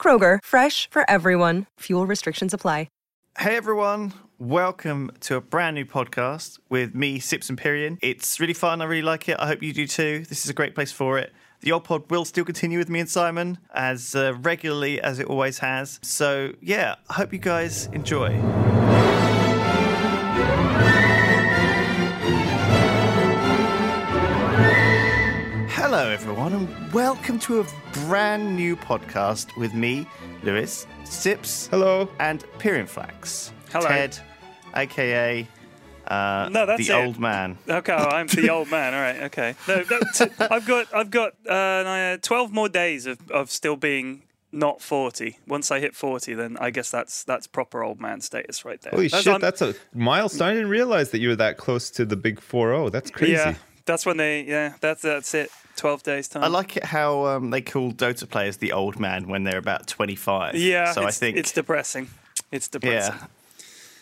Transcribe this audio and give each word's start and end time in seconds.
Kroger, 0.00 0.38
fresh 0.42 0.88
for 0.90 1.02
everyone. 1.10 1.66
Fuel 1.80 2.06
restrictions 2.06 2.54
apply. 2.54 2.86
Hey 3.38 3.56
everyone, 3.56 4.14
welcome 4.40 5.12
to 5.20 5.36
a 5.36 5.40
brand 5.40 5.76
new 5.76 5.84
podcast 5.84 6.58
with 6.68 6.92
me, 6.92 7.20
Sips 7.20 7.48
Empyrean. 7.48 7.96
It's 8.02 8.40
really 8.40 8.52
fun, 8.52 8.82
I 8.82 8.84
really 8.86 9.02
like 9.02 9.28
it. 9.28 9.36
I 9.38 9.46
hope 9.46 9.62
you 9.62 9.72
do 9.72 9.86
too. 9.86 10.24
This 10.28 10.44
is 10.44 10.50
a 10.50 10.52
great 10.52 10.74
place 10.74 10.90
for 10.90 11.20
it. 11.20 11.32
The 11.60 11.70
old 11.70 11.84
pod 11.84 12.10
will 12.10 12.24
still 12.24 12.44
continue 12.44 12.78
with 12.78 12.88
me 12.88 12.98
and 12.98 13.08
Simon 13.08 13.58
as 13.72 14.16
uh, 14.16 14.34
regularly 14.40 15.00
as 15.00 15.20
it 15.20 15.26
always 15.26 15.60
has. 15.60 16.00
So, 16.02 16.52
yeah, 16.60 16.96
I 17.08 17.12
hope 17.12 17.32
you 17.32 17.38
guys 17.38 17.88
enjoy. 17.92 18.30
Hello, 25.90 26.10
everyone, 26.10 26.52
and 26.52 26.92
welcome 26.92 27.38
to 27.38 27.60
a 27.60 27.66
brand 28.04 28.54
new 28.54 28.76
podcast 28.76 29.56
with 29.56 29.72
me, 29.72 30.06
Lewis, 30.42 30.86
Sips, 31.04 31.66
Hello. 31.68 32.10
and 32.20 32.44
Pyrion 32.58 32.86
Flax. 32.86 33.54
Hello. 33.72 33.86
Ted, 33.88 34.18
aka 34.76 35.48
uh, 36.08 36.50
No, 36.52 36.66
that's 36.66 36.86
the 36.86 36.92
it. 36.92 37.06
old 37.06 37.18
man. 37.18 37.56
Okay, 37.66 37.96
well, 37.96 38.12
I'm 38.12 38.26
the 38.26 38.50
old 38.50 38.70
man. 38.70 38.92
All 38.92 39.00
right, 39.00 39.22
okay. 39.28 39.54
No, 39.66 39.76
no, 39.90 40.00
t- 40.14 40.26
I've 40.38 40.66
got 40.66 40.94
I've 40.94 41.10
got 41.10 41.32
uh, 41.48 42.18
twelve 42.20 42.52
more 42.52 42.68
days 42.68 43.06
of, 43.06 43.30
of 43.30 43.50
still 43.50 43.76
being 43.76 44.24
not 44.52 44.82
forty. 44.82 45.38
Once 45.46 45.70
I 45.70 45.80
hit 45.80 45.94
forty, 45.96 46.34
then 46.34 46.58
I 46.60 46.68
guess 46.68 46.90
that's 46.90 47.24
that's 47.24 47.46
proper 47.46 47.82
old 47.82 47.98
man 47.98 48.20
status 48.20 48.62
right 48.62 48.78
there. 48.82 48.90
Holy 48.90 49.08
That's- 49.08 49.22
shit, 49.24 49.30
I'm- 49.32 49.40
that's 49.40 49.62
a 49.62 49.74
milestone. 49.94 50.48
I 50.48 50.52
didn't 50.52 50.68
realize 50.68 51.12
that 51.12 51.20
you 51.20 51.30
were 51.30 51.36
that 51.36 51.56
close 51.56 51.88
to 51.92 52.04
the 52.04 52.16
big 52.16 52.40
4-0. 52.40 52.92
That's 52.92 53.10
crazy. 53.10 53.32
yeah. 53.32 53.54
That's 53.86 54.04
when 54.04 54.18
they 54.18 54.42
yeah. 54.42 54.74
That's 54.82 55.00
that's 55.00 55.32
it. 55.32 55.50
Twelve 55.78 56.02
days 56.02 56.28
time. 56.28 56.44
I 56.44 56.48
like 56.48 56.76
it 56.76 56.84
how 56.84 57.24
um, 57.26 57.50
they 57.50 57.62
call 57.62 57.92
Dota 57.92 58.28
players 58.28 58.58
the 58.58 58.72
old 58.72 58.98
man 59.00 59.28
when 59.28 59.44
they're 59.44 59.58
about 59.58 59.86
25. 59.86 60.54
Yeah. 60.56 60.92
So 60.92 61.04
I 61.04 61.10
think. 61.12 61.36
it's 61.38 61.52
depressing. 61.52 62.08
It's 62.52 62.68
depressing. 62.68 63.14
yeah. 63.14 63.26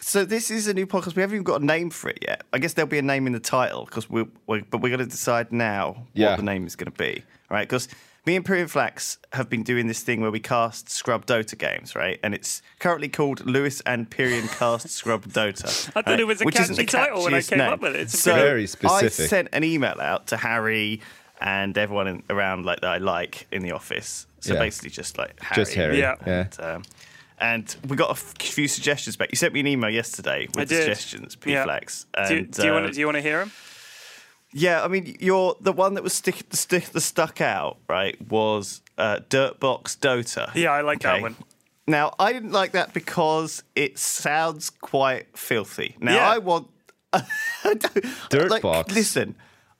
So 0.00 0.24
this 0.24 0.50
is 0.50 0.68
a 0.68 0.74
new 0.74 0.86
podcast. 0.86 1.16
We 1.16 1.20
haven't 1.22 1.34
even 1.36 1.44
got 1.44 1.60
a 1.60 1.64
name 1.64 1.90
for 1.90 2.10
it 2.10 2.18
yet. 2.22 2.44
I 2.52 2.58
guess 2.58 2.72
there'll 2.74 2.88
be 2.88 2.98
a 2.98 3.02
name 3.02 3.26
in 3.26 3.32
the 3.32 3.40
title 3.40 3.84
because 3.84 4.08
we, 4.08 4.24
we 4.46 4.62
but 4.62 4.80
we're 4.80 4.88
going 4.96 5.04
to 5.06 5.10
decide 5.10 5.52
now 5.52 6.06
Yeah. 6.14 6.30
what 6.30 6.36
the 6.38 6.42
name 6.44 6.66
is 6.66 6.76
going 6.76 6.90
to 6.92 6.96
be, 6.96 7.24
right? 7.50 7.68
Because 7.68 7.88
me 8.24 8.34
and 8.36 8.44
Imperial 8.44 8.68
Flax 8.68 9.18
have 9.32 9.48
been 9.50 9.62
doing 9.62 9.86
this 9.86 10.02
thing 10.02 10.20
where 10.20 10.30
we 10.30 10.40
cast 10.40 10.88
Scrub 10.90 11.26
Dota 11.26 11.58
games, 11.58 11.94
right? 11.94 12.18
And 12.22 12.34
it's 12.34 12.62
currently 12.78 13.08
called 13.08 13.44
Lewis 13.46 13.80
and 13.84 14.08
Pyrion 14.10 14.48
Cast 14.56 14.90
Scrub 14.90 15.26
Dota. 15.26 15.90
I 15.96 16.02
thought 16.02 16.20
it 16.20 16.26
was 16.26 16.40
a 16.40 16.44
Which 16.44 16.58
isn't 16.58 16.74
catchy 16.76 16.86
title 16.86 17.22
when 17.24 17.34
I 17.34 17.42
came 17.42 17.58
name. 17.58 17.72
up 17.72 17.80
with 17.80 17.94
it. 17.96 18.00
It's 18.02 18.18
so 18.18 18.34
Very 18.34 18.66
I 18.84 19.08
sent 19.08 19.48
an 19.52 19.64
email 19.64 20.00
out 20.00 20.28
to 20.28 20.36
Harry 20.36 21.00
and 21.40 21.76
everyone 21.76 22.06
in, 22.08 22.22
around 22.30 22.64
like 22.64 22.80
that 22.80 22.90
I 22.90 22.98
like 22.98 23.46
in 23.52 23.62
the 23.62 23.72
office. 23.72 24.26
So 24.40 24.54
Yeah. 24.54 24.60
basically, 24.60 24.90
just 24.90 25.18
like 25.18 25.40
Harry. 25.42 25.54
Just 25.56 25.74
Harry. 25.74 25.98
Yeah. 25.98 26.14
yeah. 26.26 26.40
And, 26.58 26.60
um, 26.60 26.82
and 27.38 27.76
we 27.88 27.96
got 27.96 28.10
a 28.10 28.14
few 28.14 28.66
suggestions 28.68 29.16
back. 29.16 29.30
You 29.30 29.36
sent 29.36 29.52
me 29.52 29.60
an 29.60 29.66
email 29.66 29.90
yesterday 29.90 30.48
with 30.54 30.72
I 30.72 30.74
suggestions, 30.76 31.36
Yeah. 31.44 31.62
P-Flax. 31.64 32.06
Do, 32.28 32.34
you- 32.34 32.38
And, 32.40 32.50
do 32.50 32.64
you 32.66 32.72
want 32.72 32.84
uh, 32.84 32.88
to 32.88 32.94
do 32.94 33.00
you 33.00 33.06
want 33.06 33.16
to 33.16 33.22
hear 33.22 33.38
them? 33.40 33.52
yeah, 34.52 34.82
I 34.82 34.88
mean, 34.88 35.16
you're 35.20 35.56
the 35.60 35.72
one 35.72 35.94
that 35.94 36.02
was 36.04 36.14
stick 36.14 36.48
the 36.48 36.56
stick 36.56 36.84
the 36.86 37.00
stuck 37.00 37.40
out, 37.40 37.76
right? 37.88 38.16
Was 38.30 38.80
uh, 38.96 39.20
Dirtbox 39.28 39.98
Dota. 39.98 40.54
Yeah, 40.54 40.70
I 40.72 40.80
like 40.80 41.00
that 41.00 41.20
one. 41.20 41.36
Now, 41.88 42.14
I 42.18 42.32
didn't 42.32 42.52
like 42.52 42.72
that 42.72 42.94
because 42.94 43.62
it 43.74 43.98
sounds 43.98 44.70
quite 44.70 45.36
filthy. 45.36 45.94
Now, 46.00 46.14
Yeah. 46.14 46.30
I 46.30 46.38
want 46.38 46.68
Dirt 48.30 48.50
like, 48.50 48.62
box. 48.62 48.94
Listen, 48.94 49.34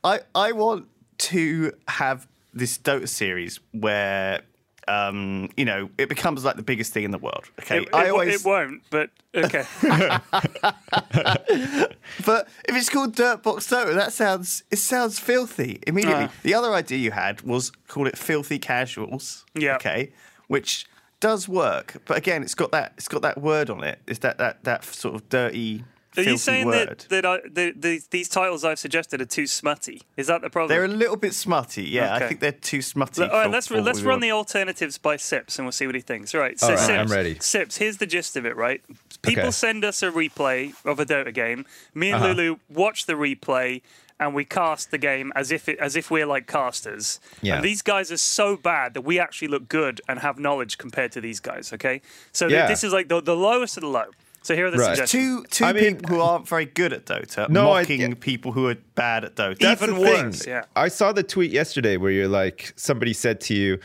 I 0.04 0.20
I 0.34 0.52
want 0.52 0.86
to 1.18 1.72
have 1.88 2.26
this 2.54 2.78
Dota 2.78 3.08
series 3.08 3.60
where. 3.72 4.42
Um, 4.88 5.50
you 5.56 5.64
know, 5.64 5.90
it 5.98 6.08
becomes 6.08 6.44
like 6.44 6.54
the 6.54 6.62
biggest 6.62 6.92
thing 6.92 7.02
in 7.02 7.10
the 7.10 7.18
world. 7.18 7.50
Okay, 7.58 7.78
It, 7.78 7.88
I 7.92 8.04
it, 8.06 8.10
always, 8.10 8.40
it 8.40 8.46
won't, 8.46 8.82
but 8.88 9.10
okay. 9.34 9.64
But 12.24 12.48
if 12.68 12.76
it's 12.76 12.88
called 12.88 13.14
Dirtbox 13.16 13.68
Dota, 13.68 13.94
that 13.94 14.12
sounds 14.12 14.62
it 14.70 14.78
sounds 14.78 15.18
filthy 15.18 15.80
immediately. 15.86 16.26
Ah. 16.26 16.32
The 16.42 16.54
other 16.54 16.72
idea 16.72 16.98
you 16.98 17.10
had 17.10 17.42
was 17.42 17.70
call 17.88 18.06
it 18.06 18.16
Filthy 18.16 18.58
Casuals. 18.58 19.44
Yeah. 19.54 19.76
Okay. 19.76 20.12
Which 20.48 20.86
does 21.18 21.48
work, 21.48 21.96
but 22.06 22.16
again, 22.16 22.42
it's 22.42 22.54
got 22.54 22.70
that 22.72 22.92
it's 22.96 23.08
got 23.08 23.22
that 23.22 23.40
word 23.40 23.70
on 23.70 23.82
it. 23.82 24.00
It's 24.06 24.20
that 24.20 24.38
that 24.38 24.64
that 24.64 24.84
sort 24.84 25.14
of 25.14 25.28
dirty. 25.28 25.84
Are 26.18 26.22
you 26.22 26.36
saying 26.36 26.66
word. 26.66 26.88
that 26.88 27.06
that 27.10 27.26
I, 27.26 27.38
the, 27.48 27.72
the, 27.76 28.00
these 28.10 28.28
titles 28.28 28.64
I've 28.64 28.78
suggested 28.78 29.20
are 29.20 29.24
too 29.26 29.46
smutty? 29.46 30.02
Is 30.16 30.26
that 30.28 30.40
the 30.42 30.50
problem? 30.50 30.68
They're 30.68 30.84
a 30.84 30.88
little 30.88 31.16
bit 31.16 31.34
smutty. 31.34 31.84
Yeah, 31.84 32.14
I 32.14 32.26
think 32.28 32.40
they're 32.40 32.52
too 32.52 32.82
smutty. 32.82 33.20
Look, 33.22 33.30
all 33.32 33.38
right, 33.38 33.44
for- 33.46 33.50
let's 33.50 33.66
for 33.66 33.80
let's 33.80 34.00
run 34.02 34.14
want. 34.14 34.22
the 34.22 34.30
alternatives 34.32 34.98
by 34.98 35.16
Sips, 35.16 35.58
and 35.58 35.66
we'll 35.66 35.72
see 35.72 35.86
what 35.86 35.94
he 35.94 36.00
thinks. 36.00 36.34
Right, 36.34 36.58
so 36.58 36.66
All 36.68 36.72
right, 36.74 36.78
Sips, 36.80 36.90
I'm 36.90 37.08
ready. 37.08 37.36
Sips, 37.40 37.76
here's 37.76 37.98
the 37.98 38.06
gist 38.06 38.36
of 38.36 38.46
it. 38.46 38.56
Right, 38.56 38.82
people 39.22 39.42
Okay. 39.44 39.50
send 39.50 39.84
us 39.84 40.02
a 40.02 40.10
replay 40.10 40.74
of 40.84 40.98
a 41.00 41.04
Dota 41.06 41.32
game. 41.34 41.64
Me 41.94 42.10
and 42.10 42.22
Uh-huh. 42.22 42.32
Lulu 42.34 42.56
watch 42.70 43.06
the 43.06 43.14
replay, 43.14 43.82
and 44.18 44.34
we 44.34 44.44
cast 44.46 44.90
the 44.90 44.96
game 44.98 45.30
as 45.36 45.52
if 45.52 45.68
it, 45.68 45.78
as 45.78 45.94
if 45.96 46.10
we're 46.10 46.24
like 46.26 46.46
casters. 46.46 47.20
Yeah. 47.42 47.56
And 47.56 47.64
these 47.64 47.82
guys 47.82 48.10
are 48.10 48.16
so 48.16 48.56
bad 48.56 48.94
that 48.94 49.02
we 49.02 49.18
actually 49.20 49.48
look 49.48 49.68
good 49.68 50.00
and 50.08 50.20
have 50.20 50.38
knowledge 50.38 50.78
compared 50.78 51.12
to 51.12 51.20
these 51.20 51.38
guys. 51.40 51.72
Okay, 51.72 52.00
so 52.32 52.48
th- 52.48 52.66
this 52.68 52.82
is 52.82 52.92
like 52.94 53.08
the, 53.08 53.20
the 53.20 53.36
lowest 53.36 53.76
of 53.76 53.82
the 53.82 53.88
low. 53.88 54.06
So 54.46 54.54
here 54.54 54.66
are 54.66 54.70
the 54.70 54.78
Right. 54.78 54.96
suggestions. 54.96 55.10
Two 55.10 55.44
two 55.50 55.64
I 55.64 55.72
mean- 55.72 55.96
people 55.96 56.14
who 56.14 56.22
aren't 56.22 56.46
very 56.46 56.66
good 56.66 56.92
at 56.92 57.04
Dota 57.04 57.48
No, 57.48 57.72
I- 57.72 57.80
mocking 57.82 58.14
people 58.14 58.52
who 58.52 58.68
are 58.68 58.76
bad 58.94 59.24
at 59.24 59.34
Dota. 59.34 59.58
That's 59.58 59.82
Even 59.82 59.96
the 59.98 60.04
thing. 60.06 60.24
worse, 60.26 60.46
yeah. 60.46 60.62
I 60.76 60.86
saw 60.86 61.10
the 61.10 61.24
tweet 61.24 61.50
yesterday 61.50 61.96
where 61.96 62.12
you're 62.12 62.28
like, 62.28 62.72
somebody 62.76 63.12
said 63.12 63.40
to 63.40 63.54
you, 63.54 63.78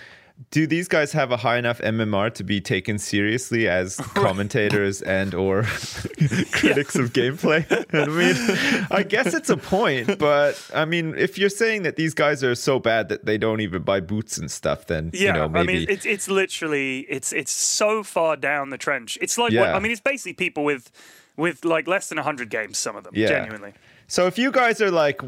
do 0.50 0.66
these 0.66 0.88
guys 0.88 1.12
have 1.12 1.31
a 1.31 1.38
high 1.38 1.57
enough 1.57 1.79
MMR 1.79 2.34
to 2.34 2.44
be 2.44 2.59
taken 2.59 2.97
seriously 2.97 3.68
as 3.68 3.97
commentators 3.97 5.02
and 5.02 5.34
or 5.35 5.63
critics 6.52 6.96
of 6.96 7.13
gameplay? 7.13 7.63
I 7.94 8.06
mean, 8.07 8.88
I 8.90 9.03
guess 9.03 9.34
it's 9.34 9.50
a 9.50 9.57
point, 9.57 10.18
but 10.19 10.69
I 10.74 10.85
mean, 10.85 11.13
if 11.16 11.38
you're 11.38 11.50
saying 11.50 11.84
that 11.84 11.96
these 11.96 12.13
guys 12.13 12.44
are 12.44 12.56
so 12.56 12.80
bad 12.80 13.09
that 13.09 13.25
they 13.25 13.38
don't 13.38 13.62
even 13.62 13.84
buy 13.84 14.00
boots 14.00 14.38
and 14.38 14.50
stuff, 14.50 14.88
then 14.88 15.12
Yeah, 15.13 15.28
you 15.28 15.34
know 15.34 15.50
maybe 15.50 15.74
I 15.74 15.78
mean, 15.80 15.85
it's 15.90 16.06
it's 16.06 16.28
literally 16.28 17.01
it's 17.01 17.31
it's 17.34 17.51
so 17.51 18.01
far 18.03 18.35
down 18.35 18.69
the 18.69 18.78
trench. 18.78 19.18
It's 19.22 19.38
like 19.38 19.53
what, 19.53 19.69
I 19.69 19.80
mean, 19.80 19.91
it's 19.91 20.01
basically 20.01 20.34
people 20.34 20.63
with 20.63 20.91
with 21.38 21.63
like 21.66 21.88
less 21.88 22.09
than 22.09 22.18
hundred 22.18 22.50
games. 22.50 22.78
Some 22.78 22.96
of 22.96 23.03
them, 23.03 23.13
Yeah. 23.16 23.28
genuinely. 23.28 23.74
So 24.07 24.28
if 24.28 24.38
you 24.38 24.51
guys 24.51 24.81
are 24.81 24.91
like 24.91 25.22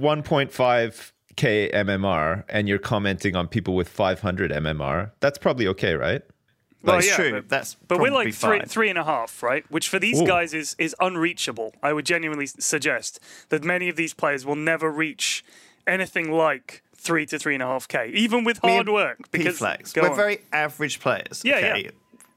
1.5k 1.35 1.73
MMR 1.73 2.43
and 2.49 2.67
you're 2.67 2.79
commenting 2.79 3.35
on 3.35 3.47
people 3.47 3.75
with 3.75 3.89
500 3.89 4.51
MMR, 4.51 5.11
that's 5.19 5.37
probably 5.37 5.67
okay, 5.67 5.93
right? 5.95 6.21
Well, 6.83 6.97
That's 6.97 7.07
yeah, 7.07 7.15
true. 7.15 7.31
but- 7.31 7.49
That's 7.49 7.75
But 7.87 7.99
we're 8.01 8.11
like 8.11 8.33
three 8.33 8.59
fine. 8.59 8.67
three 8.67 8.89
and 8.89 8.99
a 8.99 9.05
half, 9.05 9.41
right? 9.41 9.63
Which 9.71 9.87
for 9.87 9.99
these 9.99 10.21
Ooh. 10.21 10.27
guys 10.27 10.53
is 10.53 10.75
is 10.77 10.93
unreachable. 10.99 11.73
I 11.81 11.93
would 11.93 12.05
genuinely 12.05 12.45
suggest 12.45 13.21
that 13.49 13.63
many 13.63 13.87
of 13.87 13.95
these 13.95 14.13
players 14.13 14.45
will 14.45 14.57
never 14.57 14.91
reach 14.91 15.45
anything 15.87 16.29
like 16.31 16.83
three 16.93 17.25
to 17.27 17.39
three 17.39 17.53
and 17.53 17.63
a 17.63 17.67
half 17.67 17.87
k, 17.87 18.11
even 18.13 18.43
with 18.43 18.57
hard 18.57 18.89
work. 18.89 19.17
Because 19.31 19.55
P-flax. 19.55 19.95
we're 19.95 20.09
on. 20.09 20.15
very 20.17 20.39
average 20.51 20.99
players. 20.99 21.41
Yeah, 21.45 21.55
okay? 21.57 21.83
yeah. 21.85 21.91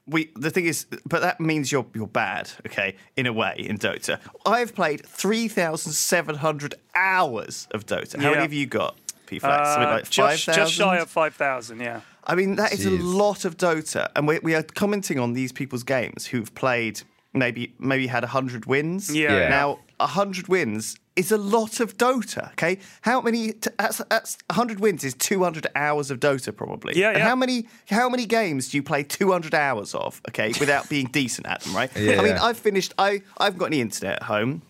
We 0.07 0.31
the 0.35 0.49
thing 0.51 0.65
is, 0.65 0.85
but 1.05 1.21
that 1.21 1.39
means 1.39 1.71
you're 1.71 1.85
you're 1.93 2.07
bad. 2.07 2.49
Okay, 2.65 2.95
in 3.17 3.25
a 3.25 3.33
way, 3.33 3.55
in 3.57 3.77
Dota, 3.77 4.19
I've 4.45 4.73
played 4.73 5.05
three 5.05 5.47
thousand 5.47 5.91
seven 5.93 6.35
hundred 6.35 6.75
hours 6.95 7.67
of 7.71 7.85
Dota. 7.85 8.15
How 8.17 8.23
Yeah. 8.23 8.29
many 8.31 8.41
have 8.43 8.53
you 8.53 8.65
got? 8.67 8.95
P-Flax? 9.25 9.69
Something 9.69 9.89
Uh, 9.89 9.91
like 9.91 10.05
five 10.05 10.37
just, 10.39 10.45
just 10.45 10.73
shy 10.73 10.97
of 10.97 11.09
five 11.09 11.35
thousand. 11.35 11.81
Yeah. 11.81 11.99
I 12.23 12.35
mean, 12.35 12.55
that 12.55 12.71
is 12.73 12.85
a 12.85 12.89
Jeez. 12.91 12.99
lot 13.03 13.43
of 13.45 13.57
Dota, 13.57 14.09
and 14.15 14.27
we, 14.27 14.39
we 14.39 14.55
are 14.55 14.63
commenting 14.63 15.19
on 15.19 15.33
these 15.33 15.51
people's 15.51 15.83
games 15.83 16.25
who've 16.27 16.53
played 16.55 17.01
maybe 17.33 17.73
maybe 17.77 18.07
had 18.07 18.23
hundred 18.23 18.65
wins. 18.65 19.13
Yeah. 19.13 19.37
Yeah. 19.37 19.49
Now, 19.49 19.79
hundred 19.99 20.47
wins 20.47 20.97
is 21.15 21.31
a 21.31 21.37
lot 21.37 21.79
of 21.79 21.97
Dota. 21.97 22.51
Okay, 22.51 22.77
how 23.01 23.21
many? 23.21 23.53
T- 23.53 23.69
that's 23.79 23.97
that's 24.09 24.37
hundred 24.51 24.79
wins 24.79 25.03
is 25.03 25.13
two 25.13 25.43
hundred 25.43 25.67
hours 25.75 26.11
of 26.11 26.19
Dota 26.19 26.55
probably. 26.55 26.97
Yeah, 26.99 27.09
And 27.11 27.23
how 27.23 27.35
many 27.35 27.67
how 27.89 28.07
many 28.09 28.25
games 28.25 28.69
do 28.69 28.77
you 28.77 28.83
play 28.83 29.03
two 29.03 29.31
hundred 29.31 29.55
hours 29.55 29.95
of? 29.95 30.21
Okay, 30.29 30.53
without 30.59 30.87
being 30.89 31.07
decent 31.11 31.47
at 31.47 31.61
them, 31.61 31.75
right? 31.75 31.89
Yeah. 31.97 32.19
I 32.19 32.23
mean, 32.23 32.33
I've 32.37 32.57
finished. 32.57 32.93
I 32.97 33.21
I've 33.37 33.57
got 33.57 33.65
any 33.65 33.81
internet 33.81 34.17
at 34.17 34.23
home. 34.23 34.61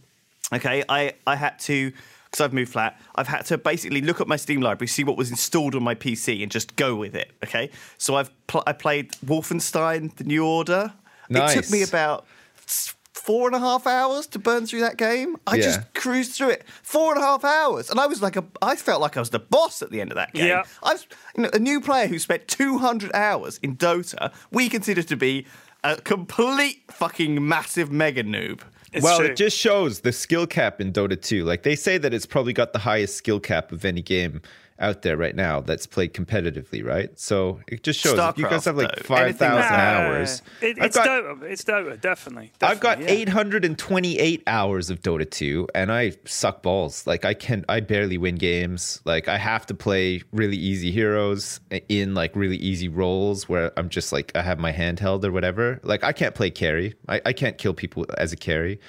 Okay, 0.54 0.84
I 0.88 1.14
I 1.26 1.36
had 1.36 1.60
to 1.60 1.92
because 2.26 2.42
I've 2.44 2.54
moved 2.54 2.72
flat. 2.72 3.00
I've 3.16 3.28
had 3.28 3.46
to 3.48 3.58
basically 3.58 4.02
look 4.02 4.20
at 4.22 4.28
my 4.28 4.36
Steam 4.38 4.62
library, 4.62 4.88
see 4.88 5.04
what 5.04 5.18
was 5.18 5.30
installed 5.30 5.76
on 5.76 5.84
my 5.84 5.96
PC, 5.96 6.42
and 6.44 6.52
just 6.52 6.76
go 6.76 6.96
with 6.96 7.16
it. 7.16 7.32
Okay, 7.44 7.70
so 7.98 8.16
I've 8.16 8.30
pl- 8.48 8.64
I 8.68 8.72
played 8.74 9.12
Wolfenstein: 9.26 10.16
The 10.16 10.24
New 10.24 10.46
Order. 10.46 10.94
Nice. 11.30 11.56
It 11.58 11.62
took 11.64 11.72
me 11.72 11.84
about 11.84 12.26
s- 12.66 12.94
four 13.18 13.48
and 13.48 13.56
a 13.56 13.60
half 13.60 13.88
hours 13.88 14.28
to 14.28 14.40
burn 14.40 14.66
through 14.66 14.81
that 14.81 14.98
game. 14.98 15.36
I 15.48 15.56
Yeah. 15.56 15.64
just 15.64 15.94
cruised 15.94 16.34
through 16.34 16.50
it. 16.50 16.64
Four 16.84 17.14
and 17.16 17.22
a 17.24 17.25
half 17.25 17.44
hours. 17.44 17.90
And 17.90 18.00
I 18.00 18.06
was 18.08 18.22
like 18.22 18.36
a 18.36 18.46
I 18.62 18.75
felt 18.75 19.02
like 19.02 19.18
I 19.18 19.19
was 19.19 19.31
the 19.31 19.40
boss 19.40 19.81
at 19.81 19.90
the 19.92 20.00
end 20.02 20.12
of 20.12 20.16
that 20.16 20.34
game. 20.34 20.48
Yeah. 20.48 20.64
I 20.84 20.94
was 20.94 21.08
you 21.36 21.44
know, 21.44 21.50
a 21.54 21.60
new 21.60 21.81
player 21.81 22.08
who 22.08 22.19
spent 22.19 22.48
200 22.48 23.14
hours 23.14 23.60
in 23.64 23.75
Dota, 23.75 24.31
we 24.52 24.69
consider 24.69 25.04
to 25.04 25.16
be 25.18 25.46
a 25.84 25.96
complete 25.98 26.84
fucking 26.92 27.46
massive 27.48 27.92
mega 27.92 28.24
noob. 28.24 28.62
It's 28.94 29.04
well, 29.04 29.18
true. 29.19 29.28
it 29.28 29.36
just 29.36 29.58
shows 29.58 30.00
the 30.02 30.12
skill 30.12 30.48
cap 30.48 30.80
in 30.80 30.94
Dota 30.94 31.22
2. 31.22 31.44
Like 31.44 31.64
they 31.64 31.75
say 31.75 31.98
that 31.98 32.14
it's 32.14 32.25
probably 32.25 32.54
got 32.54 32.72
the 32.74 32.80
highest 32.80 33.16
skill 33.18 33.40
cap 33.40 33.72
of 33.72 33.84
any 33.84 34.02
game 34.02 34.42
out 34.80 35.02
there 35.02 35.18
right 35.18 35.36
now 35.36 35.60
that's 35.62 35.88
played 35.88 36.14
competitively, 36.14 36.86
right? 36.86 37.18
So 37.20 37.60
it 37.68 37.84
just 37.84 38.00
shows 38.00 38.18
if 38.18 38.38
you 38.38 38.44
guys 38.46 38.66
have 38.66 38.78
like 38.78 38.96
though, 38.96 39.04
5,000 39.04 39.56
like 39.56 39.70
Nah, 39.72 39.76
hours. 39.78 40.42
It, 40.62 40.78
it's 40.78 40.96
got- 40.96 41.08
Dota. 41.08 41.44
It's 41.44 41.64
Dota, 41.64 42.00
definitely. 42.00 42.52
I've 42.62 42.80
got 42.80 43.02
yeah. 43.02 43.08
828 43.10 44.44
hours 44.48 44.90
of 44.90 45.02
Dota 45.02 45.30
2 45.30 45.68
and 45.76 45.92
I 45.92 46.14
suck 46.26 46.62
balls. 46.64 47.06
Like 47.08 47.26
I 47.26 47.34
can 47.34 47.66
I 47.70 47.80
barely 47.80 48.18
win 48.18 48.36
games. 48.36 49.02
Like 49.06 49.28
I 49.28 49.38
have 49.38 49.66
to 49.68 49.74
play 49.74 50.22
really 50.32 50.58
easy 50.58 50.92
heroes 50.92 51.60
in 51.90 52.14
like 52.14 52.36
really 52.36 52.58
easy 52.58 52.88
roles 52.88 53.50
where 53.50 53.72
I'm 53.78 53.90
just 53.90 54.12
like 54.14 54.32
I 54.36 54.42
have 54.42 54.60
my 54.60 54.72
handheld 54.72 55.24
or 55.26 55.32
whatever. 55.32 55.80
Like 55.84 56.04
I 56.04 56.12
can't 56.12 56.36
play 56.36 56.50
carry. 56.52 56.94
I, 57.08 57.22
I 57.26 57.34
can't 57.34 57.58
kill 57.58 57.74
people 57.74 58.06
as 58.18 58.32
a 58.32 58.38
carry. 58.38 58.80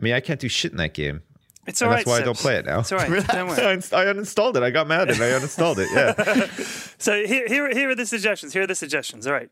I 0.00 0.04
mean 0.04 0.14
I 0.14 0.20
can't 0.20 0.40
do 0.40 0.48
shit 0.48 0.72
in 0.72 0.78
that 0.78 0.94
game. 0.94 1.22
It's 1.68 1.82
and 1.82 1.90
that's 1.92 2.06
right, 2.06 2.10
why 2.10 2.18
I 2.18 2.22
don't 2.24 2.36
play 2.38 2.56
it 2.56 2.64
now. 2.66 2.80
It's 2.80 2.90
all 2.90 2.98
right. 2.98 3.08
Don't 3.28 3.46
worry. 3.48 3.62
I 3.62 3.72
uns- 3.74 3.92
I 3.92 4.06
uninstalled 4.06 4.56
it. 4.56 4.62
I 4.62 4.70
got 4.70 4.86
mad 4.88 5.10
and 5.10 5.20
I 5.22 5.26
uninstalled 5.38 5.76
it. 5.78 5.88
Yeah. 5.92 6.46
So 7.00 7.24
here, 7.24 7.46
here, 7.46 7.70
here 7.70 7.90
are 7.90 7.94
the 7.94 8.06
suggestions. 8.06 8.52
Here 8.52 8.62
are 8.62 8.66
the 8.66 8.74
suggestions. 8.74 9.26
All 9.28 9.32
right. 9.32 9.48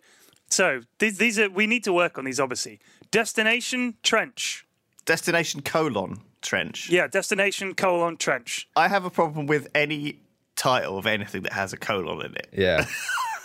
So 0.48 0.80
these, 0.98 1.18
these 1.18 1.38
are 1.38 1.48
we 1.48 1.66
need 1.68 1.84
to 1.84 1.92
work 1.92 2.18
on 2.18 2.24
these. 2.24 2.40
Obviously, 2.40 2.80
destination 3.12 3.94
trench. 4.02 4.66
Destination 5.04 5.62
colon 5.62 6.22
trench. 6.42 6.90
Yeah, 6.90 7.06
destination 7.06 7.74
colon 7.74 8.16
trench. 8.16 8.68
I 8.76 8.88
have 8.88 9.04
a 9.04 9.10
problem 9.10 9.46
with 9.46 9.68
any 9.76 10.18
title 10.56 10.98
of 10.98 11.06
anything 11.06 11.42
that 11.44 11.52
has 11.52 11.72
a 11.72 11.76
colon 11.76 12.24
in 12.26 12.34
it. 12.34 12.48
Yeah. 12.52 12.86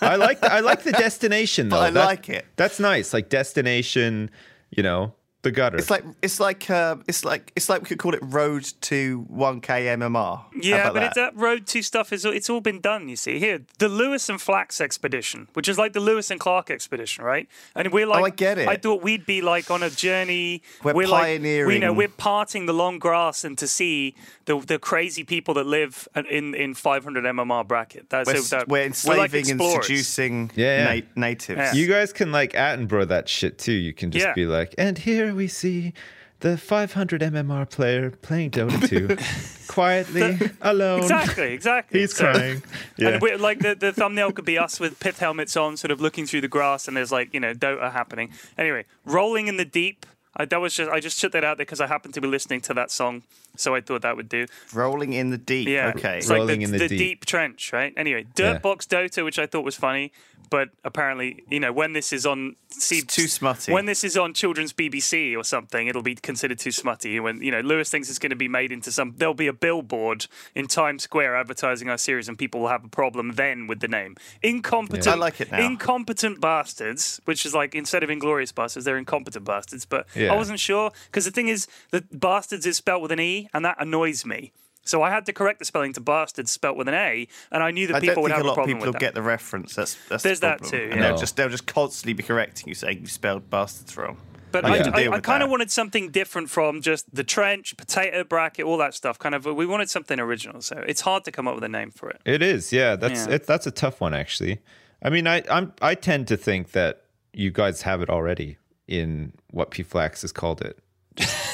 I 0.01 0.15
like 0.15 0.41
the, 0.41 0.51
I 0.51 0.61
like 0.61 0.81
the 0.83 0.91
destination 0.93 1.69
though. 1.69 1.79
I 1.79 1.91
That- 1.91 2.05
like 2.05 2.27
it. 2.29 2.45
That's 2.55 2.79
nice. 2.79 3.13
Like 3.13 3.29
destination, 3.29 4.31
you 4.71 4.81
know, 4.81 5.13
the 5.43 5.51
gutter. 5.51 5.77
It's 5.77 5.89
like 5.89 6.03
it's 6.21 6.39
like 6.39 6.69
uh, 6.69 6.97
it's 7.07 7.25
like 7.25 7.51
it's 7.55 7.67
like 7.69 7.81
we 7.81 7.87
could 7.87 7.97
call 7.99 8.13
it 8.13 8.19
Road 8.23 8.63
to 8.81 9.25
1K 9.31 9.97
MMR. 9.97 10.43
Yeah, 10.61 10.87
but 10.87 10.93
that? 10.93 11.03
it's 11.03 11.15
that 11.15 11.35
road 11.35 11.65
to 11.67 11.81
stuff 11.81 12.13
is 12.13 12.25
it's 12.25 12.49
all 12.49 12.61
been 12.61 12.79
done. 12.79 13.09
You 13.09 13.15
see 13.15 13.39
here, 13.39 13.61
the 13.79 13.89
Lewis 13.89 14.29
and 14.29 14.39
Flax 14.39 14.79
expedition, 14.79 15.47
which 15.53 15.67
is 15.67 15.77
like 15.77 15.93
the 15.93 15.99
Lewis 15.99 16.29
and 16.29 16.39
Clark 16.39 16.69
expedition, 16.69 17.23
right? 17.23 17.47
And 17.75 17.91
we're 17.91 18.05
like, 18.05 18.21
Oh, 18.21 18.25
I 18.25 18.29
get 18.29 18.57
it. 18.59 18.67
I 18.67 18.75
thought 18.77 19.01
we'd 19.01 19.25
be 19.25 19.41
like 19.41 19.71
on 19.71 19.81
a 19.83 19.89
journey. 19.89 20.61
We're 20.83 20.93
like, 20.93 20.95
we 20.97 21.05
pioneering. 21.07 21.79
know, 21.81 21.93
we're 21.93 22.07
parting 22.07 22.67
the 22.67 22.73
long 22.73 22.99
grass 22.99 23.43
and 23.43 23.57
to 23.57 23.67
see 23.67 24.15
the 24.45 24.59
the 24.59 24.77
crazy 24.77 25.23
people 25.23 25.53
that 25.55 25.65
live 25.65 26.07
in 26.29 26.53
in 26.53 26.73
500 26.75 27.23
MMR 27.23 27.67
bracket. 27.67 28.09
That's 28.09 28.27
we're, 28.27 28.37
so 28.37 28.57
that, 28.57 28.67
we're 28.67 28.79
like 28.79 28.87
enslaving 28.87 29.49
and 29.51 29.61
seducing 29.83 30.51
Yeah, 30.55 30.93
yeah. 30.93 30.99
na- 31.15 31.27
natives. 31.27 31.57
Yeah. 31.57 31.73
You 31.73 31.87
guys 31.87 32.13
can 32.13 32.31
like 32.31 32.53
Attenborough 32.53 33.07
that 33.07 33.27
shit 33.27 33.57
too. 33.57 33.71
You 33.73 33.93
can 33.93 34.11
just 34.11 34.25
Yeah. 34.25 34.33
be 34.33 34.45
like, 34.45 34.75
and 34.77 34.97
here 34.97 35.30
we 35.35 35.47
see 35.47 35.93
the 36.41 36.57
500 36.57 37.21
MMR 37.21 37.69
player 37.69 38.09
playing 38.09 38.51
Dota 38.51 38.87
2 38.87 39.67
quietly 39.71 40.39
alone. 40.61 41.01
Exactly, 41.01 41.53
exactly. 41.53 41.99
He's 42.01 42.15
So- 42.15 42.31
crying. 42.31 42.63
Yeah. 42.97 43.09
And 43.09 43.21
we're, 43.21 43.37
like 43.37 43.59
the, 43.59 43.75
the 43.75 43.93
thumbnail 43.93 44.31
could 44.31 44.45
be 44.45 44.57
us 44.57 44.79
with 44.79 44.99
pith 44.99 45.19
helmets 45.19 45.55
on, 45.55 45.77
sort 45.77 45.91
of 45.91 46.01
looking 46.01 46.25
through 46.25 46.41
the 46.41 46.47
grass, 46.47 46.87
and 46.87 46.97
there's 46.97 47.11
like 47.11 47.33
you 47.33 47.39
know 47.39 47.53
Dota 47.53 47.91
happening. 47.91 48.31
Anyway, 48.57 48.85
rolling 49.05 49.47
in 49.47 49.57
the 49.57 49.65
deep. 49.65 50.05
I, 50.35 50.45
that 50.45 50.61
was 50.61 50.73
just 50.73 50.89
I 50.89 50.99
just 50.99 51.21
put 51.21 51.31
that 51.33 51.43
out 51.43 51.57
there 51.57 51.65
because 51.65 51.81
I 51.81 51.87
happened 51.87 52.13
to 52.15 52.21
be 52.21 52.27
listening 52.27 52.61
to 52.61 52.73
that 52.73 52.89
song, 52.89 53.23
so 53.55 53.75
I 53.75 53.81
thought 53.81 54.01
that 54.03 54.15
would 54.15 54.29
do. 54.29 54.45
Rolling 54.73 55.13
in 55.13 55.29
the 55.29 55.37
deep. 55.37 55.67
Yeah, 55.67 55.89
Okay. 55.95 56.17
it's 56.19 56.29
like 56.29 56.37
Rolling 56.39 56.59
the, 56.59 56.65
in 56.65 56.71
the 56.71 56.77
the 56.79 56.87
deep. 56.87 56.97
deep. 56.97 57.25
trench, 57.25 57.71
right? 57.73 57.93
Anyway, 57.97 58.25
Yeah. 58.37 58.59
Dirtbox 58.59 58.87
Dota, 58.87 59.23
which 59.23 59.39
I 59.39 59.45
thought 59.45 59.63
was 59.65 59.75
funny, 59.75 60.11
but 60.49 60.69
apparently, 60.83 61.43
you 61.49 61.59
know, 61.61 61.71
when 61.71 61.93
this 61.93 62.11
is 62.11 62.25
on, 62.25 62.55
C- 62.69 62.99
It's 62.99 63.15
too 63.15 63.27
smutty. 63.27 63.71
When 63.71 63.85
this 63.85 64.03
is 64.03 64.17
on 64.17 64.33
children's 64.33 64.73
BBC 64.73 65.35
or 65.37 65.43
something, 65.43 65.87
it'll 65.87 66.01
be 66.01 66.15
considered 66.15 66.59
too 66.59 66.71
smutty. 66.71 67.19
When 67.19 67.41
you 67.41 67.51
know, 67.51 67.59
Lewis 67.61 67.89
thinks 67.89 68.09
it's 68.09 68.19
going 68.19 68.29
to 68.31 68.35
be 68.35 68.47
made 68.47 68.71
into 68.71 68.91
some. 68.91 69.13
There'll 69.17 69.33
be 69.33 69.47
a 69.47 69.53
billboard 69.53 70.27
in 70.55 70.67
Times 70.67 71.03
Square 71.03 71.35
advertising 71.37 71.89
our 71.89 71.97
series, 71.97 72.27
and 72.29 72.37
people 72.37 72.61
will 72.61 72.67
have 72.69 72.83
a 72.83 72.89
problem 72.89 73.33
then 73.35 73.67
with 73.67 73.79
the 73.81 73.87
name. 73.87 74.15
Incompetent. 74.41 75.07
I 75.07 75.15
like 75.15 75.39
it 75.41 75.51
now. 75.51 75.59
Incompetent 75.65 76.41
bastards, 76.41 77.21
which 77.25 77.45
is 77.45 77.53
like 77.53 77.75
instead 77.75 78.03
of 78.03 78.09
inglorious 78.09 78.51
bastards, 78.51 78.85
they're 78.85 78.97
incompetent 78.97 79.45
bastards. 79.45 79.85
But 79.85 80.07
Yeah. 80.15 80.33
I 80.33 80.35
wasn't 80.35 80.59
sure 80.59 80.91
because 81.05 81.25
the 81.25 81.31
thing 81.31 81.47
is 81.47 81.67
that 81.91 82.19
bastards 82.19 82.65
is 82.65 82.77
spelt 82.77 83.01
with 83.01 83.11
an 83.11 83.19
e, 83.19 83.40
and 83.53 83.65
that 83.65 83.77
annoys 83.79 84.25
me. 84.25 84.51
So 84.83 85.03
I 85.03 85.11
had 85.11 85.25
to 85.27 85.33
correct 85.33 85.59
the 85.59 85.65
spelling 85.65 85.93
to 85.93 86.01
bastards 86.01 86.51
spelt 86.51 86.75
with 86.75 86.87
an 86.87 86.95
a, 86.95 87.27
and 87.51 87.61
I 87.61 87.71
knew 87.71 87.87
that 87.87 87.97
I 87.97 87.99
people 87.99 88.15
don't 88.15 88.23
would 88.23 88.29
think 88.29 88.37
have 88.37 88.45
a 88.45 88.47
lot 88.47 88.51
of 88.51 88.55
problem 88.55 88.77
people 88.77 88.91
will 88.93 88.99
get 88.99 89.13
the 89.13 89.21
reference. 89.21 89.75
That's 89.75 89.95
that's 90.09 90.23
There's 90.23 90.39
the 90.39 90.47
that 90.47 90.59
problem. 90.61 90.79
too, 90.79 90.89
And 90.91 91.01
they'll 91.03 91.17
just 91.17 91.35
they'll 91.35 91.49
just 91.49 91.67
constantly 91.67 92.13
be 92.13 92.23
correcting 92.23 92.67
you 92.67 92.75
saying 92.75 93.01
you 93.01 93.07
spelled 93.07 93.49
bastards 93.49 93.95
wrong. 93.95 94.17
But 94.51 94.65
oh, 94.65 94.67
I 94.67 94.77
I, 94.77 95.03
I, 95.03 95.11
I 95.13 95.19
kind 95.19 95.43
of 95.43 95.49
wanted 95.49 95.71
something 95.71 96.09
different 96.09 96.49
from 96.49 96.81
just 96.81 97.13
the 97.13 97.23
trench, 97.23 97.77
potato 97.77 98.23
bracket, 98.23 98.65
all 98.65 98.77
that 98.77 98.93
stuff. 98.93 99.17
Kind 99.17 99.33
of, 99.33 99.45
we 99.45 99.65
wanted 99.65 99.89
something 99.89 100.19
original. 100.19 100.61
So 100.61 100.83
it's 100.85 101.01
hard 101.01 101.23
to 101.25 101.31
come 101.31 101.47
up 101.47 101.55
with 101.55 101.63
a 101.63 101.69
name 101.69 101.91
for 101.91 102.09
it. 102.09 102.21
It 102.25 102.41
is, 102.41 102.73
yeah. 102.73 102.95
That's 102.95 103.27
Yeah. 103.27 103.35
It, 103.35 103.47
that's 103.47 103.65
a 103.65 103.71
tough 103.71 104.01
one, 104.01 104.13
actually. 104.13 104.59
I 105.01 105.09
mean, 105.09 105.25
I 105.25 105.43
I'm 105.49 105.73
I 105.81 105.95
tend 105.95 106.27
to 106.29 106.37
think 106.37 106.71
that 106.71 107.03
you 107.33 107.51
guys 107.51 107.83
have 107.83 108.01
it 108.01 108.09
already 108.09 108.57
in 108.87 109.33
what 109.51 109.71
PFlax 109.71 110.21
has 110.21 110.31
called 110.31 110.61
it. 110.61 110.79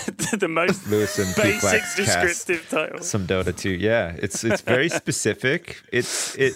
the 0.38 0.48
most 0.48 0.88
Lewis 0.90 1.20
and 1.20 1.36
basic 1.36 1.84
descriptive 1.96 2.68
title. 2.70 3.00
some 3.02 3.28
Dota 3.28 3.56
2. 3.56 3.70
Yeah, 3.72 4.16
it's 4.18 4.44
it's 4.44 4.62
very 4.62 4.90
specific. 5.02 5.82
It's 5.92 6.36
it 6.36 6.54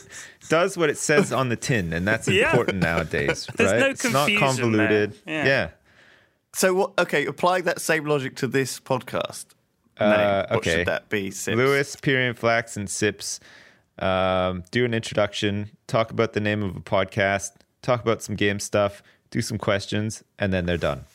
does 0.50 0.78
what 0.78 0.90
it 0.90 0.98
says 0.98 1.32
on 1.32 1.50
the 1.50 1.56
tin, 1.56 1.94
and 1.94 2.08
that's 2.08 2.28
Yeah. 2.28 2.52
important 2.52 2.80
nowadays. 2.82 3.48
There's 3.56 3.72
right? 3.72 3.80
no 3.80 3.88
it's 3.88 4.04
not 4.06 4.28
confusion 4.28 4.72
there. 4.74 4.88
convoluted. 4.88 5.20
Yeah. 5.26 5.46
yeah. 5.46 5.70
So 6.54 6.74
what? 6.74 6.92
Okay, 6.98 7.26
applying 7.26 7.64
that 7.66 7.80
same 7.82 8.06
logic 8.06 8.36
to 8.38 8.48
this 8.48 8.80
podcast. 8.80 9.46
Uh, 9.98 10.06
name, 10.10 10.18
what 10.50 10.52
okay. 10.60 10.78
should 10.78 10.88
that 10.88 11.10
be? 11.10 11.32
Sips? 11.32 11.56
Lewis, 11.56 11.96
Pyrion 11.96 12.36
Flax, 12.36 12.76
and 12.76 12.90
Sips 12.90 13.40
um, 14.00 14.64
do 14.72 14.84
an 14.86 14.94
introduction, 14.94 15.70
talk 15.88 16.12
about 16.12 16.34
the 16.34 16.40
name 16.40 16.64
of 16.64 16.76
a 16.76 16.80
podcast, 16.82 17.52
talk 17.82 18.02
about 18.02 18.22
some 18.24 18.36
game 18.36 18.60
stuff, 18.60 19.04
do 19.30 19.42
some 19.42 19.58
questions, 19.58 20.24
and 20.40 20.52
then 20.52 20.66
they're 20.66 20.78
done. 20.78 21.06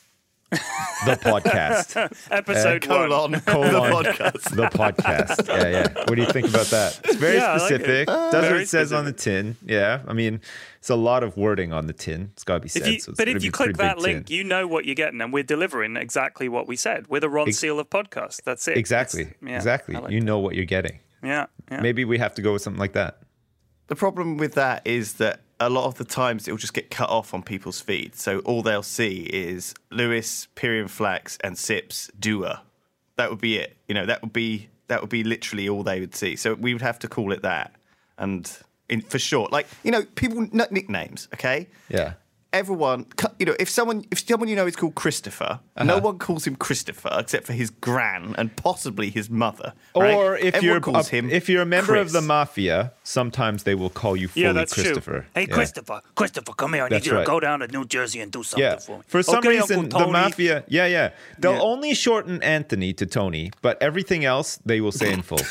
The 1.04 1.16
podcast. 1.16 1.96
Episode 2.30 2.86
one. 2.86 3.08
colon 3.08 3.40
Colon. 3.40 3.72
the 3.72 4.10
podcast. 4.10 4.56
The 4.56 4.66
podcast. 4.66 5.48
Yeah, 5.48 5.68
yeah. 5.68 6.04
What 6.06 6.14
do 6.14 6.22
you 6.22 6.30
think 6.32 6.48
about 6.48 6.66
that? 6.66 7.00
It's 7.04 7.16
very 7.16 7.36
Yeah, 7.36 7.44
I 7.44 7.56
like 7.58 7.70
it. 7.70 7.74
specific. 7.74 8.08
Uh, 8.08 8.30
Does 8.30 8.50
what 8.50 8.60
it 8.60 8.68
says 8.68 8.92
on 8.92 9.04
the 9.04 9.12
tin. 9.12 9.56
Yeah. 9.64 10.02
I 10.06 10.12
mean, 10.14 10.40
it's 10.78 10.90
a 10.90 10.96
lot 10.96 11.22
of 11.22 11.36
wording 11.36 11.72
on 11.72 11.86
the 11.86 11.92
tin. 11.92 12.30
It's 12.32 12.44
got 12.44 12.54
to 12.54 12.60
be 12.60 12.68
said. 12.68 12.82
If 12.82 12.88
you, 12.88 12.98
so 13.00 13.12
but 13.16 13.28
if 13.28 13.44
you 13.44 13.50
click 13.52 13.76
that 13.76 13.98
link, 13.98 14.26
tin. 14.26 14.36
you 14.36 14.44
know 14.44 14.66
what 14.66 14.84
you're 14.84 14.94
getting, 14.94 15.20
and 15.20 15.32
we're 15.32 15.42
delivering 15.42 15.96
exactly 15.96 16.48
what 16.48 16.66
we 16.66 16.76
said. 16.76 17.08
We're 17.08 17.20
the 17.20 17.28
Ronseal 17.28 17.78
of 17.78 17.90
podcast. 17.90 18.42
That's 18.44 18.66
it. 18.68 18.76
Exactly. 18.78 19.34
Yeah, 19.44 19.56
exactly. 19.56 19.94
Like 19.96 20.10
you 20.10 20.20
that. 20.20 20.26
know 20.26 20.38
what 20.38 20.54
you're 20.54 20.64
getting. 20.64 21.00
Yeah, 21.22 21.46
yeah. 21.70 21.80
Maybe 21.80 22.04
we 22.04 22.18
have 22.18 22.34
to 22.36 22.42
go 22.42 22.52
with 22.52 22.62
something 22.62 22.80
like 22.80 22.92
that. 22.94 23.18
The 23.88 23.96
problem 23.96 24.36
with 24.36 24.54
that 24.54 24.86
is 24.86 25.14
that 25.14 25.40
a 25.58 25.70
lot 25.70 25.86
of 25.86 25.94
the 25.94 26.04
times 26.04 26.46
it 26.46 26.50
will 26.50 26.58
just 26.58 26.74
get 26.74 26.90
cut 26.90 27.08
off 27.08 27.32
on 27.32 27.42
people's 27.42 27.80
feed. 27.80 28.14
So 28.14 28.40
all 28.40 28.62
they'll 28.62 28.82
see 28.82 29.22
is 29.22 29.74
Lewis, 29.90 30.48
Pyrion 30.54 30.88
Flax, 30.88 31.38
and 31.42 31.56
Sips 31.56 32.10
doer. 32.18 32.60
That 33.16 33.30
would 33.30 33.40
be 33.40 33.56
it. 33.56 33.76
You 33.88 33.94
know, 33.94 34.06
that 34.06 34.22
would 34.22 34.32
be 34.32 34.68
that 34.88 35.00
would 35.00 35.10
be 35.10 35.24
literally 35.24 35.68
all 35.68 35.82
they 35.82 36.00
would 36.00 36.14
see. 36.14 36.36
So 36.36 36.54
we 36.54 36.72
would 36.72 36.82
have 36.82 36.98
to 37.00 37.08
call 37.08 37.32
it 37.32 37.42
that, 37.42 37.74
and 38.18 38.50
in, 38.88 39.00
for 39.00 39.18
short, 39.18 39.52
like 39.52 39.66
you 39.82 39.90
know, 39.90 40.04
people 40.14 40.46
nicknames. 40.52 41.28
Okay, 41.34 41.68
Yeah. 41.88 42.14
Everyone, 42.58 43.06
you 43.38 43.46
know, 43.46 43.56
if 43.58 43.68
someone 43.70 44.04
if 44.10 44.18
someone 44.26 44.48
you 44.48 44.56
know 44.56 44.66
is 44.66 44.76
called 44.76 44.94
Christopher, 44.94 45.60
Uh-huh. 45.76 45.84
no 45.84 45.98
one 45.98 46.18
calls 46.18 46.46
him 46.46 46.56
Christopher 46.56 47.10
except 47.18 47.44
for 47.46 47.52
his 47.52 47.70
gran 47.70 48.34
and 48.38 48.54
possibly 48.56 49.10
his 49.10 49.28
mother. 49.30 49.72
right? 49.94 50.14
Or 50.14 50.36
if 50.36 50.54
Everyone 50.54 50.64
you're 50.64 50.80
calls 50.80 51.08
a, 51.12 51.16
him 51.16 51.30
if 51.30 51.48
you're 51.48 51.62
a 51.62 51.66
member 51.66 51.96
of 51.96 52.12
the 52.12 52.20
mafia, 52.22 52.92
sometimes 53.04 53.62
they 53.64 53.74
will 53.74 53.90
call 53.90 54.16
you 54.16 54.28
fully 54.28 54.44
yeah, 54.46 54.52
that's 54.52 54.72
Christopher. 54.74 55.20
true. 55.20 55.24
Hey, 55.34 55.46
Yeah. 55.48 55.54
Christopher, 55.54 56.00
Christopher, 56.14 56.52
come 56.54 56.72
here. 56.74 56.84
I 56.84 56.88
That's 56.88 57.04
need 57.04 57.10
you 57.10 57.16
right. 57.16 57.24
to 57.26 57.30
go 57.34 57.40
down 57.40 57.60
to 57.60 57.66
New 57.68 57.84
Jersey 57.84 58.20
and 58.20 58.30
do 58.32 58.42
something 58.42 58.62
Yeah. 58.64 58.78
for 58.78 58.98
me. 58.98 59.04
For 59.06 59.22
some 59.22 59.38
Okay, 59.38 59.48
reason, 59.58 59.88
the 59.88 60.06
mafia, 60.06 60.64
yeah, 60.68 60.86
yeah, 60.86 61.10
they'll 61.38 61.52
Yeah. 61.60 61.72
only 61.72 61.94
shorten 61.94 62.42
Anthony 62.42 62.92
to 62.94 63.04
Tony, 63.06 63.50
but 63.62 63.76
everything 63.82 64.24
else 64.24 64.58
they 64.64 64.80
will 64.80 64.92
say 64.92 65.12
in 65.12 65.22
full 65.22 65.44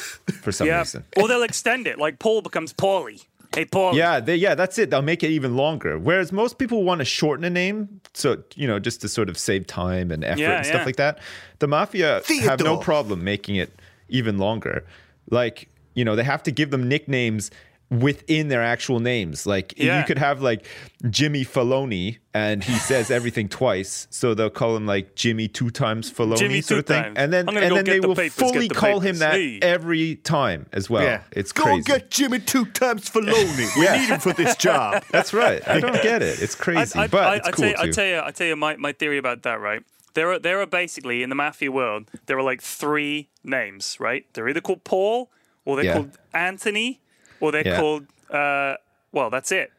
for 0.43 0.51
some 0.51 0.67
Yeah, 0.67 0.79
reason. 0.79 1.03
or 1.17 1.27
they'll 1.27 1.43
extend 1.43 1.87
it. 1.87 1.97
Like 1.99 2.17
Paul 2.19 2.41
becomes 2.41 2.73
Paulie. 2.73 3.25
Hey, 3.55 3.65
Paul. 3.65 3.95
Yeah, 3.95 4.19
they, 4.19 4.35
yeah, 4.35 4.55
that's 4.55 4.77
it. 4.77 4.89
They'll 4.89 5.01
make 5.01 5.23
it 5.23 5.29
even 5.29 5.55
longer. 5.55 5.97
Whereas 5.97 6.31
most 6.31 6.57
people 6.57 6.83
want 6.83 6.99
to 6.99 7.05
shorten 7.05 7.43
a 7.45 7.49
name, 7.49 8.01
so 8.13 8.43
you 8.55 8.67
know, 8.67 8.79
just 8.79 9.01
to 9.01 9.07
sort 9.09 9.29
of 9.29 9.37
save 9.37 9.65
time 9.67 10.11
and 10.11 10.23
effort 10.23 10.39
Yeah, 10.39 10.57
and 10.57 10.65
stuff 10.65 10.81
yeah. 10.81 10.85
like 10.85 10.95
that. 10.97 11.19
The 11.59 11.67
mafia 11.67 12.21
have 12.41 12.59
no 12.59 12.77
problem 12.77 13.23
making 13.23 13.55
it 13.55 13.79
even 14.09 14.37
longer. 14.37 14.85
Like 15.29 15.69
you 15.93 16.03
know, 16.05 16.15
they 16.15 16.23
have 16.23 16.43
to 16.43 16.51
give 16.51 16.71
them 16.71 16.87
nicknames 16.87 17.49
within 17.91 18.47
their 18.47 18.63
actual 18.63 18.99
names. 18.99 19.45
Like 19.45 19.73
Yeah. 19.77 19.99
you 19.99 20.05
could 20.05 20.17
have 20.17 20.41
like 20.41 20.65
Jimmy 21.09 21.45
Faloney 21.45 22.17
and 22.33 22.63
he 22.63 22.73
says 22.79 23.11
everything 23.11 23.47
twice, 23.47 24.07
so 24.09 24.33
they'll 24.33 24.49
call 24.49 24.75
him 24.75 24.85
like 24.87 25.15
Jimmy 25.15 25.47
two 25.47 25.69
times 25.69 26.11
Faloney 26.11 26.37
Jimmy 26.39 26.61
sort 26.61 26.79
of 26.79 26.85
thing. 26.87 27.03
times. 27.03 27.17
And 27.17 27.31
then 27.31 27.47
and 27.47 27.57
then 27.75 27.85
they 27.85 27.99
the 27.99 28.07
will 28.07 28.15
papers, 28.15 28.33
fully 28.33 28.67
the 28.67 28.75
call 28.75 28.99
him 29.01 29.17
that 29.19 29.35
Hey. 29.35 29.59
every 29.61 30.15
time 30.15 30.65
as 30.73 30.89
well. 30.89 31.03
Yeah. 31.03 31.21
It's 31.31 31.51
Go 31.51 31.63
crazy. 31.63 31.75
and 31.77 31.85
get 31.85 32.09
Jimmy 32.11 32.39
two 32.39 32.65
times 32.65 33.09
Faloney. 33.09 33.69
We 33.77 33.83
Yeah. 33.85 33.97
need 33.97 34.09
him 34.09 34.19
for 34.19 34.33
this 34.33 34.55
job. 34.55 35.03
That's 35.11 35.33
right. 35.33 35.65
I 35.67 35.79
don't 35.79 36.01
get 36.01 36.21
it. 36.23 36.41
It's 36.41 36.55
crazy, 36.55 36.97
I, 36.97 37.07
but 37.07 37.23
I, 37.23 37.35
it's 37.35 37.47
I 37.47 37.51
cool 37.51 37.65
tell 37.65 37.69
you, 37.69 37.75
I 37.79 37.85
too. 37.85 37.93
tell 37.93 38.05
you, 38.05 38.21
I 38.25 38.31
tell 38.31 38.47
you 38.47 38.55
my, 38.55 38.75
my 38.77 38.91
theory 38.93 39.17
about 39.19 39.43
that, 39.43 39.61
right? 39.61 39.83
There 40.15 40.31
are 40.31 40.39
there 40.39 40.59
are 40.61 40.65
basically 40.65 41.23
in 41.23 41.29
the 41.29 41.35
mafia 41.35 41.71
world 41.71 42.09
there 42.25 42.37
are 42.37 42.43
like 42.43 42.61
three 42.61 43.29
names, 43.43 43.97
right? 43.99 44.25
They're 44.33 44.47
either 44.49 44.61
called 44.61 44.83
Paul 44.85 45.29
or 45.65 45.75
they're 45.75 45.85
Yeah. 45.85 45.93
called 45.93 46.17
Anthony 46.33 47.01
or 47.39 47.51
they're 47.51 47.67
Yeah. 47.67 47.79
called 47.79 48.05
uh, 48.29 48.75
well, 49.11 49.29
that's 49.29 49.51
it. 49.51 49.71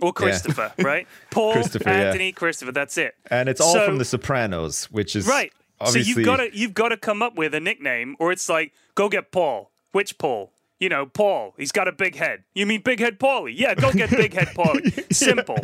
Or 0.00 0.12
Christopher, 0.12 0.72
right? 0.78 1.08
Paul, 1.30 1.54
Christopher, 1.54 1.90
yeah. 1.90 1.96
Anthony, 2.06 2.30
Christopher. 2.32 2.70
That's 2.72 2.96
it. 2.96 3.16
and 3.30 3.48
it's 3.48 3.60
all 3.60 3.72
So- 3.72 3.84
from 3.86 3.98
The 3.98 4.04
Sopranos, 4.04 4.84
which 4.90 5.16
is 5.16 5.26
Right. 5.26 5.52
So 5.86 5.98
you've 5.98 6.24
got 6.24 6.36
to 6.38 6.56
you've 6.56 6.74
got 6.74 6.88
to 6.88 6.96
come 6.96 7.22
up 7.22 7.36
with 7.36 7.54
a 7.54 7.60
nickname, 7.60 8.16
or 8.18 8.32
it's 8.32 8.48
like 8.48 8.72
go 8.96 9.08
get 9.08 9.30
Paul. 9.30 9.70
Which 9.92 10.18
Paul? 10.18 10.50
You 10.80 10.88
know, 10.88 11.06
Paul. 11.06 11.54
He's 11.56 11.72
got 11.72 11.86
a 11.88 11.92
big 11.92 12.14
head. 12.16 12.42
You 12.54 12.66
mean 12.66 12.82
Big 12.82 12.98
Head 13.00 13.18
Paulie? 13.18 13.52
Yeah, 13.56 13.74
go 13.74 13.92
get 13.92 14.10
Big 14.10 14.32
Head 14.32 14.48
Paulie. 14.56 15.12
Simple, 15.14 15.58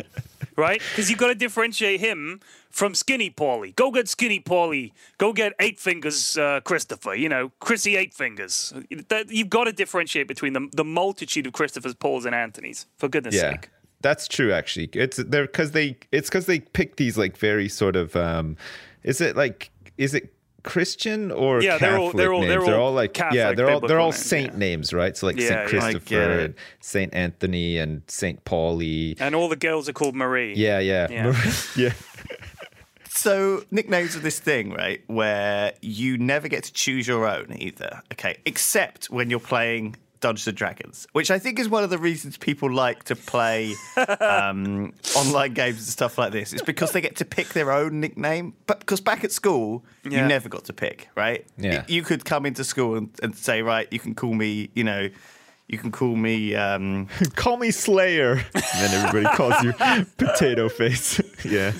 right? 0.55 0.81
Because 0.91 1.09
you've 1.09 1.19
got 1.19 1.27
to 1.27 1.35
differentiate 1.35 1.99
him 1.99 2.39
from 2.69 2.93
Skinny 2.93 3.29
Paulie. 3.29 3.75
Go 3.75 3.91
get 3.91 4.07
Skinny 4.07 4.39
Paulie. 4.39 4.91
Go 5.17 5.33
get 5.33 5.53
Eight 5.59 5.79
Fingers 5.79 6.37
uh, 6.37 6.59
Christopher. 6.61 7.15
You 7.15 7.29
know, 7.29 7.51
Chrissy 7.59 7.95
Eight 7.95 8.13
Fingers. 8.13 8.73
That- 9.09 9.29
You've 9.29 9.49
got 9.49 9.65
to 9.65 9.73
differentiate 9.73 10.27
between 10.27 10.53
the 10.53 10.67
the 10.73 10.83
multitude 10.83 11.47
of 11.47 11.53
Christophers, 11.53 11.97
Pauls, 11.97 12.25
and 12.25 12.35
Anthonys. 12.35 12.85
For 12.97 13.07
goodness 13.07 13.35
yeah. 13.35 13.51
sake. 13.51 13.69
That's 14.01 14.27
true, 14.27 14.53
actually. 14.53 14.89
It's 14.93 15.17
they're 15.17 15.47
because 15.47 15.71
they 15.71 15.97
it's 16.11 16.29
because 16.29 16.45
they 16.45 16.59
pick 16.59 16.97
these 16.97 17.17
like 17.17 17.37
very 17.37 17.67
sort 17.69 17.95
of 17.95 18.15
um, 18.15 18.57
is 19.03 19.21
it 19.21 19.35
like 19.35 19.71
is 19.97 20.13
it 20.13 20.34
Christian 20.65 21.31
or 21.31 21.61
Yeah, 21.61 21.77
they're 21.77 21.97
all- 21.97 22.11
they're 22.11 22.33
all- 22.33 22.41
names? 22.41 22.65
they're 22.65 22.75
all 22.79 22.91
like 22.93 23.17
yeah, 23.17 23.29
Catholic, 23.31 23.57
they're 23.57 23.69
all 23.69 23.79
they're 23.79 23.99
all 23.99 24.11
biblical 24.11 24.11
names, 24.11 24.25
saint 24.25 24.51
yeah. 24.53 24.57
names, 24.59 24.93
right? 24.93 25.15
So 25.15 25.27
like 25.27 25.37
Yeah, 25.37 25.47
Saint 25.47 25.73
yeah. 25.73 25.79
I 25.85 25.91
get 25.93 26.01
Christopher, 26.01 26.39
and 26.39 26.53
Saint 26.81 27.13
Anthony, 27.13 27.77
and 27.77 28.01
Saint 28.07 28.43
Paulie. 28.45 29.15
And 29.19 29.33
all 29.35 29.47
the 29.47 29.55
girls 29.55 29.87
are 29.87 29.93
called 29.93 30.15
Marie. 30.15 30.53
Yeah, 30.55 30.79
yeah, 30.79 31.07
Yeah. 31.09 31.51
yeah. 31.77 31.93
So 33.09 33.63
nicknames 33.71 34.15
are 34.15 34.19
this 34.19 34.39
thing, 34.39 34.71
right, 34.73 35.01
where 35.07 35.71
you 35.81 36.17
never 36.17 36.47
get 36.49 36.65
to 36.65 36.73
choose 36.73 37.07
your 37.07 37.25
own 37.27 37.55
either. 37.57 38.01
Okay, 38.11 38.35
except 38.45 39.09
when 39.09 39.29
you're 39.29 39.39
playing 39.39 39.95
Dungeons 40.25 40.47
and 40.47 40.57
Dragons, 40.57 41.07
which 41.11 41.29
I 41.29 41.37
think 41.37 41.59
is 41.59 41.69
one 41.69 41.83
of 41.83 41.91
the 41.91 41.99
reasons 41.99 42.35
people 42.35 42.71
like 42.71 43.03
to 43.03 43.15
play 43.15 43.75
um, 44.19 44.91
online 45.15 45.53
games 45.53 45.77
and 45.77 45.85
stuff 45.85 46.17
like 46.17 46.31
this. 46.31 46.51
It's 46.51 46.63
because 46.63 46.93
they 46.93 47.01
get 47.01 47.17
to 47.17 47.25
pick 47.25 47.49
their 47.49 47.71
own 47.71 47.99
nickname. 47.99 48.53
But 48.65 48.79
because 48.79 49.01
back 49.01 49.23
at 49.23 49.31
school, 49.31 49.85
Yeah. 50.03 50.21
you 50.23 50.27
never 50.27 50.49
got 50.49 50.65
to 50.65 50.73
pick, 50.73 51.09
right? 51.15 51.45
Yeah. 51.57 51.83
You 51.87 52.01
could 52.01 52.25
come 52.25 52.47
into 52.47 52.63
school 52.63 52.95
and, 52.95 53.09
and 53.21 53.35
say, 53.37 53.61
right, 53.61 53.87
you 53.91 53.99
can 53.99 54.15
call 54.15 54.33
me, 54.33 54.69
you 54.73 54.83
know. 54.83 55.09
You 55.67 55.79
can 55.79 55.91
call 55.91 56.15
me 56.15 56.53
um, 56.55 57.07
Call 57.35 57.57
me 57.57 57.71
Slayer, 57.71 58.33
and 58.33 58.43
then 58.53 59.05
everybody 59.07 59.35
calls 59.35 59.63
you 59.63 59.73
Potato 60.17 60.69
Face. 60.69 61.19
yeah, 61.43 61.71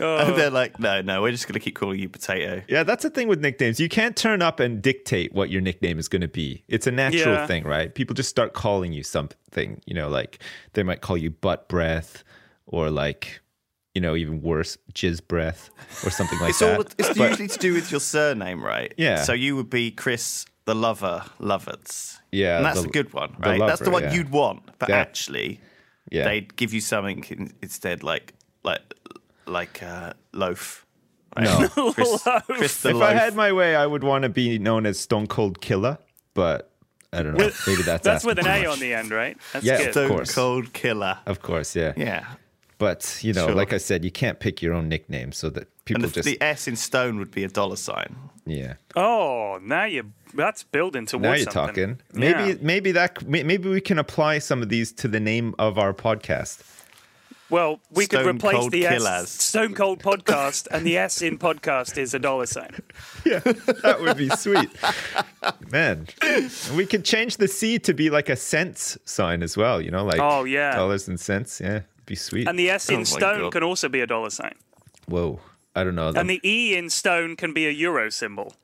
Oh. 0.00 0.18
and 0.18 0.36
they're 0.36 0.50
like, 0.50 0.78
no, 0.78 1.00
no, 1.02 1.22
we're 1.22 1.32
just 1.32 1.46
going 1.46 1.54
to 1.54 1.60
keep 1.60 1.74
calling 1.76 1.98
you 1.98 2.08
Potato. 2.08 2.62
yeah. 2.68 2.82
That's 2.82 3.02
the 3.02 3.10
thing 3.10 3.28
with 3.28 3.40
nicknames. 3.40 3.80
You 3.80 3.88
can't 3.88 4.16
turn 4.16 4.42
up 4.42 4.60
and 4.60 4.80
dictate 4.82 5.32
what 5.32 5.50
your 5.50 5.60
nickname 5.60 5.98
is 5.98 6.08
going 6.08 6.22
to 6.22 6.28
be. 6.28 6.64
It's 6.68 6.86
a 6.86 6.90
natural 6.90 7.34
Yeah. 7.34 7.46
thing, 7.46 7.64
right? 7.64 7.94
People 7.94 8.14
just 8.14 8.28
start 8.28 8.52
calling 8.52 8.92
you 8.92 9.02
something. 9.02 9.80
You 9.86 9.94
know, 9.94 10.08
like 10.08 10.38
they 10.74 10.82
might 10.82 11.00
call 11.00 11.16
you 11.16 11.30
butt 11.30 11.68
breath, 11.68 12.22
or 12.66 12.90
like, 12.90 13.40
you 13.94 14.00
know, 14.00 14.14
even 14.14 14.42
worse, 14.42 14.76
jizz 14.94 15.26
breath, 15.26 15.70
or 16.04 16.10
something 16.10 16.38
like 16.38 16.50
It's 16.50 16.58
that. 16.60 16.74
all 16.76 16.82
it's 16.82 16.94
But- 16.94 17.16
usually 17.30 17.48
to 17.48 17.58
do 17.58 17.72
with 17.74 17.90
your 17.90 18.00
surname, 18.00 18.62
right? 18.64 18.92
Yeah. 18.96 19.22
So 19.22 19.32
you 19.32 19.56
would 19.56 19.70
be 19.70 19.90
Chris 19.90 20.44
the 20.66 20.74
Lover 20.74 21.24
Lovards. 21.38 22.20
Yeah, 22.30 22.58
And 22.58 22.66
that's 22.66 22.80
the- 22.82 22.86
the, 22.88 22.92
good 22.92 23.12
one, 23.14 23.34
the 23.40 23.48
right? 23.50 23.58
that's 23.60 23.80
the 23.80 23.90
one 23.90 24.02
yeah. 24.02 24.12
you'd 24.12 24.30
want. 24.30 24.68
But 24.78 24.90
Yeah. 24.90 24.96
actually, 24.96 25.60
yeah. 26.10 26.24
they'd 26.24 26.54
give 26.56 26.74
you 26.74 26.80
something 26.82 27.52
instead 27.62 28.02
like 28.02 28.34
like 28.64 28.82
like 29.48 29.82
uh, 29.82 30.12
loaf. 30.32 30.86
Right? 31.36 31.44
No. 31.76 31.92
Chris, 31.92 32.22
Chris 32.46 32.84
if 32.84 32.94
loaf. 32.94 33.02
I 33.02 33.14
had 33.14 33.34
my 33.34 33.52
way, 33.52 33.76
I 33.76 33.86
would 33.86 34.04
want 34.04 34.22
to 34.22 34.28
be 34.28 34.58
known 34.58 34.86
as 34.86 34.98
Stone 34.98 35.26
Cold 35.28 35.60
Killer, 35.60 35.98
but 36.34 36.70
I 37.12 37.22
don't 37.22 37.34
know. 37.36 37.44
With- 37.46 37.62
Maybe 37.66 37.82
that's 37.82 38.04
That's 38.04 38.24
with 38.24 38.38
an 38.38 38.44
too 38.44 38.50
A 38.50 38.58
much. 38.60 38.66
on 38.68 38.78
the 38.80 38.94
end, 38.94 39.10
right? 39.10 39.36
That's 39.52 39.64
Yeah, 39.64 39.78
good. 39.78 39.86
of 39.88 39.92
Stone 39.92 40.08
course. 40.08 40.34
Cold 40.34 40.72
Killer. 40.72 41.18
Of 41.26 41.40
course, 41.42 41.74
yeah. 41.76 41.92
Yeah. 41.96 42.24
But 42.78 43.18
you 43.22 43.32
know, 43.32 43.46
Sure. 43.46 43.54
like 43.56 43.72
I 43.72 43.78
said, 43.78 44.04
you 44.04 44.10
can't 44.12 44.38
pick 44.38 44.62
your 44.62 44.72
own 44.72 44.88
nickname, 44.88 45.32
so 45.32 45.50
that 45.50 45.66
people 45.84 46.04
And 46.04 46.12
the, 46.12 46.14
just 46.14 46.26
the 46.26 46.40
S 46.40 46.68
in 46.68 46.76
stone 46.76 47.18
would 47.18 47.30
be 47.32 47.42
a 47.44 47.48
dollar 47.48 47.76
sign. 47.76 48.14
yeah. 48.46 48.74
Oh, 48.94 49.58
now 49.62 49.84
you 49.84 50.12
that's 50.34 50.62
building 50.62 51.06
towards 51.06 51.22
Now 51.24 51.34
you're 51.34 51.50
something. 51.50 51.96
talking. 51.96 52.00
Maybe 52.12 52.50
Yeah. 52.50 52.54
maybe 52.60 52.92
that 52.92 53.26
maybe 53.26 53.68
we 53.68 53.80
can 53.80 53.98
apply 53.98 54.38
some 54.38 54.62
of 54.62 54.68
these 54.68 54.92
to 54.92 55.08
the 55.08 55.18
name 55.20 55.54
of 55.58 55.76
our 55.78 55.92
podcast. 55.92 56.60
Well, 57.50 57.80
we 57.90 58.06
could 58.06 58.26
replace 58.26 58.56
Cold 58.56 58.72
the 58.72 58.82
Killers. 58.82 59.06
S 59.06 59.30
Stone 59.30 59.74
Cold 59.74 60.00
Podcast 60.02 60.66
and 60.70 60.84
the 60.86 60.98
S 60.98 61.22
in 61.22 61.38
podcast 61.38 61.96
is 61.96 62.12
a 62.12 62.18
dollar 62.18 62.46
sign. 62.46 62.70
Yeah, 63.24 63.40
that 63.40 63.98
would 64.00 64.16
be 64.16 64.28
sweet, 64.30 64.70
man. 65.70 66.06
We 66.74 66.86
could 66.86 67.04
change 67.04 67.36
the 67.38 67.48
C 67.48 67.78
to 67.80 67.92
be 67.92 68.10
like 68.10 68.28
a 68.28 68.36
cents 68.36 68.96
sign 69.04 69.42
as 69.42 69.56
well. 69.56 69.80
You 69.82 69.90
know, 69.90 70.04
like 70.04 70.20
Oh, 70.20 70.44
yeah. 70.44 70.74
dollars 70.74 71.08
and 71.08 71.18
cents. 71.20 71.60
Yeah, 71.60 71.80
be 72.06 72.14
sweet. 72.14 72.48
And 72.48 72.58
the 72.58 72.70
S 72.70 72.88
Oh 72.90 72.94
in 72.94 73.00
my 73.00 73.04
stone 73.04 73.40
God. 73.40 73.52
can 73.52 73.62
also 73.62 73.88
be 73.88 74.00
a 74.00 74.06
dollar 74.06 74.30
sign. 74.30 74.54
Whoa, 75.06 75.40
I 75.74 75.84
don't 75.84 75.94
know. 75.94 76.08
And 76.14 76.28
the 76.30 76.40
E 76.46 76.76
in 76.76 76.88
stone 76.90 77.34
can 77.36 77.52
be 77.52 77.66
a 77.66 77.70
euro 77.70 78.10
symbol. 78.10 78.54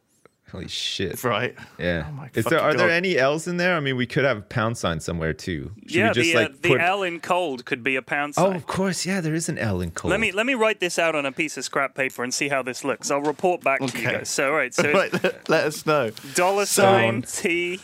Holy 0.53 0.69
shit. 0.69 1.25
Right. 1.25 1.57
Yeah. 1.79 2.07
Oh 2.09 2.13
my 2.13 2.31
Is 2.35 2.45
there 2.45 2.61
fucking 2.61 2.75
are 2.75 2.75
there 2.79 2.91
any 2.91 3.17
L's 3.19 3.49
in 3.49 3.57
there? 3.57 3.75
I 3.77 3.81
mean, 3.81 3.97
we 3.97 4.07
could 4.07 4.25
have 4.25 4.39
a 4.39 4.43
pound 4.43 4.79
sign 4.79 5.01
somewhere 5.01 5.33
too. 5.33 5.73
Should 5.87 5.91
yeah, 5.91 6.09
we 6.09 6.15
just 6.15 6.33
the, 6.33 6.37
uh, 6.37 6.41
like 6.43 6.63
the 6.63 6.69
put? 6.69 6.81
L 6.81 7.03
in 7.03 7.19
cold 7.19 7.65
could 7.65 7.83
be 7.83 7.97
a 7.97 8.03
pound 8.03 8.37
sign. 8.37 8.47
oh, 8.47 8.53
of 8.53 8.67
course. 8.67 9.05
Yeah, 9.05 9.21
there 9.21 9.35
is 9.35 9.49
an 9.49 9.59
L 9.59 9.81
in 9.81 9.91
cold. 9.91 10.11
Let 10.11 10.21
me 10.21 10.31
let 10.31 10.47
me 10.47 10.55
write 10.55 10.79
this 10.79 10.99
out 10.99 11.17
on 11.17 11.27
a 11.27 11.33
piece 11.33 11.57
of 11.57 11.65
scrap 11.65 11.95
paper 11.97 12.23
and 12.23 12.33
see 12.33 12.49
how 12.49 12.63
this 12.63 12.85
looks. 12.85 13.11
I'll 13.11 13.21
report 13.23 13.63
back 13.63 13.81
to 13.81 13.99
you 13.99 14.09
guys. 14.09 14.29
So, 14.29 14.51
all 14.51 14.57
right, 14.57 14.73
so 14.73 14.93
Right, 14.93 15.13
let, 15.25 15.49
let 15.49 15.65
us 15.65 15.85
know. 15.87 16.11
dollar 16.35 16.67
So- 16.67 16.83
sign 16.83 17.23
T 17.23 17.81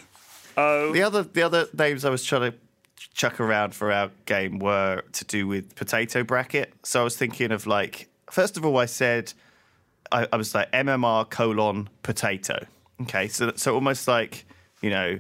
O. 0.57 0.93
The 0.93 1.02
other 1.02 1.23
the 1.25 1.43
other 1.43 1.67
names 1.76 2.05
I 2.05 2.11
was 2.11 2.25
trying 2.25 2.52
to 2.52 2.59
chuck 3.14 3.40
around 3.40 3.75
for 3.75 3.90
our 3.90 4.11
game 4.26 4.59
were 4.59 5.02
to 5.12 5.25
do 5.25 5.49
with 5.49 5.75
potato 5.75 6.23
bracket. 6.23 6.73
So 6.85 7.00
I 7.00 7.05
was 7.05 7.17
thinking 7.17 7.50
of 7.50 7.67
like 7.67 8.09
first 8.31 8.57
of 8.57 8.64
all 8.64 8.76
I 8.79 8.87
said 8.87 9.33
I, 10.12 10.26
I 10.33 10.37
was 10.37 10.55
like 10.55 10.71
MMR 10.73 11.29
colon 11.31 11.88
potato. 12.02 12.67
Okay, 13.02 13.29
so 13.29 13.52
so 13.57 13.75
almost 13.75 14.07
like 14.09 14.45
you 14.83 14.90
know 14.90 15.19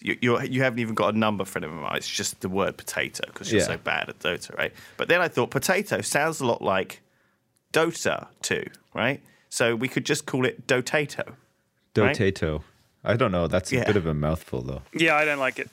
you 0.00 0.16
you're, 0.20 0.44
you 0.44 0.62
haven't 0.62 0.78
even 0.78 0.94
got 0.94 1.14
a 1.14 1.18
number 1.18 1.44
for 1.44 1.58
an 1.58 1.64
MMR. 1.64 1.96
It's 1.96 2.08
just 2.08 2.40
the 2.40 2.48
word 2.48 2.76
potato 2.76 3.24
because 3.26 3.52
you're 3.52 3.60
Yeah. 3.60 3.66
so 3.66 3.76
bad 3.76 4.08
at 4.08 4.18
Dota, 4.18 4.56
right? 4.56 4.72
But 4.96 5.08
then 5.08 5.20
I 5.20 5.28
thought 5.28 5.50
potato 5.50 6.00
sounds 6.00 6.40
a 6.40 6.46
lot 6.46 6.62
like 6.62 7.02
Dota 7.72 8.28
too, 8.42 8.64
right? 8.94 9.20
So 9.48 9.74
we 9.76 9.88
could 9.88 10.04
just 10.06 10.26
call 10.26 10.44
it 10.46 10.66
Dotato. 10.66 11.34
right? 11.96 12.16
Dotato. 12.16 12.62
I 13.04 13.16
don't 13.16 13.32
know. 13.32 13.46
That's 13.46 13.72
a 13.72 13.76
Yeah. 13.76 13.84
bit 13.84 13.96
of 13.96 14.06
a 14.06 14.14
mouthful, 14.14 14.62
though. 14.62 14.82
Yeah, 14.92 15.16
I 15.16 15.24
don't 15.24 15.38
like 15.38 15.58
it. 15.58 15.68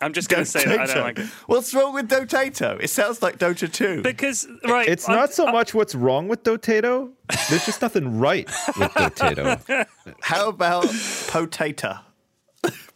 I'm 0.00 0.12
just 0.12 0.28
going 0.28 0.44
to 0.44 0.50
say 0.50 0.64
that 0.64 0.80
I 0.80 0.86
don't 0.86 1.02
like 1.02 1.18
it 1.18 1.26
What's 1.46 1.74
wrong 1.74 1.94
with 1.94 2.08
Dotato? 2.08 2.80
It 2.80 2.88
sounds 2.90 3.22
like 3.22 3.38
Dota 3.38 3.70
2. 3.72 4.02
because 4.02 4.46
right. 4.64 4.88
It's 4.88 5.08
I'm- 5.08 5.18
not 5.18 5.32
so 5.32 5.48
uh, 5.48 5.52
much 5.52 5.74
what's 5.74 5.94
wrong 5.94 6.28
with 6.28 6.42
Dotato. 6.44 7.10
There's 7.50 7.66
just 7.66 7.82
nothing 7.82 8.18
right 8.18 8.46
with 8.78 8.90
Dotato. 8.92 9.86
How 10.20 10.48
about 10.48 10.86
Potato? 11.28 11.98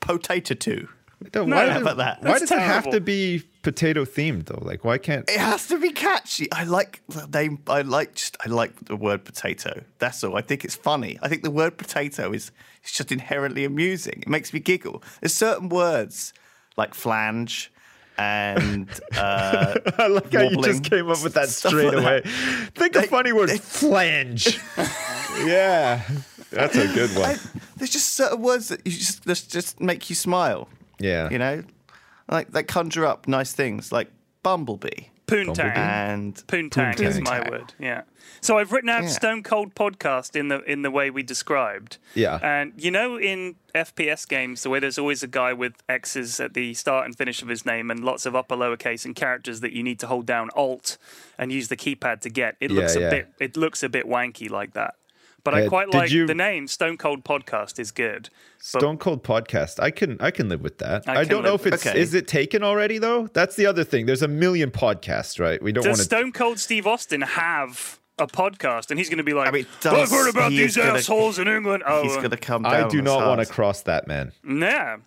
Potato 0.01 0.55
2. 0.55 0.89
No, 1.35 1.45
why 1.45 1.67
how 1.67 1.73
does- 1.75 1.83
about 1.83 1.97
that? 1.99 2.23
Why 2.23 2.29
That's 2.33 2.41
does 2.43 2.51
it 2.53 2.59
have 2.59 2.91
to 2.91 3.01
be 3.01 3.43
potato 3.63 4.05
themed 4.05 4.47
though? 4.47 4.59
Like, 4.61 4.85
why 4.85 4.99
can't? 4.99 5.29
It 5.31 5.39
has 5.39 5.69
to 5.69 5.79
be 5.79 5.91
catchy. 5.91 6.51
I 6.51 6.65
like 6.65 7.01
the 7.09 7.27
name. 7.29 7.61
I 7.69 7.83
like 7.83 8.17
just. 8.17 8.37
I 8.45 8.49
like 8.49 8.73
the 8.87 8.97
word 8.97 9.25
potato. 9.25 9.85
That's 10.01 10.25
all. 10.25 10.37
I 10.37 10.41
think 10.41 10.65
it's 10.65 10.75
funny. 10.75 11.19
I 11.23 11.29
think 11.29 11.43
the 11.45 11.51
word 11.53 11.79
potato 11.79 12.33
is. 12.33 12.51
It's 12.83 12.91
just 12.93 13.13
inherently 13.13 13.65
amusing. 13.65 14.19
It 14.23 14.29
makes 14.29 14.53
me 14.53 14.59
giggle. 14.59 15.05
There's 15.21 15.33
certain 15.35 15.69
words 15.69 16.33
like 16.77 16.95
flange 16.95 17.73
and 18.19 18.89
uh, 19.17 19.75
I 19.99 20.07
like 20.07 20.33
how 20.33 20.43
you 20.43 20.63
just 20.63 20.85
came 20.85 21.11
up 21.11 21.23
with 21.23 21.35
that 21.35 21.49
straight 21.49 21.95
away. 21.95 22.21
that. 22.25 22.71
Think 22.75 22.97
of 22.97 23.07
funny 23.07 23.33
words. 23.33 23.53
they- 23.53 23.59
Flange. 23.59 24.59
yeah, 25.45 26.03
that's 26.51 26.77
a 26.77 26.87
good 26.89 27.11
one. 27.17 27.31
I, 27.31 27.37
there's 27.77 27.91
just 27.91 28.15
certain 28.15 28.43
words 28.43 28.69
that 28.69 28.87
you 28.87 28.93
just 28.93 29.25
just, 29.25 29.51
just 29.51 29.81
make 29.81 30.09
you 30.11 30.17
smile. 30.17 30.69
Yeah. 30.99 31.31
You 31.31 31.39
know, 31.39 31.65
like 32.31 32.53
that 32.53 32.69
conjure 32.69 33.07
up 33.07 33.27
nice 33.29 33.53
things 33.53 33.93
like 33.93 34.11
bumblebee. 34.43 35.07
Poontang. 35.27 35.77
and 35.77 36.35
Poontang 36.47 37.01
is 37.01 37.21
my 37.21 37.49
word. 37.49 37.73
Yeah. 37.79 38.03
So 38.41 38.59
I've 38.59 38.73
written 38.73 38.91
out 38.91 39.05
Yeah. 39.05 39.09
Stone 39.09 39.43
Cold 39.45 39.75
Podcast 39.75 40.37
in 40.37 40.49
the 40.49 40.63
in 40.65 40.83
the 40.83 40.91
way 40.91 41.11
we 41.11 41.23
described. 41.23 41.99
Yeah. 42.15 42.39
And 42.43 42.73
you 42.77 42.91
know, 42.91 43.19
in 43.19 43.57
FPS 43.75 44.27
games, 44.29 44.63
the 44.63 44.71
way 44.71 44.79
there's 44.81 44.99
always 44.99 45.23
a 45.23 45.27
guy 45.29 45.53
with 45.53 45.75
X's 45.89 46.41
at 46.41 46.55
the 46.55 46.75
start 46.75 47.07
and 47.07 47.17
finish 47.17 47.41
of 47.43 47.49
his 47.49 47.65
name, 47.65 47.91
and 47.91 48.05
lots 48.05 48.27
of 48.27 48.35
upper 48.37 48.57
lowercase 48.57 49.05
and 49.05 49.15
characters 49.15 49.61
that 49.61 49.73
you 49.73 49.83
need 49.83 49.99
to 50.01 50.07
hold 50.07 50.27
down 50.27 50.51
Alt 50.55 50.99
and 51.39 51.53
use 51.53 51.69
the 51.69 51.77
keypad 51.77 52.21
to 52.21 52.31
get. 52.31 52.57
It 52.61 52.71
looks 52.71 52.97
a 52.97 53.01
yeah. 53.01 53.11
bit. 53.11 53.29
It 53.39 53.57
looks 53.57 53.83
a 53.83 53.89
bit 53.89 54.07
wanky 54.07 54.51
like 54.51 54.75
that. 54.75 54.95
But 55.45 55.55
I 55.55 55.67
Uh, 55.67 55.69
quite 55.69 55.91
did 55.91 55.99
like 55.99 56.11
you- 56.13 56.27
the 56.27 56.35
name 56.35 56.69
Stone 56.69 56.99
Cold 56.99 57.25
Podcast 57.25 57.79
is 57.81 57.91
good. 57.91 58.29
But 58.73 58.81
Stone 58.81 58.99
Cold 58.99 59.25
Podcast. 59.25 59.81
I 59.81 59.91
can 59.91 60.17
I 60.21 60.31
can 60.31 60.49
live 60.49 60.61
with 60.61 60.79
that. 60.79 61.09
I 61.09 61.21
I, 61.21 61.25
don't 61.25 61.43
know 61.43 61.55
if 61.55 61.67
it's 61.67 61.85
Okay. 61.85 61.99
is 61.99 62.15
it 62.15 62.29
taken 62.29 62.63
already 62.63 62.99
though. 62.99 63.29
That's 63.33 63.57
the 63.57 63.67
other 63.67 63.83
thing. 63.83 64.07
There's 64.07 64.23
a 64.23 64.29
million 64.29 64.71
podcasts, 64.71 65.41
right? 65.41 65.61
We 65.61 65.73
don't 65.73 65.85
want 65.85 65.97
to. 65.99 66.05
Stone 66.05 66.33
Cold 66.33 66.61
Steve 66.61 66.87
Austin 66.87 67.23
have 67.23 67.99
a 68.19 68.27
podcast? 68.29 68.91
And 68.91 69.01
he's 69.01 69.09
going 69.09 69.19
to 69.19 69.25
be 69.25 69.33
like, 69.33 69.49
I 69.49 69.51
mean, 69.51 69.67
"I've 69.85 70.11
heard 70.11 70.29
about 70.29 70.51
these 70.51 70.77
gonna- 70.77 70.99
assholes 70.99 71.39
in 71.41 71.49
England. 71.49 71.83
Oh, 71.87 72.03
he's 72.05 72.15
going 72.17 72.31
to 72.31 72.37
come 72.37 72.63
down. 72.63 72.75
I 72.75 72.89
do 72.89 73.03
not 73.03 73.27
want 73.27 73.41
to 73.41 73.47
cross 73.53 73.81
that 73.83 74.07
man. 74.07 74.33
yeah. 74.49 74.99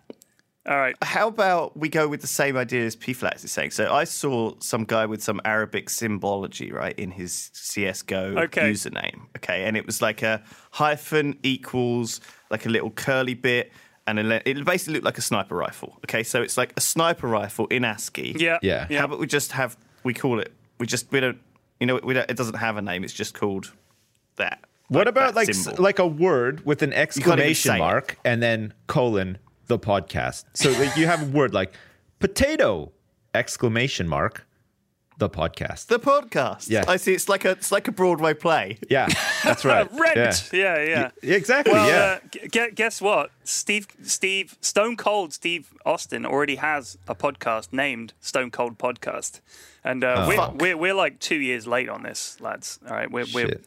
All 0.66 0.76
right. 0.76 0.96
How 1.02 1.28
about 1.28 1.76
we 1.76 1.88
go 1.88 2.08
with 2.08 2.20
the 2.22 2.26
same 2.26 2.56
idea 2.56 2.84
as 2.86 2.96
P 2.96 3.12
Flax 3.12 3.44
is 3.44 3.52
saying? 3.52 3.70
So 3.70 3.92
I 3.92 4.04
saw 4.04 4.54
some 4.58 4.84
guy 4.84 5.06
with 5.06 5.22
some 5.22 5.40
Arabic 5.44 5.88
symbology, 5.90 6.72
right, 6.72 6.98
in 6.98 7.10
his 7.12 7.50
CSGO 7.54 8.42
Okay. 8.44 8.72
username. 8.72 9.20
Okay. 9.36 9.64
And 9.64 9.76
it 9.76 9.86
was 9.86 10.02
like 10.02 10.22
a 10.22 10.42
hyphen 10.72 11.38
equals 11.42 12.20
like 12.50 12.66
a 12.66 12.68
little 12.68 12.90
curly 12.90 13.34
bit. 13.34 13.72
And 14.08 14.18
it 14.20 14.64
basically 14.64 14.94
looked 14.94 15.04
like 15.04 15.18
a 15.18 15.22
sniper 15.22 15.56
rifle. 15.56 15.98
Okay. 16.04 16.22
So 16.22 16.42
it's 16.42 16.56
like 16.56 16.72
a 16.76 16.80
sniper 16.80 17.26
rifle 17.28 17.66
in 17.68 17.84
ASCII. 17.84 18.36
Yeah. 18.38 18.58
Yeah. 18.62 18.86
Yeah. 18.90 18.98
How 19.00 19.04
about 19.06 19.18
we 19.18 19.26
just 19.26 19.52
have, 19.52 19.76
we 20.04 20.14
call 20.14 20.40
it, 20.40 20.52
we 20.78 20.86
just, 20.86 21.10
we 21.12 21.20
don't, 21.20 21.38
you 21.80 21.86
know, 21.86 22.00
we 22.02 22.14
don't, 22.14 22.28
it 22.30 22.36
doesn't 22.36 22.54
have 22.56 22.76
a 22.76 22.82
name. 22.82 23.04
It's 23.04 23.12
just 23.12 23.34
called 23.34 23.72
that. 24.36 24.64
What 24.88 25.08
about 25.08 25.34
like 25.34 25.48
s- 25.48 25.64
symbol. 25.64 25.82
like 25.82 25.98
a 25.98 26.06
word 26.06 26.64
with 26.64 26.82
an 26.82 26.92
exclamation 26.92 27.70
say 27.70 27.76
it. 27.76 27.78
mark 27.80 28.18
and 28.24 28.40
then 28.40 28.72
colon 28.86 29.38
the 29.66 29.78
podcast? 29.78 30.44
So 30.54 30.70
like, 30.72 30.96
you 30.96 31.06
have 31.06 31.22
a 31.22 31.26
word 31.36 31.52
like 31.54 31.72
potato 32.18 32.92
exclamation 33.34 34.08
mark 34.08 34.46
the 35.18 35.30
podcast. 35.30 35.86
the 35.86 35.98
podcast? 35.98 36.68
Yeah. 36.68 36.84
I 36.86 36.96
see. 36.98 37.14
It's 37.14 37.28
like 37.28 37.46
a, 37.46 37.52
it's 37.52 37.72
like 37.72 37.88
a 37.88 37.92
Broadway 37.92 38.34
play. 38.34 38.78
yeah, 38.90 39.08
that's 39.42 39.64
right. 39.64 39.90
Rent. 39.98 40.50
Yeah. 40.52 40.76
Yeah, 40.76 40.84
yeah. 40.84 41.10
Yeah, 41.22 41.36
exactly. 41.36 41.72
Well, 41.72 41.88
yeah. 41.88 42.18
uh, 42.42 42.48
g- 42.48 42.70
guess 42.74 43.00
what? 43.00 43.30
Steve, 43.42 43.86
Steve, 44.02 44.56
Stone 44.60 44.96
Cold 44.98 45.32
Steve 45.32 45.72
Austin 45.86 46.26
already 46.26 46.56
has 46.56 46.98
a 47.08 47.14
podcast 47.14 47.72
named 47.72 48.12
Stone 48.20 48.50
Cold 48.50 48.76
Podcast, 48.78 49.40
and 49.82 50.04
uh, 50.04 50.26
we're, 50.28 50.50
we're 50.50 50.76
we're 50.76 50.94
like 50.94 51.18
two 51.18 51.40
years 51.40 51.66
late 51.66 51.88
on 51.88 52.02
this, 52.02 52.38
lads. 52.40 52.78
All 52.86 52.94
right, 52.94 53.10
we're 53.10 53.24
we're 53.32 53.48
Shit. 53.48 53.64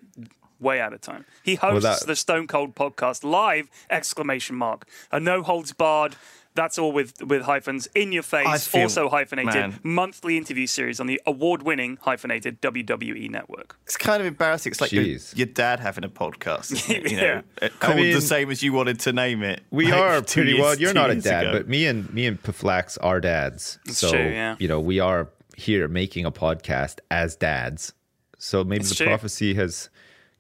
Way 0.59 0.79
out 0.79 0.93
of 0.93 1.01
time. 1.01 1.25
He 1.43 1.55
hosts 1.55 2.01
that- 2.01 2.07
the 2.07 2.15
Stone 2.15 2.47
Cold 2.47 2.75
Podcast 2.75 3.23
live! 3.23 3.69
Exclamation 3.89 4.55
mark! 4.55 4.87
A 5.11 5.19
no 5.19 5.43
holds 5.43 5.73
barred. 5.73 6.15
That's 6.55 6.77
all 6.79 6.91
with 6.91 7.23
with 7.23 7.43
hyphens 7.43 7.87
in 7.95 8.11
your 8.11 8.23
face. 8.23 8.67
feel- 8.67 8.81
Also 8.81 9.07
hyphenated 9.07 9.53
man. 9.53 9.69
monthly 9.83 9.89
monthly 10.09 10.37
interview 10.37 10.65
series 10.67 10.99
on 10.99 11.07
the 11.07 11.21
award-winning 11.25 11.99
hyphenated 12.01 12.59
WWE 12.59 13.29
network. 13.29 13.77
It's 13.85 13.95
kind 13.95 14.19
of 14.19 14.25
embarrassing. 14.27 14.71
It's 14.71 14.81
like 14.81 14.91
your, 14.91 15.03
your 15.03 15.45
dad 15.45 15.79
having 15.79 16.03
a 16.03 16.09
podcast, 16.09 16.71
it? 16.89 17.11
you 17.11 17.17
Yeah. 17.17 17.21
know, 17.35 17.43
uh, 17.61 17.69
called 17.79 17.97
mean, 17.97 18.13
the 18.13 18.19
same 18.19 18.49
as 18.49 18.61
you 18.63 18.73
wanted 18.73 18.99
to 19.01 19.13
name 19.13 19.43
it. 19.43 19.61
We 19.71 19.85
like, 19.85 19.93
are 19.93 20.21
pretty 20.23 20.51
years- 20.53 20.61
well. 20.61 20.75
You're 20.77 20.93
not 20.93 21.11
a 21.11 21.15
dad, 21.15 21.43
ago. 21.47 21.57
but 21.59 21.69
me 21.69 21.85
and 21.85 22.11
me 22.13 22.25
and 22.25 22.41
Paflax 22.41 22.97
are 22.99 23.21
dads. 23.21 23.79
so 23.87 24.09
true, 24.11 24.19
yeah. 24.19 24.55
you 24.59 24.67
know 24.67 24.79
we 24.81 24.99
are 24.99 25.29
here 25.55 25.87
making 25.87 26.25
a 26.25 26.31
podcast 26.31 26.97
as 27.11 27.35
dads. 27.37 27.93
So 28.37 28.63
maybe 28.63 28.81
It's 28.81 28.89
the 28.89 28.95
true. 28.95 29.05
prophecy 29.07 29.53
has 29.53 29.89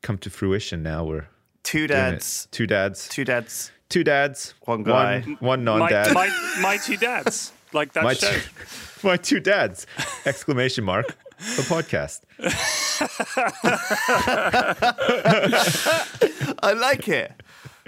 come 0.01 0.17
to 0.19 0.29
fruition. 0.29 0.83
Now 0.83 1.03
we're 1.05 1.27
two 1.63 1.87
dads, 1.87 2.47
two 2.51 2.67
dads, 2.67 3.07
two 3.09 3.25
dads. 3.25 3.71
two 3.89 4.03
dads, 4.03 4.53
One 4.65 4.83
guy. 4.83 5.21
one, 5.21 5.37
one 5.39 5.63
My, 5.65 5.77
non-dad. 5.79 6.13
my 6.13 6.29
my 6.61 6.77
two 6.77 6.97
dads, 6.97 7.51
like 7.73 7.93
that 7.93 8.03
my, 8.03 8.13
show. 8.13 8.31
two, 8.31 8.41
my 9.07 9.17
two 9.17 9.39
dads! 9.39 9.87
Exclamation 10.25 10.83
mark. 10.83 11.07
The 11.55 11.61
podcast. 11.63 12.21
I 16.61 16.73
like 16.73 17.07
it. 17.07 17.31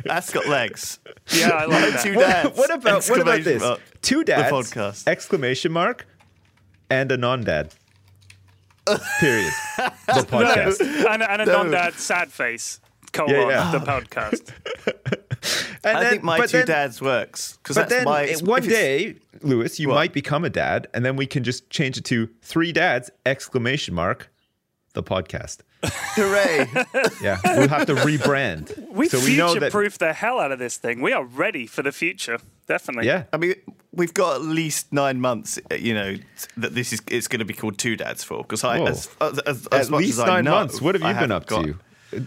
That's 0.05 0.31
got 0.33 0.47
legs. 0.47 0.99
Yeah, 1.33 1.49
I 1.49 1.65
like 1.65 1.93
that. 1.93 2.03
Two 2.03 2.13
dads. 2.15 2.57
what 2.57 2.73
about 2.73 3.07
what 3.09 3.19
about 3.21 3.39
exclamation 3.39 3.43
this? 3.43 3.61
mark. 3.61 3.79
Two 4.01 4.23
dads. 4.23 4.51
podcast. 4.51 5.07
Exclamation 5.07 5.71
mark, 5.71 6.07
and 6.89 7.11
a 7.11 7.17
non-dad. 7.17 7.73
Period. 9.19 9.51
The 10.07 10.25
podcast. 10.27 10.81
and, 11.09 11.23
and 11.23 11.41
a 11.41 11.45
No. 11.45 11.63
non-dad 11.63 11.93
sad 11.93 12.31
face. 12.31 12.79
Colon 13.13 13.31
Yeah, 13.33 13.47
yeah. 13.49 13.71
the 13.71 13.79
podcast. 13.79 14.51
And 15.83 15.97
I 15.97 16.01
then- 16.01 16.11
think 16.11 16.23
my 16.23 16.37
two 16.45 16.57
then- 16.59 16.67
dads 16.67 17.01
works 17.01 17.57
because 17.57 17.75
But 17.75 17.89
that's 17.89 18.03
then 18.03 18.05
my. 18.05 18.27
one 18.43 18.61
day, 18.61 19.15
Lewis, 19.41 19.79
you 19.79 19.87
What? 19.87 19.95
might 19.95 20.13
become 20.13 20.45
a 20.45 20.49
dad, 20.51 20.87
and 20.93 21.03
then 21.03 21.15
we 21.15 21.25
can 21.25 21.43
just 21.43 21.69
change 21.71 21.97
it 21.97 22.05
to 22.05 22.29
three 22.43 22.71
dads! 22.71 23.09
Exclamation 23.25 23.95
mark, 23.95 24.29
the 24.93 25.01
podcast. 25.01 25.59
Hooray! 25.83 26.67
Yeah, 27.21 27.37
we'll 27.57 27.67
have 27.69 27.85
to 27.87 27.95
rebrand. 27.95 28.89
We 28.89 29.07
so 29.09 29.19
we 29.19 29.35
know 29.37 29.53
that. 29.53 29.59
future-proof 29.59 29.97
the 29.99 30.13
hell 30.13 30.39
out 30.39 30.51
of 30.51 30.59
this 30.59 30.77
thing. 30.77 31.01
We 31.01 31.13
are 31.13 31.23
ready 31.23 31.67
for 31.67 31.83
the 31.83 31.91
future. 31.91 32.39
Definitely. 32.67 33.07
Yeah, 33.07 33.23
I 33.33 33.37
mean, 33.37 33.53
we've 33.93 34.13
got 34.13 34.35
at 34.35 34.41
least 34.41 34.91
nine 34.93 35.19
months. 35.21 35.59
uh, 35.71 35.75
You 35.75 35.93
know 35.93 36.15
that 36.57 36.73
this 36.73 36.93
is 36.93 37.01
it's 37.07 37.27
going 37.27 37.39
to 37.39 37.45
be 37.45 37.53
called 37.53 37.77
two 37.77 37.95
dads 37.95 38.23
for 38.23 38.41
because 38.43 38.63
I 38.63 38.79
Whoa. 38.79 38.85
as, 38.87 39.09
as, 39.19 39.39
as, 39.39 39.67
at 39.67 39.73
as 39.73 39.89
much 39.89 39.99
least 40.01 40.13
as 40.13 40.19
I 40.21 40.27
nine 40.27 40.45
know, 40.45 40.51
months. 40.51 40.81
What 40.81 40.95
have 40.95 41.03
I 41.03 41.13
you 41.13 41.19
been 41.19 41.31
up 41.31 41.45
got- 41.47 41.65
to? 41.65 41.75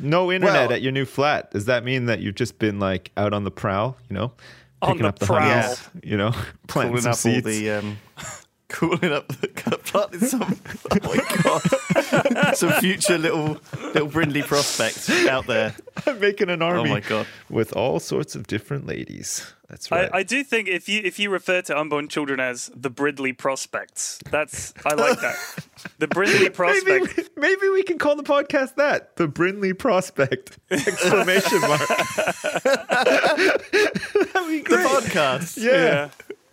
No 0.00 0.32
internet 0.32 0.68
Well- 0.68 0.72
at 0.72 0.82
your 0.82 0.92
new 0.92 1.04
flat. 1.04 1.50
Does 1.50 1.66
that 1.66 1.84
mean 1.84 2.06
that 2.06 2.20
you've 2.20 2.36
just 2.36 2.58
been 2.58 2.78
like 2.78 3.10
out 3.16 3.32
on 3.34 3.44
the 3.44 3.50
prowl? 3.50 3.96
You 4.08 4.14
know, 4.14 4.32
On 4.82 4.88
picking 4.92 5.02
the 5.02 5.08
up 5.08 5.18
the 5.18 5.26
prowl. 5.26 5.42
honeys, 5.62 5.88
You 6.02 6.16
know, 6.16 6.30
planting 6.68 6.92
Cooling 6.96 7.02
some 7.02 7.10
up 7.12 7.16
seeds. 7.18 7.46
all 7.46 7.52
the 7.52 7.70
um, 7.70 7.98
cooling 8.74 9.12
up 9.12 9.28
the 9.28 9.48
planting 9.84 10.20
some. 10.20 10.56
Oh 10.90 10.98
my 11.02 11.16
god! 11.42 12.56
some 12.56 12.72
future 12.80 13.16
little 13.18 13.58
little 13.94 14.08
Brindley 14.08 14.42
prospects 14.42 15.08
out 15.26 15.46
there. 15.46 15.74
I'm 16.06 16.18
making 16.20 16.50
an 16.50 16.60
army. 16.62 16.90
Oh 16.90 16.92
my 16.92 17.00
God. 17.00 17.26
With 17.48 17.72
all 17.74 18.00
sorts 18.00 18.34
of 18.34 18.46
different 18.48 18.87
ladies. 18.87 19.52
That's 19.68 19.90
right. 19.90 20.10
I, 20.12 20.18
I 20.18 20.22
do 20.24 20.42
think 20.44 20.68
if 20.68 20.88
you 20.88 21.00
if 21.04 21.18
you 21.18 21.30
refer 21.30 21.62
to 21.62 21.78
unborn 21.78 22.08
children 22.08 22.40
as 22.40 22.70
the 22.74 22.90
Brindley 22.90 23.32
prospects, 23.32 24.18
that's 24.30 24.74
I 24.84 24.94
like 24.94 25.20
that. 25.20 25.37
The 25.98 26.08
Brindley 26.08 26.38
maybe, 26.40 26.50
prospect. 26.50 27.30
maybe 27.37 27.68
we 27.68 27.82
can 27.84 27.98
call 27.98 28.16
the 28.16 28.22
podcast 28.24 28.74
that 28.76 29.16
the 29.16 29.26
Brindley 29.28 29.72
Prospect! 29.72 30.58
Exclamation 30.70 31.60
mark. 31.62 31.80
That'd 32.64 33.62
be 34.48 34.58
The 34.58 34.62
great. 34.64 34.87
podcast. 34.87 35.56
yeah, 35.62 36.10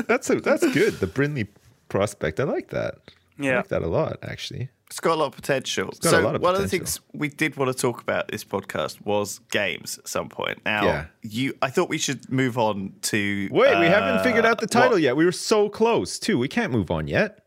that's 0.07 0.29
a, 0.29 0.35
that's 0.39 0.65
good. 0.73 0.93
The 0.99 1.07
Brindley 1.07 1.47
Prospect. 1.91 2.39
I 2.39 2.43
like 2.45 2.69
that. 2.69 2.95
Yeah. 3.37 3.43
I 3.49 3.51
Yeah. 3.51 3.55
like 3.57 3.67
that 3.67 3.81
a 3.83 3.87
lot, 3.87 4.17
actually. 4.23 4.69
It's 4.87 4.99
got 4.99 5.13
a 5.13 5.15
lot 5.15 5.27
of 5.27 5.35
potential. 5.35 5.85
got 5.85 6.03
so 6.03 6.19
a 6.19 6.21
lot 6.21 6.35
of 6.35 6.41
one 6.41 6.53
of 6.55 6.61
the 6.61 6.67
things 6.67 6.99
we 7.13 7.29
did 7.29 7.55
want 7.55 7.71
to 7.75 7.79
talk 7.81 8.01
about 8.01 8.27
this 8.29 8.43
podcast 8.43 9.05
was 9.05 9.39
games 9.51 9.97
at 9.97 10.07
some 10.07 10.27
point. 10.29 10.59
Now, 10.65 10.83
Yeah. 10.85 11.05
you, 11.21 11.53
I 11.61 11.69
thought 11.69 11.87
we 11.89 11.97
should 11.97 12.29
move 12.29 12.57
on 12.57 12.93
to 13.03 13.47
Wait, 13.51 13.79
we 13.79 13.85
uh, 13.87 13.89
haven't 13.89 14.23
figured 14.23 14.45
out 14.45 14.59
the 14.59 14.67
title 14.67 14.91
what? 14.93 15.01
yet. 15.01 15.15
We 15.15 15.23
were 15.25 15.31
so 15.31 15.69
close 15.69 16.19
too. 16.19 16.37
We 16.37 16.47
can't 16.49 16.71
move 16.73 16.91
on 16.91 17.07
yet. 17.07 17.37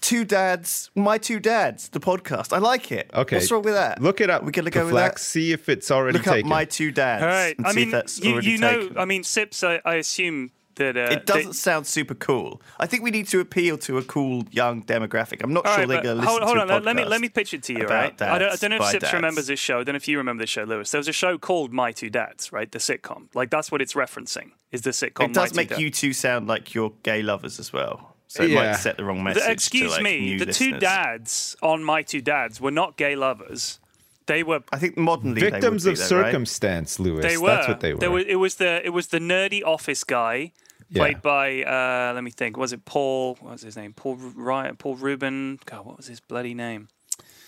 Two 0.00 0.24
dads, 0.26 0.90
my 0.94 1.16
two 1.16 1.40
dads, 1.40 1.88
the 1.88 2.00
podcast. 2.00 2.52
I 2.52 2.58
like 2.58 2.92
it. 2.92 3.08
Okay, 3.14 3.36
what's 3.36 3.50
wrong 3.50 3.62
with 3.62 3.72
that? 3.74 4.02
Look 4.02 4.20
it 4.20 4.28
up. 4.28 4.42
We're 4.44 4.50
gonna 4.50 4.68
go 4.70 4.82
with 4.84 4.90
Flex, 4.90 5.22
that. 5.22 5.28
See 5.30 5.52
if 5.52 5.70
it's 5.70 5.90
already 5.90 6.18
Look 6.18 6.26
up 6.28 6.34
taken. 6.34 6.48
my 6.50 6.66
two 6.66 6.90
dads. 6.90 7.22
All 7.22 7.28
right. 7.28 7.56
and 7.56 7.66
I 7.66 7.70
see 7.70 7.76
mean, 7.76 7.88
if 7.88 7.92
that's 7.92 8.20
you, 8.20 8.32
already 8.32 8.50
you 8.50 8.58
know, 8.58 8.80
taken. 8.82 8.98
I 8.98 9.04
mean, 9.06 9.22
Sips. 9.24 9.64
I, 9.64 9.80
I 9.86 9.94
assume 9.94 10.50
that 10.76 10.96
uh, 10.96 11.00
It 11.12 11.26
doesn't 11.26 11.52
sound 11.54 11.86
super 11.86 12.14
cool. 12.14 12.60
I 12.80 12.86
think 12.86 13.02
we 13.02 13.10
need 13.10 13.28
to 13.28 13.40
appeal 13.40 13.78
to 13.78 13.98
a 13.98 14.02
cool 14.02 14.44
young 14.50 14.82
demographic. 14.82 15.42
I'm 15.42 15.52
not 15.52 15.66
sure 15.66 15.76
right, 15.78 15.88
they're 15.88 16.02
going 16.02 16.16
to 16.16 16.22
listen 16.22 16.28
hold, 16.28 16.42
hold 16.42 16.56
to 16.56 16.62
on. 16.62 16.70
a 16.70 16.74
let- 16.74 16.84
Let 16.84 16.96
me 16.96 17.04
let 17.04 17.20
me 17.20 17.28
pitch 17.28 17.54
it 17.54 17.62
to 17.64 17.72
you. 17.72 17.84
about 17.84 18.20
Right? 18.20 18.22
I 18.22 18.38
don't, 18.38 18.52
I 18.52 18.56
don't 18.56 18.70
know 18.70 18.76
if 18.84 18.90
Sips 18.90 19.02
dads. 19.04 19.14
remembers 19.14 19.46
this 19.46 19.60
show. 19.60 19.80
I 19.80 19.84
don't 19.84 19.92
know 19.94 19.96
if 19.96 20.08
you 20.08 20.18
remember 20.18 20.42
this 20.42 20.50
show, 20.50 20.64
Lewis. 20.64 20.90
There 20.90 20.98
was 20.98 21.08
a 21.08 21.12
show 21.12 21.38
called 21.38 21.72
My 21.72 21.92
Two 21.92 22.10
Dads, 22.10 22.52
right? 22.52 22.70
The 22.70 22.78
sitcom. 22.78 23.28
Like 23.34 23.50
that's 23.50 23.70
what 23.72 23.80
it's 23.82 23.94
referencing. 23.94 24.50
Is 24.72 24.82
the 24.82 24.90
sitcom? 24.90 25.26
It 25.26 25.32
does 25.34 25.52
My 25.54 25.58
make 25.62 25.68
Two 25.68 25.74
Dads. 25.74 25.82
you 25.82 25.90
two 25.90 26.12
sound 26.12 26.46
like 26.48 26.74
you're 26.74 26.92
gay 27.02 27.22
lovers 27.22 27.58
as 27.60 27.72
well. 27.72 28.16
So 28.26 28.42
it 28.42 28.50
Yeah. 28.50 28.70
might 28.70 28.72
set 28.76 28.96
the 28.96 29.04
wrong 29.04 29.18
The- 29.18 29.24
message. 29.24 29.48
excuse 29.48 29.90
to, 29.92 29.96
like, 29.98 30.02
me. 30.02 30.20
new 30.20 30.38
The 30.44 30.52
two 30.52 30.72
dads 30.78 31.54
on 31.62 31.84
My 31.84 32.02
Two 32.02 32.20
Dads 32.20 32.60
were 32.60 32.70
not 32.72 32.96
gay 32.96 33.14
lovers. 33.14 33.78
They 34.26 34.42
were 34.42 34.60
I 34.72 34.78
think 34.78 34.96
modernly 34.96 35.40
they 35.42 35.50
Victims 35.50 35.84
would 35.84 35.92
of 35.92 35.98
be, 35.98 36.04
though, 36.08 36.16
right? 36.22 36.26
circumstance, 36.30 36.98
Lewis. 36.98 37.22
They 37.22 37.36
were. 37.36 37.48
That's 37.48 37.68
what 37.68 37.80
they 37.80 37.92
were. 37.92 38.00
There 38.00 38.10
was, 38.10 38.24
it 38.26 38.36
was 38.36 38.54
the 38.56 38.84
it 38.84 38.88
was 38.90 39.08
the 39.08 39.18
nerdy 39.18 39.62
office 39.64 40.02
guy, 40.02 40.52
played 40.92 41.22
by 41.22 41.62
uh, 41.62 42.12
let 42.14 42.24
me 42.24 42.30
think. 42.30 42.56
Was 42.56 42.72
it 42.72 42.84
Paul? 42.84 43.36
What 43.40 43.52
was 43.52 43.62
his 43.62 43.76
name? 43.76 43.92
Paul 43.92 44.16
Ryan, 44.16 44.76
Paul 44.76 44.96
Ruben. 44.96 45.58
God, 45.66 45.86
what 45.86 45.96
was 45.96 46.06
his 46.06 46.20
bloody 46.20 46.54
name? 46.54 46.88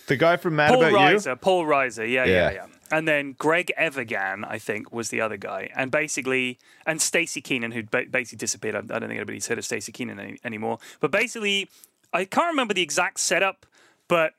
the 0.07 0.15
guy 0.15 0.37
from 0.37 0.55
Mad 0.55 0.69
Paul 0.73 0.85
About 0.85 0.93
Reiser. 1.01 1.41
Paul 1.41 1.65
Reiser. 1.65 2.09
Yeah, 2.09 2.23
yeah, 2.23 2.31
Yeah. 2.33 2.51
yeah, 2.51 2.65
And 2.91 3.05
then 3.05 3.33
Greg 3.37 3.73
Evigan, 3.77 4.45
I 4.45 4.57
think, 4.57 4.93
was 4.93 5.09
the 5.09 5.19
other 5.19 5.35
guy. 5.35 5.69
And 5.75 5.91
basically, 5.91 6.59
and 6.85 7.01
Staci 7.01 7.43
Keanan, 7.43 7.73
who 7.73 7.83
ba- 7.83 8.05
basically 8.09 8.37
disappeared. 8.37 8.75
I 8.75 8.79
I 8.79 8.99
don't 8.99 9.09
think 9.09 9.17
anybody's 9.17 9.47
heard 9.47 9.57
of 9.57 9.65
Staci 9.65 9.91
Keanan 9.93 10.17
any- 10.17 10.39
anymore. 10.45 10.79
But 11.01 11.11
basically, 11.11 11.69
I 12.13 12.23
can't 12.23 12.47
remember 12.47 12.73
the 12.73 12.81
exact 12.83 13.19
setup 13.19 13.65
but 14.07 14.31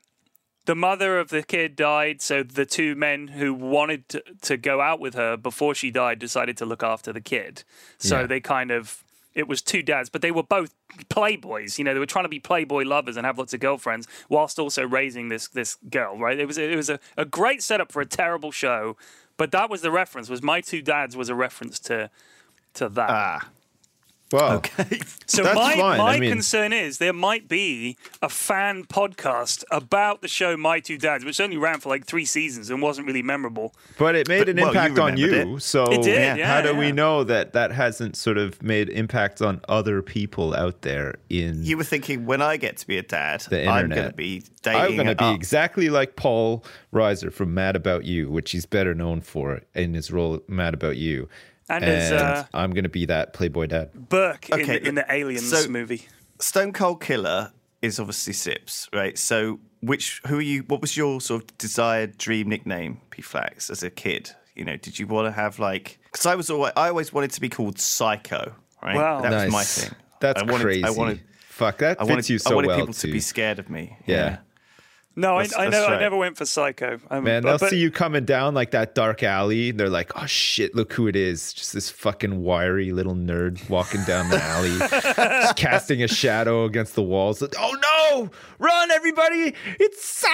the 0.69 0.75
mother 0.75 1.17
of 1.17 1.29
the 1.29 1.41
kid 1.41 1.75
died, 1.75 2.21
so 2.21 2.43
the 2.43 2.63
two 2.63 2.93
men 2.93 3.29
who 3.29 3.55
wanted 3.55 4.07
to, 4.07 4.23
to 4.43 4.55
go 4.55 4.81
out 4.81 4.99
with 4.99 5.15
her 5.15 5.35
before 5.35 5.73
she 5.73 5.89
died 5.89 6.19
decided 6.19 6.55
to 6.57 6.63
look 6.63 6.83
after 6.83 7.11
the 7.11 7.19
kid. 7.19 7.63
So 7.97 8.19
Yeah. 8.19 8.27
they 8.27 8.39
kind 8.39 8.69
of 8.69 9.03
it 9.33 9.47
was 9.47 9.63
two 9.63 9.81
dads, 9.81 10.09
but 10.09 10.21
they 10.21 10.29
were 10.29 10.43
both 10.43 10.75
playboys. 11.09 11.79
You 11.79 11.85
know, 11.85 11.93
they 11.95 11.99
were 11.99 12.05
trying 12.05 12.25
to 12.25 12.29
be 12.29 12.39
playboy 12.39 12.83
lovers 12.83 13.17
and 13.17 13.25
have 13.25 13.39
lots 13.39 13.51
of 13.51 13.59
girlfriends 13.61 14.07
whilst 14.29 14.59
also 14.59 14.85
raising 14.85 15.29
this 15.29 15.47
this 15.47 15.75
girl. 15.89 16.19
Right? 16.19 16.37
It 16.39 16.45
was 16.45 16.59
it 16.59 16.75
was 16.75 16.91
a, 16.91 16.99
a 17.17 17.25
great 17.25 17.63
setup 17.63 17.91
for 17.91 17.99
a 17.99 18.05
terrible 18.05 18.51
show, 18.51 18.95
but 19.37 19.49
that 19.49 19.71
was 19.71 19.81
the 19.81 19.89
reference. 19.89 20.29
Was 20.29 20.43
my 20.43 20.61
two 20.61 20.83
dads 20.83 21.17
was 21.17 21.29
a 21.29 21.35
reference 21.35 21.79
to 21.89 22.11
to 22.75 22.89
that. 22.89 23.09
Ah, 23.09 23.49
Wow. 24.31 24.57
okay. 24.57 24.99
So 25.29 25.43
That's 25.43 25.55
my, 25.55 25.75
fine. 25.75 25.97
my 25.99 26.15
I 26.15 26.19
mean- 26.19 26.31
concern 26.31 26.73
is 26.73 26.97
there 26.97 27.13
might 27.13 27.47
be 27.47 27.97
a 28.19 28.29
fan 28.29 28.83
podcast 28.85 29.63
about 29.69 30.23
the 30.23 30.27
show 30.27 30.57
My 30.57 30.79
Two 30.79 30.97
Dads, 30.97 31.23
which 31.23 31.39
only 31.39 31.55
ran 31.55 31.79
for 31.79 31.89
like 31.89 32.07
three 32.07 32.25
seasons 32.25 32.71
and 32.71 32.81
wasn't 32.81 33.05
really 33.05 33.21
memorable. 33.21 33.75
But 33.99 34.15
it 34.15 34.27
made 34.27 34.39
But- 34.39 34.49
an 34.49 34.55
well, 34.57 34.73
you 34.73 34.79
impact 34.79 34.99
on 34.99 35.17
you. 35.17 35.55
it. 35.57 35.61
So 35.61 35.83
It 35.91 36.01
did, 36.01 36.37
yeah, 36.39 36.47
how 36.47 36.61
do 36.61 36.75
we 36.75 36.91
know 36.91 37.23
that 37.25 37.53
that 37.53 37.71
hasn't 37.71 38.15
sort 38.17 38.39
of 38.39 38.59
made 38.63 38.89
impacts 38.89 39.39
on 39.39 39.61
other 39.69 40.01
people 40.01 40.55
out 40.55 40.81
there 40.81 41.13
in 41.29 41.63
You 41.63 41.77
were 41.77 41.83
thinking 41.83 42.25
when 42.25 42.41
I 42.41 42.57
get 42.57 42.77
to 42.77 42.87
be 42.87 42.97
a 42.97 43.03
dad, 43.03 43.41
The 43.51 43.67
I'm 43.67 43.89
going 43.89 44.09
to 44.09 44.15
be 44.15 44.41
dating. 44.63 44.81
I'm 44.81 44.95
going 44.95 45.07
to 45.09 45.15
be 45.15 45.25
up. 45.25 45.35
exactly 45.35 45.89
like 45.91 46.15
Paul 46.15 46.65
Reiser 46.91 47.31
from 47.31 47.53
Mad 47.53 47.75
About 47.75 48.03
You, 48.05 48.31
which 48.31 48.49
he's 48.49 48.65
better 48.65 48.95
known 48.95 49.21
for 49.21 49.61
in 49.75 49.93
his 49.93 50.09
role 50.11 50.41
Mad 50.47 50.73
About 50.73 50.97
You. 50.97 51.29
And 51.69 51.83
as, 51.85 52.11
uh, 52.11 52.45
I'm 52.53 52.71
going 52.71 52.83
to 52.83 52.89
be 52.89 53.05
that 53.05 53.33
Playboy 53.33 53.67
dad. 53.67 53.91
Burke 53.93 54.49
in, 54.49 54.61
Okay, 54.61 54.79
the, 54.79 54.87
in 54.87 54.95
the 54.95 55.05
Aliens 55.11 55.49
so- 55.49 55.69
movie. 55.69 56.07
Stone 56.39 56.73
Cold 56.73 57.01
Killer 57.01 57.51
is 57.81 57.99
obviously 57.99 58.33
Sips, 58.33 58.87
right? 58.93 59.17
So, 59.17 59.59
which 59.81 60.21
who 60.27 60.37
are 60.37 60.41
you? 60.41 60.61
What 60.63 60.81
was 60.81 60.95
your 60.97 61.19
sort 61.21 61.43
of 61.43 61.57
desired 61.57 62.17
dream 62.17 62.47
nickname, 62.49 63.01
P 63.09 63.21
Flax, 63.21 63.69
as 63.69 63.83
a 63.83 63.89
kid? 63.89 64.31
You 64.55 64.65
know, 64.65 64.77
did 64.77 64.99
you 64.99 65.05
want 65.07 65.27
to 65.27 65.31
have 65.31 65.59
like? 65.59 65.99
Because 66.05 66.25
I 66.25 66.35
was 66.35 66.49
always, 66.49 66.73
I 66.75 66.87
always 66.89 67.11
wanted 67.13 67.31
to 67.31 67.41
be 67.41 67.49
called 67.49 67.77
Psycho, 67.79 68.53
right? 68.81 68.95
Wow. 68.95 69.21
that 69.21 69.31
was 69.45 69.51
my 69.53 69.63
thing. 69.63 69.95
That's 70.21 70.41
I 70.41 70.45
wanted, 70.45 70.63
crazy. 70.63 70.83
I 70.85 70.89
wanted, 70.91 71.21
Fuck, 71.49 71.77
that 71.79 71.97
I 71.99 72.03
fits 72.03 72.09
wanted, 72.09 72.29
you 72.29 72.39
so 72.39 72.51
I 72.51 72.55
wanted 72.55 72.67
well 72.67 72.79
people 72.79 72.93
too. 72.93 73.07
to 73.07 73.13
be 73.13 73.19
scared 73.19 73.59
of 73.59 73.69
me. 73.69 73.97
yeah. 74.05 74.37
No, 75.19 75.37
I, 75.37 75.43
That's- 75.43 75.59
I 75.59 75.69
that's 75.69 75.87
know. 75.89 75.95
I 75.95 75.99
never 75.99 76.15
went 76.17 76.37
for 76.37 76.45
Psycho. 76.45 76.99
Um, 77.11 77.23
Man, 77.25 77.43
they'll 77.43 77.57
but- 77.57 77.69
see 77.69 77.77
you 77.77 77.91
coming 77.91 78.23
down 78.25 78.53
like 78.53 78.71
that 78.71 78.95
dark 78.95 79.21
alley. 79.23 79.71
They're 79.71 79.89
like, 79.89 80.11
oh 80.15 80.25
shit, 80.25 80.73
look 80.75 80.93
who 80.93 81.07
it 81.07 81.15
is. 81.15 81.53
Just 81.53 81.73
this 81.73 81.89
fucking 81.89 82.41
wiry 82.41 82.91
little 82.91 83.15
nerd 83.15 83.67
walking 83.69 84.03
down 84.05 84.29
the 84.29 84.41
alley, 84.41 84.77
just 84.77 85.55
casting 85.57 86.03
a 86.03 86.07
shadow 86.07 86.63
against 86.65 86.95
the 86.95 87.03
walls. 87.03 87.41
Oh 87.43 87.77
no, 87.81 88.29
run, 88.59 88.91
everybody. 88.91 89.53
It's 89.79 90.03
Psycho. 90.03 90.29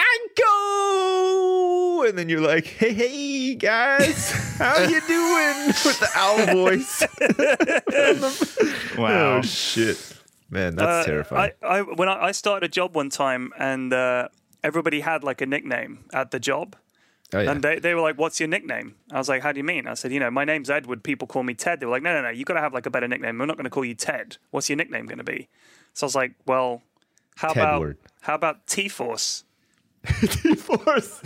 And 2.08 2.16
then 2.18 2.28
you're 2.28 2.40
like, 2.40 2.66
hey, 2.66 2.92
hey, 2.92 3.54
guys, 3.56 4.30
how 4.58 4.78
you 4.82 5.00
doing? 5.00 5.66
With 5.84 5.98
the 6.00 6.08
owl 6.14 6.46
voice. 6.54 7.02
Wow. 8.96 9.38
Oh, 9.38 9.42
shit. 9.42 9.98
Man, 10.48 10.76
that's 10.76 11.06
Uh, 11.06 11.10
terrifying. 11.10 11.52
I, 11.62 11.66
I 11.66 11.82
when 11.82 12.08
I, 12.08 12.26
I 12.28 12.32
started 12.32 12.64
a 12.64 12.68
job 12.68 12.94
one 12.94 13.10
time 13.10 13.52
and 13.58 13.92
uh, 13.92 14.28
everybody 14.66 15.00
had 15.00 15.22
like 15.24 15.40
a 15.40 15.46
nickname 15.46 16.04
at 16.12 16.30
the 16.32 16.40
job. 16.40 16.76
oh, 17.32 17.40
yeah. 17.40 17.50
And 17.50 17.62
they, 17.62 17.78
they 17.78 17.94
were 17.94 18.00
like, 18.00 18.18
What's 18.18 18.40
your 18.40 18.48
nickname? 18.48 18.96
I 19.12 19.18
was 19.18 19.28
like, 19.28 19.42
How 19.42 19.52
do 19.52 19.58
you 19.58 19.64
mean? 19.64 19.86
I 19.86 19.94
said, 19.94 20.12
You 20.12 20.20
know, 20.20 20.30
my 20.30 20.44
name's 20.44 20.68
Edward. 20.68 21.02
People 21.02 21.26
call 21.28 21.42
me 21.44 21.54
Ted. 21.54 21.80
They 21.80 21.86
were 21.86 21.92
like, 21.92 22.02
No, 22.02 22.12
no, 22.12 22.22
no. 22.22 22.30
you 22.30 22.44
got 22.44 22.54
to 22.54 22.60
have 22.60 22.74
like 22.74 22.86
a 22.86 22.90
better 22.90 23.08
nickname. 23.08 23.38
We're 23.38 23.46
not 23.46 23.56
going 23.56 23.64
to 23.64 23.70
call 23.70 23.84
you 23.84 23.94
Ted. 23.94 24.38
What's 24.50 24.68
your 24.68 24.76
nickname 24.76 25.06
going 25.06 25.18
to 25.18 25.24
be? 25.24 25.48
So 25.94 26.04
I 26.04 26.08
was 26.08 26.14
like, 26.14 26.32
Well, 26.46 26.82
how 27.36 27.52
about 27.52 27.96
how 28.22 28.34
about 28.34 28.66
T 28.66 28.88
Force? 28.88 29.44
T 30.20 30.54
Force. 30.54 31.22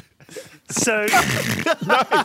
So, 0.68 1.06
I 1.10 2.24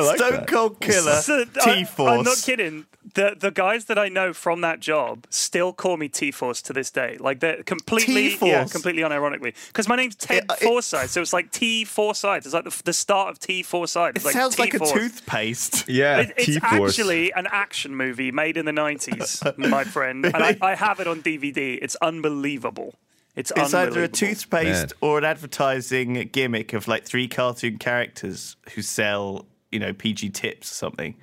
like 0.00 0.16
Stone 0.16 0.32
that. 0.32 0.46
Cold 0.48 0.80
Killer, 0.80 1.16
so 1.16 1.44
T 1.44 1.84
Force. 1.84 2.10
I, 2.10 2.16
am 2.16 2.24
not 2.24 2.38
kidding. 2.42 2.86
The 3.14 3.36
the 3.38 3.50
guys 3.50 3.86
that 3.86 3.98
I 3.98 4.08
know 4.08 4.32
from 4.32 4.60
that 4.62 4.80
job 4.80 5.26
still 5.30 5.72
call 5.72 5.96
me 5.96 6.08
T 6.08 6.30
Force 6.30 6.60
to 6.62 6.72
this 6.72 6.90
day. 6.90 7.16
Like 7.18 7.40
they're 7.40 7.62
completely, 7.62 8.24
yeah, 8.24 8.28
T-Force? 8.30 8.72
completely 8.72 9.02
unironically. 9.02 9.54
Because 9.68 9.88
my 9.88 9.96
name's 9.96 10.16
Ted 10.16 10.44
It- 10.44 10.50
it- 10.50 10.58
Forsyth, 10.64 11.10
so 11.10 11.20
it's 11.22 11.32
like 11.32 11.50
T 11.50 11.84
Forsyth. 11.84 12.44
It's 12.44 12.54
like 12.54 12.64
the, 12.64 12.82
the 12.84 12.92
start 12.92 13.30
of 13.30 13.38
T 13.38 13.62
Forsyth. 13.62 14.10
It 14.10 14.16
It's 14.16 14.24
like 14.24 14.34
sounds 14.34 14.58
like 14.58 14.70
a 14.74 14.78
T-Force. 14.78 14.92
toothpaste. 14.92 15.88
Yeah, 15.88 16.20
It- 16.20 16.34
it's 16.36 16.46
T-Force. 16.46 16.90
actually 16.92 17.32
an 17.32 17.46
action 17.50 17.94
movie 17.94 18.32
made 18.32 18.56
in 18.56 18.64
the 18.66 18.72
90s, 18.72 19.56
my 19.56 19.84
friend. 19.84 20.24
And 20.26 20.36
I, 20.36 20.56
I 20.60 20.74
have 20.74 21.00
it 21.00 21.06
on 21.06 21.22
DVD. 21.22 21.78
It's 21.80 21.96
unbelievable. 21.96 22.94
It's, 23.36 23.52
It's 23.54 23.74
either 23.74 24.02
a 24.02 24.08
toothpaste 24.08 24.80
Man. 24.80 24.88
or 25.02 25.18
an 25.18 25.24
advertising 25.24 26.14
gimmick 26.32 26.72
of 26.72 26.88
like 26.88 27.04
three 27.04 27.28
cartoon 27.28 27.76
characters 27.78 28.56
who 28.74 28.80
sell, 28.82 29.44
you 29.70 29.78
know, 29.78 29.92
PG 29.92 30.30
tips 30.30 30.72
or 30.72 30.74
something. 30.74 31.16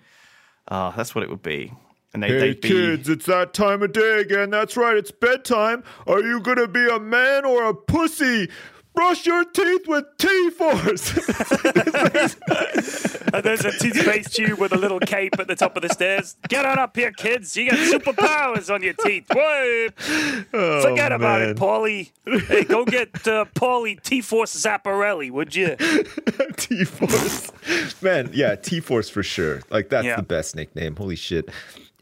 Ah, 0.68 0.94
that's 0.96 1.16
what 1.16 1.24
it 1.24 1.30
would 1.32 1.42
be. 1.42 1.74
And 2.14 2.22
they, 2.22 2.28
Hey 2.28 2.40
they'd 2.40 2.62
be. 2.62 2.70
kids, 2.70 3.10
it's 3.10 3.26
that 3.26 3.56
time 3.56 3.82
of 3.82 3.92
day 3.94 4.22
again. 4.22 4.52
That's 4.52 4.78
right, 4.78 4.96
it's 4.96 5.10
bedtime. 5.10 5.84
Are 6.06 6.22
you 6.22 6.40
gonna 6.42 6.68
be 6.68 6.88
a 6.88 7.00
man 7.00 7.44
or 7.46 7.68
a 7.70 7.74
pussy? 7.74 8.50
Brush 8.94 9.26
your 9.26 9.44
teeth 9.46 9.88
with 9.88 10.06
T-Force. 10.18 11.14
And 13.34 13.44
there's 13.44 13.66
a 13.66 13.72
toothpaste 13.72 14.36
tube 14.36 14.60
with 14.60 14.74
a 14.74 14.78
little 14.78 15.00
cape 15.00 15.40
at 15.40 15.48
the 15.48 15.56
top 15.56 15.76
of 15.76 15.82
the 15.82 15.90
stairs. 15.90 16.36
Get 16.50 16.68
on 16.68 16.78
up 16.78 16.96
here, 16.96 17.12
kids. 17.12 17.58
You 17.58 17.72
got 17.72 17.80
superpowers 17.80 18.72
on 18.72 18.84
your 18.84 18.94
teeth. 18.94 19.26
Whoa. 19.34 19.88
Forget 20.84 21.12
about 21.12 21.42
it, 21.42 21.58
Paulie. 21.58 22.12
Hey, 22.48 22.64
go 22.64 22.86
get 22.86 23.10
uh, 23.28 23.46
Paulie 23.56 24.00
T-Force 24.04 24.56
Zapparelli, 24.64 25.32
would 25.32 25.56
you? 25.56 25.76
T-Force. 26.58 27.52
Man, 28.04 28.30
yeah, 28.34 28.54
T-Force 28.54 29.10
for 29.10 29.24
sure. 29.24 29.62
Like 29.72 29.90
that's 29.90 30.06
Yeah. 30.06 30.18
the 30.18 30.22
best 30.22 30.56
nickname. 30.56 30.96
Holy 30.96 31.16
shit. 31.16 31.50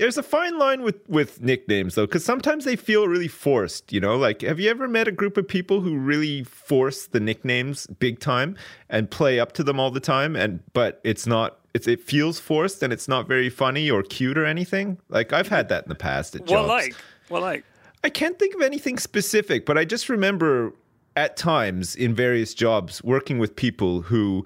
There's 0.02 0.18
a 0.18 0.24
fine 0.24 0.58
line 0.58 0.82
with 0.82 1.08
with 1.08 1.42
nicknames 1.42 1.94
though, 1.94 2.08
because 2.08 2.26
sometimes 2.26 2.66
they 2.66 2.76
feel 2.76 3.08
really 3.08 3.28
forced. 3.28 3.94
You 3.94 4.00
know, 4.00 4.16
like 4.18 4.42
have 4.42 4.60
you 4.60 4.68
ever 4.68 4.88
met 4.88 5.08
a 5.08 5.12
group 5.12 5.38
of 5.38 5.48
people 5.48 5.82
who 5.82 5.96
really 5.96 6.44
force 6.44 7.06
the 7.06 7.20
nicknames 7.20 7.86
big 7.86 8.20
time 8.20 8.58
and 8.90 9.12
play 9.12 9.40
up 9.40 9.52
to 9.52 9.64
them 9.64 9.80
all 9.80 9.92
the 9.92 10.00
time? 10.00 10.36
And 10.36 10.64
but 10.74 11.02
it's 11.04 11.28
not. 11.28 11.60
It's 11.76 11.88
it 11.88 12.02
feels 12.02 12.40
forced 12.40 12.82
and 12.82 12.92
it's 12.92 13.08
not 13.08 13.28
very 13.28 13.52
funny 13.52 13.92
or 13.92 14.02
cute 14.02 14.40
or 14.40 14.46
anything. 14.46 14.98
Like 15.10 15.34
I've 15.34 15.50
had 15.50 15.70
that 15.70 15.84
in 15.84 15.90
the 15.90 15.94
past 15.94 16.34
at 16.34 16.42
jobs. 16.42 16.52
Well, 16.52 16.66
like, 16.68 16.96
well, 17.30 17.44
like. 17.44 17.64
I 18.04 18.10
can't 18.10 18.40
think 18.40 18.56
of 18.56 18.62
anything 18.62 18.98
specific, 18.98 19.68
but 19.68 19.78
I 19.78 19.86
just 19.86 20.10
remember 20.10 20.74
at 21.16 21.38
times 21.38 21.96
in 21.96 22.16
various 22.16 22.56
jobs 22.56 23.04
working 23.04 23.38
with 23.38 23.56
people 23.56 24.02
who 24.02 24.46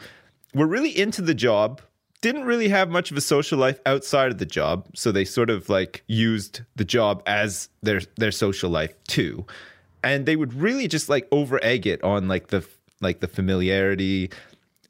were 0.53 0.67
really 0.67 0.89
into 0.89 1.21
the 1.21 1.33
job, 1.33 1.81
didn't 2.21 2.45
really 2.45 2.69
have 2.69 2.89
much 2.89 3.11
of 3.11 3.17
a 3.17 3.21
social 3.21 3.59
life 3.59 3.79
outside 3.85 4.31
of 4.31 4.37
the 4.37 4.45
job, 4.45 4.87
so 4.95 5.11
they 5.11 5.25
sort 5.25 5.49
of 5.49 5.69
like 5.69 6.03
used 6.07 6.61
the 6.75 6.85
job 6.85 7.21
as 7.25 7.69
their 7.81 8.01
their 8.17 8.31
social 8.31 8.69
life 8.69 8.95
too. 9.07 9.45
And 10.03 10.25
they 10.25 10.35
would 10.35 10.53
really 10.53 10.87
just 10.87 11.09
like 11.09 11.27
over 11.31 11.63
egg 11.63 11.87
it 11.87 12.03
on 12.03 12.27
like 12.27 12.47
the 12.47 12.65
like 13.01 13.19
the 13.19 13.27
familiarity, 13.27 14.31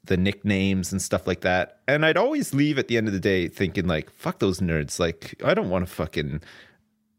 the 0.04 0.16
nicknames 0.16 0.92
and 0.92 1.02
stuff 1.02 1.26
like 1.26 1.40
that. 1.42 1.80
And 1.88 2.06
I'd 2.06 2.16
always 2.16 2.54
leave 2.54 2.78
at 2.78 2.88
the 2.88 2.96
end 2.96 3.08
of 3.08 3.12
the 3.12 3.20
day 3.20 3.48
thinking 3.48 3.86
like, 3.86 4.10
fuck 4.10 4.38
those 4.38 4.60
nerds. 4.60 4.98
Like 4.98 5.40
I 5.44 5.54
don't 5.54 5.70
want 5.70 5.86
to 5.86 5.92
fucking 5.92 6.42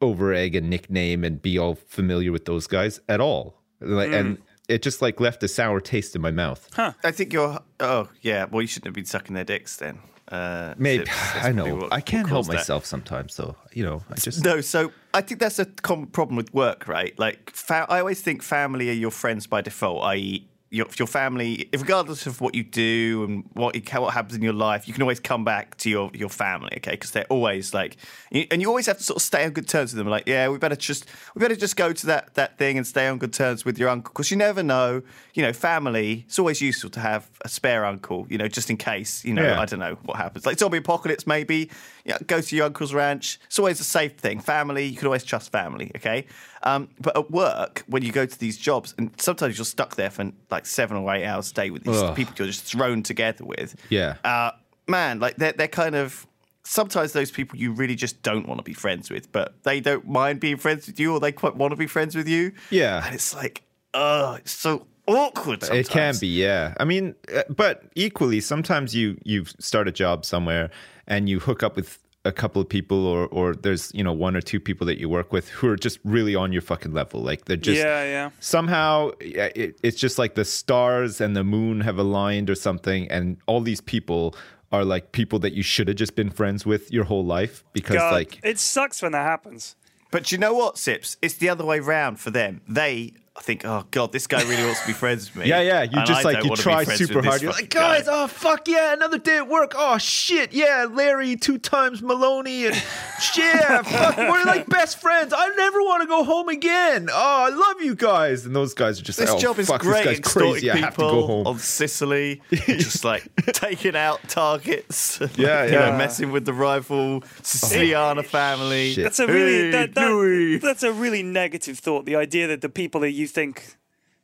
over 0.01 0.33
egg 0.33 0.55
a 0.55 0.61
nickname 0.61 1.23
and 1.23 1.41
be 1.41 1.57
all 1.57 1.75
familiar 1.75 2.31
with 2.31 2.45
those 2.45 2.67
guys 2.67 2.99
at 3.09 3.19
all. 3.19 3.61
Like, 3.79 4.11
And 4.11 4.37
hmm. 4.37 4.43
It 4.67 4.81
just 4.81 5.01
like 5.01 5.19
left 5.19 5.43
a 5.43 5.47
sour 5.47 5.79
taste 5.79 6.15
in 6.15 6.21
my 6.21 6.31
mouth. 6.31 6.67
Huh. 6.73 6.93
I 7.03 7.11
think 7.11 7.33
you're. 7.33 7.59
Oh, 7.79 8.09
yeah. 8.21 8.45
Well, 8.49 8.61
you 8.61 8.67
shouldn't 8.67 8.87
have 8.87 8.93
been 8.95 9.05
sucking 9.05 9.33
their 9.35 9.43
dicks 9.45 9.77
then. 9.77 9.99
Uh, 10.29 10.73
Maybe 10.77 11.05
Sips. 11.05 11.33
That's 11.33 11.45
I 11.45 11.51
know 11.53 11.75
what- 11.75 11.93
I 11.93 12.01
can't 12.01 12.27
help 12.27 12.39
caused 12.39 12.49
that. 12.51 12.55
myself 12.55 12.85
sometimes, 12.85 13.37
though. 13.37 13.55
You 13.71 13.83
know, 13.85 14.03
I 14.09 14.15
just 14.15 14.43
No, 14.43 14.59
so 14.59 14.91
I 15.13 15.21
think 15.21 15.39
that's 15.39 15.57
a 15.57 15.65
common 15.65 16.07
problem 16.07 16.35
with 16.35 16.53
work, 16.53 16.85
right? 16.87 17.17
Like, 17.17 17.49
fa- 17.51 17.85
I 17.87 17.99
always 17.99 18.21
think 18.21 18.43
family 18.43 18.89
are 18.89 18.93
your 18.93 19.11
friends 19.11 19.47
by 19.47 19.61
default, 19.61 20.03
i.e., 20.03 20.45
your, 20.77 20.87
your 20.97 21.07
family, 21.07 21.67
regardless 21.73 22.27
of 22.27 22.39
what 22.39 22.55
you 22.55 22.63
do 22.63 23.23
and 23.25 23.43
what 23.53 23.75
what 23.75 24.13
happens 24.13 24.35
in 24.35 24.41
your 24.41 24.53
life, 24.53 24.87
you 24.87 24.93
can 24.93 25.01
always 25.03 25.19
come 25.19 25.43
back 25.43 25.75
to 25.77 25.89
your, 25.89 26.11
your 26.13 26.29
family, 26.29 26.73
okay? 26.77 26.91
Because 26.91 27.11
they're 27.11 27.25
always 27.29 27.73
like, 27.73 27.97
and 28.31 28.61
you 28.61 28.67
always 28.67 28.85
have 28.85 28.97
to 28.97 29.03
sort 29.03 29.17
of 29.17 29.23
stay 29.23 29.43
on 29.45 29.51
good 29.51 29.67
terms 29.67 29.93
with 29.93 29.97
them. 29.97 30.07
Like, 30.07 30.27
yeah, 30.27 30.47
we 30.49 30.57
better 30.57 30.75
just 30.75 31.05
we 31.33 31.39
better 31.39 31.55
just 31.55 31.75
go 31.75 31.91
to 31.91 32.05
that 32.07 32.35
that 32.35 32.57
thing 32.57 32.77
and 32.77 32.85
stay 32.85 33.07
on 33.07 33.17
good 33.17 33.33
terms 33.33 33.65
with 33.65 33.77
your 33.77 33.89
uncle 33.89 34.11
because 34.13 34.31
you 34.31 34.37
never 34.37 34.63
know. 34.63 35.01
You 35.33 35.43
know, 35.43 35.53
family. 35.53 36.23
It's 36.27 36.39
always 36.39 36.61
useful 36.61 36.89
to 36.91 36.99
have 36.99 37.29
a 37.41 37.49
spare 37.49 37.85
uncle. 37.85 38.25
You 38.29 38.37
know, 38.37 38.47
just 38.47 38.69
in 38.69 38.77
case. 38.77 39.25
You 39.25 39.33
know, 39.33 39.43
Yeah. 39.43 39.59
I 39.59 39.65
don't 39.65 39.79
know 39.79 39.97
what 40.03 40.17
happens. 40.17 40.45
Like 40.45 40.59
zombie 40.59 40.77
apocalypse, 40.79 41.27
maybe. 41.27 41.69
Yeah, 42.05 42.17
go 42.25 42.39
to 42.41 42.55
your 42.55 42.65
uncle's 42.65 42.93
ranch. 42.93 43.39
It's 43.47 43.59
always 43.59 43.79
a 43.79 43.83
safe 43.83 44.13
thing. 44.13 44.39
Family, 44.39 44.85
you 44.85 44.97
can 44.97 45.07
always 45.07 45.23
trust 45.23 45.51
family. 45.51 45.91
Okay, 45.97 46.25
um, 46.63 46.89
but 46.99 47.17
at 47.17 47.31
work, 47.31 47.83
when 47.87 48.03
you 48.03 48.11
go 48.11 48.25
to 48.25 48.39
these 48.39 48.57
jobs, 48.57 48.93
and 48.97 49.11
sometimes 49.19 49.57
you're 49.57 49.65
stuck 49.65 49.95
there 49.95 50.09
for 50.09 50.31
like 50.49 50.65
seven 50.65 50.97
or 50.97 51.13
eight 51.13 51.25
hours 51.25 51.51
a 51.51 51.53
day 51.53 51.69
with 51.69 51.83
these 51.83 51.97
Ugh. 51.97 52.15
people 52.15 52.33
you're 52.37 52.47
just 52.47 52.63
thrown 52.63 53.03
together 53.03 53.45
with. 53.45 53.75
Yeah. 53.89 54.15
uh, 54.23 54.51
man, 54.87 55.19
like 55.19 55.37
they're 55.37 55.53
they're 55.53 55.67
kind 55.67 55.95
of. 55.95 56.25
Sometimes 56.63 57.13
those 57.13 57.31
people 57.31 57.57
you 57.57 57.71
really 57.71 57.95
just 57.95 58.21
don't 58.23 58.45
want 58.45 58.59
to 58.59 58.63
be 58.63 58.73
friends 58.73 59.09
with, 59.09 59.31
but 59.31 59.53
they 59.63 59.79
don't 59.79 60.05
mind 60.05 60.41
being 60.41 60.57
friends 60.57 60.85
with 60.85 60.99
you, 60.99 61.13
or 61.13 61.19
they 61.21 61.31
quite 61.31 61.55
want 61.55 61.71
to 61.71 61.77
be 61.77 61.87
friends 61.87 62.13
with 62.13 62.27
you. 62.27 62.51
Yeah. 62.69 63.05
and 63.05 63.15
it's 63.15 63.33
like, 63.33 63.63
oh, 63.93 64.33
it's 64.33 64.51
so 64.51 64.85
awkward. 65.07 65.63
Sometimes. 65.63 65.87
It 65.87 65.91
can 65.91 66.15
be, 66.19 66.27
yeah. 66.27 66.73
I 66.77 66.83
mean, 66.83 67.15
uh, 67.33 67.43
but 67.49 67.83
equally, 67.95 68.41
sometimes 68.41 68.93
you 68.93 69.17
you 69.23 69.45
start 69.59 69.87
a 69.87 69.93
job 69.93 70.25
somewhere 70.25 70.69
and 71.07 71.29
you 71.29 71.39
hook 71.39 71.63
up 71.63 71.77
with 71.77 71.99
a 72.27 72.31
couple 72.31 72.61
of 72.61 72.67
people, 72.67 73.05
or 73.05 73.27
or 73.27 73.55
there's 73.55 73.91
you 73.93 74.03
know 74.03 74.13
one 74.13 74.35
or 74.35 74.41
two 74.41 74.59
people 74.59 74.85
that 74.87 74.99
you 74.99 75.09
work 75.09 75.31
with 75.31 75.49
who 75.49 75.67
are 75.69 75.75
just 75.75 75.99
really 76.03 76.35
on 76.35 76.51
your 76.51 76.61
fucking 76.61 76.93
level. 76.93 77.21
Like 77.21 77.45
they're 77.45 77.57
just 77.57 77.79
Yeah, 77.79 78.03
yeah. 78.03 78.29
somehow 78.39 79.11
it, 79.19 79.79
it's 79.81 79.97
just 79.97 80.19
like 80.19 80.35
the 80.35 80.45
stars 80.45 81.21
and 81.21 81.35
the 81.35 81.43
moon 81.43 81.81
have 81.81 81.97
aligned 81.97 82.49
or 82.49 82.55
something, 82.55 83.09
and 83.09 83.37
all 83.47 83.61
these 83.61 83.81
people 83.81 84.35
are 84.71 84.83
like 84.83 85.11
people 85.13 85.39
that 85.39 85.53
you 85.53 85.63
should 85.63 85.87
have 85.87 85.97
just 85.97 86.15
been 86.15 86.29
friends 86.29 86.65
with 86.65 86.91
your 86.91 87.05
whole 87.05 87.25
life 87.25 87.63
because 87.73 87.97
God, 87.97 88.11
like 88.11 88.39
it 88.43 88.59
sucks 88.59 89.01
when 89.01 89.13
that 89.13 89.23
happens. 89.23 89.75
But 90.11 90.31
you 90.31 90.37
know 90.37 90.53
what, 90.53 90.77
Sips? 90.77 91.17
It's 91.21 91.35
the 91.35 91.49
other 91.49 91.65
way 91.65 91.79
round 91.79 92.19
for 92.19 92.31
them. 92.31 92.61
They 92.67 93.13
I 93.37 93.41
think, 93.41 93.65
oh 93.65 93.85
god, 93.91 94.11
this 94.11 94.25
guy 94.25 94.41
really 94.43 94.63
wants 94.63 94.81
to 94.81 94.87
be 94.87 94.93
friends 94.93 95.33
with 95.33 95.43
me. 95.43 95.49
Yeah, 95.49 95.61
yeah. 95.61 95.83
You 95.83 96.03
just 96.05 96.25
I 96.25 96.33
like 96.33 96.43
you 96.43 96.55
try 96.55 96.83
super 96.85 97.21
hard. 97.21 97.41
You're 97.41 97.51
like, 97.51 97.69
guys, 97.69 98.05
guy." 98.05 98.23
oh 98.23 98.27
fuck 98.27 98.67
yeah, 98.67 98.93
another 98.93 99.19
day 99.19 99.37
at 99.37 99.47
work. 99.47 99.73
Oh 99.75 99.99
shit, 99.99 100.53
yeah, 100.53 100.87
Larry 100.89 101.35
two 101.35 101.59
times 101.59 102.01
Maloney 102.01 102.65
and 102.65 102.75
yeah, 103.37 103.83
fuck, 103.83 104.17
we're 104.17 104.43
like 104.43 104.67
best 104.67 104.99
friends. 104.99 105.33
I 105.37 105.49
never 105.49 105.79
want 105.81 106.01
to 106.01 106.07
go 106.07 106.23
home 106.23 106.49
again. 106.49 107.09
Oh, 107.11 107.45
I 107.45 107.49
love 107.49 107.81
you 107.81 107.95
guys. 107.95 108.45
And 108.45 108.55
those 108.55 108.73
guys 108.73 108.99
are 108.99 109.03
just 109.03 109.19
This 109.19 109.29
like, 109.29 109.37
oh, 109.37 109.41
job 109.41 109.59
is 109.59 109.67
fuck, 109.67 109.81
great. 109.81 109.97
This 109.97 110.05
guy's 110.05 110.19
extorting 110.19 110.51
crazy. 110.53 110.71
I 110.71 110.77
have 110.77 110.95
to 110.95 111.01
people 111.01 111.11
go 111.21 111.27
home. 111.27 111.47
on 111.47 111.59
Sicily, 111.59 112.41
just 112.51 113.05
like 113.05 113.27
taking 113.53 113.95
out 113.95 114.19
targets. 114.27 115.19
Yeah, 115.19 115.27
you 115.65 115.71
know, 115.73 115.87
yeah. 115.87 115.97
messing 115.97 116.31
with 116.31 116.45
the 116.45 116.53
rival 116.53 117.21
Siciliana 117.41 118.19
oh, 118.19 118.23
family. 118.23 118.93
Shit. 118.93 119.03
That's 119.03 119.19
a 119.19 119.27
really 119.27 119.47
Hey, 119.57 119.71
that, 119.71 119.93
that- 119.93 120.59
that's 120.61 120.83
a 120.83 120.91
really 120.91 121.23
negative 121.23 121.77
thought. 121.77 122.05
The 122.05 122.15
idea 122.15 122.47
that 122.47 122.61
the 122.61 122.69
people 122.69 123.01
that 123.01 123.11
you 123.11 123.26
think 123.27 123.75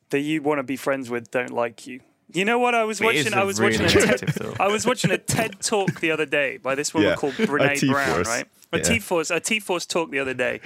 that 0.10 0.20
you 0.20 0.42
want 0.42 0.60
to 0.60 0.64
be 0.64 0.76
friends 0.76 1.10
with 1.10 1.32
don't 1.32 1.52
like 1.52 1.86
you. 1.88 2.02
You 2.32 2.46
know 2.46 2.58
what 2.58 2.74
I 2.74 2.84
was 2.84 3.00
It 3.00 3.16
is 3.16 3.26
watching? 3.26 3.38
a 3.38 3.42
I 3.42 3.44
was 3.44 3.60
really 3.60 3.78
watching 3.78 4.02
a 4.02 4.06
negative 4.06 4.34
TED, 4.36 4.44
thought. 4.46 4.60
I 4.62 4.68
was 4.68 4.86
watching 4.86 5.12
a 5.12 5.18
TED 5.18 5.60
talk 5.62 6.00
the 6.00 6.10
other 6.12 6.26
day 6.26 6.58
by 6.58 6.74
this 6.74 6.94
woman 6.94 7.10
Yeah, 7.12 7.16
called 7.16 7.34
a 7.40 7.46
Brene 7.46 7.88
Brown, 7.92 8.06
T-Force. 8.08 8.28
right? 8.28 8.48
A 8.72 8.78
Yeah. 8.78 8.84
T-Force, 8.84 9.30
a 9.30 9.40
T-Force 9.40 9.86
talk 9.86 10.10
the 10.10 10.18
other 10.20 10.34
day, 10.34 10.60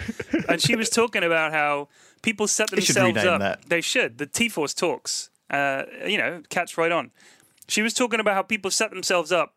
and 0.48 0.62
she 0.62 0.76
was 0.78 0.90
talking 0.90 1.24
about 1.24 1.52
how 1.52 1.90
people 2.22 2.48
set 2.48 2.70
should 2.70 2.78
themselves 2.78 3.16
rename 3.18 3.34
up. 3.34 3.40
that. 3.42 3.66
They 3.68 3.82
should. 3.82 4.18
The 4.18 4.26
T-Force 4.28 4.74
talks. 4.74 5.30
Uh, 5.50 5.84
you 6.06 6.18
know, 6.18 6.42
catch 6.50 6.78
right 6.78 6.92
on. 6.92 7.12
She 7.68 7.82
was 7.82 7.94
talking 7.94 8.22
about 8.22 8.36
how 8.36 8.44
people 8.44 8.72
set 8.72 8.92
themselves 8.92 9.32
up 9.34 9.54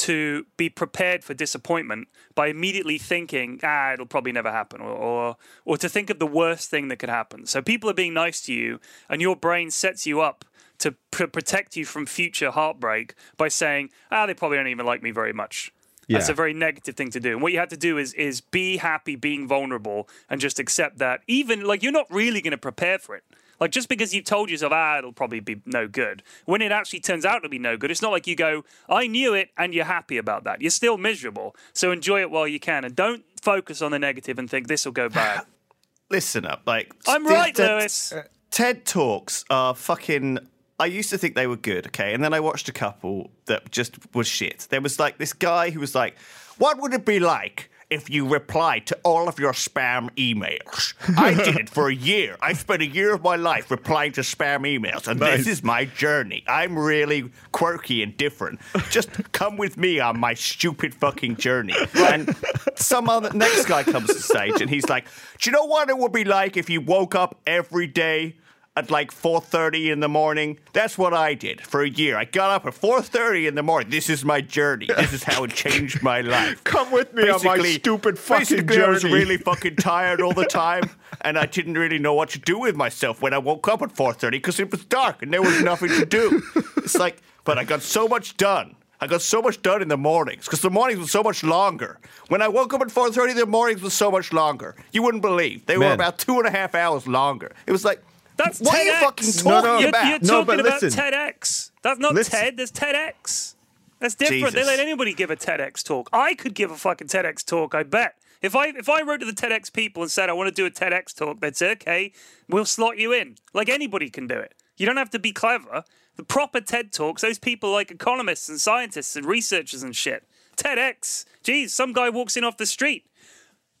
to 0.00 0.46
be 0.56 0.68
prepared 0.70 1.22
for 1.22 1.34
disappointment 1.34 2.08
by 2.34 2.46
immediately 2.46 2.96
thinking, 2.96 3.60
ah, 3.62 3.92
it'll 3.92 4.06
probably 4.06 4.32
never 4.32 4.50
happen, 4.50 4.80
or, 4.80 4.90
or 4.90 5.36
or 5.64 5.76
to 5.76 5.88
think 5.88 6.10
of 6.10 6.18
the 6.18 6.26
worst 6.26 6.70
thing 6.70 6.88
that 6.88 6.98
could 6.98 7.10
happen. 7.10 7.46
So 7.46 7.60
people 7.60 7.90
are 7.90 7.94
being 7.94 8.14
nice 8.14 8.40
to 8.42 8.52
you, 8.52 8.80
and 9.08 9.20
your 9.20 9.36
brain 9.36 9.70
sets 9.70 10.06
you 10.06 10.20
up 10.20 10.44
to 10.78 10.94
pr- 11.10 11.26
protect 11.26 11.76
you 11.76 11.84
from 11.84 12.06
future 12.06 12.50
heartbreak 12.50 13.14
by 13.36 13.48
saying, 13.48 13.90
ah, 14.10 14.24
they 14.26 14.34
probably 14.34 14.56
don't 14.56 14.68
even 14.68 14.86
like 14.86 15.02
me 15.02 15.10
very 15.10 15.32
much. 15.32 15.72
That's 16.08 16.28
a 16.28 16.34
very 16.34 16.54
negative 16.54 16.96
thing 16.96 17.10
to 17.10 17.20
do. 17.20 17.32
And 17.34 17.42
what 17.42 17.52
you 17.52 17.58
have 17.60 17.68
to 17.68 17.76
do 17.76 17.96
is 17.96 18.14
is 18.14 18.40
be 18.40 18.78
happy 18.78 19.16
being 19.16 19.46
vulnerable 19.46 20.08
and 20.28 20.40
just 20.40 20.58
accept 20.58 20.98
that 20.98 21.20
even 21.28 21.62
like 21.64 21.82
you're 21.82 21.92
not 21.92 22.10
really 22.10 22.40
going 22.40 22.50
to 22.50 22.58
prepare 22.58 22.98
for 22.98 23.14
it. 23.14 23.22
Like 23.60 23.70
just 23.70 23.88
because 23.88 24.14
you've 24.14 24.24
told 24.24 24.50
yourself, 24.50 24.72
ah, 24.72 24.98
it'll 24.98 25.12
probably 25.12 25.40
be 25.40 25.60
no 25.66 25.86
good. 25.86 26.22
When 26.46 26.62
it 26.62 26.72
actually 26.72 27.00
turns 27.00 27.24
out 27.24 27.42
to 27.42 27.48
be 27.48 27.58
no 27.58 27.76
good, 27.76 27.90
it's 27.90 28.00
not 28.00 28.10
like 28.10 28.26
you 28.26 28.34
go, 28.34 28.64
I 28.88 29.06
knew 29.06 29.34
it 29.34 29.50
and 29.58 29.74
you're 29.74 29.84
happy 29.84 30.16
about 30.16 30.44
that. 30.44 30.62
You're 30.62 30.70
still 30.70 30.96
miserable. 30.96 31.54
So 31.74 31.92
enjoy 31.92 32.20
it 32.20 32.30
while 32.30 32.48
you 32.48 32.58
can 32.58 32.84
and 32.84 32.96
don't 32.96 33.22
focus 33.42 33.82
on 33.82 33.92
the 33.92 33.98
negative 33.98 34.38
and 34.38 34.48
think 34.48 34.68
this 34.68 34.84
will 34.84 34.92
go 34.92 35.08
bad. 35.08 35.44
Listen 36.10 36.44
up, 36.44 36.62
like 36.66 36.92
I'm 37.06 37.24
th- 37.24 37.38
right, 37.38 37.54
th- 37.54 37.68
Lewis. 37.68 38.12
TED 38.50 38.84
Talks 38.84 39.44
are 39.48 39.74
fucking. 39.76 40.38
I 40.80 40.86
used 40.86 41.10
to 41.10 41.18
think 41.18 41.36
they 41.36 41.46
were 41.46 41.56
good, 41.56 41.86
okay, 41.88 42.14
and 42.14 42.24
then 42.24 42.34
I 42.34 42.40
watched 42.40 42.68
a 42.68 42.72
couple 42.72 43.30
that 43.44 43.70
just 43.70 43.96
was 44.12 44.26
shit. 44.26 44.66
There 44.70 44.80
was 44.80 44.98
like 44.98 45.18
this 45.18 45.32
guy 45.32 45.70
who 45.70 45.78
was 45.78 45.94
like, 45.94 46.18
"What 46.58 46.80
would 46.80 46.92
it 46.94 47.04
be 47.04 47.20
like 47.20 47.69
if 47.90 48.08
you 48.08 48.26
reply 48.28 48.78
to 48.80 48.96
all 49.02 49.28
of 49.28 49.38
your 49.38 49.52
spam 49.52 50.10
emails?" 50.16 50.94
I 51.18 51.34
did 51.44 51.56
it 51.56 51.68
for 51.70 51.88
a 51.88 51.94
year. 51.94 52.36
I 52.40 52.52
spent 52.54 52.82
a 52.82 52.86
year 52.86 53.12
of 53.14 53.22
my 53.22 53.36
life 53.36 53.70
replying 53.70 54.12
to 54.12 54.22
spam 54.22 54.60
emails, 54.60 55.08
and 55.08 55.20
Nice. 55.20 55.38
this 55.38 55.46
is 55.48 55.62
my 55.62 55.84
journey. 55.84 56.44
I'm 56.48 56.78
really 56.78 57.30
quirky 57.52 58.02
and 58.02 58.16
different. 58.16 58.60
Just 58.90 59.10
come 59.32 59.56
with 59.56 59.76
me 59.76 60.00
on 60.00 60.18
my 60.18 60.34
stupid 60.34 60.94
fucking 60.94 61.36
journey. 61.36 61.74
And 61.96 62.34
some 62.76 63.08
other 63.08 63.30
next 63.32 63.66
guy 63.66 63.82
comes 63.82 64.08
to 64.08 64.14
stage, 64.20 64.60
and 64.60 64.70
he's 64.70 64.88
like, 64.88 65.06
"Do 65.40 65.50
you 65.50 65.52
know 65.56 65.64
what 65.66 65.88
it 65.88 65.98
would 65.98 66.12
be 66.12 66.24
like 66.24 66.56
if 66.56 66.70
you 66.70 66.80
woke 66.80 67.14
up 67.14 67.40
every 67.46 67.86
day?" 67.86 68.36
At 68.76 68.88
like 68.88 69.10
4:30 69.10 69.90
in 69.90 69.98
the 69.98 70.08
morning. 70.08 70.56
That's 70.72 70.96
what 70.96 71.12
I 71.12 71.34
did 71.34 71.60
for 71.60 71.82
a 71.82 71.88
year. 71.88 72.16
I 72.16 72.24
got 72.24 72.50
up 72.52 72.66
at 72.66 72.72
4:30 72.72 73.48
in 73.48 73.56
the 73.56 73.64
morning. 73.64 73.90
This 73.90 74.08
is 74.08 74.24
my 74.24 74.40
journey. 74.40 74.86
This 74.86 75.12
is 75.12 75.24
how 75.24 75.42
it 75.42 75.50
changed 75.50 76.04
my 76.04 76.20
life. 76.36 76.62
Come 76.62 76.92
with 76.92 77.12
me 77.12 77.24
on 77.24 77.42
my 77.42 77.56
Basically- 77.56 77.72
stupid 77.72 78.16
fucking 78.16 78.38
basically, 78.66 78.80
I 78.80 78.88
was 78.88 79.02
really 79.02 79.38
fucking 79.38 79.74
tired 79.90 80.20
all 80.20 80.32
the 80.32 80.44
time, 80.44 80.88
and 81.22 81.36
I 81.36 81.46
didn't 81.46 81.74
really 81.74 81.98
know 81.98 82.14
what 82.14 82.28
to 82.30 82.38
do 82.38 82.60
with 82.60 82.76
myself 82.76 83.20
when 83.20 83.34
I 83.34 83.38
woke 83.38 83.66
up 83.66 83.82
at 83.82 83.90
4:30 83.92 84.30
because 84.30 84.60
it 84.60 84.70
was 84.70 84.84
dark 84.84 85.20
and 85.20 85.32
there 85.32 85.42
was 85.42 85.60
nothing 85.62 85.88
to 85.88 86.06
do. 86.06 86.40
It's 86.76 86.94
like, 86.96 87.16
but 87.42 87.58
I 87.58 87.64
got 87.64 87.82
so 87.82 88.06
much 88.06 88.36
done. 88.36 88.76
I 89.00 89.08
got 89.08 89.20
so 89.22 89.42
much 89.42 89.60
done 89.62 89.82
in 89.82 89.88
the 89.88 89.96
mornings 89.96 90.44
because 90.44 90.60
the 90.60 90.70
mornings 90.70 91.00
were 91.00 91.08
so 91.08 91.24
much 91.24 91.42
longer. 91.42 91.98
When 92.28 92.40
I 92.40 92.46
woke 92.46 92.72
up 92.72 92.82
at 92.82 92.88
4:30, 92.92 93.34
the 93.34 93.46
mornings 93.46 93.82
were 93.82 93.90
so 93.90 94.12
much 94.12 94.32
longer. 94.32 94.76
You 94.92 95.02
wouldn't 95.02 95.22
believe 95.22 95.66
they 95.66 95.76
were 95.76 95.92
about 95.92 96.18
two 96.20 96.38
and 96.38 96.46
a 96.46 96.52
half 96.52 96.76
hours 96.76 97.08
longer. 97.08 97.50
It 97.66 97.72
was 97.72 97.84
like, 97.84 98.00
That's 98.44 98.60
what 98.60 98.74
are 98.74 98.82
you 98.82 98.92
fucking 98.94 99.26
No, 99.26 99.42
talking 99.42 99.64
no. 99.70 99.78
You're, 99.78 99.88
about? 99.88 100.06
you're 100.08 100.18
No, 100.20 100.26
talking 100.28 100.46
but 100.46 100.60
about 100.60 100.82
listen. 100.82 101.00
TEDx. 101.00 101.70
That's 101.82 101.98
not 101.98 102.14
Listen. 102.14 102.38
TED. 102.38 102.56
There's 102.56 102.72
TEDx. 102.72 103.54
That's 103.98 104.14
different. 104.14 104.54
They 104.54 104.64
let 104.64 104.80
anybody 104.80 105.12
give 105.14 105.30
a 105.30 105.36
TEDx 105.36 105.82
talk. 105.84 106.08
I 106.12 106.34
could 106.34 106.54
give 106.54 106.70
a 106.70 106.76
fucking 106.76 107.08
TEDx 107.08 107.44
talk. 107.44 107.74
I 107.74 107.82
bet. 107.82 108.14
If 108.42 108.56
I 108.56 108.68
if 108.68 108.88
I 108.88 109.02
wrote 109.02 109.20
to 109.20 109.26
the 109.26 109.32
TEDx 109.32 109.70
people 109.72 110.02
and 110.02 110.10
said 110.10 110.30
I 110.30 110.32
want 110.32 110.48
to 110.48 110.54
do 110.54 110.64
a 110.64 110.70
TEDx 110.70 111.14
talk, 111.14 111.40
they'd 111.40 111.56
say, 111.56 111.72
"Okay, 111.72 112.12
we'll 112.48 112.64
slot 112.64 112.96
you 112.96 113.12
in." 113.12 113.36
Like 113.52 113.68
anybody 113.68 114.08
can 114.08 114.26
do 114.26 114.38
it. 114.38 114.54
You 114.78 114.86
don't 114.86 114.96
have 114.96 115.10
to 115.10 115.18
be 115.18 115.32
clever. 115.32 115.84
The 116.16 116.22
proper 116.24 116.60
TED 116.62 116.92
talks, 116.92 117.20
those 117.22 117.38
people 117.38 117.70
like 117.70 117.90
economists 117.90 118.48
and 118.48 118.58
scientists 118.60 119.14
and 119.16 119.26
researchers 119.26 119.82
and 119.82 119.94
shit. 119.94 120.24
TEDx. 120.56 121.26
Geez, 121.42 121.74
some 121.74 121.92
guy 121.92 122.08
walks 122.08 122.36
in 122.36 122.44
off 122.44 122.56
the 122.56 122.66
street. 122.66 123.06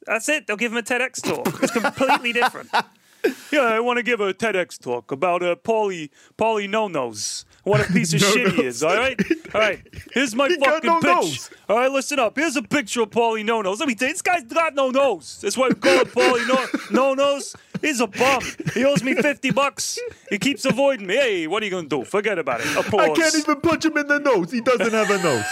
That's 0.06 0.28
it. 0.28 0.46
They'll 0.46 0.56
give 0.56 0.72
him 0.72 0.78
a 0.78 0.82
TEDx 0.82 1.22
talk. 1.22 1.62
It's 1.62 1.72
completely 1.72 2.32
different. 2.32 2.70
Yeah, 3.52 3.62
I 3.62 3.80
want 3.80 3.96
to 3.96 4.02
give 4.04 4.20
a 4.20 4.32
TEDx 4.32 4.78
talk 4.78 5.10
about 5.10 5.42
uh, 5.42 5.56
Paulie 5.56 6.10
Paulie 6.38 6.70
No 6.70 6.86
Nos. 6.88 7.44
What 7.64 7.80
a 7.80 7.84
piece 7.92 8.14
of 8.14 8.20
shit 8.20 8.52
he 8.52 8.64
is. 8.64 8.82
All 8.82 8.94
right, 8.96 9.20
all 9.54 9.60
right. 9.60 9.80
Here's 10.12 10.34
my 10.36 10.48
got 10.48 10.60
fucking 10.64 10.88
no 10.90 11.00
pitch. 11.00 11.04
nose. 11.04 11.50
All 11.68 11.76
right, 11.76 11.90
listen 11.90 12.18
up. 12.20 12.36
Here's 12.36 12.56
a 12.56 12.62
picture 12.62 13.02
of 13.02 13.10
Paulie 13.10 13.44
No 13.44 13.60
Nos. 13.60 13.80
Let 13.80 13.88
me 13.88 13.94
tell 13.96 14.08
you, 14.08 14.14
this 14.14 14.22
guy's 14.22 14.44
got 14.44 14.74
no 14.74 14.90
nose. 14.90 15.40
That's 15.42 15.56
why 15.56 15.68
we 15.68 15.74
call 15.74 16.00
it 16.00 16.08
Paulie 16.08 16.46
No 16.46 16.66
No 16.90 17.14
Nose. 17.14 17.56
He's 17.80 18.00
a 18.00 18.06
bum. 18.06 18.42
He 18.74 18.84
owes 18.84 19.02
me 19.02 19.14
fifty 19.14 19.50
bucks. 19.50 19.98
He 20.28 20.38
keeps 20.38 20.64
avoiding 20.64 21.06
me. 21.06 21.16
Hey, 21.16 21.46
what 21.46 21.62
are 21.62 21.66
you 21.66 21.70
gonna 21.72 21.88
do? 21.88 22.04
Forget 22.04 22.38
about 22.38 22.60
it. 22.60 22.66
Applause. 22.76 23.10
I 23.10 23.14
can't 23.14 23.34
even 23.36 23.60
punch 23.60 23.84
him 23.84 23.96
in 23.96 24.06
the 24.06 24.18
nose. 24.18 24.50
He 24.52 24.60
doesn't 24.60 24.92
have 24.92 25.10
a 25.10 25.22
nose. 25.22 25.44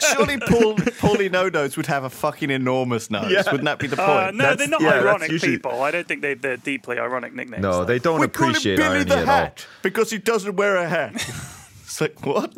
Surely 0.14 0.38
Paul 0.38 0.76
Paulie 0.76 1.30
No 1.30 1.48
Nose 1.48 1.76
would 1.76 1.86
have 1.86 2.04
a 2.04 2.10
fucking 2.10 2.50
enormous 2.50 3.10
nose. 3.10 3.30
Yeah. 3.30 3.42
Wouldn't 3.46 3.64
that 3.64 3.78
be 3.78 3.86
the 3.86 3.96
point? 3.96 4.08
Uh, 4.08 4.30
no, 4.32 4.38
That's- 4.38 4.58
they're 4.58 4.68
not 4.68 4.82
yeah, 4.82 5.00
ironic 5.00 5.30
usually- 5.30 5.52
people. 5.52 5.82
I 5.82 5.90
don't 5.90 6.06
think 6.06 6.22
they, 6.22 6.34
they're 6.34 6.56
deeply 6.56 6.98
ironic 6.98 7.34
nicknames. 7.34 7.62
No, 7.62 7.72
though. 7.78 7.84
they 7.84 7.98
don't 7.98 8.20
we 8.20 8.28
call 8.28 8.48
him 8.48 8.62
Billy 8.62 8.82
irony 8.82 9.04
the 9.04 9.16
at 9.16 9.20
all. 9.20 9.26
Hat 9.26 9.66
because 9.82 10.10
he 10.10 10.18
doesn't 10.18 10.56
wear 10.56 10.76
a 10.76 10.88
hat. 10.88 11.14
it's 11.84 12.00
like 12.00 12.24
what? 12.26 12.52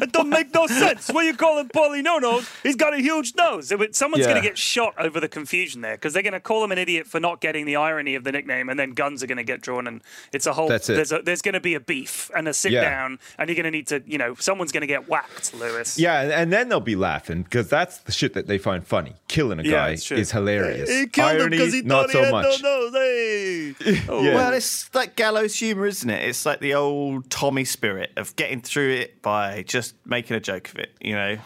It 0.00 0.12
don't 0.12 0.28
make 0.30 0.52
no 0.54 0.66
sense. 0.66 1.08
What 1.08 1.26
you 1.26 1.34
call 1.34 1.58
him 1.58 1.68
Paulie 1.68 2.02
No 2.02 2.18
Nose? 2.18 2.48
He's 2.62 2.76
got 2.76 2.94
a 2.94 2.98
huge 2.98 3.34
nose. 3.36 3.68
Someone's 3.92 4.20
Yeah. 4.24 4.30
going 4.30 4.42
to 4.42 4.48
get 4.48 4.56
shot 4.58 4.94
over 4.98 5.20
the 5.20 5.28
confusion 5.28 5.80
there 5.82 5.94
because 5.94 6.12
they're 6.14 6.22
going 6.22 6.32
to 6.32 6.40
call 6.40 6.64
him 6.64 6.72
an 6.72 6.78
idiot 6.78 7.06
for 7.06 7.20
not 7.20 7.40
getting 7.40 7.66
the 7.66 7.76
irony 7.76 8.14
of 8.14 8.24
the 8.24 8.32
nickname, 8.32 8.68
and 8.68 8.78
then 8.78 8.92
guns 8.92 9.22
are 9.22 9.26
going 9.26 9.36
to 9.38 9.44
get 9.44 9.60
drawn, 9.60 9.86
and 9.86 10.00
it's 10.32 10.46
a 10.46 10.52
whole. 10.54 10.68
That's 10.68 10.88
it. 10.88 10.94
There's, 10.94 11.12
there's 11.24 11.42
going 11.42 11.54
to 11.54 11.60
be 11.60 11.74
a 11.74 11.80
beef 11.80 12.30
and 12.34 12.48
a 12.48 12.54
sit 12.54 12.72
Yeah. 12.72 12.82
down, 12.88 13.18
and 13.38 13.48
you're 13.48 13.56
going 13.56 13.64
to 13.64 13.70
need 13.70 13.86
to, 13.88 14.02
you 14.06 14.18
know, 14.18 14.34
someone's 14.38 14.72
going 14.72 14.80
to 14.82 14.86
get 14.86 15.08
whacked, 15.08 15.52
Lewis. 15.54 15.98
Yeah, 15.98 16.20
and- 16.22 16.32
and 16.32 16.52
then 16.52 16.68
they'll 16.68 16.80
be 16.80 16.96
laughing 16.96 17.42
because 17.42 17.68
that's 17.68 17.98
the 17.98 18.12
shit 18.12 18.34
that 18.34 18.46
they 18.46 18.58
find 18.58 18.86
funny. 18.86 19.14
Killing 19.28 19.58
a 19.58 19.62
guy 19.62 19.90
it's 19.90 20.10
is 20.10 20.32
hilarious. 20.32 20.90
He 20.90 21.06
killed 21.06 21.28
Irony, 21.32 21.42
him 21.44 21.50
because 21.50 21.72
he 21.74 21.82
not 21.82 22.06
thought 22.06 22.12
so 22.12 22.18
he 22.18 22.24
had 22.24 22.32
much. 22.32 22.62
no 22.62 22.78
nose. 22.80 22.92
Hey. 22.94 23.74
Oh, 24.08 24.22
Yeah. 24.22 24.34
Well, 24.34 24.52
it's 24.52 24.92
like 24.94 25.16
gallows 25.16 25.56
humor, 25.56 25.86
isn't 25.86 26.08
it? 26.10 26.28
It's 26.28 26.44
like 26.46 26.60
the 26.60 26.74
old 26.74 27.30
Tommy 27.30 27.64
spirit 27.64 28.10
of 28.16 28.34
getting 28.36 28.60
through 28.60 28.90
it 28.92 29.22
by 29.22 29.62
just 29.66 29.81
making 30.04 30.36
a 30.36 30.40
joke 30.40 30.68
of 30.70 30.78
it. 30.78 30.92
You 31.00 31.14
know. 31.14 31.38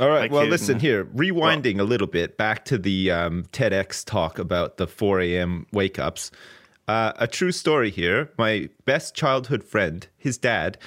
All 0.00 0.08
right. 0.08 0.22
Like 0.22 0.32
well, 0.32 0.46
listen 0.46 0.80
here. 0.80 1.04
Rewinding 1.04 1.78
a 1.78 1.84
little 1.84 2.08
bit 2.08 2.36
back 2.36 2.64
to 2.66 2.78
the 2.78 3.10
um, 3.10 3.44
TEDx 3.52 4.04
talk 4.04 4.38
about 4.38 4.76
the 4.76 4.88
4 4.88 5.20
a.m. 5.20 5.66
wake 5.72 5.98
ups. 5.98 6.32
Uh, 6.88 7.12
a 7.16 7.26
true 7.26 7.52
story 7.52 7.90
here. 7.90 8.30
My 8.36 8.68
best 8.84 9.14
childhood 9.14 9.62
friend, 9.62 10.06
his 10.18 10.36
dad, 10.36 10.78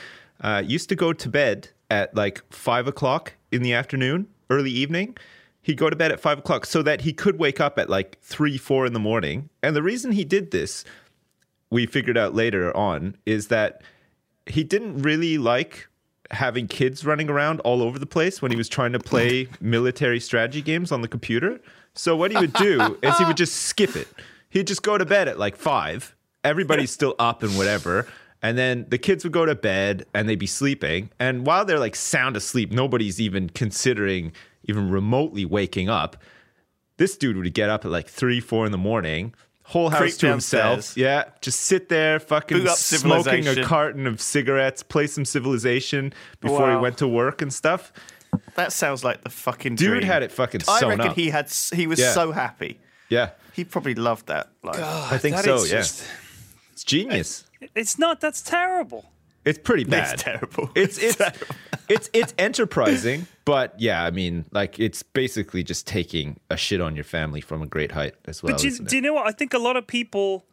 uh, 0.41 0.61
used 0.65 0.89
to 0.89 0.95
go 0.95 1.13
to 1.13 1.29
bed 1.29 1.69
at 1.89 2.13
like 2.15 2.41
five 2.51 2.87
o'clock 2.87 3.33
in 3.51 3.61
the 3.61 3.73
afternoon, 3.73 4.27
early 4.49 4.71
evening. 4.71 5.15
He'd 5.61 5.77
go 5.77 5.89
to 5.89 5.95
bed 5.95 6.11
at 6.11 6.19
five 6.19 6.39
o'clock 6.39 6.65
so 6.65 6.81
that 6.83 7.01
he 7.01 7.13
could 7.13 7.39
wake 7.39 7.59
up 7.59 7.79
at 7.79 7.89
like 7.89 8.19
three, 8.21 8.57
four 8.57 8.85
in 8.85 8.93
the 8.93 8.99
morning. 8.99 9.49
And 9.63 9.75
the 9.75 9.83
reason 9.83 10.11
he 10.11 10.25
did 10.25 10.51
this 10.51 10.83
we 11.69 11.85
figured 11.85 12.17
out 12.17 12.33
later 12.33 12.75
on 12.75 13.17
is 13.25 13.47
that 13.47 13.81
he 14.45 14.63
didn't 14.63 15.01
really 15.01 15.37
like 15.37 15.87
having 16.31 16.67
kids 16.67 17.05
running 17.05 17.29
around 17.29 17.59
all 17.61 17.81
over 17.81 17.97
the 17.99 18.05
place 18.05 18.41
when 18.41 18.51
he 18.51 18.57
was 18.57 18.69
trying 18.69 18.93
to 18.93 18.99
play 18.99 19.47
military 19.61 20.19
strategy 20.19 20.61
games 20.61 20.91
on 20.91 21.01
the 21.01 21.07
computer. 21.07 21.59
So 21.93 22.15
what 22.15 22.31
he 22.31 22.37
would 22.37 22.53
do 22.53 22.97
is 23.01 23.17
he 23.17 23.25
would 23.25 23.37
just 23.37 23.55
skip 23.55 23.95
it. 23.95 24.07
He'd 24.49 24.67
just 24.67 24.83
go 24.83 24.97
to 24.97 25.05
bed 25.05 25.27
at 25.27 25.39
like 25.39 25.55
five. 25.55 26.15
Everybody's 26.43 26.91
still 26.91 27.15
up 27.19 27.43
and 27.43 27.57
whatever. 27.57 28.07
And 28.41 28.57
then 28.57 28.85
the 28.89 28.97
kids 28.97 29.23
would 29.23 29.33
go 29.33 29.45
to 29.45 29.55
bed 29.55 30.05
and 30.13 30.29
they'd 30.29 30.35
be 30.35 30.47
sleeping. 30.47 31.09
And 31.19 31.45
while 31.45 31.65
they're 31.65 31.79
like 31.79 31.95
sound 31.95 32.37
asleep, 32.37 32.71
nobody's 32.71 33.19
even 33.19 33.49
considering 33.49 34.31
even 34.63 34.89
remotely 34.89 35.45
waking 35.45 35.89
up. 35.89 36.17
This 36.97 37.17
dude 37.17 37.37
would 37.37 37.53
get 37.53 37.69
up 37.69 37.85
at 37.85 37.91
like 37.91 38.07
three, 38.07 38.39
four 38.39 38.65
in 38.65 38.71
the 38.71 38.77
morning, 38.77 39.33
whole 39.67 39.89
house 39.89 39.99
Creep 39.99 40.13
to 40.15 40.27
himself. 40.29 40.95
Yeah, 40.97 41.25
just 41.41 41.59
sit 41.61 41.89
there, 41.89 42.19
fucking 42.19 42.65
smoking 42.69 43.47
a 43.47 43.63
carton 43.63 44.07
of 44.07 44.21
cigarettes, 44.21 44.81
play 44.81 45.07
some 45.07 45.25
Civilization 45.25 46.13
before 46.39 46.71
he 46.71 46.77
went 46.77 46.97
to 46.99 47.07
work 47.07 47.41
and 47.41 47.53
stuff. 47.53 47.91
That 48.55 48.71
sounds 48.73 49.03
like 49.03 49.23
the 49.23 49.29
fucking 49.29 49.75
Dude 49.75 49.89
dream. 49.89 50.03
had 50.03 50.23
it 50.23 50.31
fucking 50.31 50.61
I 50.67 50.81
reckon 50.81 51.01
up. 51.09 51.15
he 51.15 51.29
had. 51.29 51.51
He 51.73 51.85
was 51.87 51.99
Yeah. 51.99 52.13
so 52.13 52.31
happy. 52.31 52.79
Yeah, 53.09 53.29
He 53.53 53.63
probably 53.63 53.95
loved 53.95 54.27
that. 54.27 54.49
Like, 54.63 54.79
I 54.79 55.17
think 55.17 55.35
That 55.35 55.45
so. 55.45 55.55
is 55.55 55.71
Yeah, 55.71 55.77
just- 55.79 56.03
it's 56.73 56.83
genius. 56.83 57.45
It's 57.75 57.97
not. 57.97 58.19
That's 58.21 58.41
terrible. 58.41 59.09
It's 59.47 59.59
pretty 59.59 59.85
bad. 59.85 60.13
it's 60.13 60.23
terrible. 60.23 60.69
It's 60.75 60.97
it's 60.97 61.17
it's 61.87 62.09
it's 62.13 62.33
enterprising, 62.37 63.27
but 63.45 63.79
yeah, 63.79 64.03
I 64.03 64.11
mean, 64.11 64.45
like 64.51 64.79
it's 64.79 65.03
basically 65.03 65.63
just 65.63 65.87
taking 65.87 66.37
a 66.49 66.57
shit 66.57 66.81
on 66.81 66.95
your 66.95 67.05
family 67.05 67.39
from 67.41 67.61
a 67.61 67.65
great 67.65 67.93
height 67.93 68.15
as 68.25 68.43
well. 68.43 68.53
But 68.53 68.61
do, 68.61 68.67
you- 68.67 68.73
isn't 68.73 68.85
it? 68.87 68.89
do 68.89 68.95
you 68.97 69.01
know 69.01 69.13
what? 69.13 69.27
I 69.27 69.31
think 69.31 69.53
a 69.53 69.59
lot 69.59 69.77
of 69.77 69.87
people 69.87 70.45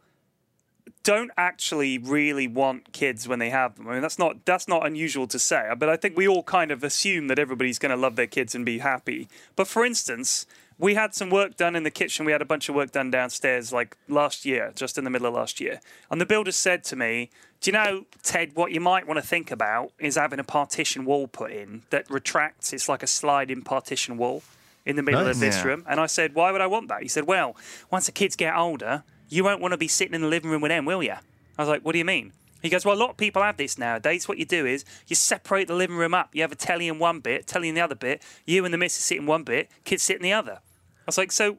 don't 1.03 1.31
actually 1.37 1.97
really 1.97 2.47
want 2.47 2.91
kids 2.93 3.27
when 3.27 3.39
they 3.39 3.49
have 3.49 3.75
them. 3.75 3.87
I 3.87 3.93
mean, 3.93 4.01
that's 4.01 4.17
not 4.17 4.45
that's 4.45 4.67
not 4.67 4.85
unusual 4.85 5.27
to 5.27 5.39
say. 5.39 5.69
But 5.77 5.89
I 5.89 5.97
think 5.97 6.15
we 6.17 6.27
all 6.27 6.43
kind 6.43 6.71
of 6.71 6.83
assume 6.83 7.27
that 7.27 7.37
everybody's 7.37 7.79
going 7.79 7.91
to 7.91 7.97
love 7.97 8.15
their 8.15 8.27
kids 8.27 8.55
and 8.55 8.65
be 8.65 8.79
happy. 8.79 9.27
But 9.55 9.67
for 9.67 9.85
instance, 9.85 10.45
we 10.77 10.95
had 10.95 11.13
some 11.13 11.29
work 11.29 11.57
done 11.57 11.75
in 11.75 11.83
the 11.83 11.91
kitchen. 11.91 12.25
We 12.25 12.31
had 12.31 12.41
a 12.41 12.45
bunch 12.45 12.69
of 12.69 12.75
work 12.75 12.91
done 12.91 13.11
downstairs, 13.11 13.71
like 13.71 13.95
last 14.07 14.45
year, 14.45 14.71
just 14.75 14.97
in 14.97 15.03
the 15.03 15.09
middle 15.09 15.27
of 15.27 15.33
last 15.33 15.59
year. 15.59 15.79
And 16.09 16.19
the 16.19 16.25
builder 16.25 16.51
said 16.51 16.83
to 16.85 16.95
me, 16.95 17.29
"Do 17.65 17.71
you 17.71 17.73
know, 17.73 18.05
Ted? 18.21 18.55
What 18.55 18.73
you 18.73 18.79
might 18.79 19.07
want 19.07 19.19
to 19.19 19.25
think 19.25 19.49
about 19.49 19.91
is 19.97 20.17
having 20.17 20.37
a 20.37 20.43
partition 20.43 21.03
wall 21.03 21.27
put 21.27 21.51
in 21.51 21.81
that 21.89 22.07
retracts. 22.11 22.71
It's 22.71 22.87
like 22.87 23.01
a 23.01 23.07
sliding 23.07 23.63
partition 23.63 24.17
wall." 24.17 24.43
In 24.85 24.97
the 24.97 25.01
middle 25.01 25.23
Nice. 25.23 25.37
of 25.37 25.39
this 25.39 25.55
Yeah. 25.55 25.63
room, 25.63 25.83
and 25.89 25.99
I 25.99 26.05
said, 26.05 26.35
"Why 26.35 26.51
would 26.51 26.61
I 26.61 26.67
want 26.67 26.89
that?" 26.89 27.01
He 27.01 27.07
said, 27.07 27.25
"Well, 27.25 27.57
once 27.89 28.05
the 28.05 28.11
kids 28.11 28.35
get 28.35 28.55
older, 28.55 29.03
you 29.29 29.43
won't 29.43 29.61
want 29.61 29.71
to 29.71 29.77
be 29.77 29.87
sitting 29.87 30.13
in 30.13 30.21
the 30.21 30.27
living 30.27 30.51
room 30.51 30.61
with 30.61 30.69
them, 30.69 30.85
will 30.85 31.01
you?" 31.01 31.13
I 31.57 31.61
was 31.63 31.67
like, 31.67 31.81
"What 31.81 31.93
do 31.93 31.97
you 31.97 32.05
mean?" 32.05 32.33
He 32.61 32.69
goes, 32.69 32.85
"Well, 32.85 32.93
a 32.95 33.01
lot 33.01 33.09
of 33.09 33.17
people 33.17 33.41
have 33.41 33.57
this 33.57 33.79
nowadays. 33.79 34.27
What 34.27 34.37
you 34.37 34.45
do 34.45 34.67
is 34.67 34.85
you 35.07 35.15
separate 35.15 35.67
the 35.67 35.73
living 35.73 35.95
room 35.95 36.13
up. 36.13 36.35
You 36.35 36.43
have 36.43 36.51
a 36.51 36.55
telly 36.55 36.87
in 36.87 36.99
one 36.99 37.19
bit, 37.19 37.47
telly 37.47 37.67
in 37.67 37.73
the 37.73 37.81
other 37.81 37.95
bit. 37.95 38.21
You 38.45 38.63
and 38.63 38.71
the 38.71 38.77
missus 38.77 39.03
sit 39.03 39.17
in 39.17 39.25
one 39.25 39.41
bit, 39.41 39.71
kids 39.85 40.03
sit 40.03 40.17
in 40.17 40.21
the 40.21 40.33
other." 40.33 40.59
I 40.61 41.03
was 41.07 41.17
like, 41.17 41.31
"So, 41.31 41.57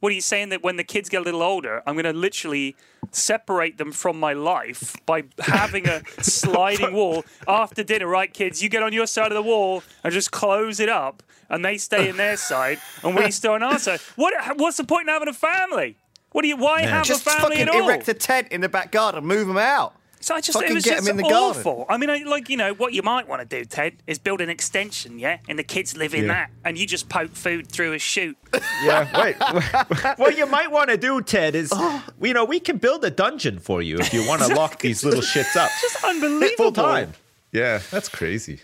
what 0.00 0.10
are 0.10 0.14
you 0.14 0.20
saying 0.20 0.48
that 0.48 0.62
when 0.62 0.76
the 0.76 0.84
kids 0.84 1.08
get 1.08 1.20
a 1.20 1.24
little 1.24 1.42
older, 1.42 1.82
I'm 1.86 1.94
going 1.94 2.04
to 2.04 2.18
literally 2.18 2.74
separate 3.12 3.78
them 3.78 3.92
from 3.92 4.18
my 4.18 4.32
life 4.32 4.96
by 5.06 5.24
having 5.38 5.88
a 5.88 6.02
sliding 6.22 6.92
wall 6.92 7.24
after 7.46 7.82
dinner, 7.82 8.06
right, 8.06 8.32
kids? 8.32 8.62
You 8.62 8.68
get 8.68 8.82
on 8.82 8.92
your 8.92 9.06
side 9.06 9.30
of 9.30 9.34
the 9.34 9.42
wall 9.42 9.82
and 10.02 10.12
just 10.12 10.30
close 10.30 10.80
it 10.80 10.88
up, 10.88 11.22
and 11.48 11.64
they 11.64 11.76
stay 11.78 12.08
in 12.08 12.16
their 12.16 12.36
side, 12.36 12.78
and 13.02 13.14
we 13.14 13.30
stay 13.30 13.48
on 13.48 13.62
our 13.62 13.78
side. 13.78 14.00
What? 14.16 14.34
What's 14.58 14.78
the 14.78 14.84
point 14.84 15.08
in 15.08 15.12
having 15.12 15.28
a 15.28 15.34
family? 15.34 15.96
What 16.32 16.42
do 16.42 16.48
you? 16.48 16.56
Why 16.56 16.82
have 16.82 17.04
just 17.04 17.26
a 17.26 17.30
family 17.30 17.56
fucking 17.56 17.68
at 17.68 17.74
all? 17.74 17.88
erect 17.88 18.08
a 18.08 18.14
tent 18.14 18.48
in 18.50 18.60
the 18.60 18.68
back 18.68 18.92
garden, 18.92 19.24
move 19.26 19.46
them 19.48 19.58
out. 19.58 19.94
So 20.22 20.34
I 20.34 20.40
just 20.42 20.60
it 20.62 20.72
was 20.74 20.84
get 20.84 20.98
'em 20.98 21.08
in 21.08 21.16
the 21.16 21.22
garden. 21.22 21.38
awful. 21.60 21.86
I 21.88 21.96
mean, 21.96 22.10
I, 22.10 22.18
like 22.24 22.50
you 22.50 22.56
know, 22.58 22.74
what 22.74 22.92
you 22.92 23.02
might 23.02 23.26
want 23.26 23.40
to 23.40 23.46
do, 23.58 23.64
Ted, 23.64 23.94
is 24.06 24.18
build 24.18 24.40
an 24.42 24.50
extension, 24.50 25.18
yeah, 25.18 25.38
and 25.48 25.58
the 25.58 25.62
kids 25.64 25.96
live 25.96 26.14
in 26.14 26.24
Yeah. 26.26 26.32
that, 26.34 26.50
and 26.64 26.76
you 26.76 26.86
just 26.86 27.08
poke 27.08 27.34
food 27.34 27.68
through 27.72 27.94
a 27.94 27.98
chute. 27.98 28.36
Yeah, 28.84 29.08
wait. 29.20 29.36
what 30.18 30.36
you 30.38 30.46
might 30.46 30.70
want 30.70 30.90
to 30.90 30.96
do, 30.96 31.20
Ted, 31.22 31.54
is 31.54 31.70
Oh. 31.74 32.04
you 32.20 32.32
know 32.34 32.44
we 32.44 32.60
can 32.60 32.76
build 32.78 33.04
a 33.04 33.10
dungeon 33.10 33.58
for 33.58 33.80
you 33.82 33.98
if 33.98 34.12
you 34.14 34.26
want 34.26 34.42
to 34.42 34.54
lock 34.54 34.80
these 34.80 35.04
little 35.04 35.22
shits 35.22 35.56
up 35.56 35.70
Just 35.80 36.04
Unbelievable. 36.04 36.56
full 36.56 36.72
time. 36.72 37.12
Yeah, 37.52 37.80
that's 37.90 38.08
crazy. 38.08 38.60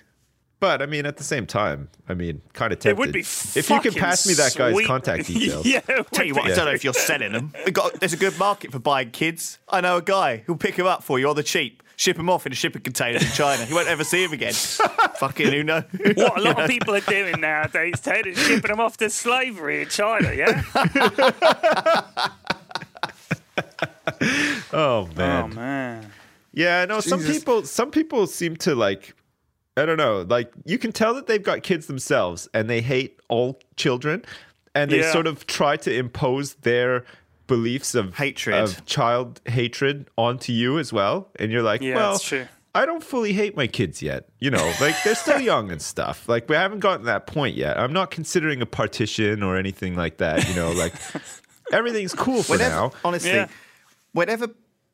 But 0.59 0.81
I 0.81 0.87
mean, 0.87 1.05
at 1.05 1.19
the 1.19 1.25
same 1.25 1.47
time, 1.47 1.90
I 2.09 2.14
mean, 2.14 2.40
kind 2.55 2.73
of 2.73 2.79
tempted. 2.79 2.99
It 2.99 2.99
would 2.99 3.12
be 3.12 3.21
if 3.21 3.69
you 3.69 3.81
can 3.81 3.92
pass 3.92 4.27
me 4.27 4.35
that 4.35 4.55
guy's 4.55 4.73
sweet. 4.73 4.87
contact 4.87 5.27
details. 5.29 5.66
yeah. 5.66 5.81
it 5.87 6.07
Tell 6.12 6.25
you 6.25 6.35
would 6.35 6.45
what, 6.45 6.53
I 6.53 6.55
don't 6.55 6.64
know 6.64 6.73
if 6.73 6.83
you're 6.83 6.95
selling 6.95 7.33
them. 7.33 7.53
We 7.66 7.73
got, 7.73 8.01
there's 8.01 8.14
a 8.14 8.16
good 8.16 8.38
market 8.38 8.73
for 8.73 8.79
buying 8.79 9.11
kids. 9.11 9.59
I 9.69 9.83
know 9.83 9.99
a 9.99 10.03
guy 10.03 10.38
who'll 10.47 10.57
pick 10.57 10.77
them 10.77 10.87
up 10.87 11.03
for 11.03 11.19
you 11.19 11.29
on 11.29 11.37
the 11.37 11.42
cheap, 11.42 11.83
ship 11.97 12.16
them 12.16 12.31
off 12.31 12.47
in 12.47 12.53
a 12.53 12.55
shipping 12.55 12.81
container 12.81 13.19
in 13.19 13.27
China. 13.27 13.66
You 13.69 13.75
won't 13.75 13.88
ever 13.88 14.03
see 14.03 14.25
him 14.25 14.33
again. 14.33 14.53
Fucking 15.19 15.53
who 15.53 15.62
knows? 15.62 15.85
What 16.14 16.38
a 16.38 16.40
lot 16.40 16.61
of 16.61 16.71
people 16.71 16.95
are 16.95 17.01
doing 17.01 17.38
nowadays, 17.38 18.01
Ted, 18.01 18.27
is 18.27 18.38
shipping 18.38 18.71
them 18.71 18.81
off 18.81 18.97
to 18.99 19.11
slavery 19.11 19.83
in 19.83 19.88
China, 19.88 20.33
yeah? 20.33 20.62
Oh 24.73 25.09
man. 25.16 25.45
oh, 25.45 25.55
man. 25.55 26.12
Yeah, 26.53 26.85
no, 26.87 27.01
some 27.01 27.21
people 27.21 27.64
some 27.64 27.90
people 27.90 28.27
seem 28.27 28.57
to 28.59 28.75
like 28.75 29.14
I 29.77 29.85
don't 29.85 29.99
know, 29.99 30.25
like 30.29 30.53
you 30.65 30.79
can 30.79 30.93
tell 30.93 31.15
that 31.15 31.27
they've 31.27 31.43
got 31.43 31.62
kids 31.62 31.87
themselves 31.87 32.49
and 32.55 32.69
they 32.71 32.81
hate 32.81 33.21
all 33.29 33.61
children 33.77 34.25
and 34.75 34.91
they 34.91 35.01
Yeah. 35.01 35.12
sort 35.12 35.27
of 35.27 35.47
try 35.47 35.77
to 35.77 35.95
impose 35.95 36.55
their 36.62 37.05
beliefs 37.47 37.95
of 37.95 38.15
Hatred. 38.17 38.55
of 38.57 38.85
child 38.87 39.41
hatred 39.47 40.09
onto 40.17 40.53
you 40.53 40.79
as 40.79 40.93
well 40.93 41.29
and 41.39 41.53
you're 41.53 41.62
like, 41.62 41.81
Yeah, 41.83 41.95
well. 41.97 42.21
I 42.75 42.85
don't 42.85 43.03
fully 43.03 43.33
hate 43.33 43.57
my 43.57 43.67
kids 43.67 44.03
yet. 44.03 44.29
You 44.39 44.51
know, 44.51 44.73
like 44.81 44.95
they're 45.05 45.15
still 45.15 45.41
young 45.53 45.71
and 45.71 45.81
stuff. 45.81 46.29
Like 46.29 46.49
we 46.49 46.57
haven't 46.57 46.81
gotten 46.81 47.01
to 47.01 47.07
that 47.07 47.27
point 47.27 47.57
yet. 47.57 47.79
I'm 47.79 47.93
not 47.93 48.11
considering 48.11 48.61
a 48.62 48.67
partition 48.67 49.43
or 49.43 49.57
anything 49.57 49.95
like 49.95 50.19
that, 50.19 50.47
you 50.49 50.55
know, 50.55 50.73
like 50.73 50.93
everything's 51.73 52.15
cool 52.15 52.43
for 52.43 52.53
Whenever, 52.53 52.75
now. 52.75 52.93
honestly, 53.05 53.31
Yeah. 53.31 53.49
whenever 54.12 54.49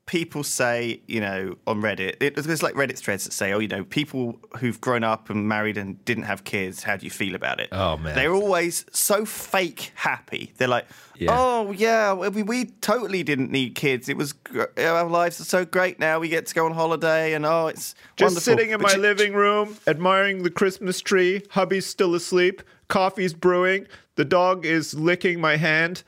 people 0.07 0.43
say, 0.43 1.01
you 1.07 1.21
know, 1.21 1.57
on 1.67 1.81
Reddit, 1.81 2.17
it, 2.21 2.35
there's 2.35 2.62
like 2.62 2.75
Reddit 2.75 2.99
threads 2.99 3.25
that 3.25 3.33
say, 3.33 3.53
oh, 3.53 3.61
you 3.61 3.69
know, 3.69 3.85
people 3.85 4.38
who've 4.59 4.81
grown 4.81 5.05
up 5.05 5.31
and 5.31 5.49
married 5.49 5.77
and 5.79 6.05
didn't 6.05 6.25
have 6.25 6.43
kids, 6.45 6.83
how 6.83 6.97
do 6.97 7.05
you 7.05 7.11
feel 7.11 7.35
about 7.37 7.61
it? 7.61 7.69
Oh, 7.71 7.97
man. 7.97 8.15
They're 8.17 8.35
always 8.35 8.85
so 8.93 9.25
fake 9.25 9.93
happy. 9.95 10.53
They're 10.59 10.67
like, 10.69 10.87
Yeah. 11.17 11.31
oh, 11.38 11.71
yeah, 11.71 12.12
we, 12.15 12.43
we 12.43 12.65
totally 12.81 13.23
didn't 13.23 13.53
need 13.53 13.77
kids. 13.77 14.09
It 14.09 14.17
was, 14.17 14.33
gr- 14.33 14.65
our 14.77 15.05
lives 15.09 15.41
are 15.41 15.45
so 15.45 15.65
great 15.65 16.01
now. 16.01 16.19
We 16.19 16.29
get 16.29 16.47
to 16.47 16.55
go 16.55 16.67
on 16.67 16.73
holiday 16.75 17.35
and, 17.35 17.47
oh, 17.47 17.69
it's 17.69 17.95
Just 18.17 18.35
wonderful. 18.35 18.41
sitting 18.41 18.71
in 18.71 18.79
But 18.81 18.88
my 18.88 18.95
you- 18.97 19.01
living 19.03 19.35
room, 19.35 19.77
admiring 19.87 20.43
the 20.43 20.51
Christmas 20.51 21.01
tree. 21.01 21.43
Hubby's 21.51 21.87
still 21.87 22.15
asleep. 22.17 22.62
Coffee's 22.88 23.35
brewing. 23.35 23.87
The 24.17 24.25
dog 24.25 24.67
is 24.67 24.95
licking 24.95 25.41
my 25.41 25.57
hand. 25.57 26.03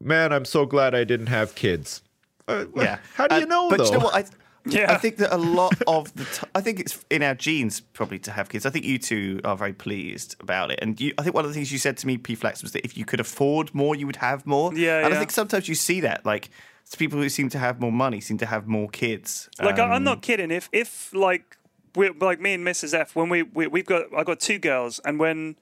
Man, 0.00 0.32
I'm 0.32 0.44
so 0.44 0.64
glad 0.64 0.94
I 0.94 1.04
didn't 1.04 1.26
have 1.26 1.54
kids. 1.54 2.02
Uh, 2.48 2.64
Yeah. 2.74 2.98
How 3.14 3.26
do 3.26 3.36
you 3.36 3.42
Uh, 3.42 3.46
know, 3.46 3.70
But 3.70 3.78
though? 3.78 3.84
you 3.86 3.90
know 3.92 4.04
what? 4.04 4.14
I, 4.14 4.24
Yeah. 4.68 4.92
I 4.92 4.96
think 4.98 5.18
that 5.18 5.32
a 5.32 5.36
lot 5.38 5.80
of 5.86 6.12
the 6.16 6.24
t- 6.24 6.46
I 6.52 6.60
think 6.60 6.80
it's 6.80 7.04
in 7.08 7.22
our 7.22 7.36
genes 7.36 7.78
probably 7.80 8.18
to 8.20 8.32
have 8.32 8.48
kids. 8.48 8.66
I 8.66 8.70
think 8.70 8.84
you 8.84 8.98
two 8.98 9.40
are 9.44 9.56
very 9.56 9.72
pleased 9.72 10.34
about 10.40 10.72
it. 10.72 10.80
And 10.82 11.00
you, 11.00 11.14
I 11.18 11.22
think 11.22 11.36
one 11.36 11.44
of 11.44 11.50
the 11.50 11.54
things 11.54 11.70
you 11.70 11.78
said 11.78 11.96
to 11.98 12.06
me, 12.08 12.18
P 12.18 12.34
Flax, 12.34 12.62
was 12.64 12.72
that 12.72 12.84
if 12.84 12.96
you 12.98 13.04
could 13.04 13.20
afford 13.20 13.72
more, 13.74 13.94
you 13.94 14.06
would 14.06 14.16
have 14.16 14.44
more. 14.44 14.74
Yeah, 14.74 14.98
And 15.04 15.10
yeah. 15.10 15.14
I 15.16 15.18
think 15.20 15.30
sometimes 15.30 15.68
you 15.68 15.76
see 15.76 16.00
that. 16.00 16.26
Like, 16.26 16.50
it's 16.82 16.96
people 16.96 17.20
who 17.20 17.28
seem 17.28 17.48
to 17.50 17.58
have 17.60 17.80
more 17.80 17.92
money 17.92 18.20
seem 18.20 18.38
to 18.38 18.46
have 18.46 18.66
more 18.66 18.88
kids. 18.88 19.48
Like 19.60 19.78
I 19.78 19.84
I'm 19.84 19.92
Um, 19.92 20.04
not 20.04 20.22
kidding. 20.22 20.50
If 20.50 20.68
if 20.72 21.12
like 21.14 21.56
we 21.94 22.10
like 22.10 22.40
me 22.40 22.54
and 22.54 22.66
Mrs. 22.66 22.92
F 22.92 23.14
when 23.14 23.28
we, 23.28 23.44
we 23.44 23.68
we've 23.68 23.86
got 23.86 24.02
I 24.16 24.24
got 24.24 24.40
two 24.40 24.58
girls 24.58 24.98
and 25.04 25.20
when 25.20 25.54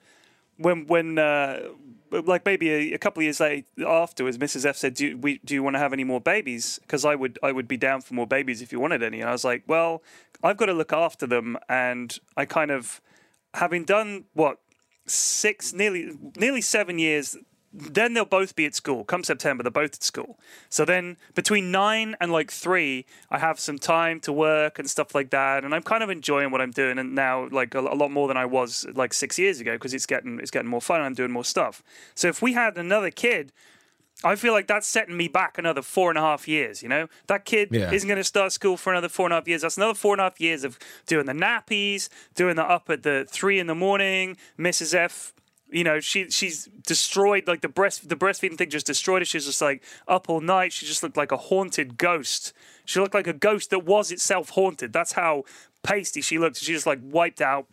when 0.56 0.86
when 0.86 1.18
uh, 1.18 1.60
like 2.22 2.44
maybe 2.44 2.70
a, 2.70 2.94
a 2.94 2.98
couple 2.98 3.20
of 3.20 3.24
years 3.24 3.40
later 3.40 3.66
afterwards, 3.86 4.38
Mrs. 4.38 4.66
F 4.66 4.76
said, 4.76 4.94
"Do 4.94 5.16
we 5.16 5.38
do 5.44 5.54
you 5.54 5.62
want 5.62 5.74
to 5.74 5.80
have 5.80 5.92
any 5.92 6.04
more 6.04 6.20
babies? 6.20 6.78
Because 6.82 7.04
I 7.04 7.14
would 7.14 7.38
I 7.42 7.52
would 7.52 7.68
be 7.68 7.76
down 7.76 8.00
for 8.02 8.14
more 8.14 8.26
babies 8.26 8.62
if 8.62 8.72
you 8.72 8.80
wanted 8.80 9.02
any." 9.02 9.20
And 9.20 9.28
I 9.28 9.32
was 9.32 9.44
like, 9.44 9.64
"Well, 9.66 10.02
I've 10.42 10.56
got 10.56 10.66
to 10.66 10.72
look 10.72 10.92
after 10.92 11.26
them," 11.26 11.58
and 11.68 12.18
I 12.36 12.44
kind 12.44 12.70
of 12.70 13.00
having 13.54 13.84
done 13.84 14.24
what 14.34 14.58
six 15.06 15.72
nearly 15.72 16.12
nearly 16.36 16.60
seven 16.60 16.98
years 16.98 17.36
then 17.76 18.14
they'll 18.14 18.24
both 18.24 18.54
be 18.54 18.64
at 18.64 18.74
school 18.74 19.02
come 19.04 19.24
september 19.24 19.62
they're 19.64 19.70
both 19.70 19.94
at 19.94 20.02
school 20.02 20.38
so 20.68 20.84
then 20.84 21.16
between 21.34 21.72
nine 21.72 22.14
and 22.20 22.30
like 22.30 22.50
three 22.50 23.04
i 23.30 23.38
have 23.38 23.58
some 23.58 23.78
time 23.78 24.20
to 24.20 24.32
work 24.32 24.78
and 24.78 24.88
stuff 24.88 25.12
like 25.14 25.30
that 25.30 25.64
and 25.64 25.74
i'm 25.74 25.82
kind 25.82 26.02
of 26.02 26.08
enjoying 26.08 26.50
what 26.52 26.60
i'm 26.60 26.70
doing 26.70 26.98
and 26.98 27.14
now 27.14 27.48
like 27.50 27.74
a, 27.74 27.80
a 27.80 27.96
lot 27.96 28.10
more 28.12 28.28
than 28.28 28.36
i 28.36 28.44
was 28.46 28.86
like 28.94 29.12
six 29.12 29.38
years 29.38 29.60
ago 29.60 29.72
because 29.72 29.92
it's 29.92 30.06
getting 30.06 30.38
it's 30.38 30.52
getting 30.52 30.70
more 30.70 30.80
fun 30.80 30.98
and 30.98 31.06
i'm 31.06 31.14
doing 31.14 31.32
more 31.32 31.44
stuff 31.44 31.82
so 32.14 32.28
if 32.28 32.40
we 32.40 32.52
had 32.52 32.76
another 32.78 33.10
kid 33.10 33.52
I 34.22 34.36
feel 34.36 34.54
like 34.54 34.68
that's 34.68 34.86
setting 34.86 35.16
me 35.18 35.28
back 35.28 35.58
another 35.58 35.82
four 35.82 36.08
and 36.08 36.16
a 36.16 36.22
half 36.22 36.48
years. 36.48 36.82
You 36.82 36.88
know, 36.88 37.08
that 37.26 37.44
kid 37.44 37.68
Yeah. 37.72 37.92
isn't 37.92 38.08
going 38.08 38.16
to 38.16 38.24
start 38.24 38.52
school 38.52 38.78
for 38.78 38.90
another 38.90 39.08
four 39.10 39.26
and 39.26 39.34
a 39.34 39.36
half 39.36 39.46
years. 39.46 39.60
That's 39.62 39.76
another 39.76 39.92
four 39.92 40.14
and 40.14 40.20
a 40.20 40.24
half 40.24 40.40
years 40.40 40.64
of 40.64 40.78
doing 41.06 41.26
the 41.26 41.34
nappies, 41.34 42.08
doing 42.34 42.56
the 42.56 42.62
up 42.62 42.88
at 42.88 43.02
the 43.02 43.26
three 43.28 43.58
in 43.58 43.66
the 43.66 43.74
morning. 43.74 44.38
Mrs. 44.58 44.94
F 44.94 45.34
You 45.70 45.82
know, 45.82 46.00
she 46.00 46.30
she's 46.30 46.68
destroyed 46.86 47.48
like 47.48 47.60
the 47.60 47.68
breast 47.68 48.08
the 48.08 48.16
breastfeeding 48.16 48.58
thing 48.58 48.70
just 48.70 48.86
destroyed 48.86 49.22
her. 49.22 49.26
She's 49.26 49.46
just 49.46 49.62
like 49.62 49.82
up 50.06 50.28
all 50.28 50.40
night. 50.40 50.72
She 50.72 50.86
just 50.86 51.02
looked 51.02 51.16
like 51.16 51.32
a 51.32 51.36
haunted 51.36 51.96
ghost. 51.96 52.52
She 52.84 53.00
looked 53.00 53.14
like 53.14 53.26
a 53.26 53.32
ghost 53.32 53.70
that 53.70 53.84
was 53.84 54.12
itself 54.12 54.50
haunted. 54.50 54.92
That's 54.92 55.12
how 55.12 55.44
pasty 55.82 56.20
she 56.20 56.38
looked. 56.38 56.58
She 56.58 56.72
just 56.72 56.86
like 56.86 57.00
wiped 57.02 57.40
out. 57.40 57.66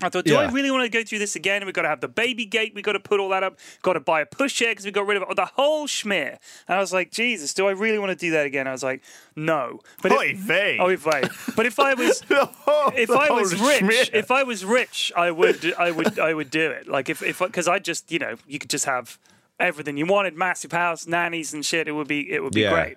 I 0.00 0.08
thought, 0.08 0.24
do 0.24 0.36
I 0.36 0.50
really 0.50 0.70
want 0.70 0.84
to 0.84 0.88
go 0.88 1.02
through 1.04 1.18
this 1.18 1.34
again? 1.34 1.64
We've 1.64 1.74
got 1.74 1.82
to 1.82 1.88
have 1.88 2.00
the 2.00 2.08
baby 2.08 2.44
gate. 2.44 2.72
We've 2.74 2.84
got 2.84 2.92
to 2.92 3.00
put 3.00 3.18
all 3.18 3.30
that 3.30 3.42
up. 3.42 3.58
Got 3.82 3.94
to 3.94 4.00
buy 4.00 4.20
a 4.20 4.26
pushchair 4.26 4.70
because 4.70 4.84
we 4.84 4.90
got 4.92 5.06
rid 5.06 5.16
of 5.16 5.28
it. 5.28 5.36
The 5.36 5.46
whole 5.46 5.86
schmear. 5.86 6.38
And 6.68 6.76
I 6.76 6.78
was 6.78 6.92
like, 6.92 7.10
Jesus, 7.10 7.52
do 7.52 7.66
I 7.66 7.72
really 7.72 7.98
want 7.98 8.10
to 8.10 8.16
do 8.16 8.30
that 8.32 8.46
again? 8.46 8.68
I 8.68 8.72
was 8.72 8.82
like, 8.84 9.02
no. 9.34 9.80
But 10.02 10.12
Oy 10.12 10.34
vey. 10.36 10.78
Oh, 10.80 10.94
vey. 10.94 11.22
But 11.56 11.66
if 11.66 11.80
I 11.80 11.94
was, 11.94 12.22
if 12.30 13.10
I 13.10 13.30
was 13.30 13.60
rich, 13.82 14.10
if 14.12 14.30
I 14.30 14.44
was 14.44 14.64
rich, 14.64 15.12
I 15.16 15.30
would, 15.30 15.74
I 15.74 15.90
would, 15.90 16.18
I 16.18 16.32
would 16.32 16.50
do 16.50 16.70
it. 16.70 16.86
Like 16.86 17.08
if, 17.08 17.22
if, 17.22 17.40
because 17.40 17.66
I 17.66 17.78
just, 17.80 18.12
you 18.12 18.18
know, 18.18 18.36
you 18.46 18.58
could 18.58 18.70
just 18.70 18.84
have 18.84 19.18
everything 19.58 19.96
you 19.96 20.06
wanted, 20.06 20.36
massive 20.36 20.72
house, 20.72 21.06
nannies 21.06 21.52
and 21.52 21.64
shit. 21.64 21.88
It 21.88 21.92
would 21.92 22.08
be, 22.08 22.30
it 22.30 22.42
would 22.42 22.52
be 22.52 22.68
great. 22.68 22.96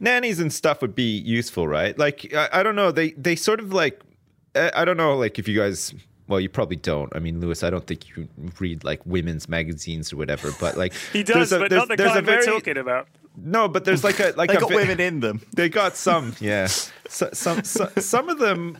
Nannies 0.00 0.40
and 0.40 0.52
stuff 0.52 0.82
would 0.82 0.94
be 0.94 1.16
useful, 1.16 1.66
right? 1.68 1.96
Like 1.98 2.34
I, 2.34 2.48
I 2.52 2.62
don't 2.62 2.74
know, 2.74 2.90
they 2.90 3.12
they 3.12 3.36
sort 3.36 3.60
of 3.60 3.72
like 3.72 4.00
I 4.54 4.70
I 4.74 4.84
don't 4.84 4.96
know, 4.96 5.16
like 5.16 5.38
if 5.38 5.46
you 5.48 5.56
guys. 5.58 5.94
Well, 6.32 6.40
you 6.40 6.48
probably 6.48 6.76
don't. 6.76 7.14
I 7.14 7.18
mean, 7.18 7.40
Lewis, 7.42 7.62
I 7.62 7.68
don't 7.68 7.86
think 7.86 8.08
you 8.16 8.26
read 8.58 8.84
like 8.84 9.04
women's 9.04 9.50
magazines 9.50 10.14
or 10.14 10.16
whatever. 10.16 10.50
But 10.58 10.78
like, 10.78 10.94
He 11.12 11.22
does, 11.22 11.50
there's 11.50 11.52
a- 11.52 11.58
but 11.58 11.68
there's- 11.68 11.80
not 11.82 11.88
the 11.88 11.96
there's 11.96 12.10
a 12.10 12.14
kind 12.14 12.26
we're 12.26 12.32
very- 12.32 12.46
talking 12.46 12.76
about. 12.78 13.06
No, 13.36 13.68
but 13.68 13.84
there's 13.84 14.02
like 14.02 14.18
a 14.18 14.32
like 14.36 14.48
They 14.48 14.56
a 14.56 14.60
got 14.60 14.70
ve- 14.70 14.76
women 14.76 14.98
in 14.98 15.20
them. 15.20 15.42
They 15.54 15.68
got 15.68 15.94
some, 15.94 16.34
yeah. 16.40 16.68
So, 17.08 17.28
some 17.34 17.64
so, 17.64 17.90
some 17.98 18.30
of 18.30 18.38
them 18.38 18.78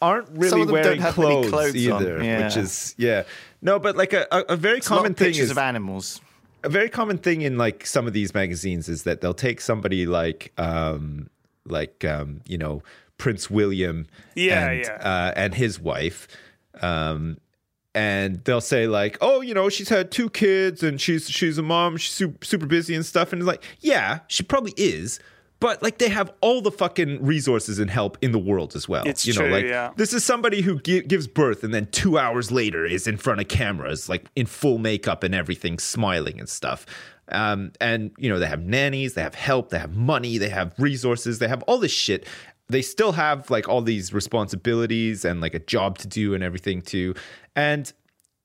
aren't 0.00 0.30
really 0.30 0.48
Some 0.48 0.60
of 0.62 0.68
them 0.68 0.76
don't 0.76 0.84
wearing 0.84 1.00
have 1.02 1.18
many 1.18 1.30
clothes, 1.48 1.50
clothes 1.50 1.88
on, 1.88 2.02
either, 2.02 2.24
yeah. 2.24 2.44
which 2.46 2.56
is 2.56 2.94
yeah. 2.96 3.24
No, 3.60 3.78
but 3.78 3.94
like 3.96 4.14
a, 4.14 4.26
a, 4.32 4.40
a 4.54 4.56
very 4.56 4.78
It's 4.78 4.88
a 4.88 4.92
lot 4.94 4.96
common 5.00 5.14
thing 5.14 5.26
pictures 5.28 5.44
is 5.46 5.50
of 5.50 5.58
animals. 5.58 6.20
a 6.64 6.70
very 6.70 6.88
common 6.88 7.18
thing 7.18 7.42
in 7.42 7.58
like 7.58 7.84
some 7.86 8.06
of 8.06 8.14
these 8.14 8.32
magazines 8.32 8.88
is 8.88 9.02
that 9.02 9.20
they'll 9.20 9.34
take 9.34 9.60
somebody 9.60 10.06
like 10.06 10.52
um 10.58 11.28
like 11.66 12.04
um 12.06 12.40
you 12.46 12.56
know 12.56 12.82
Prince 13.18 13.50
William 13.50 14.06
Yeah, 14.34 14.68
and, 14.70 14.80
yeah. 14.80 14.92
Uh, 15.00 15.32
and 15.36 15.54
his 15.54 15.80
wife 15.80 16.28
um 16.82 17.38
and 17.94 18.44
they'll 18.44 18.60
say 18.60 18.86
like 18.86 19.16
oh 19.20 19.40
you 19.40 19.54
know 19.54 19.68
she's 19.68 19.88
had 19.88 20.10
two 20.10 20.28
kids 20.30 20.82
and 20.82 21.00
she's 21.00 21.28
she's 21.30 21.58
a 21.58 21.62
mom 21.62 21.96
she's 21.96 22.12
super, 22.12 22.44
super 22.44 22.66
busy 22.66 22.94
and 22.94 23.06
stuff 23.06 23.32
and 23.32 23.40
it's 23.40 23.46
like 23.46 23.62
yeah 23.80 24.20
she 24.28 24.42
probably 24.42 24.74
is 24.76 25.18
but 25.58 25.82
like 25.82 25.96
they 25.96 26.10
have 26.10 26.30
all 26.42 26.60
the 26.60 26.70
fucking 26.70 27.24
resources 27.24 27.78
and 27.78 27.90
help 27.90 28.18
in 28.20 28.32
the 28.32 28.38
world 28.38 28.76
as 28.76 28.86
well 28.88 29.04
It's 29.06 29.26
you 29.26 29.32
know 29.32 29.40
true, 29.40 29.50
like 29.50 29.64
yeah. 29.64 29.92
this 29.96 30.12
is 30.12 30.22
somebody 30.24 30.60
who 30.60 30.78
gi- 30.80 31.02
gives 31.02 31.26
birth 31.26 31.64
and 31.64 31.72
then 31.72 31.86
two 31.92 32.18
hours 32.18 32.52
later 32.52 32.84
is 32.84 33.06
in 33.06 33.16
front 33.16 33.40
of 33.40 33.48
cameras, 33.48 34.08
like 34.08 34.26
in 34.36 34.44
full 34.44 34.76
makeup 34.76 35.22
and 35.22 35.34
everything, 35.34 35.78
smiling 35.78 36.38
and 36.38 36.48
stuff. 36.48 36.84
Um, 37.28 37.72
and, 37.80 38.12
you 38.18 38.28
know, 38.28 38.38
they 38.38 38.46
have 38.46 38.62
nannies, 38.62 39.14
they 39.14 39.22
have 39.22 39.34
help, 39.34 39.70
they 39.70 39.78
have 39.78 39.96
money, 39.96 40.38
they 40.38 40.50
have 40.50 40.74
resources, 40.78 41.38
they 41.38 41.48
have 41.48 41.62
all 41.62 41.78
this 41.78 41.90
shit. 41.90 42.26
They 42.68 42.82
still 42.82 43.12
have 43.12 43.50
like 43.50 43.68
all 43.68 43.82
these 43.82 44.12
responsibilities 44.12 45.24
and 45.24 45.40
like 45.40 45.54
a 45.54 45.60
job 45.60 45.98
to 45.98 46.08
do 46.08 46.34
and 46.34 46.42
everything 46.42 46.82
too. 46.82 47.14
And 47.54 47.92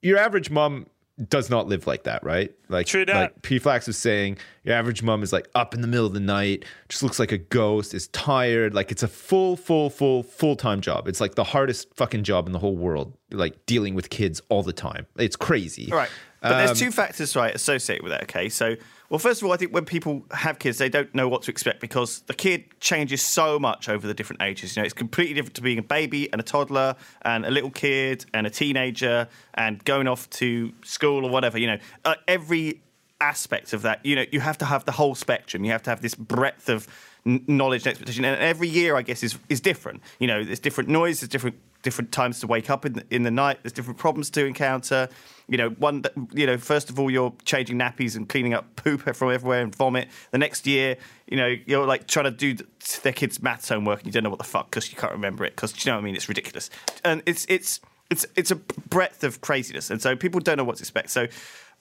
your 0.02 0.18
average 0.18 0.50
mom 0.50 0.86
does 1.30 1.50
not 1.50 1.68
live 1.68 1.86
like 1.86 2.04
that, 2.04 2.24
right? 2.24 2.52
Like, 2.70 2.88
True 2.88 3.06
that. 3.06 3.16
like 3.16 3.42
P 3.44 3.60
Flax 3.60 3.86
was 3.86 3.98
saying, 3.98 4.38
your 4.64 4.74
average 4.76 5.04
mom 5.04 5.22
is 5.22 5.32
like 5.32 5.48
up 5.54 5.76
in 5.76 5.82
the 5.82 5.88
middle 5.88 6.06
of 6.06 6.14
the 6.14 6.20
night, 6.20 6.66
just 6.90 7.04
looks 7.04 7.20
like 7.20 7.32
a 7.32 7.38
ghost, 7.38 7.94
is 7.94 8.08
tired. 8.10 8.74
Like 8.74 8.92
it's 8.92 9.04
a 9.04 9.08
full, 9.08 9.56
full, 9.56 9.90
full, 9.90 10.24
full 10.24 10.56
time 10.56 10.82
job. 10.82 11.08
It's 11.08 11.22
like 11.22 11.36
the 11.36 11.44
hardest 11.44 11.94
fucking 11.96 12.24
job 12.24 12.48
in 12.48 12.54
the 12.54 12.60
whole 12.60 12.76
world, 12.76 13.16
like 13.32 13.66
dealing 13.66 13.94
with 13.94 14.10
kids 14.10 14.42
all 14.50 14.64
the 14.64 14.74
time. 14.74 15.06
It's 15.18 15.36
crazy. 15.36 15.92
All 15.92 15.98
right. 15.98 16.10
But 16.42 16.58
there's 16.58 16.72
Um, 16.72 16.78
two 16.78 16.92
factors, 16.92 17.36
right, 17.36 17.54
associated 17.54 18.04
with 18.04 18.14
that. 18.14 18.24
Okay. 18.24 18.50
So, 18.50 18.76
well, 19.12 19.20
first 19.20 19.42
of 19.42 19.46
all, 19.46 19.54
I 19.54 19.58
think 19.58 19.74
when 19.74 19.84
people 19.84 20.24
have 20.32 20.58
kids, 20.58 20.78
they 20.78 20.88
don't 20.88 21.14
know 21.14 21.28
what 21.28 21.42
to 21.42 21.52
expect 21.52 21.82
because 21.82 22.22
the 22.28 22.34
kid 22.34 22.64
changes 22.80 23.22
so 23.22 23.60
much 23.60 23.90
over 23.90 24.08
the 24.08 24.14
different 24.14 24.42
ages. 24.42 24.74
You 24.74 24.82
know, 24.82 24.86
it's 24.86 24.94
completely 24.94 25.34
different 25.34 25.56
to 25.56 25.62
being 25.62 25.80
a 25.80 25.84
baby 25.84 26.32
and 26.32 26.40
a 26.40 26.44
toddler 26.46 26.96
and 27.24 27.46
a 27.46 27.52
little 27.52 27.72
kid 27.72 28.26
and 28.34 28.48
a 28.48 28.50
teenager 28.50 29.28
and 29.54 29.84
going 29.84 30.08
off 30.08 30.30
to 30.30 30.72
school 30.86 31.26
or 31.26 31.30
whatever. 31.30 31.60
You 31.60 31.68
know, 31.68 31.78
uh, 32.06 32.16
every 32.26 32.80
aspect 33.20 33.74
of 33.74 33.82
that, 33.82 34.06
you 34.06 34.16
know, 34.16 34.24
you 34.32 34.40
have 34.40 34.58
to 34.60 34.66
have 34.66 34.86
the 34.86 34.94
whole 34.94 35.14
spectrum. 35.14 35.66
You 35.66 35.72
have 35.74 35.84
to 35.84 35.90
have 35.90 36.02
this 36.02 36.16
breadth 36.16 36.70
of 36.70 36.88
knowledge 37.26 37.82
and 37.82 37.88
expectation. 37.88 38.24
And 38.24 38.42
every 38.42 38.70
year, 38.70 38.96
I 38.96 39.02
guess, 39.02 39.24
is 39.24 39.38
is 39.50 39.60
different. 39.60 40.04
You 40.20 40.28
know, 40.28 40.42
there's 40.42 40.62
different 40.62 40.90
noise, 40.90 41.20
there's 41.20 41.28
different 41.28 41.58
different 41.82 42.12
times 42.12 42.40
to 42.42 42.48
wake 42.48 42.70
up 42.70 42.86
in 42.86 42.94
the, 42.94 43.06
in 43.10 43.24
the 43.24 43.32
night. 43.32 43.60
There's 43.64 43.74
different 43.74 44.00
problems 44.00 44.30
to 44.32 44.46
encounter. 44.46 45.10
You 45.48 45.58
know, 45.58 45.70
one 45.72 46.04
you 46.34 46.46
know, 46.46 46.58
first 46.58 46.90
of 46.90 47.00
all, 47.00 47.10
you're 47.12 47.34
changing 47.46 47.78
nappies 47.78 48.16
and 48.16 48.28
cleaning 48.28 48.54
up 48.54 48.76
poop 48.76 49.02
from 49.16 49.32
everywhere 49.32 49.62
and 49.62 49.76
vomit. 49.76 50.10
The 50.32 50.38
next 50.38 50.66
year, 50.68 50.98
you 51.28 51.38
know, 51.38 51.56
you're 51.66 51.86
like 51.86 52.08
trying 52.08 52.26
to 52.26 52.32
do 52.32 52.64
their 53.04 53.14
kids' 53.14 53.42
maths 53.42 53.70
homework 53.70 54.00
and 54.00 54.08
you 54.08 54.12
don't 54.12 54.24
know 54.24 54.30
what 54.30 54.40
the 54.40 54.46
fuck 54.46 54.70
because 54.70 54.92
you 54.92 54.98
can't 54.98 55.14
remember 55.14 55.44
it 55.44 55.56
because 55.56 55.86
you 55.86 55.92
know 55.92 55.98
what 55.98 56.02
I 56.02 56.06
mean. 56.06 56.16
It's 56.16 56.30
ridiculous, 56.30 56.70
and 57.04 57.22
it's 57.26 57.46
it's 57.50 57.80
it's 58.10 58.26
it's 58.36 58.52
a 58.52 58.56
breadth 58.56 59.24
of 59.24 59.42
craziness, 59.42 59.90
and 59.90 60.02
so 60.02 60.16
people 60.16 60.40
don't 60.40 60.58
know 60.58 60.64
what 60.64 60.78
to 60.78 60.82
expect. 60.82 61.10
So, 61.10 61.28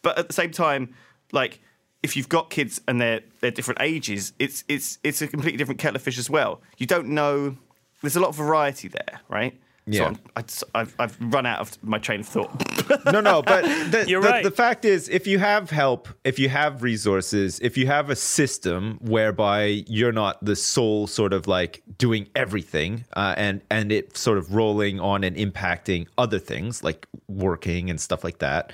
but 0.02 0.18
at 0.18 0.28
the 0.28 0.34
same 0.34 0.50
time, 0.50 0.94
like 1.32 1.60
if 2.02 2.16
you've 2.16 2.28
got 2.28 2.50
kids 2.50 2.80
and 2.88 3.00
they're 3.00 3.20
they're 3.40 3.50
different 3.50 3.80
ages, 3.82 4.32
it's 4.38 4.64
it's 4.68 4.98
it's 5.04 5.20
a 5.22 5.28
completely 5.28 5.58
different 5.58 5.80
kettle 5.80 5.96
of 5.96 6.02
fish 6.02 6.18
as 6.18 6.30
well. 6.30 6.62
You 6.78 6.86
don't 6.86 7.08
know. 7.08 7.56
There's 8.00 8.16
a 8.16 8.20
lot 8.20 8.28
of 8.28 8.36
variety 8.36 8.88
there, 8.88 9.20
right? 9.28 9.60
So 9.92 10.02
Yeah. 10.02 10.08
I'm, 10.08 10.18
I, 10.36 10.44
I've, 10.80 10.94
I've 10.98 11.16
run 11.20 11.46
out 11.46 11.60
of 11.60 11.82
my 11.82 11.98
train 11.98 12.20
of 12.20 12.26
thought. 12.28 12.50
no, 13.12 13.20
no, 13.20 13.42
but 13.42 13.62
the, 13.90 14.04
You're 14.08 14.22
the, 14.22 14.28
right. 14.28 14.44
the 14.44 14.50
fact 14.50 14.84
is, 14.84 15.08
if 15.08 15.26
you 15.26 15.38
have 15.38 15.70
help, 15.70 16.08
if 16.24 16.38
you 16.38 16.48
have 16.48 16.82
resources, 16.82 17.58
if 17.60 17.76
you 17.76 17.86
have 17.86 18.10
a 18.10 18.16
system 18.16 18.98
whereby 19.00 19.84
you're 19.86 20.12
not 20.12 20.42
the 20.44 20.56
sole 20.56 21.06
sort 21.06 21.32
of 21.32 21.46
like 21.46 21.82
doing 21.98 22.28
everything, 22.34 23.04
uh, 23.16 23.34
and 23.36 23.62
and 23.70 23.90
it 23.92 24.16
sort 24.16 24.38
of 24.38 24.54
rolling 24.54 25.00
on 25.00 25.24
and 25.24 25.36
impacting 25.36 26.06
other 26.18 26.38
things 26.38 26.84
like 26.84 27.06
working 27.28 27.90
and 27.90 28.00
stuff 28.00 28.22
like 28.24 28.38
that, 28.38 28.72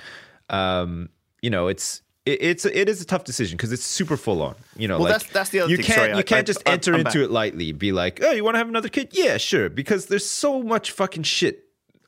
um, 0.49 1.09
you 1.41 1.49
know, 1.49 1.67
it's. 1.67 2.01
It- 2.27 2.41
It's 2.41 2.65
it 2.65 2.89
is 2.89 3.01
a 3.01 3.05
tough 3.05 3.23
decision 3.23 3.57
because 3.57 3.71
it's 3.71 3.85
super 3.85 4.17
full 4.17 4.41
on. 4.41 4.55
You 4.75 4.87
know, 4.87 4.95
Well, 4.95 5.05
like 5.09 5.13
that's- 5.13 5.33
that's 5.33 5.49
the 5.51 5.61
other 5.61 5.71
you 5.71 5.77
thing. 5.77 5.85
can't 5.85 5.97
Sorry, 5.97 6.09
you 6.11 6.17
I- 6.17 6.21
can't 6.23 6.39
I- 6.39 6.43
just 6.43 6.61
I- 6.65 6.71
enter 6.71 6.93
I'm 6.93 6.99
into 7.01 7.19
back. 7.19 7.25
it 7.25 7.31
lightly. 7.31 7.71
Be 7.71 7.91
like, 7.91 8.19
oh, 8.23 8.31
you 8.31 8.43
want 8.43 8.55
to 8.55 8.59
have 8.59 8.67
another 8.69 8.89
kid? 8.89 9.09
Yeah, 9.11 9.37
sure. 9.37 9.69
Because 9.69 10.07
there's 10.07 10.25
so 10.25 10.61
much 10.61 10.91
fucking 10.91 11.23
shit. 11.23 11.63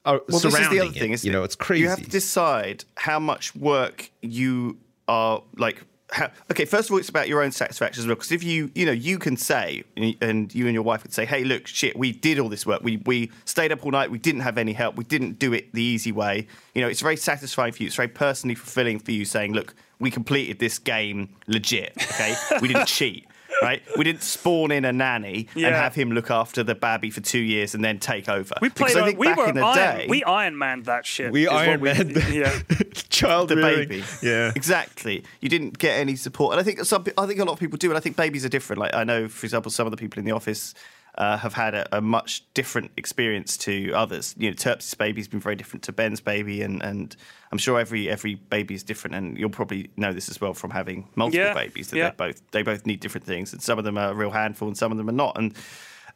Uh, 0.05 0.19
Well, 0.29 0.39
this 0.39 0.45
is 0.45 0.53
surrounding 0.53 0.79
the 0.79 0.85
other 0.85 0.93
thing. 0.99 1.11
it. 1.11 1.15
Is 1.15 1.25
you 1.25 1.31
know, 1.31 1.43
it's 1.43 1.55
crazy. 1.55 1.83
You 1.83 1.89
have 1.89 2.01
to 2.03 2.09
decide 2.09 2.85
how 2.97 3.19
much 3.19 3.55
work 3.55 4.09
you 4.21 4.77
are 5.07 5.43
like. 5.57 5.83
How, 6.11 6.31
okay, 6.51 6.65
first 6.65 6.89
of 6.89 6.93
all, 6.93 6.99
it's 6.99 7.09
about 7.09 7.27
your 7.27 7.41
own 7.41 7.51
satisfaction 7.51 8.01
as 8.01 8.07
well. 8.07 8.15
Because 8.15 8.31
if 8.31 8.43
you, 8.43 8.71
you 8.75 8.85
know, 8.85 8.91
you 8.91 9.19
can 9.19 9.37
say, 9.37 9.83
and 9.95 10.53
you 10.53 10.65
and 10.65 10.73
your 10.73 10.83
wife 10.83 11.01
could 11.01 11.13
say, 11.13 11.25
"Hey, 11.25 11.43
look, 11.43 11.67
shit, 11.67 11.97
we 11.97 12.11
did 12.11 12.39
all 12.39 12.49
this 12.49 12.65
work. 12.65 12.81
We 12.83 12.97
we 13.05 13.31
stayed 13.45 13.71
up 13.71 13.85
all 13.85 13.91
night. 13.91 14.11
We 14.11 14.17
didn't 14.17 14.41
have 14.41 14.57
any 14.57 14.73
help. 14.73 14.95
We 14.95 15.03
didn't 15.03 15.39
do 15.39 15.53
it 15.53 15.73
the 15.73 15.83
easy 15.83 16.11
way. 16.11 16.47
You 16.73 16.81
know, 16.81 16.87
it's 16.87 17.01
very 17.01 17.17
satisfying 17.17 17.73
for 17.73 17.83
you. 17.83 17.87
It's 17.87 17.95
very 17.95 18.07
personally 18.07 18.55
fulfilling 18.55 18.99
for 18.99 19.11
you, 19.11 19.25
saying, 19.25 19.53
"Look, 19.53 19.75
we 19.99 20.11
completed 20.11 20.59
this 20.59 20.79
game 20.79 21.29
legit. 21.47 21.93
Okay, 21.97 22.35
we 22.61 22.67
didn't 22.67 22.87
cheat." 22.99 23.25
Right, 23.61 23.81
we 23.97 24.03
didn't 24.05 24.23
spawn 24.23 24.71
in 24.71 24.85
a 24.85 24.93
nanny 24.93 25.47
and 25.53 25.65
have 25.65 25.93
him 25.93 26.11
look 26.11 26.31
after 26.31 26.63
the 26.63 26.75
babby 26.75 27.09
for 27.09 27.19
two 27.19 27.39
years 27.39 27.75
and 27.75 27.83
then 27.83 27.99
take 27.99 28.29
over. 28.29 28.55
We 28.61 28.69
Because 28.69 28.93
played. 28.93 29.03
I 29.03 29.07
think 29.07 29.19
we 29.19 29.27
back 29.27 29.37
were 29.37 29.49
in 29.49 29.55
the 29.55 29.61
Iron. 29.65 29.97
day, 29.99 30.05
we 30.09 30.23
Iron 30.23 30.57
Man 30.57 30.83
that 30.83 31.05
shit. 31.05 31.31
We 31.31 31.43
is 31.45 31.51
Iron 31.51 31.81
Man 31.83 32.13
the- 32.13 32.31
Yeah. 32.31 32.79
child 33.09 33.49
the 33.49 33.57
rearing. 33.57 33.89
baby. 33.89 34.03
Yeah. 34.21 34.51
exactly. 34.55 35.23
You 35.41 35.49
didn't 35.49 35.77
get 35.77 35.97
any 35.99 36.15
support, 36.15 36.53
and 36.53 36.59
I 36.61 36.63
think 36.63 36.83
some. 36.85 37.03
I 37.17 37.25
think 37.25 37.39
a 37.39 37.43
lot 37.45 37.53
of 37.53 37.59
people 37.59 37.77
do, 37.77 37.89
and 37.89 37.97
I 37.97 37.99
think 37.99 38.15
babies 38.15 38.45
are 38.45 38.49
different. 38.49 38.79
Like 38.79 38.93
I 38.93 39.03
know, 39.03 39.27
for 39.27 39.45
example, 39.45 39.71
some 39.71 39.85
of 39.87 39.91
the 39.91 39.97
people 39.97 40.19
in 40.19 40.25
the 40.25 40.31
office 40.31 40.73
uh, 41.19 41.37
have 41.37 41.53
had 41.53 41.75
a, 41.75 41.97
a 41.97 42.01
much 42.01 42.51
different 42.53 42.91
experience 42.95 43.57
to 43.57 43.91
others. 43.93 44.33
You 44.37 44.49
know, 44.49 44.55
Terps' 44.55 44.97
baby's 44.97 45.27
been 45.27 45.41
very 45.41 45.55
different 45.57 45.83
to 45.83 45.91
Ben's 45.91 46.21
baby, 46.21 46.61
and 46.61 46.81
and 46.81 47.15
I'm 47.51 47.57
sure 47.57 47.77
every 47.77 48.09
every 48.09 48.35
baby 48.35 48.73
is 48.73 48.83
different, 48.83 49.15
and 49.15 49.37
you'll 49.37 49.49
probably 49.49 49.89
know 49.97 50.13
this 50.13 50.29
as 50.29 50.39
well 50.39 50.53
from 50.53 50.71
having 50.71 51.09
multiple 51.15 51.45
Yeah, 51.45 51.53
babies 51.53 51.89
that 51.89 51.97
yeah. 51.97 52.09
they 52.09 52.15
both 52.15 52.41
they 52.51 52.63
both 52.63 52.85
need 52.85 53.01
different 53.01 53.27
things, 53.27 53.51
and 53.51 53.61
some 53.61 53.77
of 53.77 53.83
them 53.83 53.97
are 53.97 54.11
a 54.11 54.15
real 54.15 54.31
handful, 54.31 54.69
and 54.69 54.77
some 54.77 54.91
of 54.93 54.97
them 54.97 55.09
are 55.09 55.13
not, 55.13 55.37
and 55.37 55.53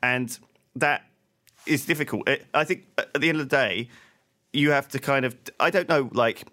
and 0.02 0.40
that 0.78 1.04
is 1.66 1.86
difficult. 1.86 2.28
It, 2.30 2.46
I 2.54 2.64
think 2.64 2.86
at 2.98 3.20
the 3.20 3.28
end 3.28 3.42
of 3.42 3.50
the 3.50 3.56
day, 3.56 3.90
you 4.54 4.72
have 4.72 4.88
to 4.90 5.00
kind 5.00 5.26
of 5.26 5.36
I 5.60 5.70
don't 5.70 5.90
know 5.90 6.10
like 6.14 6.46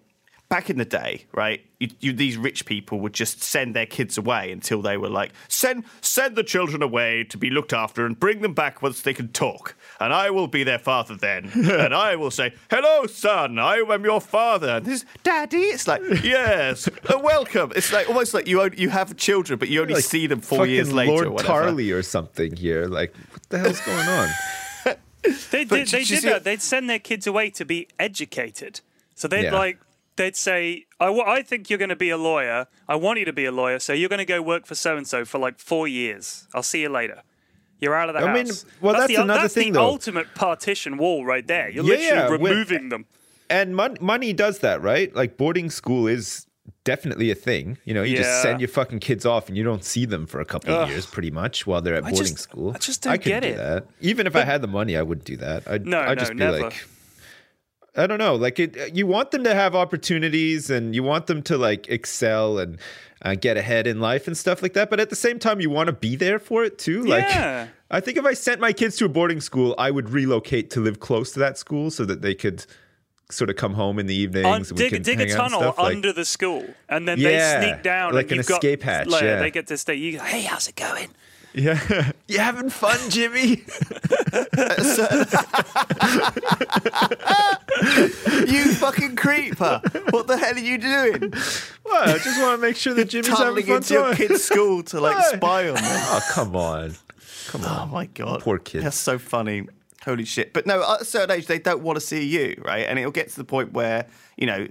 back 0.51 0.69
in 0.69 0.77
the 0.77 0.85
day, 0.85 1.25
right? 1.33 1.65
You, 1.79 1.87
you, 2.01 2.11
these 2.13 2.35
rich 2.35 2.65
people 2.65 2.99
would 2.99 3.13
just 3.13 3.41
send 3.41 3.73
their 3.73 3.85
kids 3.85 4.17
away 4.17 4.51
until 4.51 4.81
they 4.81 4.97
were 4.97 5.09
like 5.09 5.31
send 5.47 5.85
send 6.01 6.35
the 6.35 6.43
children 6.43 6.83
away 6.83 7.23
to 7.23 7.37
be 7.37 7.49
looked 7.49 7.71
after 7.73 8.05
and 8.05 8.19
bring 8.19 8.41
them 8.41 8.53
back 8.53 8.81
once 8.81 9.01
they 9.01 9.13
can 9.13 9.29
talk, 9.29 9.75
and 9.99 10.13
I 10.13 10.29
will 10.29 10.47
be 10.47 10.63
their 10.63 10.77
father 10.77 11.15
then, 11.15 11.49
and 11.55 11.93
I 11.95 12.17
will 12.17 12.29
say 12.31 12.53
hello, 12.69 13.07
son, 13.07 13.57
I 13.57 13.77
am 13.77 14.03
your 14.03 14.19
father. 14.21 14.75
And 14.77 14.85
this 14.85 15.05
daddy, 15.23 15.57
it's 15.57 15.87
like 15.87 16.01
yes, 16.23 16.89
welcome. 17.09 17.71
It's 17.75 17.91
like 17.93 18.09
almost 18.09 18.33
like 18.33 18.45
you 18.45 18.61
own, 18.61 18.73
you 18.77 18.89
have 18.89 19.15
children, 19.15 19.57
but 19.57 19.69
you 19.69 19.81
only 19.81 19.95
Like 19.95 20.03
see 20.03 20.27
them 20.27 20.41
four 20.41 20.59
fucking 20.59 20.73
years 20.73 20.91
later. 20.93 21.11
Lord 21.13 21.27
or 21.27 21.31
whatever. 21.31 21.71
Tarley 21.71 21.95
or 21.95 22.03
something 22.03 22.55
here. 22.57 22.85
Like, 22.87 23.15
what 23.31 23.49
the 23.49 23.57
hell's 23.59 23.79
going 23.81 24.07
on? 24.07 24.29
They 25.51 25.65
But 25.65 25.75
did, 25.85 25.87
they 25.89 26.03
did 26.03 26.23
that. 26.23 26.43
They'd 26.43 26.61
send 26.63 26.89
their 26.89 26.97
kids 26.99 27.27
away 27.27 27.51
to 27.51 27.63
be 27.63 27.87
educated. 27.99 28.81
So 29.13 29.27
they'd 29.27 29.43
Yeah. 29.43 29.53
like 29.57 29.77
they'd 30.15 30.35
say, 30.35 30.85
I, 30.99 31.05
w- 31.05 31.23
I 31.25 31.41
think 31.41 31.69
you're 31.69 31.79
going 31.79 31.89
to 31.89 31.95
be 31.95 32.09
a 32.09 32.17
lawyer. 32.17 32.67
I 32.87 32.95
want 32.95 33.19
you 33.19 33.25
to 33.25 33.33
be 33.33 33.45
a 33.45 33.51
lawyer. 33.51 33.79
So 33.79 33.93
you're 33.93 34.09
going 34.09 34.19
to 34.19 34.25
go 34.25 34.41
work 34.41 34.65
for 34.65 34.75
so 34.75 34.97
and 34.97 35.07
so 35.07 35.25
for 35.25 35.37
like 35.39 35.59
four 35.59 35.87
years. 35.87 36.47
I'll 36.53 36.63
see 36.63 36.81
you 36.81 36.89
later. 36.89 37.23
You're 37.79 37.95
out 37.95 38.09
of 38.09 38.15
the 38.15 38.21
I 38.21 38.27
house. 38.27 38.63
mean, 38.63 38.73
well, 38.81 38.93
that's 38.93 39.07
the, 39.07 39.15
another 39.15 39.41
that's 39.41 39.53
thing, 39.55 39.73
the 39.73 39.79
though. 39.79 39.85
ultimate 39.85 40.35
partition 40.35 40.97
wall 40.97 41.25
right 41.25 41.45
there. 41.47 41.69
You're 41.69 41.83
Yeah, 41.85 41.89
literally 41.89 42.07
yeah, 42.07 42.29
when- 42.29 42.41
removing 42.41 42.89
them. 42.89 43.05
and 43.49 43.75
mon- 43.75 43.97
money 43.99 44.33
does 44.33 44.59
that, 44.59 44.81
right? 44.83 45.13
Like 45.15 45.35
boarding 45.37 45.69
school 45.71 46.05
is 46.07 46.45
definitely 46.83 47.31
a 47.31 47.35
thing. 47.35 47.77
You 47.85 47.93
know, 47.95 48.03
you 48.03 48.17
just 48.17 48.41
send 48.43 48.59
your 48.61 48.67
fucking 48.67 48.99
kids 48.99 49.25
off 49.25 49.47
and 49.47 49.57
you 49.57 49.63
don't 49.63 49.83
see 49.83 50.05
them 50.05 50.27
for 50.27 50.39
a 50.41 50.45
couple 50.45 50.73
of 50.75 50.89
years, 50.89 51.05
pretty 51.07 51.31
much, 51.31 51.65
while 51.65 51.81
they're 51.81 51.95
at 51.95 52.03
I 52.05 52.11
boarding 52.11 52.27
just- 52.33 52.39
school. 52.39 52.71
I 52.75 52.77
just 52.77 53.01
don't 53.01 53.13
I 53.13 53.17
get 53.17 53.41
do 53.41 53.49
it. 53.49 53.57
that. 53.57 53.87
Even 53.99 54.27
if 54.27 54.35
I 54.35 54.43
had 54.43 54.61
the 54.61 54.67
money, 54.67 54.95
I 54.95 55.01
wouldn't 55.01 55.25
do 55.25 55.37
that. 55.37 55.67
I'd, 55.67 55.87
No, 55.87 55.99
I'd 56.01 56.09
no, 56.09 56.15
just 56.15 56.31
be 56.33 56.37
never. 56.37 56.59
like, 56.59 56.87
I 57.95 58.07
don't 58.07 58.19
know. 58.19 58.35
Like 58.35 58.57
it, 58.59 58.95
you 58.95 59.05
want 59.05 59.31
them 59.31 59.43
to 59.43 59.53
have 59.53 59.75
opportunities 59.75 60.69
and 60.69 60.95
you 60.95 61.03
want 61.03 61.27
them 61.27 61.41
to 61.43 61.57
like 61.57 61.89
excel 61.89 62.57
and 62.59 62.77
uh, 63.23 63.35
get 63.35 63.57
ahead 63.57 63.85
in 63.85 63.99
life 63.99 64.27
and 64.27 64.37
stuff 64.37 64.61
like 64.61 64.73
that. 64.73 64.89
But 64.89 64.99
at 64.99 65.09
the 65.09 65.15
same 65.15 65.39
time, 65.39 65.59
you 65.59 65.69
want 65.69 65.87
to 65.87 65.93
be 65.93 66.15
there 66.15 66.39
for 66.39 66.63
it 66.63 66.77
too. 66.77 67.03
Like, 67.03 67.23
Yeah. 67.25 67.67
I 67.89 67.99
think 67.99 68.17
if 68.17 68.23
I 68.25 68.33
sent 68.33 68.61
my 68.61 68.71
kids 68.71 68.95
to 68.97 69.05
a 69.05 69.09
boarding 69.09 69.41
school, 69.41 69.75
I 69.77 69.91
would 69.91 70.09
relocate 70.09 70.69
to 70.71 70.79
live 70.79 70.99
close 71.01 71.33
to 71.33 71.39
that 71.39 71.57
school 71.57 71.91
so 71.91 72.05
that 72.05 72.21
they 72.21 72.33
could 72.33 72.65
sort 73.29 73.49
of 73.49 73.57
come 73.57 73.73
home 73.73 73.99
in 73.99 74.07
the 74.07 74.15
evenings. 74.15 74.45
Un- 74.45 74.61
and 74.61 74.71
we 74.71 74.89
dig 74.89 75.03
dig 75.03 75.21
a 75.21 75.33
tunnel 75.33 75.59
stuff, 75.59 75.77
like- 75.77 75.95
under 75.95 76.13
the 76.13 76.23
school, 76.25 76.65
and 76.89 77.07
then 77.07 77.19
Yeah, 77.19 77.59
they 77.59 77.67
sneak 77.67 77.83
down. 77.83 78.13
like 78.13 78.25
and 78.25 78.31
an 78.31 78.37
you've 78.37 78.47
got- 78.47 78.55
escape 78.63 78.83
hatch, 78.83 79.07
like, 79.07 79.21
yeah. 79.23 79.39
They 79.39 79.51
get 79.51 79.67
to 79.67 79.77
stay. 79.77 79.95
You 79.95 80.17
go, 80.17 80.23
hey, 80.23 80.41
how's 80.43 80.67
it 80.69 80.75
going? 80.75 81.09
Yeah, 81.53 82.11
you 82.27 82.39
having 82.39 82.69
fun, 82.69 82.97
Jimmy? 83.09 83.63
you 88.47 88.73
fucking 88.75 89.17
creeper! 89.17 89.81
What 90.11 90.27
the 90.27 90.37
hell 90.37 90.55
are 90.55 90.59
you 90.59 90.77
doing? 90.77 91.33
Well, 91.83 92.09
I 92.09 92.17
just 92.19 92.39
want 92.41 92.57
to 92.59 92.61
make 92.65 92.77
sure 92.77 92.93
that 92.93 93.09
Jimmy's 93.09 93.37
having 93.37 93.65
fun. 93.65 93.75
into 93.77 93.93
your 93.93 94.15
kid's 94.15 94.43
school 94.43 94.83
to 94.83 95.01
like 95.01 95.25
spy 95.35 95.67
on 95.67 95.75
them. 95.75 95.83
Oh, 95.83 96.21
come 96.31 96.55
on. 96.55 96.95
Come 97.47 97.61
oh 97.65 97.67
on. 97.67 97.89
Oh 97.89 97.91
my 97.91 98.05
god, 98.05 98.41
Poor 98.41 98.57
kid. 98.57 98.83
That's 98.83 98.97
so 98.97 99.17
funny. 99.17 99.67
Holy 100.05 100.25
shit! 100.25 100.53
But 100.53 100.65
no, 100.65 100.81
at 100.89 101.01
a 101.01 101.05
certain 101.05 101.35
age, 101.35 101.47
they 101.47 101.59
don't 101.59 101.83
want 101.83 101.97
to 101.97 102.01
see 102.01 102.25
you, 102.25 102.61
right? 102.65 102.85
And 102.87 102.97
it'll 102.97 103.11
get 103.11 103.29
to 103.29 103.35
the 103.35 103.43
point 103.43 103.73
where 103.73 104.07
you 104.37 104.47
know 104.47 104.67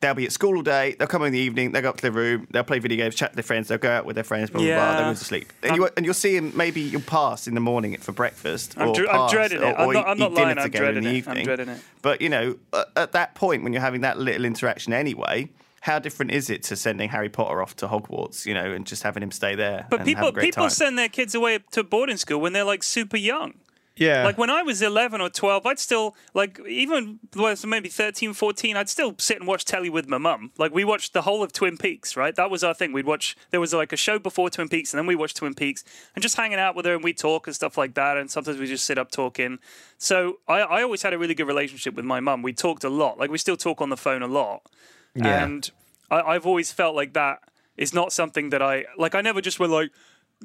they'll 0.00 0.14
be 0.14 0.24
at 0.24 0.32
school 0.32 0.56
all 0.56 0.62
day. 0.62 0.96
They'll 0.98 1.08
come 1.08 1.22
in 1.22 1.32
the 1.32 1.38
evening. 1.38 1.72
They'll 1.72 1.82
go 1.82 1.90
up 1.90 1.96
to 1.96 2.02
their 2.02 2.12
room. 2.12 2.46
They'll 2.50 2.64
play 2.64 2.78
video 2.78 2.96
games, 2.98 3.14
chat 3.14 3.30
to 3.32 3.36
their 3.36 3.42
friends. 3.42 3.68
They'll 3.68 3.78
go 3.78 3.90
out 3.90 4.04
with 4.06 4.14
their 4.16 4.24
friends. 4.24 4.50
Blah 4.50 4.62
blah 4.62 4.74
blah. 4.74 4.96
They'll 4.96 5.10
go 5.12 5.18
to 5.18 5.24
sleep. 5.24 5.52
And, 5.62 5.76
you, 5.76 5.88
and 5.96 6.04
you'll 6.04 6.14
see 6.14 6.38
them. 6.38 6.52
Maybe 6.56 6.80
you'll 6.80 7.00
pass 7.02 7.46
in 7.46 7.54
the 7.54 7.60
morning 7.60 7.96
for 7.98 8.12
breakfast. 8.12 8.74
I'm 8.76 8.88
or 8.88 8.94
dr- 8.94 9.08
I'm 9.08 9.30
dreading 9.30 9.58
it. 9.62 9.64
or- 9.64 9.78
I'm 9.78 9.88
or 9.88 9.92
not- 9.94 10.08
I'm 10.08 10.18
not 10.18 10.32
lying, 10.32 10.58
I'm 10.58 10.70
dreading 10.70 11.04
the 11.04 11.08
it. 11.10 11.12
I'm 11.12 11.16
evening. 11.16 11.44
dreading 11.44 11.68
it. 11.68 11.80
But 12.02 12.20
you 12.22 12.28
know, 12.28 12.56
at- 12.72 12.88
at 12.96 13.12
that 13.12 13.34
point 13.34 13.62
when 13.62 13.72
you're 13.72 13.82
having 13.82 14.00
that 14.02 14.18
little 14.18 14.44
interaction 14.44 14.92
anyway. 14.92 15.50
How 15.82 15.98
different 15.98 16.32
is 16.32 16.50
it 16.50 16.62
to 16.64 16.76
sending 16.76 17.08
Harry 17.08 17.30
Potter 17.30 17.62
off 17.62 17.74
to 17.76 17.88
Hogwarts, 17.88 18.44
you 18.44 18.52
know, 18.52 18.70
and 18.70 18.86
just 18.86 19.02
having 19.02 19.22
him 19.22 19.30
stay 19.30 19.54
there? 19.54 19.86
But 19.88 20.00
and 20.00 20.08
have 20.10 20.18
people 20.18 20.32
people 20.42 20.62
time? 20.64 20.70
send 20.70 20.98
their 20.98 21.08
kids 21.08 21.34
away 21.34 21.60
to 21.70 21.82
boarding 21.82 22.18
school 22.18 22.38
when 22.38 22.52
they're 22.52 22.64
like 22.64 22.82
super 22.82 23.16
young. 23.16 23.54
Yeah. 24.00 24.24
Like 24.24 24.38
when 24.38 24.48
I 24.48 24.62
was 24.62 24.80
11 24.80 25.20
or 25.20 25.28
12, 25.28 25.66
I'd 25.66 25.78
still, 25.78 26.16
like, 26.32 26.58
even 26.66 27.18
well, 27.36 27.54
so 27.54 27.68
maybe 27.68 27.90
13, 27.90 28.32
14, 28.32 28.74
I'd 28.74 28.88
still 28.88 29.14
sit 29.18 29.36
and 29.36 29.46
watch 29.46 29.66
telly 29.66 29.90
with 29.90 30.08
my 30.08 30.16
mum. 30.16 30.52
Like, 30.56 30.72
we 30.72 30.84
watched 30.84 31.12
the 31.12 31.20
whole 31.22 31.42
of 31.42 31.52
Twin 31.52 31.76
Peaks, 31.76 32.16
right? 32.16 32.34
That 32.34 32.50
was 32.50 32.64
our 32.64 32.72
thing. 32.72 32.94
We'd 32.94 33.04
watch, 33.04 33.36
there 33.50 33.60
was 33.60 33.74
like 33.74 33.92
a 33.92 33.98
show 33.98 34.18
before 34.18 34.48
Twin 34.48 34.70
Peaks, 34.70 34.94
and 34.94 34.98
then 34.98 35.06
we 35.06 35.14
watched 35.14 35.36
Twin 35.36 35.52
Peaks 35.52 35.84
and 36.14 36.22
just 36.22 36.34
hanging 36.34 36.58
out 36.58 36.74
with 36.74 36.86
her 36.86 36.94
and 36.94 37.04
we'd 37.04 37.18
talk 37.18 37.46
and 37.46 37.54
stuff 37.54 37.76
like 37.76 37.92
that. 37.94 38.16
And 38.16 38.30
sometimes 38.30 38.58
we 38.58 38.66
just 38.66 38.86
sit 38.86 38.96
up 38.96 39.10
talking. 39.10 39.58
So 39.98 40.38
I, 40.48 40.60
I 40.60 40.82
always 40.82 41.02
had 41.02 41.12
a 41.12 41.18
really 41.18 41.34
good 41.34 41.46
relationship 41.46 41.94
with 41.94 42.06
my 42.06 42.20
mum. 42.20 42.40
We 42.40 42.54
talked 42.54 42.84
a 42.84 42.90
lot. 42.90 43.18
Like, 43.18 43.30
we 43.30 43.36
still 43.36 43.58
talk 43.58 43.82
on 43.82 43.90
the 43.90 43.98
phone 43.98 44.22
a 44.22 44.28
lot. 44.28 44.62
Yeah. 45.14 45.44
And 45.44 45.70
I, 46.10 46.22
I've 46.22 46.46
always 46.46 46.72
felt 46.72 46.96
like 46.96 47.12
that 47.12 47.40
is 47.76 47.92
not 47.92 48.14
something 48.14 48.48
that 48.48 48.62
I, 48.62 48.86
like, 48.96 49.14
I 49.14 49.20
never 49.20 49.42
just 49.42 49.60
were 49.60 49.68
like, 49.68 49.90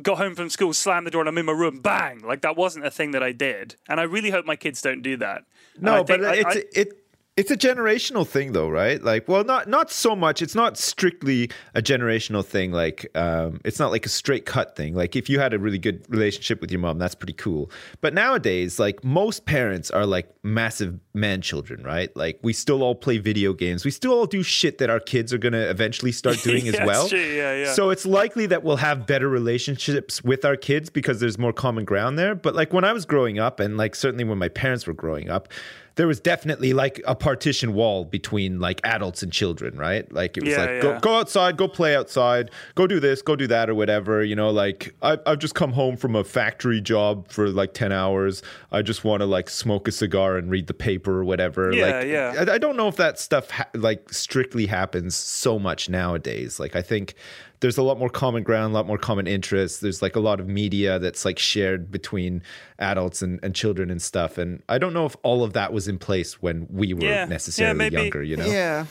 got 0.01 0.17
home 0.17 0.35
from 0.35 0.49
school, 0.49 0.73
slammed 0.73 1.07
the 1.07 1.11
door, 1.11 1.21
and 1.21 1.29
I'm 1.29 1.37
in 1.37 1.45
my 1.45 1.51
room, 1.53 1.79
bang! 1.79 2.19
Like 2.21 2.41
that 2.41 2.55
wasn't 2.57 2.85
a 2.85 2.91
thing 2.91 3.11
that 3.11 3.23
I 3.23 3.31
did, 3.31 3.75
and 3.87 3.99
I 3.99 4.03
really 4.03 4.29
hope 4.31 4.45
my 4.45 4.55
kids 4.55 4.81
don't 4.81 5.01
do 5.01 5.17
that. 5.17 5.45
No, 5.79 6.03
but 6.03 6.23
I- 6.25 6.35
it's 6.35 6.55
I- 6.55 6.63
it 6.73 7.04
it's 7.37 7.51
a 7.51 7.57
generational 7.57 8.25
thing 8.25 8.53
though, 8.53 8.69
right? 8.69 9.03
Like, 9.03 9.27
well, 9.27 9.43
not 9.43 9.67
not 9.67 9.91
so 9.91 10.15
much. 10.15 10.41
It's 10.41 10.55
not 10.55 10.77
strictly 10.77 11.49
a 11.73 11.81
generational 11.81 12.45
thing. 12.45 12.71
Like, 12.71 13.05
um, 13.13 13.59
it's 13.65 13.77
not 13.77 13.91
like 13.91 14.05
a 14.05 14.09
straight 14.09 14.45
cut 14.45 14.77
thing. 14.77 14.95
Like, 14.95 15.17
if 15.17 15.29
you 15.29 15.39
had 15.39 15.53
a 15.53 15.59
really 15.59 15.77
good 15.77 16.05
relationship 16.07 16.61
with 16.61 16.71
your 16.71 16.79
mom, 16.79 16.97
that's 16.97 17.13
pretty 17.13 17.33
cool. 17.33 17.69
But 17.99 18.13
nowadays, 18.13 18.79
like 18.79 19.03
most 19.03 19.45
parents 19.45 19.91
are 19.91 20.05
like 20.05 20.33
massive 20.43 20.97
man 21.13 21.41
children, 21.41 21.83
right? 21.83 22.15
Like, 22.15 22.39
we 22.41 22.53
still 22.53 22.81
all 22.81 22.95
play 22.95 23.17
video 23.17 23.51
games. 23.51 23.83
We 23.83 23.91
still 23.91 24.13
all 24.13 24.27
do 24.27 24.41
shit 24.41 24.77
that 24.77 24.89
our 24.89 25.01
kids 25.01 25.33
are 25.33 25.37
gonna 25.37 25.63
eventually 25.63 26.13
start 26.13 26.37
doing 26.43 26.69
as 26.69 26.79
well. 26.85 27.09
true, 27.09 27.19
yeah, 27.19 27.53
yeah. 27.53 27.73
So 27.73 27.89
it's 27.89 28.05
likely 28.05 28.45
that 28.45 28.63
we'll 28.63 28.77
have 28.77 29.05
better 29.05 29.27
relationships 29.27 30.23
with 30.23 30.45
our 30.45 30.55
kids 30.55 30.89
because 30.89 31.19
there's 31.19 31.37
more 31.37 31.51
common 31.51 31.83
ground 31.83 32.17
there. 32.17 32.33
But 32.33 32.55
like 32.55 32.71
when 32.71 32.85
I 32.85 32.93
was 32.93 33.05
growing 33.05 33.39
up, 33.39 33.59
and 33.59 33.75
like 33.75 33.93
certainly 33.93 34.23
when 34.23 34.37
my 34.37 34.47
parents 34.47 34.87
were 34.87 34.93
growing 34.93 35.29
up, 35.29 35.49
there 35.95 36.07
was 36.07 36.19
definitely 36.19 36.73
like 36.73 37.01
a 37.07 37.15
partition 37.15 37.73
wall 37.73 38.03
between 38.03 38.59
like 38.59 38.81
adults 38.83 39.23
and 39.23 39.31
children, 39.31 39.77
right? 39.77 40.11
Like 40.11 40.35
it 40.37 40.43
was 40.43 40.51
Yeah, 40.51 40.59
like 40.59 40.69
yeah. 40.69 40.81
go 40.81 40.99
go 40.99 41.15
outside, 41.15 41.55
go 41.55 41.67
play 41.67 41.95
outside, 41.95 42.51
go 42.75 42.85
do 42.85 42.99
this, 42.99 43.21
go 43.21 43.35
do 43.35 43.47
that, 43.47 43.69
or 43.69 43.75
whatever. 43.75 44.23
You 44.23 44.35
know, 44.35 44.49
like 44.49 44.93
I, 45.01 45.17
I've 45.25 45.39
just 45.39 45.55
come 45.55 45.71
home 45.71 45.95
from 45.95 46.15
a 46.15 46.23
factory 46.23 46.81
job 46.81 47.29
for 47.29 47.47
like 47.49 47.73
ten 47.73 47.91
hours. 47.91 48.43
I 48.71 48.81
just 48.81 49.03
want 49.05 49.21
to 49.21 49.25
like 49.25 49.49
smoke 49.49 49.87
a 49.87 49.91
cigar 49.91 50.37
and 50.37 50.51
read 50.51 50.67
the 50.67 50.73
paper 50.73 51.19
or 51.19 51.23
whatever. 51.23 51.71
Yeah, 51.73 51.85
like, 51.85 52.07
yeah. 52.07 52.45
I, 52.47 52.55
I 52.55 52.57
don't 52.57 52.75
know 52.75 52.87
if 52.89 52.97
that 52.97 53.17
stuff 53.17 53.49
ha- 53.51 53.69
like 53.73 54.11
strictly 54.11 54.65
happens 54.65 55.15
so 55.15 55.57
much 55.57 55.87
nowadays. 55.87 56.59
Like 56.59 56.75
I 56.75 56.81
think 56.81 57.15
there's 57.59 57.77
a 57.77 57.83
lot 57.83 57.97
more 57.97 58.09
common 58.09 58.43
ground, 58.43 58.71
a 58.73 58.75
lot 58.75 58.87
more 58.87 58.97
common 58.97 59.27
interests. 59.27 59.79
There's 59.79 60.01
like 60.01 60.15
a 60.15 60.19
lot 60.19 60.39
of 60.39 60.47
media 60.47 60.99
that's 60.99 61.25
like 61.25 61.39
shared 61.39 61.91
between 61.91 62.43
adults 62.79 63.21
and, 63.21 63.39
and 63.43 63.55
children 63.55 63.89
and 63.89 64.01
stuff. 64.01 64.37
And 64.37 64.61
I 64.69 64.77
don't 64.77 64.93
know 64.93 65.05
if 65.05 65.15
all 65.23 65.43
of 65.43 65.53
that 65.53 65.71
was 65.73 65.87
in 65.87 65.97
place 65.97 66.41
when 66.41 66.67
we 66.69 66.93
were 66.93 67.03
Yeah. 67.03 67.09
Yeah, 67.15 67.25
necessarily 67.25 67.77
maybe- 67.77 67.95
younger, 67.95 68.23
you 68.23 68.37
know? 68.37 68.45
Yeah. 68.45 68.85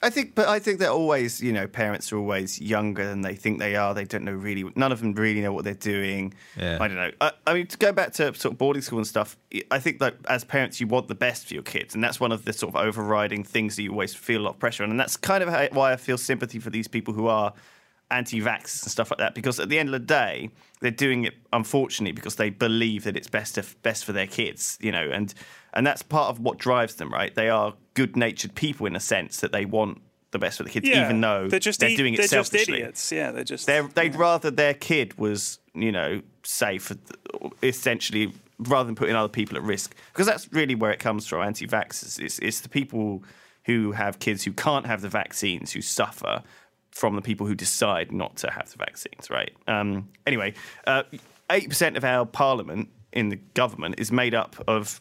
I 0.00 0.10
think, 0.10 0.36
but 0.36 0.46
I 0.46 0.60
think 0.60 0.78
they're 0.78 0.90
always, 0.90 1.40
you 1.40 1.52
know, 1.52 1.66
parents 1.66 2.12
are 2.12 2.18
always 2.18 2.60
younger 2.60 3.04
than 3.04 3.22
they 3.22 3.34
think 3.34 3.58
they 3.58 3.74
are. 3.74 3.94
They 3.94 4.04
don't 4.04 4.22
know 4.24 4.32
really, 4.32 4.64
none 4.76 4.92
of 4.92 5.00
them 5.00 5.12
really 5.12 5.40
know 5.40 5.52
what 5.52 5.64
they're 5.64 5.74
doing. 5.74 6.34
Yeah. 6.56 6.78
I 6.80 6.86
don't 6.86 6.96
know. 6.96 7.10
I, 7.20 7.32
I 7.48 7.54
mean, 7.54 7.66
to 7.66 7.76
go 7.78 7.90
back 7.90 8.12
to 8.12 8.32
sort 8.34 8.52
of 8.52 8.58
boarding 8.58 8.80
school 8.82 8.98
and 9.00 9.06
stuff, 9.08 9.36
I 9.72 9.80
think 9.80 9.98
that 9.98 10.14
as 10.28 10.44
parents, 10.44 10.80
you 10.80 10.86
want 10.86 11.08
the 11.08 11.16
best 11.16 11.48
for 11.48 11.54
your 11.54 11.64
kids. 11.64 11.96
And 11.96 12.04
that's 12.04 12.20
one 12.20 12.30
of 12.30 12.44
the 12.44 12.52
sort 12.52 12.76
of 12.76 12.80
overriding 12.80 13.42
things 13.42 13.74
that 13.74 13.82
you 13.82 13.90
always 13.90 14.14
feel 14.14 14.42
a 14.42 14.44
lot 14.44 14.50
of 14.54 14.60
pressure 14.60 14.84
on. 14.84 14.90
And 14.92 15.00
that's 15.00 15.16
kind 15.16 15.42
of 15.42 15.48
how, 15.48 15.66
why 15.72 15.92
I 15.92 15.96
feel 15.96 16.16
sympathy 16.16 16.60
for 16.60 16.70
these 16.70 16.86
people 16.86 17.12
who 17.12 17.26
are 17.26 17.52
anti 18.10 18.40
vax 18.40 18.82
and 18.82 18.90
stuff 18.90 19.10
like 19.10 19.18
that. 19.18 19.34
Because 19.34 19.60
at 19.60 19.68
the 19.68 19.78
end 19.78 19.88
of 19.88 19.92
the 19.92 19.98
day, 20.00 20.50
they're 20.80 20.90
doing 20.90 21.24
it, 21.24 21.34
unfortunately, 21.52 22.12
because 22.12 22.36
they 22.36 22.50
believe 22.50 23.04
that 23.04 23.16
it's 23.16 23.28
best, 23.28 23.56
to, 23.56 23.64
best 23.82 24.04
for 24.04 24.12
their 24.12 24.26
kids, 24.26 24.78
you 24.80 24.92
know, 24.92 25.10
and, 25.10 25.34
and 25.74 25.86
that's 25.86 26.02
part 26.02 26.30
of 26.30 26.40
what 26.40 26.58
drives 26.58 26.96
them, 26.96 27.12
right? 27.12 27.34
They 27.34 27.48
are 27.48 27.74
good 27.94 28.16
natured 28.16 28.54
people 28.54 28.86
in 28.86 28.96
a 28.96 29.00
sense 29.00 29.40
that 29.40 29.52
they 29.52 29.64
want 29.64 30.00
the 30.30 30.38
best 30.38 30.58
for 30.58 30.64
the 30.64 30.70
kids, 30.70 30.86
yeah, 30.86 31.04
even 31.04 31.20
though 31.20 31.48
they're 31.48 31.58
just 31.58 31.80
they're 31.80 31.96
doing 31.96 32.14
it 32.14 32.18
they're 32.18 32.26
just 32.26 32.50
selfishly. 32.50 32.78
idiots. 32.78 33.10
Yeah, 33.10 33.30
they're 33.30 33.44
just 33.44 33.66
They're, 33.66 33.88
they'd 33.88 34.14
rather 34.14 34.50
their 34.50 34.74
kid 34.74 35.18
was, 35.18 35.58
you 35.74 35.90
know, 35.90 36.20
safe, 36.42 36.92
essentially, 37.62 38.32
rather 38.58 38.86
than 38.86 38.94
putting 38.94 39.16
other 39.16 39.28
people 39.28 39.56
at 39.56 39.62
risk. 39.62 39.94
Because 40.12 40.26
that's 40.26 40.52
really 40.52 40.74
where 40.74 40.90
it 40.90 40.98
comes 40.98 41.26
from, 41.26 41.42
anti 41.42 41.66
vaxxers. 41.66 42.18
It's, 42.18 42.38
it's 42.40 42.60
the 42.60 42.68
people 42.68 43.24
who 43.64 43.92
have 43.92 44.18
kids 44.18 44.44
who 44.44 44.52
can't 44.52 44.86
have 44.86 45.00
the 45.00 45.08
vaccines 45.08 45.72
who 45.72 45.82
suffer 45.82 46.42
from 46.90 47.16
the 47.16 47.22
people 47.22 47.46
who 47.46 47.54
decide 47.54 48.12
not 48.12 48.36
to 48.36 48.50
have 48.50 48.70
the 48.70 48.78
vaccines, 48.78 49.30
right? 49.30 49.52
Um, 49.66 50.08
anyway, 50.26 50.54
uh, 50.86 51.04
80% 51.50 51.96
of 51.96 52.04
our 52.04 52.26
parliament 52.26 52.88
in 53.12 53.28
the 53.28 53.36
government 53.36 53.96
is 53.98 54.12
made 54.12 54.34
up 54.34 54.56
of 54.66 55.00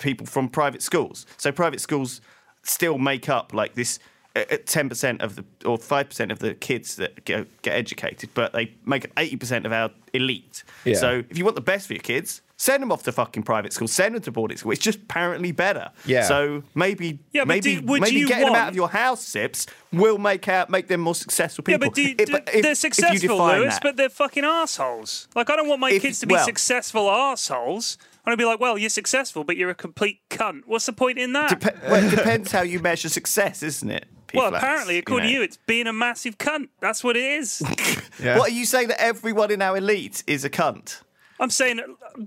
people 0.00 0.26
from 0.26 0.48
private 0.48 0.82
schools. 0.82 1.26
So 1.36 1.52
private 1.52 1.80
schools 1.80 2.20
still 2.62 2.98
make 2.98 3.28
up 3.28 3.52
like 3.52 3.74
this 3.74 3.98
uh, 4.36 4.44
ten 4.66 4.88
percent 4.88 5.22
of 5.22 5.36
the 5.36 5.44
or 5.64 5.78
five 5.78 6.08
percent 6.08 6.32
of 6.32 6.40
the 6.40 6.54
kids 6.54 6.96
that 6.96 7.24
get, 7.24 7.62
get 7.62 7.76
educated, 7.76 8.30
but 8.34 8.52
they 8.52 8.74
make 8.84 9.04
up 9.04 9.12
eighty 9.16 9.36
percent 9.36 9.64
of 9.64 9.72
our 9.72 9.90
elite. 10.12 10.64
Yeah. 10.84 10.96
So 10.96 11.22
if 11.30 11.38
you 11.38 11.44
want 11.44 11.54
the 11.54 11.62
best 11.62 11.86
for 11.86 11.92
your 11.92 12.02
kids, 12.02 12.42
send 12.64 12.82
them 12.82 12.90
off 12.90 13.02
to 13.02 13.12
fucking 13.12 13.42
private 13.42 13.72
school, 13.72 13.86
send 13.88 14.14
them 14.14 14.22
to 14.22 14.32
boarding 14.32 14.56
school. 14.56 14.72
It's 14.72 14.80
just 14.80 14.98
apparently 15.00 15.52
better. 15.52 15.90
Yeah. 16.06 16.22
So 16.22 16.62
maybe 16.74 17.18
Yeah, 17.32 17.44
maybe 17.44 17.76
do- 17.80 17.86
would 17.86 18.00
maybe 18.00 18.16
you 18.16 18.26
getting 18.28 18.46
them 18.46 18.54
out 18.54 18.68
of 18.68 18.74
your 18.74 18.88
house, 18.88 19.22
sips, 19.22 19.66
will 19.92 20.18
make 20.18 20.48
out 20.48 20.70
make 20.70 20.88
them 20.88 21.00
more 21.00 21.14
successful 21.14 21.62
Yeah, 21.68 21.76
people. 21.76 21.90
but, 21.90 21.94
do 21.96 22.02
If- 22.02 22.16
do- 22.26 22.32
but 22.32 22.48
if- 22.54 22.62
they're 22.62 22.74
successful, 22.74 23.36
Lewis, 23.36 23.74
that- 23.74 23.82
but 23.82 23.96
they're 23.96 24.08
fucking 24.08 24.44
assholes. 24.44 25.28
Like, 25.34 25.50
I 25.50 25.56
don't 25.56 25.68
want 25.68 25.80
my 25.80 25.90
If- 25.90 26.02
kids 26.02 26.20
to 26.20 26.26
be 26.26 26.34
well- 26.34 26.44
successful 26.44 27.10
assholes. 27.10 27.98
And 28.26 28.32
I'd 28.32 28.38
be 28.38 28.46
like, 28.46 28.58
well, 28.58 28.78
you're 28.78 28.88
successful, 28.88 29.44
but 29.44 29.58
you're 29.58 29.68
a 29.68 29.74
complete 29.74 30.20
cunt. 30.30 30.62
What's 30.64 30.86
the 30.86 30.94
point 30.94 31.18
in 31.18 31.34
that? 31.34 31.60
Dep- 31.60 31.82
well, 31.90 32.02
it 32.02 32.08
depends 32.08 32.50
how 32.52 32.62
you 32.62 32.78
measure 32.80 33.10
success, 33.10 33.62
isn't 33.62 33.90
it? 33.90 34.06
well, 34.32 34.46
P-flax, 34.46 34.64
apparently, 34.64 34.94
you 34.94 35.00
according 35.00 35.28
to 35.28 35.34
you, 35.34 35.42
it's 35.42 35.58
being 35.66 35.86
a 35.86 35.92
massive 35.92 36.38
cunt. 36.38 36.68
That's 36.80 37.04
what 37.04 37.16
it 37.18 37.22
is. 37.24 37.62
Yeah. 38.22 38.38
What 38.38 38.50
are 38.50 38.54
you 38.54 38.64
saying 38.64 38.88
that 38.88 39.02
everyone 39.02 39.50
in 39.50 39.60
our 39.60 39.76
elite 39.76 40.22
is 40.28 40.44
a 40.44 40.48
cunt? 40.50 41.00
I'm 41.40 41.50
saying, 41.50 41.80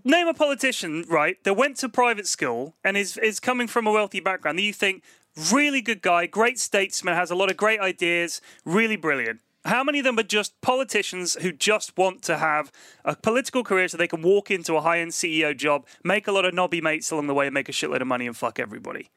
name 0.04 0.28
a 0.28 0.34
politician, 0.34 1.06
right, 1.08 1.42
that 1.44 1.54
went 1.56 1.78
to 1.78 1.90
private 1.90 2.28
school 2.28 2.76
and 2.84 2.98
is 2.98 3.18
is 3.18 3.40
coming 3.40 3.68
from 3.68 3.88
a 3.88 3.92
wealthy 3.92 4.20
background 4.20 4.60
that 4.60 4.64
you 4.64 4.74
think 4.74 5.04
really 5.52 5.82
good 5.82 6.02
guy, 6.02 6.26
great 6.26 6.60
statesman, 6.60 7.16
has 7.16 7.32
a 7.32 7.36
lot 7.36 7.50
of 7.50 7.58
great 7.58 7.80
ideas, 7.80 8.42
really 8.66 8.96
brilliant. 8.96 9.40
How 9.66 9.84
many 9.84 10.00
of 10.00 10.06
them 10.06 10.18
are 10.18 10.24
just 10.24 10.60
politicians 10.62 11.36
who 11.42 11.52
just 11.52 11.98
want 11.98 12.22
to 12.24 12.38
have 12.38 12.72
a 13.04 13.16
political 13.16 13.64
career 13.64 13.88
so 13.88 13.98
they 13.98 14.08
can 14.08 14.22
walk 14.22 14.50
into 14.50 14.76
a 14.76 14.82
high 14.82 15.00
end 15.00 15.12
CEO 15.12 15.56
job, 15.56 15.86
make 16.04 16.28
a 16.28 16.32
lot 16.32 16.46
of 16.46 16.54
knobby 16.54 16.82
mates 16.82 17.12
along 17.12 17.28
the 17.28 17.34
way, 17.34 17.48
and 17.48 17.54
make 17.54 17.68
a 17.70 17.74
shitload 17.74 18.02
of 18.02 18.08
money 18.08 18.28
and 18.28 18.38
fuck 18.38 18.60
everybody? 18.60 19.10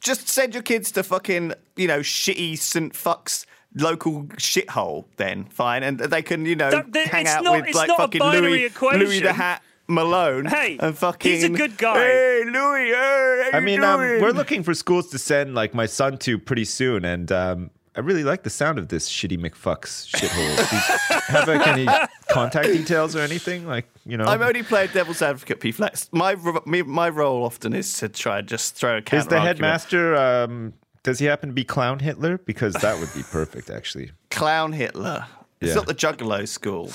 Just 0.00 0.28
send 0.28 0.52
your 0.52 0.62
kids 0.62 0.92
to 0.92 1.02
fucking, 1.02 1.54
you 1.74 1.88
know, 1.88 2.00
shitty 2.00 2.58
St. 2.58 2.94
Fuck's 2.94 3.46
local 3.76 4.24
shithole 4.38 5.04
then, 5.16 5.44
fine. 5.44 5.82
And 5.82 5.98
they 5.98 6.22
can, 6.22 6.44
you 6.46 6.56
know, 6.56 6.70
That- 6.70 6.92
that- 6.92 7.08
hang 7.08 7.26
out 7.28 7.44
not- 7.44 7.56
with 7.60 7.66
it's 7.68 7.76
like 7.76 7.88
not 7.88 7.98
a 7.98 8.02
fucking 8.02 8.18
binary 8.18 8.48
Louis, 8.50 8.64
equation. 8.64 9.00
Louis 9.00 9.20
the 9.20 9.32
Hat 9.32 9.62
Malone. 9.88 10.46
Hey, 10.46 10.78
and 10.80 10.96
fucking, 10.96 11.30
he's 11.32 11.44
a 11.44 11.48
good 11.50 11.76
guy. 11.78 11.98
Hey, 11.98 12.42
Louis, 12.44 12.88
hey, 12.90 13.48
how 13.52 13.58
I 13.58 13.60
you 13.60 13.64
mean, 13.66 13.84
um, 13.84 14.00
doing? 14.00 14.20
we're 14.22 14.32
looking 14.32 14.62
for 14.62 14.74
schools 14.74 15.10
to 15.10 15.18
send 15.18 15.54
like 15.54 15.74
my 15.74 15.86
son 15.86 16.18
to 16.18 16.38
pretty 16.38 16.64
soon, 16.64 17.04
and 17.04 17.30
um, 17.30 17.70
I 17.94 18.00
really 18.00 18.24
like 18.24 18.42
the 18.42 18.50
sound 18.50 18.78
of 18.78 18.88
this 18.88 19.08
shitty 19.08 19.38
McFucks 19.38 20.08
shithole. 20.10 21.20
Have 21.28 21.48
like 21.48 21.66
any 21.66 21.86
contact 22.30 22.66
details 22.66 23.14
or 23.16 23.20
anything? 23.20 23.66
Like, 23.66 23.86
you 24.04 24.16
know, 24.16 24.24
I'm 24.24 24.42
only 24.42 24.62
playing 24.62 24.90
devil's 24.92 25.22
advocate, 25.22 25.60
P 25.60 25.72
Flax. 25.72 26.08
My, 26.12 26.34
my 26.64 27.08
role 27.08 27.44
often 27.44 27.72
is 27.72 27.92
to 27.98 28.08
try 28.08 28.40
and 28.40 28.48
just 28.48 28.74
throw 28.76 28.98
a 28.98 29.02
counter 29.02 29.20
is 29.20 29.26
the 29.28 29.40
headmaster? 29.40 30.14
Um, 30.16 30.74
does 31.06 31.20
he 31.20 31.26
happen 31.26 31.48
to 31.50 31.54
be 31.54 31.62
Clown 31.64 32.00
Hitler? 32.00 32.36
Because 32.38 32.74
that 32.74 32.98
would 32.98 33.14
be 33.14 33.22
perfect, 33.22 33.70
actually. 33.70 34.10
Clown 34.30 34.72
Hitler. 34.72 35.26
It's 35.60 35.68
Yeah. 35.70 35.74
not 35.76 35.86
the 35.86 35.94
Juggalo 35.94 36.46
school. 36.48 36.90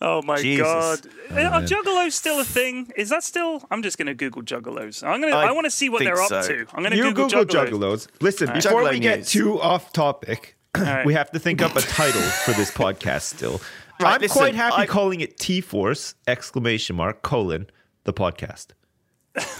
Oh 0.00 0.22
my 0.22 0.36
Jesus. 0.36 0.62
god! 0.64 1.00
Oh, 1.32 1.34
Are 1.34 1.62
juggalos 1.62 2.12
still 2.12 2.38
a 2.38 2.44
thing? 2.44 2.92
Is 2.96 3.08
that 3.08 3.24
still? 3.24 3.66
I'm 3.68 3.82
just 3.82 3.98
gonna 3.98 4.14
Google 4.14 4.42
juggalos. 4.42 5.02
I'm 5.02 5.20
gonna. 5.20 5.34
I, 5.34 5.46
I 5.48 5.50
want 5.52 5.64
to 5.64 5.72
see 5.72 5.88
what 5.88 6.04
they're 6.04 6.20
up 6.20 6.28
so. 6.28 6.40
to. 6.40 6.66
I'm 6.72 6.84
gonna 6.84 6.94
Google, 6.94 7.28
Google 7.28 7.44
juggalos. 7.46 7.70
juggalos. 7.70 8.08
Listen, 8.20 8.52
before 8.52 8.82
Juggalo 8.82 8.90
we 8.92 9.00
get 9.00 9.18
news. 9.18 9.30
too 9.30 9.60
off 9.60 9.92
topic, 9.92 10.56
right. 10.76 11.04
we 11.04 11.14
have 11.14 11.32
to 11.32 11.40
think 11.40 11.60
up 11.60 11.74
a 11.74 11.80
title 11.80 12.20
for 12.22 12.52
this 12.52 12.70
podcast 12.70 13.22
still. 13.22 13.60
Right, 14.00 14.14
I'm 14.14 14.20
listen, 14.20 14.38
quite 14.38 14.54
happy 14.54 14.76
I- 14.82 14.86
calling 14.86 15.20
it 15.20 15.36
T 15.36 15.60
Force 15.60 16.14
exclamation 16.28 16.94
mark 16.94 17.22
colon 17.22 17.68
the 18.04 18.12
podcast. 18.12 18.68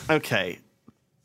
Okay. 0.09 0.61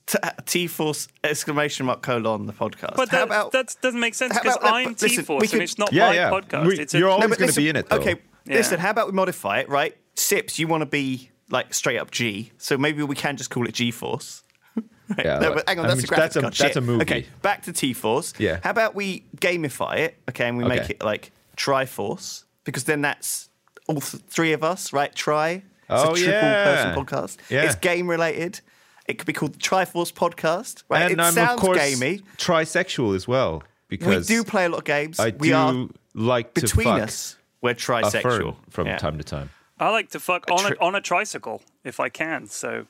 T- 0.05 0.17
T-Force 0.45 1.07
exclamation 1.23 1.85
mark 1.85 2.01
colon 2.01 2.45
the 2.45 2.53
podcast. 2.53 2.95
But 2.95 3.09
that 3.11 3.23
about 3.23 3.51
that 3.53 3.75
doesn't 3.81 3.99
make 3.99 4.15
sense 4.15 4.37
because 4.37 4.57
I'm 4.61 4.95
T-Force 4.95 5.53
and 5.53 5.61
it's 5.61 5.77
not 5.77 5.93
Yeah, 5.93 6.07
my 6.07 6.13
yeah. 6.15 6.29
podcast. 6.29 6.65
We- 6.67 6.79
it's 6.79 6.93
you're 6.93 7.07
all- 7.09 7.19
No, 7.19 7.23
always 7.25 7.37
but 7.37 7.45
gonna 7.45 7.53
be 7.53 7.69
in 7.69 7.75
it, 7.77 7.87
though. 7.89 7.97
Okay, 7.97 8.15
Yeah. 8.45 8.55
listen. 8.57 8.79
How 8.79 8.89
about 8.89 9.07
we 9.07 9.13
modify 9.13 9.59
it? 9.59 9.69
Right, 9.69 9.95
Sips, 10.15 10.59
you 10.59 10.67
want 10.67 10.81
to 10.81 10.85
be 10.85 11.29
like 11.49 11.73
straight 11.73 11.97
up 11.99 12.11
G, 12.11 12.51
so 12.57 12.77
maybe 12.77 13.01
we 13.03 13.15
can 13.15 13.37
just 13.37 13.49
call 13.49 13.65
it 13.67 13.73
G 13.73 13.91
Force. 13.91 14.43
Yeah, 15.17 15.39
No, 15.39 15.53
but 15.53 15.67
hang 15.67 15.79
on, 15.79 15.85
I 15.85 15.87
that's 15.89 15.97
mean, 15.99 16.05
a 16.05 16.07
graphic 16.07 16.23
that's 16.23 16.35
a 16.37 16.41
card. 16.41 16.53
that's 16.53 16.57
Shit. 16.57 16.75
a 16.77 16.81
movie. 16.81 17.01
Okay, 17.03 17.25
back 17.41 17.63
to 17.63 17.73
T 17.73 17.93
Force. 17.93 18.33
Yeah. 18.39 18.59
How 18.63 18.71
about 18.71 18.95
we 18.95 19.25
gamify 19.37 19.97
it? 19.99 20.17
Okay, 20.29 20.47
and 20.47 20.57
we 20.57 20.63
make 20.63 20.89
it 20.89 21.03
like 21.03 21.31
Triforce 21.57 22.43
because 22.63 22.83
then 22.85 23.01
that's 23.01 23.49
all 23.87 23.99
th- 24.01 24.23
three 24.29 24.53
of 24.53 24.63
us, 24.63 24.91
right? 24.93 25.13
Try. 25.13 25.49
It's 25.51 25.63
Oh, 25.89 26.13
a 26.13 26.17
triple 26.17 26.33
yeah. 26.33 26.63
person 26.93 27.05
podcast. 27.05 27.37
Yeah. 27.49 27.63
It's 27.63 27.75
game 27.75 28.09
related. 28.09 28.61
It 29.07 29.17
could 29.17 29.27
be 29.27 29.33
called 29.33 29.53
the 29.53 29.59
Triforce 29.59 30.13
podcast. 30.13 30.83
Right? 30.89 31.03
and 31.03 31.11
it 31.13 31.19
um, 31.19 31.25
I'm 31.27 31.33
sounds 31.33 31.53
of 31.53 31.59
course 31.59 31.77
gamey. 31.77 32.21
trisexual 32.37 33.15
as 33.15 33.27
well 33.27 33.63
because 33.89 34.29
We 34.29 34.35
do 34.35 34.43
play 34.43 34.65
a 34.65 34.69
lot 34.69 34.79
of 34.79 34.83
games. 34.85 35.19
I 35.19 35.29
we 35.37 35.49
do 35.49 35.55
are 35.55 35.87
like 36.13 36.53
between 36.53 36.85
fuck 36.85 37.01
us. 37.01 37.37
We're 37.61 37.71
a 37.71 37.75
trisexual 37.75 38.55
from 38.69 38.87
Yeah. 38.87 38.97
time 38.97 39.17
to 39.17 39.23
time. 39.23 39.49
I 39.79 39.89
like 39.89 40.09
to 40.11 40.19
fuck 40.19 40.49
on 40.51 40.65
a, 40.65 40.69
tri- 40.69 40.77
on 40.87 40.95
a 40.95 41.01
tricycle 41.01 41.61
if 41.83 41.99
I 41.99 42.09
can. 42.09 42.47
So 42.47 42.85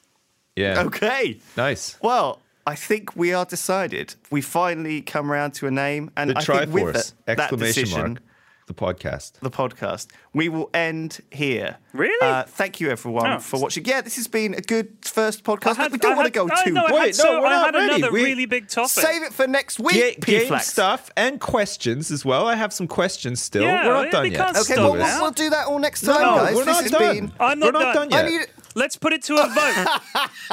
Yeah, 0.55 0.83
Okay. 0.85 1.39
nice. 1.57 1.97
Well, 2.01 2.39
I 2.65 2.75
think 2.75 3.15
we 3.15 3.33
are 3.33 3.45
decided. 3.45 4.15
We 4.31 4.41
finally 4.41 5.01
come 5.01 5.31
around 5.31 5.51
to 5.55 5.67
a 5.67 5.71
name, 5.71 6.11
and 6.15 6.29
The 6.29 6.37
I 6.37 6.41
think 6.41 6.73
with 6.73 6.83
Triforce 6.95 7.13
that, 7.25 7.37
that 7.37 7.39
exclamation 7.39 7.83
decision, 7.83 8.01
mark 8.01 8.19
the 8.67 8.73
podcast. 8.73 9.33
the 9.41 9.49
podcast, 9.51 10.07
we 10.33 10.47
will 10.49 10.69
end 10.73 11.19
here. 11.31 11.77
Really? 11.93 12.15
Uh, 12.27 12.43
thank 12.43 12.79
you, 12.79 12.89
everyone, 12.89 13.27
Oh. 13.33 13.39
for 13.39 13.59
watching. 13.59 13.85
Yeah, 13.85 14.01
this 14.01 14.15
has 14.15 14.27
been 14.27 14.53
a 14.53 14.61
good 14.61 14.89
first 15.03 15.43
podcast. 15.43 15.75
Had- 15.75 15.91
we 15.91 15.97
don't 15.97 16.13
I 16.13 16.15
want 16.15 16.25
to 16.27 16.31
go 16.31 16.49
I 16.51 16.63
too. 16.63 16.71
know, 16.71 16.85
I 16.85 16.91
Wait, 16.93 17.15
had, 17.17 17.25
no, 17.25 17.39
we're 17.41 17.47
I 17.47 17.49
not 17.49 17.65
had 17.65 17.75
ready. 17.75 17.95
another 17.95 18.13
We- 18.13 18.23
really 18.23 18.45
big 18.45 18.67
topic. 18.69 18.89
Save 18.91 19.23
it 19.23 19.33
for 19.33 19.47
next 19.47 19.79
week. 19.79 19.93
Ga- 19.95 20.15
game 20.15 20.41
P-Flax. 20.41 20.67
stuff 20.67 21.11
and 21.17 21.39
questions 21.39 22.09
as 22.09 22.23
well. 22.23 22.47
I 22.47 22.55
have 22.55 22.71
some 22.73 22.87
questions 22.87 23.41
still. 23.41 23.63
Yeah, 23.63 23.85
we're 23.87 23.93
not 23.93 24.05
yeah, 24.05 24.11
done 24.11 24.31
yet. 24.31 24.57
Okay, 24.57 24.75
well, 24.77 24.93
we'll, 24.93 25.21
we'll 25.21 25.31
do 25.31 25.49
that 25.49 25.67
all 25.67 25.79
next 25.79 26.01
time, 26.01 26.21
No, 26.21 26.35
guys. 26.37 26.55
we're 26.55 26.65
this 26.65 26.73
not 26.75 26.81
has 26.83 26.91
done. 26.91 27.13
been. 27.15 27.31
I'm 27.39 27.59
not 27.59 27.73
We're 27.73 27.79
not 27.79 27.93
done. 27.93 28.09
done 28.09 28.25
I 28.25 28.29
yet. 28.29 28.49
Need. 28.75 28.79
Let's 28.79 28.95
put 28.97 29.13
it 29.13 29.23
to 29.23 29.35
a 29.35 29.47
vote. 29.47 29.99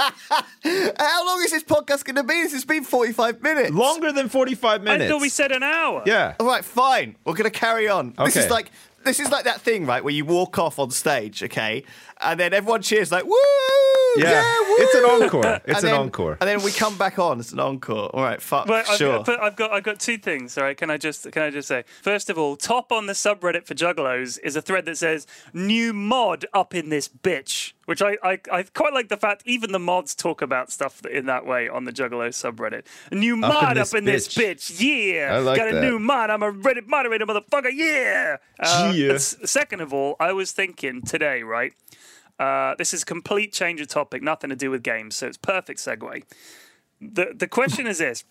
How 0.99 1.27
long 1.27 1.43
is 1.43 1.51
this 1.51 1.65
podcast 1.65 2.05
going 2.05 2.17
to 2.17 2.23
be? 2.25 2.35
This 2.43 2.53
has 2.53 2.65
been 2.65 2.85
forty-five 2.85 3.43
minutes. 3.43 3.71
Longer 3.71 4.13
than 4.13 4.29
45 4.29 4.81
I 4.81 4.85
minutes. 4.85 5.11
thought 5.11 5.21
we 5.21 5.29
said 5.29 5.53
an 5.53 5.63
hour. 5.63 6.03
Yeah. 6.07 6.35
All 6.41 6.47
right, 6.47 6.65
fine. 6.65 7.17
We're 7.25 7.35
going 7.35 7.51
to 7.51 7.59
carry 7.59 7.89
on. 7.89 8.15
This 8.25 8.37
is 8.37 8.51
like 8.51 8.71
this 9.05 9.19
is 9.19 9.31
like 9.31 9.45
that 9.45 9.63
thing, 9.63 9.87
right, 9.87 10.05
where 10.05 10.13
you 10.13 10.27
walk 10.27 10.59
off 10.59 10.79
on 10.79 10.91
stage, 10.91 11.43
okay, 11.45 11.85
and 12.23 12.39
then 12.39 12.53
everyone 12.53 12.83
cheers 12.83 13.11
like 13.11 13.25
woo, 13.25 13.33
Yeah. 14.17 14.43
woo. 14.43 14.77
It's 14.79 14.95
an 14.95 15.05
encore. 15.05 15.61
It's 15.65 15.79
And 15.79 15.79
an 15.79 15.83
then- 15.93 15.95
encore. 15.95 16.37
and 16.39 16.47
then 16.49 16.63
we 16.63 16.71
come 16.71 16.99
back 16.99 17.19
on. 17.19 17.41
It's 17.41 17.53
an 17.53 17.61
encore. 17.61 18.11
All 18.15 18.23
right, 18.23 18.43
fuck, 18.43 18.67
But 18.67 18.87
I've, 18.91 18.97
sure. 18.99 19.23
but 19.25 19.41
I've 19.41 19.57
got 19.57 19.73
I've 19.73 19.85
got 19.85 20.01
two 20.01 20.19
things. 20.19 20.59
All 20.59 20.65
right, 20.65 20.77
can 20.77 20.91
I 20.91 20.99
just 20.99 21.31
can 21.33 21.41
I 21.43 21.49
just 21.49 21.69
say 21.69 21.85
first 22.03 22.29
of 22.29 22.37
all, 22.37 22.57
top 22.57 22.93
on 22.93 23.07
the 23.07 23.15
subreddit 23.15 23.67
for 23.67 23.75
Juggalos 23.75 24.39
is 24.45 24.55
a 24.55 24.61
thread 24.61 24.85
that 24.85 24.99
says 24.99 25.27
new 25.55 25.95
mod 25.95 26.45
up 26.53 26.75
in 26.75 26.91
this 26.91 27.09
bitch, 27.09 27.73
which 27.91 28.01
I 28.03 28.17
I, 28.23 28.39
I 28.53 28.63
quite 28.63 28.93
like 28.95 29.09
the 29.09 29.17
fact 29.17 29.43
even 29.47 29.73
the 29.73 29.81
mods 29.81 30.15
talk 30.15 30.43
about 30.43 30.71
stuff 30.71 31.05
in 31.05 31.27
that 31.27 31.45
way 31.45 31.69
on 31.69 31.85
the 31.87 31.93
Juggalo 31.93 32.29
subreddit. 32.29 32.87
A 33.11 33.17
new 33.17 33.37
mod 33.37 33.77
this 33.77 33.93
up 33.93 33.99
in 33.99 34.05
this 34.05 34.29
bitch. 34.29 34.71
bitch, 34.71 34.81
yeah. 34.81 35.35
I 35.35 35.39
like 35.41 35.57
got 35.59 35.69
a 35.69 35.73
that. 35.75 35.83
new 35.83 35.99
mod. 35.99 36.31
I'm 36.31 36.45
a 36.45 36.53
Reddit 36.53 36.87
moderator, 36.87 37.27
motherfucker, 37.27 37.73
yeah. 37.75 38.37
Uh, 38.61 38.93
Yeah. 38.95 39.17
second 39.19 39.81
of 39.81 39.93
all, 39.93 40.15
I 40.21 40.33
was 40.33 40.53
thinking 40.53 41.03
today, 41.03 41.43
right. 41.43 41.73
Uh, 42.39 42.77
this 42.79 42.95
is 42.95 43.03
a 43.03 43.07
complete 43.07 43.53
change 43.53 43.81
of 43.81 43.89
topic, 43.89 44.23
nothing 44.23 44.51
to 44.51 44.57
do 44.57 44.71
with 44.71 44.85
games, 44.85 45.17
so 45.17 45.27
it's 45.27 45.37
perfect 45.37 45.81
segue. 45.81 46.23
The 47.01 47.33
the 47.35 47.49
question 47.49 47.89
is 47.89 47.99
this: 47.99 48.23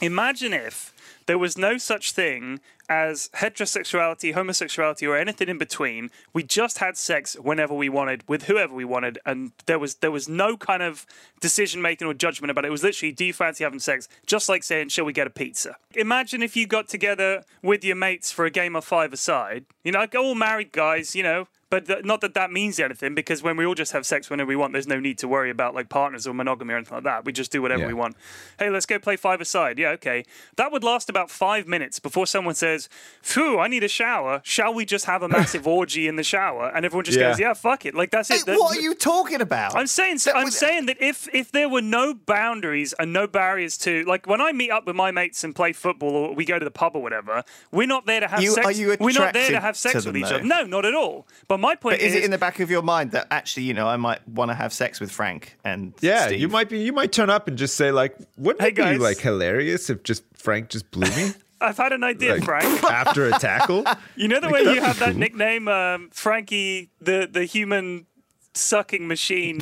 Imagine 0.00 0.52
if 0.52 0.92
there 1.26 1.38
was 1.38 1.56
no 1.56 1.78
such 1.78 2.12
thing 2.12 2.60
as 2.88 3.30
heterosexuality, 3.34 4.34
homosexuality, 4.34 5.06
or 5.06 5.16
anything 5.16 5.48
in 5.48 5.58
between. 5.58 6.10
We 6.32 6.42
just 6.42 6.78
had 6.78 6.96
sex 6.96 7.36
whenever 7.40 7.72
we 7.72 7.88
wanted, 7.88 8.24
with 8.28 8.44
whoever 8.44 8.74
we 8.74 8.84
wanted, 8.84 9.20
and 9.24 9.52
there 9.66 9.78
was 9.78 9.96
there 9.96 10.10
was 10.10 10.28
no 10.28 10.56
kind 10.56 10.82
of 10.82 11.06
decision 11.40 11.80
making 11.80 12.08
or 12.08 12.14
judgment 12.14 12.50
about 12.50 12.64
it. 12.64 12.68
It 12.68 12.72
was 12.72 12.82
literally, 12.82 13.12
do 13.12 13.24
you 13.24 13.32
fancy 13.32 13.62
having 13.62 13.78
sex? 13.78 14.08
Just 14.26 14.48
like 14.48 14.64
saying, 14.64 14.88
shall 14.88 15.04
we 15.04 15.12
get 15.12 15.28
a 15.28 15.30
pizza? 15.30 15.76
Imagine 15.94 16.42
if 16.42 16.56
you 16.56 16.66
got 16.66 16.88
together 16.88 17.44
with 17.62 17.84
your 17.84 17.96
mates 17.96 18.32
for 18.32 18.44
a 18.44 18.50
game 18.50 18.74
of 18.74 18.84
five 18.84 19.12
aside. 19.12 19.66
You 19.84 19.92
know, 19.92 20.06
all 20.18 20.34
married 20.34 20.72
guys. 20.72 21.14
You 21.14 21.22
know, 21.22 21.46
but 21.70 21.86
th- 21.86 22.04
not 22.04 22.20
that 22.20 22.34
that 22.34 22.50
means 22.52 22.78
anything 22.80 23.14
because 23.14 23.42
when 23.42 23.56
we 23.56 23.64
all 23.64 23.74
just 23.74 23.92
have 23.92 24.04
sex 24.04 24.28
whenever 24.28 24.48
we 24.48 24.56
want, 24.56 24.72
there's 24.72 24.86
no 24.88 25.00
need 25.00 25.18
to 25.18 25.28
worry 25.28 25.50
about 25.50 25.74
like 25.74 25.88
partners 25.88 26.26
or 26.26 26.34
monogamy 26.34 26.74
or 26.74 26.76
anything 26.76 26.94
like 26.96 27.04
that. 27.04 27.24
We 27.24 27.32
just 27.32 27.50
do 27.52 27.62
whatever 27.62 27.82
Yeah. 27.82 27.86
we 27.88 27.94
want. 27.94 28.16
Hey, 28.58 28.70
let's 28.70 28.86
go 28.86 28.98
play 28.98 29.16
five 29.16 29.40
aside. 29.40 29.78
Yeah, 29.78 29.90
okay. 29.90 30.24
That 30.56 30.72
would 30.72 30.82
last 30.84 31.08
about 31.08 31.30
five 31.30 31.66
minutes 31.68 31.98
before 32.00 32.26
someone 32.26 32.54
says, 32.54 32.88
Phew, 33.22 33.58
I 33.58 33.68
need 33.68 33.84
a 33.84 33.88
shower. 33.88 34.40
Shall 34.44 34.74
we 34.74 34.84
just 34.84 35.04
have 35.06 35.22
a 35.22 35.28
massive 35.28 35.66
orgy 35.78 36.08
in 36.08 36.16
the 36.16 36.24
shower? 36.24 36.70
And 36.74 36.84
everyone 36.84 37.04
just 37.04 37.18
Yeah. 37.18 37.30
goes, 37.30 37.38
Yeah, 37.40 37.54
fuck 37.54 37.86
it. 37.86 37.94
Like 37.94 38.10
that's 38.10 38.28
Hey, 38.28 38.36
it. 38.36 38.46
That- 38.46 38.58
what 38.58 38.76
are 38.76 38.80
you 38.80 38.94
talking 38.94 39.40
about? 39.40 39.76
I'm 39.76 39.86
saying, 39.86 40.18
That 40.24 40.36
I'm 40.36 40.44
was- 40.46 40.58
saying 40.58 40.86
that 40.86 40.96
if 41.00 41.28
if 41.32 41.52
there 41.52 41.68
were 41.68 41.82
no 41.82 42.14
boundaries 42.14 42.92
and 42.98 43.12
no 43.12 43.26
barriers 43.26 43.78
to, 43.78 44.04
like, 44.04 44.26
when 44.26 44.40
I 44.40 44.50
meet 44.52 44.70
up 44.70 44.86
with 44.86 44.96
my 44.96 45.10
mates 45.10 45.44
and 45.44 45.54
play 45.54 45.72
football 45.72 46.10
or 46.16 46.34
we 46.34 46.44
go 46.44 46.58
to 46.58 46.64
the 46.64 46.70
pub 46.70 46.96
or 46.96 47.02
whatever, 47.02 47.44
we're 47.70 47.86
not 47.86 48.06
there 48.06 48.20
to 48.20 48.26
have 48.28 48.42
You- 48.42 48.50
sex. 48.52 48.66
are 48.66 48.72
you 48.72 48.96
we're 48.98 49.12
not 49.12 49.32
there 49.32 49.48
to 49.50 49.56
attracted 49.56 49.60
have 49.60 49.76
sex 49.76 49.92
to 49.92 49.96
with 49.98 50.04
them, 50.06 50.16
each 50.16 50.28
though? 50.30 50.34
other. 50.36 50.44
No, 50.44 50.64
not 50.64 50.84
at 50.84 50.94
all. 50.94 51.26
But 51.46 51.59
my 51.60 51.74
point 51.76 51.98
But 51.98 52.00
is 52.00 52.14
it 52.14 52.24
in 52.24 52.30
the 52.30 52.38
back 52.38 52.58
of 52.60 52.70
your 52.70 52.82
mind 52.82 53.12
that 53.12 53.26
actually, 53.30 53.64
you 53.64 53.74
know, 53.74 53.86
I 53.86 53.96
might 53.96 54.26
want 54.28 54.50
to 54.50 54.54
have 54.54 54.72
sex 54.72 54.98
with 55.00 55.10
Frank 55.12 55.56
and 55.64 55.92
Yeah, 56.00 56.26
Steve? 56.26 56.40
you 56.40 56.48
might 56.48 56.68
be. 56.68 56.78
You 56.80 56.92
might 56.92 57.12
turn 57.12 57.30
up 57.30 57.46
and 57.48 57.56
just 57.58 57.76
say 57.76 57.92
like, 57.92 58.16
"Wouldn't 58.36 58.62
Hey, 58.62 58.68
it 58.68 58.76
be 58.76 58.98
like 58.98 59.18
hilarious 59.18 59.90
if 59.90 60.02
just 60.02 60.24
Frank 60.34 60.68
just 60.70 60.90
blew 60.90 61.08
me 61.16 61.32
I've 61.62 61.76
had 61.76 61.92
an 61.92 62.02
idea, 62.02 62.36
like, 62.36 62.44
Frank. 62.44 62.82
after 62.90 63.26
a 63.28 63.32
tackle?" 63.32 63.84
You 64.16 64.28
know 64.28 64.40
the 64.40 64.48
way 64.48 64.62
you 64.62 64.80
have 64.80 64.98
that 65.00 65.14
nickname, 65.24 65.68
um, 65.68 66.08
Frankie, 66.12 66.90
the 67.00 67.28
the 67.30 67.44
human 67.44 68.06
sucking 68.54 69.06
machine, 69.06 69.60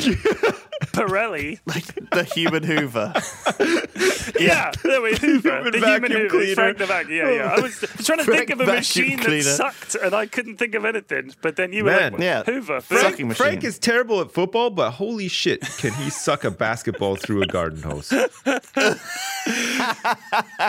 Pirelli. 0.93 1.61
Like 1.67 1.85
the 2.11 2.25
human 2.25 2.63
Hoover. 2.63 3.13
Yeah, 4.39 4.71
there 4.85 5.01
we 5.03 5.17
Hoover, 5.17 5.57
Human 5.57 5.73
the 5.73 5.79
human 5.87 6.13
Hoover, 6.13 6.29
cleaner. 6.29 6.55
Frank 6.55 6.79
the 6.79 6.87
vacuum. 6.87 7.17
Yeah, 7.17 7.31
yeah. 7.33 7.55
I 7.57 7.61
was 7.61 7.79
trying 8.05 8.19
to 8.19 8.25
Frank 8.25 8.39
think 8.49 8.51
of 8.51 8.61
a 8.61 8.67
vacuum 8.67 9.17
machine 9.17 9.21
that 9.21 9.43
sucked, 9.43 9.95
and 9.97 10.15
I 10.15 10.27
couldn't 10.27 10.59
think 10.59 10.75
of 10.77 10.85
anything. 10.85 11.33
But 11.41 11.57
then 11.57 11.73
you 11.73 11.85
were 11.85 11.91
Man, 11.91 12.13
like, 12.13 12.21
yeah. 12.23 12.45
Hoover. 12.45 12.81
Frank- 12.81 13.01
Frank, 13.01 13.13
Sucking 13.15 13.29
machine. 13.29 13.45
Frank 13.45 13.65
is 13.65 13.79
terrible 13.81 14.21
at 14.21 14.31
football, 14.31 14.71
but 14.71 14.93
holy 14.93 15.27
shit, 15.29 15.63
can 15.79 15.93
he 15.95 16.11
suck 16.11 16.45
a 16.45 16.51
basketball 16.53 17.17
through 17.17 17.43
a 17.43 17.47
garden 17.47 17.83
hose? 17.83 18.07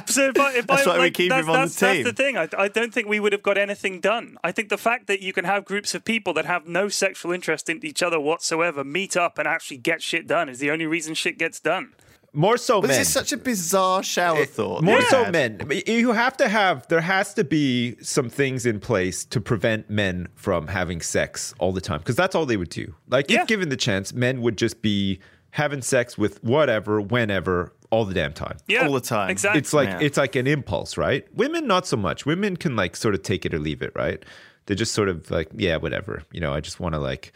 So 0.07 0.29
if 0.29 0.39
I, 0.39 0.53
if 0.55 0.67
That's 0.67 0.87
I, 0.87 0.97
why 0.97 0.99
we 0.99 1.11
keep 1.11 1.29
that's, 1.29 1.45
him 1.45 1.49
on 1.51 1.55
the 1.61 1.65
that's, 1.65 1.79
that's 1.79 2.03
the 2.03 2.13
thing. 2.13 2.37
I, 2.37 2.47
I 2.57 2.67
don't 2.69 2.93
think 2.93 3.07
we 3.07 3.19
would 3.19 3.33
have 3.33 3.43
got 3.43 3.57
anything 3.57 3.99
done. 3.99 4.37
I 4.43 4.51
think 4.51 4.69
the 4.69 4.77
fact 4.77 5.07
that 5.07 5.21
you 5.21 5.33
can 5.33 5.45
have 5.45 5.65
groups 5.65 5.93
of 5.93 6.03
people 6.05 6.33
that 6.33 6.45
have 6.45 6.67
no 6.67 6.87
sexual 6.89 7.31
interest 7.31 7.69
in 7.69 7.85
each 7.85 8.01
other 8.01 8.19
whatsoever 8.19 8.83
meet 8.83 9.15
up 9.17 9.37
and 9.37 9.47
actually 9.47 9.77
get 9.77 10.01
shit 10.09 10.27
done 10.27 10.49
is 10.49 10.59
the 10.59 10.71
only 10.71 10.85
reason 10.85 11.13
shit 11.13 11.37
gets 11.37 11.59
done. 11.59 11.93
more 12.31 12.57
so 12.57 12.79
But 12.81 12.87
men. 12.89 12.99
this 12.99 13.07
is 13.07 13.13
such 13.13 13.31
a 13.31 13.37
bizarre 13.37 14.03
shower 14.03 14.45
thought. 14.45 14.83
More 14.83 14.99
that 14.99 15.09
so 15.09 15.31
men. 15.31 15.51
You 15.87 16.11
have 16.13 16.35
to 16.37 16.47
have, 16.47 16.87
there 16.87 17.01
has 17.01 17.33
to 17.35 17.43
be 17.43 17.95
some 18.01 18.29
things 18.29 18.65
in 18.67 18.79
place 18.79 19.25
to 19.25 19.41
prevent 19.41 19.89
men 19.89 20.27
from 20.35 20.67
having 20.67 21.01
sex 21.01 21.53
all 21.59 21.71
the 21.71 21.81
time 21.81 21.99
because 21.99 22.15
that's 22.15 22.35
all 22.35 22.45
they 22.45 22.57
would 22.57 22.69
do. 22.69 22.93
Like, 23.07 23.29
Yeah. 23.31 23.41
if 23.41 23.47
given 23.47 23.69
the 23.69 23.77
chance, 23.87 24.13
men 24.13 24.41
would 24.41 24.57
just 24.59 24.81
be 24.83 25.19
having 25.51 25.81
sex 25.81 26.17
with 26.19 26.43
whatever, 26.43 27.01
whenever, 27.01 27.73
all 27.89 28.05
the 28.05 28.13
damn 28.13 28.33
time. 28.33 28.57
Yeah, 28.67 28.85
All 28.85 28.93
the 28.93 29.01
time. 29.01 29.31
Exactly. 29.31 29.57
It's 29.59 29.73
like 29.73 29.89
Yeah. 29.89 29.99
it's 30.07 30.17
like 30.17 30.35
an 30.35 30.45
impulse, 30.45 30.95
right? 30.97 31.25
Women 31.33 31.65
not 31.65 31.87
so 31.87 31.97
much. 31.97 32.27
Women 32.27 32.55
can 32.57 32.75
like 32.75 32.95
sort 32.95 33.15
of 33.15 33.23
take 33.23 33.43
it 33.47 33.53
or 33.55 33.59
leave 33.59 33.81
it, 33.81 33.91
right? 33.95 34.23
They 34.67 34.75
just 34.75 34.93
sort 34.93 35.09
of 35.09 35.31
like, 35.31 35.49
yeah, 35.55 35.77
whatever. 35.77 36.21
You 36.31 36.41
know, 36.41 36.53
I 36.53 36.59
just 36.59 36.79
want 36.79 36.93
to 36.93 36.99
like 36.99 37.33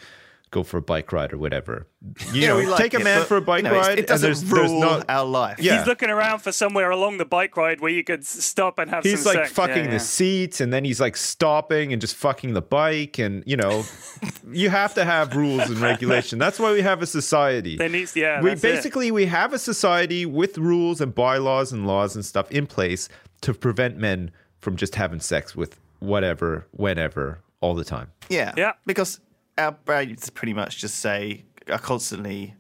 go 0.54 0.64
for 0.64 0.78
a 0.78 0.82
bike 0.82 1.12
ride 1.12 1.34
or 1.34 1.38
whatever. 1.38 1.88
You 2.32 2.42
Yeah, 2.42 2.48
know, 2.50 2.60
like 2.60 2.80
take 2.80 2.94
a 2.94 3.04
man 3.04 3.26
for 3.26 3.38
a 3.38 3.42
bike 3.42 3.64
you 3.64 3.70
know, 3.70 3.76
ride 3.76 4.00
It 4.00 4.08
doesn't 4.08 4.30
and 4.30 4.36
there's 4.38 4.50
rule 4.52 4.62
there's 4.62 4.72
not 4.82 5.06
our 5.10 5.26
life. 5.26 5.60
Yeah. 5.60 5.78
He's 5.80 5.88
looking 5.88 6.10
around 6.10 6.40
for 6.40 6.52
somewhere 6.52 6.92
along 6.92 7.18
the 7.18 7.26
bike 7.26 7.58
ride 7.58 7.82
where 7.82 7.92
you 7.92 8.04
could 8.04 8.26
stop 8.26 8.80
and 8.80 8.90
have 8.90 9.04
sex. 9.04 9.12
He's 9.12 9.24
some 9.24 9.36
like 9.36 9.46
sex. 9.46 9.54
fucking 9.56 9.76
Yeah, 9.78 9.84
yeah. 9.86 9.90
the 9.92 10.00
seats 10.00 10.62
and 10.62 10.72
then 10.72 10.86
he's 10.86 11.02
like 11.02 11.18
stopping 11.18 11.92
and 11.92 12.00
just 12.00 12.16
fucking 12.16 12.54
the 12.54 12.62
bike 12.62 13.18
and 13.20 13.44
you 13.46 13.58
know 13.58 13.84
you 14.52 14.70
have 14.70 14.94
to 14.94 15.04
have 15.04 15.36
rules 15.36 15.70
and 15.70 15.80
regulation. 15.80 16.40
That's 16.40 16.60
why 16.60 16.72
we 16.72 16.82
have 16.82 17.02
a 17.02 17.08
society. 17.08 17.76
There 17.78 17.90
needs, 17.90 18.16
yeah. 18.16 18.42
we 18.42 18.50
that's 18.52 18.64
it. 18.64 18.76
basically 18.76 19.12
we 19.12 19.26
have 19.26 19.54
a 19.54 19.60
society 19.60 20.26
with 20.26 20.58
rules 20.58 21.02
and 21.02 21.14
bylaws 21.14 21.72
and 21.72 21.88
laws 21.88 22.16
and 22.16 22.24
stuff 22.24 22.52
in 22.52 22.68
place 22.68 23.10
to 23.42 23.54
prevent 23.54 23.98
men 23.98 24.32
from 24.60 24.76
just 24.78 24.96
having 24.96 25.20
sex 25.20 25.56
with 25.56 25.80
whatever, 26.00 26.68
whenever, 26.72 27.40
all 27.62 27.74
the 27.74 27.84
time. 27.84 28.12
Yeah. 28.30 28.54
Yeah. 28.58 28.74
Because 28.86 29.20
Uh, 29.58 29.62
our 29.62 29.72
brains 29.72 30.30
pretty 30.30 30.54
much 30.54 30.78
just 30.80 30.96
say, 31.00 31.44
are 31.70 31.80
constantly, 31.80 32.56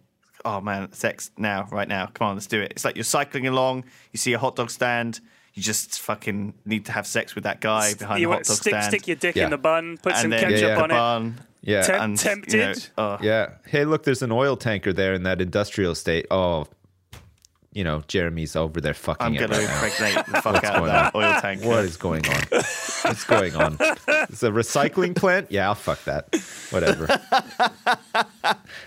oh 0.46 0.62
man, 0.62 0.92
sex 0.94 1.32
now, 1.38 1.68
right 1.72 1.88
now. 1.88 2.08
Come 2.14 2.28
on, 2.28 2.36
let's 2.36 2.48
do 2.48 2.62
it. 2.62 2.72
It's 2.72 2.86
like 2.86 2.96
you're 2.96 3.04
cycling 3.04 3.48
along, 3.48 3.86
you 4.12 4.18
see 4.18 4.34
a 4.34 4.40
hot 4.40 4.56
dog 4.56 4.70
stand, 4.70 5.20
you 5.54 5.62
just 5.62 6.00
fucking 6.00 6.54
need 6.66 6.86
to 6.86 6.92
have 6.92 7.06
sex 7.06 7.36
with 7.36 7.44
that 7.44 7.62
guy 7.62 7.94
behind 7.94 8.22
you 8.22 8.28
the 8.28 8.34
hot 8.34 8.44
dog 8.44 8.58
stick, 8.58 8.72
stand. 8.74 8.86
stick 8.86 9.08
your 9.08 9.16
dick 9.18 9.36
Yeah. 9.36 9.46
in 9.46 9.50
the 9.52 9.58
bun, 9.58 9.98
put 10.02 10.14
and 10.14 10.22
some 10.22 10.30
then 10.32 10.40
ketchup 10.42 10.62
Yeah, 10.62 10.68
yeah. 10.68 10.82
on 10.82 10.90
the 11.36 11.40
it. 11.40 11.46
Yeah. 11.66 11.82
Temp- 11.84 12.02
And, 12.04 12.18
tempted. 12.20 12.54
you 12.54 12.60
know, 12.60 12.74
oh, 12.98 13.18
Yeah. 13.22 13.50
Hey, 13.66 13.86
look, 13.86 14.04
there's 14.04 14.22
an 14.22 14.32
oil 14.32 14.58
tanker 14.58 14.92
there 14.92 15.14
in 15.14 15.24
that 15.24 15.40
industrial 15.42 15.96
state. 15.96 16.26
Oh, 16.30 16.68
you 17.74 17.84
know, 17.84 18.04
Jeremy's 18.08 18.56
over 18.56 18.80
there 18.82 18.94
fucking 18.94 19.26
I'm 19.26 19.34
going 19.36 19.50
to 19.52 19.58
right 19.58 19.68
now. 19.68 19.74
impregnate 19.86 20.26
the 20.28 20.42
fuck 20.42 20.64
out 20.64 20.76
of 20.76 20.80
going 20.82 20.92
that 20.92 21.16
oil 21.16 21.42
tank. 21.42 21.64
What 21.64 21.86
is 21.86 21.98
going 21.98 22.26
on? 22.28 22.42
What's 22.52 23.24
going 23.26 23.56
on? 23.56 23.78
It's 23.80 24.44
a 24.44 24.50
recycling 24.52 25.16
plant? 25.16 25.52
Yeah, 25.52 25.68
I'll 25.70 25.76
fuck 25.76 26.04
that. 26.06 26.34
Whatever. 26.72 27.08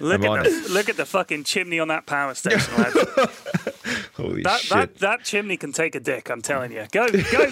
Look 0.00 0.20
I'm 0.20 0.24
at 0.24 0.30
on 0.30 0.42
the 0.44 0.68
look 0.70 0.88
at 0.88 0.96
the 0.96 1.06
fucking 1.06 1.44
chimney 1.44 1.78
on 1.80 1.88
that 1.88 2.06
power 2.06 2.34
station, 2.34 2.74
lad. 2.76 2.92
Holy 4.16 4.42
That, 4.42 4.60
shit. 4.60 4.70
that 4.70 4.94
that 4.98 5.24
chimney 5.24 5.56
can 5.56 5.72
take 5.72 5.94
a 5.94 6.00
dick. 6.00 6.30
I'm 6.30 6.42
telling 6.42 6.72
you. 6.72 6.86
Go 6.92 7.08
go 7.10 7.50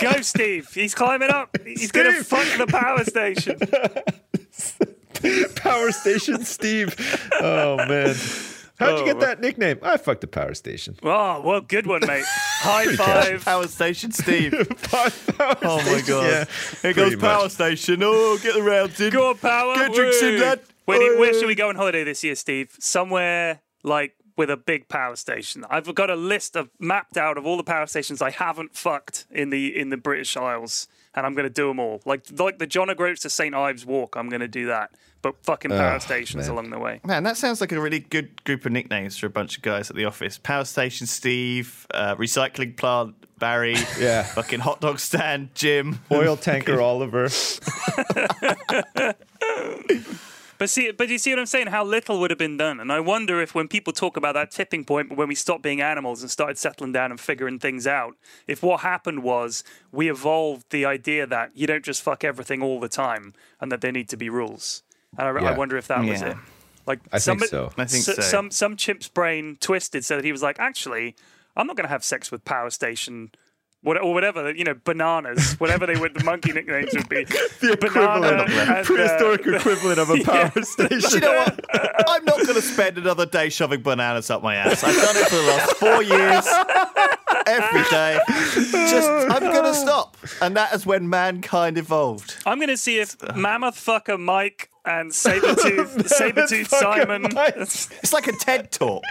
go, 0.00 0.12
Steve. 0.22 0.68
He's 0.72 0.94
climbing 0.94 1.30
up. 1.30 1.56
He's 1.64 1.90
gonna 1.92 2.22
fuck 2.22 2.46
the 2.58 2.66
power 2.66 3.04
station. 3.04 3.58
Power 5.56 5.90
Station 5.90 6.44
Steve. 6.44 6.94
Oh, 7.40 7.76
man. 7.76 8.14
How'd 8.78 8.98
you 8.98 9.02
Oh, 9.02 9.06
get 9.06 9.20
that 9.20 9.40
nickname? 9.40 9.78
I 9.82 9.96
fucked 9.96 10.20
the 10.22 10.26
power 10.26 10.52
station. 10.54 10.96
Oh 11.02 11.40
well, 11.42 11.60
good 11.60 11.86
one, 11.86 12.00
mate. 12.06 12.24
High 12.28 12.94
five. 12.96 13.44
Power 13.44 13.68
station, 13.68 14.10
Steve. 14.10 14.52
Power 14.90 15.08
Oh 15.62 15.76
my 15.76 15.82
station, 15.82 16.06
god! 16.06 16.24
yeah, 16.24 16.44
Here 16.82 16.92
pretty 16.94 17.10
goes 17.10 17.16
power 17.16 17.42
much. 17.44 17.52
station. 17.52 18.00
Oh, 18.02 18.38
get 18.42 18.54
the 18.54 18.62
rounds 18.62 19.00
in. 19.00 19.12
Go 19.12 19.30
on, 19.30 19.38
power. 19.38 19.74
Get 19.76 19.92
drinks 19.94 20.20
in, 20.22 20.34
Woo. 20.34 20.40
lad. 20.40 20.60
Where, 20.86 20.98
do- 20.98 21.18
where 21.20 21.32
should 21.34 21.46
we 21.46 21.54
go 21.54 21.68
on 21.68 21.76
holiday 21.76 22.04
this 22.04 22.22
year, 22.24 22.34
Steve? 22.34 22.74
Somewhere 22.80 23.60
like 23.82 24.14
with 24.36 24.50
a 24.50 24.56
big 24.56 24.88
power 24.88 25.14
station. 25.14 25.64
I've 25.70 25.94
got 25.94 26.10
a 26.10 26.16
list 26.16 26.56
of 26.56 26.68
mapped 26.80 27.16
out 27.16 27.38
of 27.38 27.46
all 27.46 27.56
the 27.56 27.62
power 27.64 27.86
stations 27.86 28.20
I 28.20 28.30
haven't 28.30 28.74
fucked 28.74 29.26
in 29.30 29.50
the 29.50 29.78
in 29.78 29.90
the 29.90 29.96
British 29.96 30.36
Isles, 30.36 30.88
and 31.14 31.24
I'm 31.24 31.34
going 31.34 31.46
to 31.46 31.50
do 31.54 31.68
them 31.68 31.78
all. 31.78 32.00
Like 32.04 32.24
like 32.38 32.58
the 32.58 32.66
John 32.66 32.90
O'Groats 32.90 33.20
to 33.22 33.30
St 33.30 33.54
Ives 33.54 33.86
walk. 33.86 34.16
I'm 34.16 34.28
going 34.28 34.40
to 34.40 34.48
do 34.48 34.66
that, 34.66 34.90
but 35.24 35.34
fucking 35.42 35.70
power 35.72 35.94
Oh, 35.94 35.98
stations 35.98 36.44
man. 36.46 36.50
along 36.52 36.70
the 36.70 36.78
way. 36.78 37.00
Man, 37.04 37.24
that 37.24 37.36
sounds 37.38 37.60
like 37.60 37.72
a 37.72 37.80
really 37.80 38.00
good 38.00 38.44
group 38.44 38.64
of 38.66 38.72
nicknames 38.72 39.16
for 39.16 39.26
a 39.26 39.30
bunch 39.30 39.56
of 39.56 39.62
guys 39.62 39.88
at 39.90 39.96
the 39.96 40.04
office. 40.04 40.38
Power 40.38 40.64
station, 40.64 41.06
Steve. 41.06 41.86
Uh, 41.92 42.14
recycling 42.16 42.76
plant, 42.76 43.14
Barry. 43.38 43.74
Yeah. 43.98 44.22
Fucking 44.24 44.60
hot 44.60 44.80
dog 44.82 45.00
stand, 45.00 45.54
Jim. 45.54 45.98
Oil 46.12 46.36
tanker 46.48 46.80
Oliver. 46.80 47.28
But 50.56 50.70
see, 50.70 50.92
but 50.92 51.08
you 51.08 51.18
see 51.18 51.30
what 51.32 51.40
I'm 51.40 51.46
saying? 51.46 51.66
How 51.66 51.82
little 51.84 52.20
would 52.20 52.30
have 52.30 52.38
been 52.38 52.56
done, 52.56 52.78
and 52.78 52.92
I 52.92 53.00
wonder 53.00 53.42
if 53.42 53.56
when 53.56 53.66
people 53.66 53.92
talk 53.92 54.16
about 54.16 54.34
that 54.34 54.52
tipping 54.52 54.84
point, 54.84 55.16
when 55.16 55.26
we 55.26 55.34
stopped 55.34 55.62
being 55.64 55.80
animals 55.80 56.22
and 56.22 56.30
started 56.30 56.58
settling 56.58 56.92
down 56.92 57.10
and 57.10 57.18
figuring 57.18 57.58
things 57.58 57.88
out, 57.88 58.16
if 58.46 58.62
what 58.62 58.80
happened 58.80 59.24
was 59.24 59.64
we 59.90 60.08
evolved 60.08 60.66
the 60.70 60.84
idea 60.84 61.26
that 61.26 61.50
you 61.56 61.66
don't 61.66 61.84
just 61.84 62.02
fuck 62.02 62.22
everything 62.22 62.62
all 62.62 62.78
the 62.78 62.88
time, 62.88 63.34
and 63.60 63.72
that 63.72 63.80
there 63.80 63.90
need 63.90 64.08
to 64.10 64.16
be 64.16 64.30
rules. 64.30 64.84
And 65.18 65.38
I, 65.38 65.52
I 65.52 65.56
wonder 65.56 65.76
if 65.76 65.88
that 65.88 66.04
was 66.04 66.22
it. 66.22 66.36
Like 66.86 67.00
I 67.12 67.18
think 67.18 67.44
so. 67.44 67.72
I 67.78 67.84
think 67.86 68.06
s- 68.06 68.16
so. 68.16 68.20
Some 68.22 68.50
some 68.50 68.76
chimp's 68.76 69.08
brain 69.08 69.56
twisted 69.60 70.04
so 70.04 70.16
that 70.16 70.24
he 70.24 70.32
was 70.32 70.42
like, 70.42 70.58
actually, 70.58 71.16
I'm 71.56 71.66
not 71.66 71.76
going 71.76 71.84
to 71.86 71.90
have 71.90 72.04
sex 72.04 72.30
with 72.30 72.44
Power 72.44 72.70
Station. 72.70 73.30
What, 73.80 74.00
or 74.00 74.14
whatever, 74.14 74.50
you 74.50 74.64
know, 74.64 74.72
bananas, 74.82 75.54
whatever 75.60 75.84
they 75.84 75.94
would, 75.96 76.14
the 76.14 76.24
monkey 76.24 76.52
nicknames 76.52 76.94
would 76.94 77.06
be. 77.10 77.26
The 77.60 77.72
equivalent, 77.72 78.24
and, 78.50 78.70
uh, 78.70 78.82
prehistoric 78.82 79.46
equivalent 79.46 79.98
of 79.98 80.08
a 80.08 80.24
power 80.24 80.62
station. 80.62 81.10
you 81.12 81.20
know 81.20 81.32
what? 81.34 81.60
I'm 82.08 82.24
not 82.24 82.36
going 82.46 82.54
to 82.54 82.62
spend 82.62 82.96
another 82.96 83.26
day 83.26 83.50
shoving 83.50 83.82
bananas 83.82 84.30
up 84.30 84.42
my 84.42 84.54
ass. 84.56 84.82
I've 84.84 84.96
done 84.96 85.16
it 85.18 85.28
for 85.28 85.36
the 85.36 85.42
last 85.42 85.76
four 85.76 86.02
years, 86.02 86.46
every 87.46 87.82
day. 87.90 88.18
Just, 88.90 89.08
I'm 89.08 89.42
going 89.52 89.64
to 89.64 89.74
stop. 89.74 90.16
And 90.40 90.56
that 90.56 90.72
is 90.74 90.86
when 90.86 91.08
mankind 91.08 91.76
evolved. 91.78 92.36
I'm 92.46 92.58
going 92.58 92.68
to 92.68 92.76
see 92.78 92.98
if 92.98 93.16
Mammoth 93.36 93.76
Fucker 93.76 94.18
Mike 94.18 94.70
and 94.86 95.10
Sabretooth, 95.10 95.94
Sabretooth 96.20 96.68
Simon. 96.68 97.26
It's 98.02 98.12
like 98.12 98.26
a 98.26 98.32
TED 98.32 98.70
talk. 98.70 99.02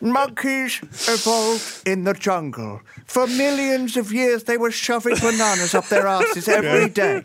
Monkeys 0.00 0.80
evolved 1.08 1.86
in 1.86 2.04
the 2.04 2.14
jungle. 2.14 2.80
For 3.06 3.26
millions 3.26 3.96
of 3.96 4.12
years, 4.12 4.44
they 4.44 4.56
were 4.56 4.70
shoving 4.70 5.16
bananas 5.16 5.74
up 5.74 5.88
their 5.88 6.06
asses 6.06 6.48
every 6.48 6.88
day. 6.88 7.22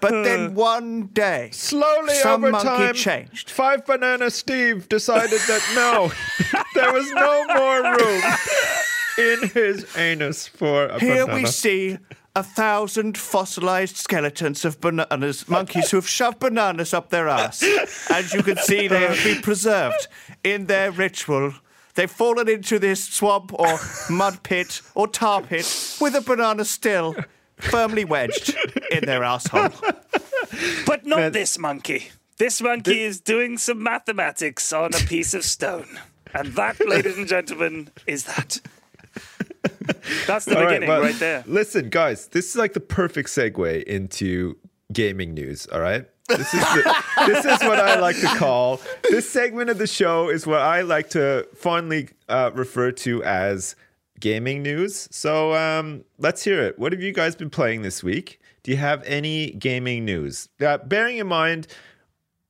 But 0.00 0.24
then 0.24 0.46
uh. 0.46 0.50
one 0.50 1.06
day, 1.08 1.50
Slowly 1.52 2.14
some 2.14 2.44
over 2.44 2.52
monkey 2.52 2.68
time, 2.68 2.94
changed. 2.94 3.50
Five 3.50 3.86
Banana 3.86 4.30
Steve 4.30 4.88
decided 4.88 5.40
that 5.48 5.62
no, 5.74 6.12
there 6.74 6.92
was 6.92 7.10
no 7.12 7.44
more 7.54 7.82
room 7.96 8.22
in 9.18 9.48
his 9.50 9.96
anus 9.96 10.48
for 10.48 10.86
a 10.86 10.98
banana. 10.98 11.04
Here 11.04 11.26
banana. 11.26 11.42
we 11.42 11.46
see 11.46 11.98
a 12.36 12.42
thousand 12.42 13.16
fossilized 13.16 13.96
skeletons 13.96 14.64
of 14.64 14.80
bananas, 14.80 15.48
monkeys 15.48 15.90
who 15.90 15.96
have 15.96 16.08
shoved 16.08 16.40
bananas 16.40 16.92
up 16.92 17.10
their 17.10 17.28
ass. 17.28 17.62
As 18.10 18.32
you 18.32 18.42
can 18.42 18.56
see, 18.56 18.88
they 18.88 19.02
have 19.02 19.22
been 19.22 19.40
preserved 19.40 20.08
in 20.42 20.66
their 20.66 20.90
ritual. 20.90 21.54
They've 21.94 22.10
fallen 22.10 22.48
into 22.48 22.80
this 22.80 23.04
swamp 23.04 23.52
or 23.52 23.78
mud 24.10 24.42
pit 24.42 24.82
or 24.96 25.06
tar 25.06 25.42
pit 25.42 25.96
with 26.00 26.16
a 26.16 26.20
banana 26.20 26.64
still 26.64 27.14
firmly 27.56 28.04
wedged 28.04 28.56
in 28.90 29.04
their 29.04 29.22
asshole. 29.22 29.70
But 30.86 31.06
not 31.06 31.18
Man. 31.18 31.32
this 31.32 31.58
monkey. 31.58 32.10
This 32.36 32.60
monkey 32.60 33.00
is 33.02 33.20
doing 33.20 33.58
some 33.58 33.80
mathematics 33.80 34.72
on 34.72 34.92
a 34.92 34.98
piece 34.98 35.34
of 35.34 35.44
stone. 35.44 36.00
And 36.34 36.54
that, 36.54 36.84
ladies 36.86 37.16
and 37.16 37.28
gentlemen, 37.28 37.90
is 38.08 38.24
that. 38.24 38.60
That's 40.26 40.44
the 40.44 40.56
All 40.56 40.64
right, 40.64 40.68
beginning 40.68 40.88
well, 40.88 41.02
right 41.02 41.18
there. 41.18 41.44
Listen, 41.46 41.88
guys, 41.90 42.28
this 42.28 42.50
is 42.50 42.56
like 42.56 42.72
the 42.72 42.80
perfect 42.80 43.28
segue 43.28 43.82
into 43.84 44.56
gaming 44.92 45.34
news. 45.34 45.66
All 45.66 45.80
right. 45.80 46.08
This 46.28 46.54
is 46.54 46.60
the, 46.60 47.04
this 47.26 47.44
is 47.44 47.60
what 47.62 47.78
I 47.78 47.98
like 48.00 48.18
to 48.20 48.26
call 48.26 48.80
this 49.10 49.28
segment 49.28 49.68
of 49.68 49.76
the 49.76 49.86
show 49.86 50.30
is 50.30 50.46
what 50.46 50.60
I 50.60 50.80
like 50.80 51.10
to 51.10 51.46
fondly 51.54 52.08
uh, 52.28 52.50
refer 52.54 52.92
to 52.92 53.22
as 53.24 53.76
gaming 54.20 54.62
news. 54.62 55.06
So 55.10 55.54
um, 55.54 56.04
let's 56.18 56.42
hear 56.42 56.62
it. 56.62 56.78
What 56.78 56.92
have 56.92 57.02
you 57.02 57.12
guys 57.12 57.36
been 57.36 57.50
playing 57.50 57.82
this 57.82 58.02
week? 58.02 58.40
Do 58.62 58.70
you 58.70 58.78
have 58.78 59.02
any 59.04 59.50
gaming 59.50 60.06
news? 60.06 60.48
Uh, 60.58 60.78
bearing 60.78 61.18
in 61.18 61.26
mind, 61.26 61.66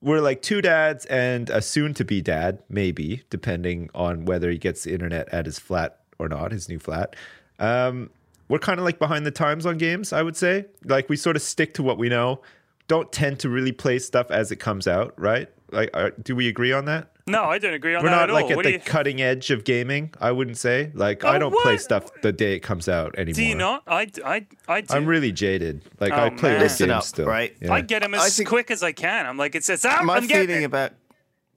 we're 0.00 0.20
like 0.20 0.42
two 0.42 0.62
dads 0.62 1.06
and 1.06 1.50
a 1.50 1.60
soon 1.60 1.94
to 1.94 2.04
be 2.04 2.22
dad, 2.22 2.62
maybe, 2.68 3.24
depending 3.30 3.90
on 3.94 4.24
whether 4.24 4.50
he 4.50 4.58
gets 4.58 4.84
the 4.84 4.92
internet 4.92 5.28
at 5.30 5.46
his 5.46 5.58
flat 5.58 5.98
or 6.18 6.28
not, 6.28 6.52
his 6.52 6.68
new 6.68 6.78
flat. 6.78 7.16
Um, 7.58 8.10
we're 8.48 8.58
kind 8.58 8.78
of 8.78 8.84
like 8.84 8.98
behind 8.98 9.24
the 9.24 9.30
times 9.30 9.64
on 9.66 9.78
games, 9.78 10.12
I 10.12 10.22
would 10.22 10.36
say. 10.36 10.66
Like 10.84 11.08
we 11.08 11.16
sort 11.16 11.36
of 11.36 11.42
stick 11.42 11.74
to 11.74 11.82
what 11.82 11.98
we 11.98 12.08
know, 12.08 12.40
don't 12.88 13.10
tend 13.12 13.40
to 13.40 13.48
really 13.48 13.72
play 13.72 13.98
stuff 13.98 14.30
as 14.30 14.50
it 14.52 14.56
comes 14.56 14.86
out, 14.86 15.14
right? 15.18 15.48
Like, 15.70 15.90
uh, 15.94 16.10
do 16.22 16.36
we 16.36 16.46
agree 16.48 16.72
on 16.72 16.84
that? 16.84 17.10
No, 17.26 17.44
I 17.44 17.58
don't 17.58 17.72
agree 17.72 17.94
on 17.94 18.04
that. 18.04 18.10
We're 18.10 18.14
not 18.16 18.28
at 18.28 18.34
like 18.34 18.44
all. 18.44 18.50
at 18.50 18.56
What 18.56 18.64
the 18.66 18.72
you, 18.72 18.78
cutting 18.80 19.22
edge 19.22 19.50
of 19.50 19.64
gaming, 19.64 20.12
I 20.20 20.30
wouldn't 20.30 20.58
say. 20.58 20.90
Like, 20.92 21.24
I 21.24 21.36
Oh, 21.36 21.38
don't 21.38 21.56
play 21.62 21.78
stuff 21.78 22.10
the 22.20 22.32
day 22.32 22.54
it 22.54 22.60
comes 22.60 22.86
out 22.86 23.14
anymore. 23.18 23.34
do 23.34 23.44
you 23.44 23.54
not? 23.54 23.82
I, 23.86 24.08
I, 24.24 24.46
I 24.68 24.82
do. 24.82 24.92
I'm 24.94 25.06
really 25.06 25.32
jaded. 25.32 25.80
Like, 26.00 26.12
Oh, 26.12 26.16
I 26.16 26.28
play 26.30 26.50
man. 26.50 26.60
those 26.60 26.76
games 26.78 26.90
up, 26.92 27.02
still. 27.04 27.24
right? 27.26 27.56
Yeah. 27.62 27.72
I 27.72 27.80
get 27.80 28.02
them 28.02 28.12
as 28.12 28.36
think- 28.36 28.50
quick 28.50 28.70
as 28.70 28.82
I 28.82 28.92
can. 28.92 29.24
I'm 29.24 29.38
like, 29.38 29.54
it's 29.54 29.70
it's 29.70 29.86
out. 29.86 30.04
My 30.04 30.16
I'm 30.16 30.28
feeling 30.28 30.62
it. 30.62 30.64
about 30.66 30.92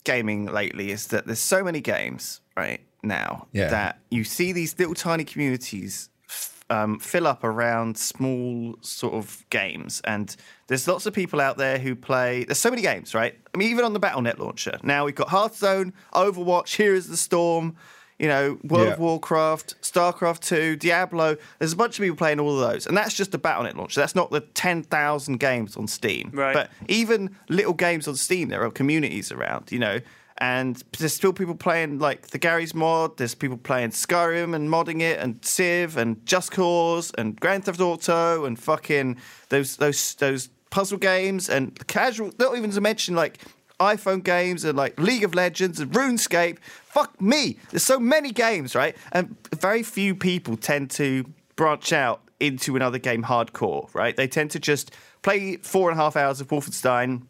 gaming 0.06 0.46
lately 0.46 0.90
is 0.92 1.08
that 1.08 1.26
there's 1.26 1.40
so 1.40 1.64
many 1.66 1.82
games, 1.82 2.40
right? 2.56 2.80
Now 3.08 3.48
Yeah. 3.54 3.70
that 3.70 4.00
you 4.12 4.24
see 4.24 4.52
these 4.52 4.78
little 4.78 4.94
tiny 4.96 5.24
communities 5.24 6.10
f- 6.30 6.64
um, 6.70 7.00
fill 7.00 7.26
up 7.28 7.44
around 7.44 7.98
small 7.98 8.76
sort 8.82 9.14
of 9.14 9.46
games, 9.50 10.02
and 10.04 10.36
there's 10.68 10.88
lots 10.88 11.06
of 11.06 11.14
people 11.14 11.40
out 11.40 11.58
there 11.58 11.78
who 11.80 11.96
play. 11.96 12.44
There's 12.44 12.58
so 12.60 12.70
many 12.70 12.82
games, 12.82 13.16
right? 13.16 13.36
I 13.54 13.58
mean, 13.58 13.70
even 13.72 13.86
on 13.86 13.94
the 13.94 14.00
Battle.net 14.00 14.40
launcher. 14.40 14.78
Now 14.84 15.06
we've 15.06 15.16
got 15.16 15.30
Hearthstone, 15.30 15.94
Overwatch, 16.14 16.76
Heroes 16.76 17.06
of 17.06 17.12
the 17.12 17.18
Storm. 17.18 17.76
You 18.20 18.28
know, 18.28 18.58
World 18.64 18.94
of 18.94 19.00
Warcraft, 19.00 19.76
StarCraft 19.84 20.40
2, 20.40 20.76
Diablo. 20.78 21.38
There's 21.60 21.74
a 21.74 21.76
bunch 21.76 22.00
of 22.00 22.04
people 22.04 22.18
playing 22.18 22.40
all 22.40 22.60
of 22.60 22.68
those. 22.72 22.88
And 22.88 22.98
that's 22.98 23.14
just 23.14 23.32
the 23.32 23.38
Battle.net 23.38 23.78
launcher. 23.78 24.00
That's 24.02 24.16
not 24.16 24.32
the 24.32 24.40
10,000 24.42 25.38
games 25.40 25.78
on 25.78 25.88
Steam. 25.88 26.32
Right. 26.34 26.52
But 26.56 26.72
even 26.88 27.36
little 27.48 27.74
games 27.76 28.08
on 28.08 28.16
Steam, 28.16 28.50
there 28.50 28.64
are 28.64 28.72
communities 28.72 29.32
around, 29.32 29.72
you 29.72 29.78
know. 29.78 30.00
And 30.40 30.82
there's 30.98 31.14
still 31.14 31.34
people 31.34 31.56
playing 31.56 32.00
like 32.00 32.28
the 32.28 32.38
Garry's 32.38 32.76
Mod. 32.76 33.18
There's 33.18 33.34
people 33.34 33.58
playing 33.58 33.90
Skyrim 33.90 34.56
and 34.56 34.70
modding 34.70 35.02
it, 35.02 35.20
and 35.20 35.44
Civ 35.44 35.98
and 35.98 36.24
Just 36.26 36.52
Cause 36.52 37.12
and 37.18 37.40
Grand 37.40 37.66
Theft 37.66 37.82
Auto 37.82 38.46
and 38.46 38.60
fucking 38.60 39.18
those 39.50 39.78
those 39.78 40.16
those 40.16 40.50
puzzle 40.70 40.98
games 40.98 41.50
and 41.50 41.88
casual. 41.88 42.32
Not 42.38 42.56
even 42.58 42.72
to 42.72 42.82
mention 42.82 43.16
like 43.16 43.40
iPhone 43.80 44.24
games 44.24 44.64
and 44.64 44.78
like 44.78 45.00
League 45.00 45.24
of 45.24 45.36
Legends 45.36 45.80
and 45.80 45.92
RuneScape. 45.92 46.58
Fuck 46.86 47.20
me. 47.22 47.58
There's 47.70 47.84
so 47.84 48.00
many 48.00 48.32
games, 48.32 48.76
right? 48.76 48.96
And 49.12 49.36
very 49.56 49.84
few 49.84 50.16
people 50.16 50.58
tend 50.58 50.92
to 50.92 51.26
branch 51.56 51.94
out 51.94 52.22
into 52.40 52.76
another 52.76 53.00
game 53.00 53.24
hardcore, 53.24 53.94
right? 53.94 54.16
They 54.16 54.28
tend 54.28 54.52
to 54.52 54.60
just 54.60 54.92
play 55.22 55.58
four 55.58 55.90
and 55.90 56.00
a 56.00 56.04
half 56.04 56.16
hours 56.16 56.42
of 56.42 56.48
Wolfenstein. 56.48 57.24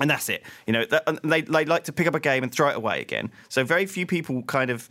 And 0.00 0.10
that's 0.10 0.28
it. 0.28 0.42
You 0.66 0.72
know, 0.72 0.84
they, 1.22 1.42
they 1.42 1.64
like 1.64 1.84
to 1.84 1.92
pick 1.92 2.06
up 2.06 2.14
a 2.14 2.20
game 2.20 2.42
and 2.42 2.52
throw 2.52 2.68
it 2.68 2.76
away 2.76 3.00
again. 3.00 3.30
So 3.48 3.64
very 3.64 3.86
few 3.86 4.06
people 4.06 4.42
kind 4.42 4.70
of. 4.70 4.88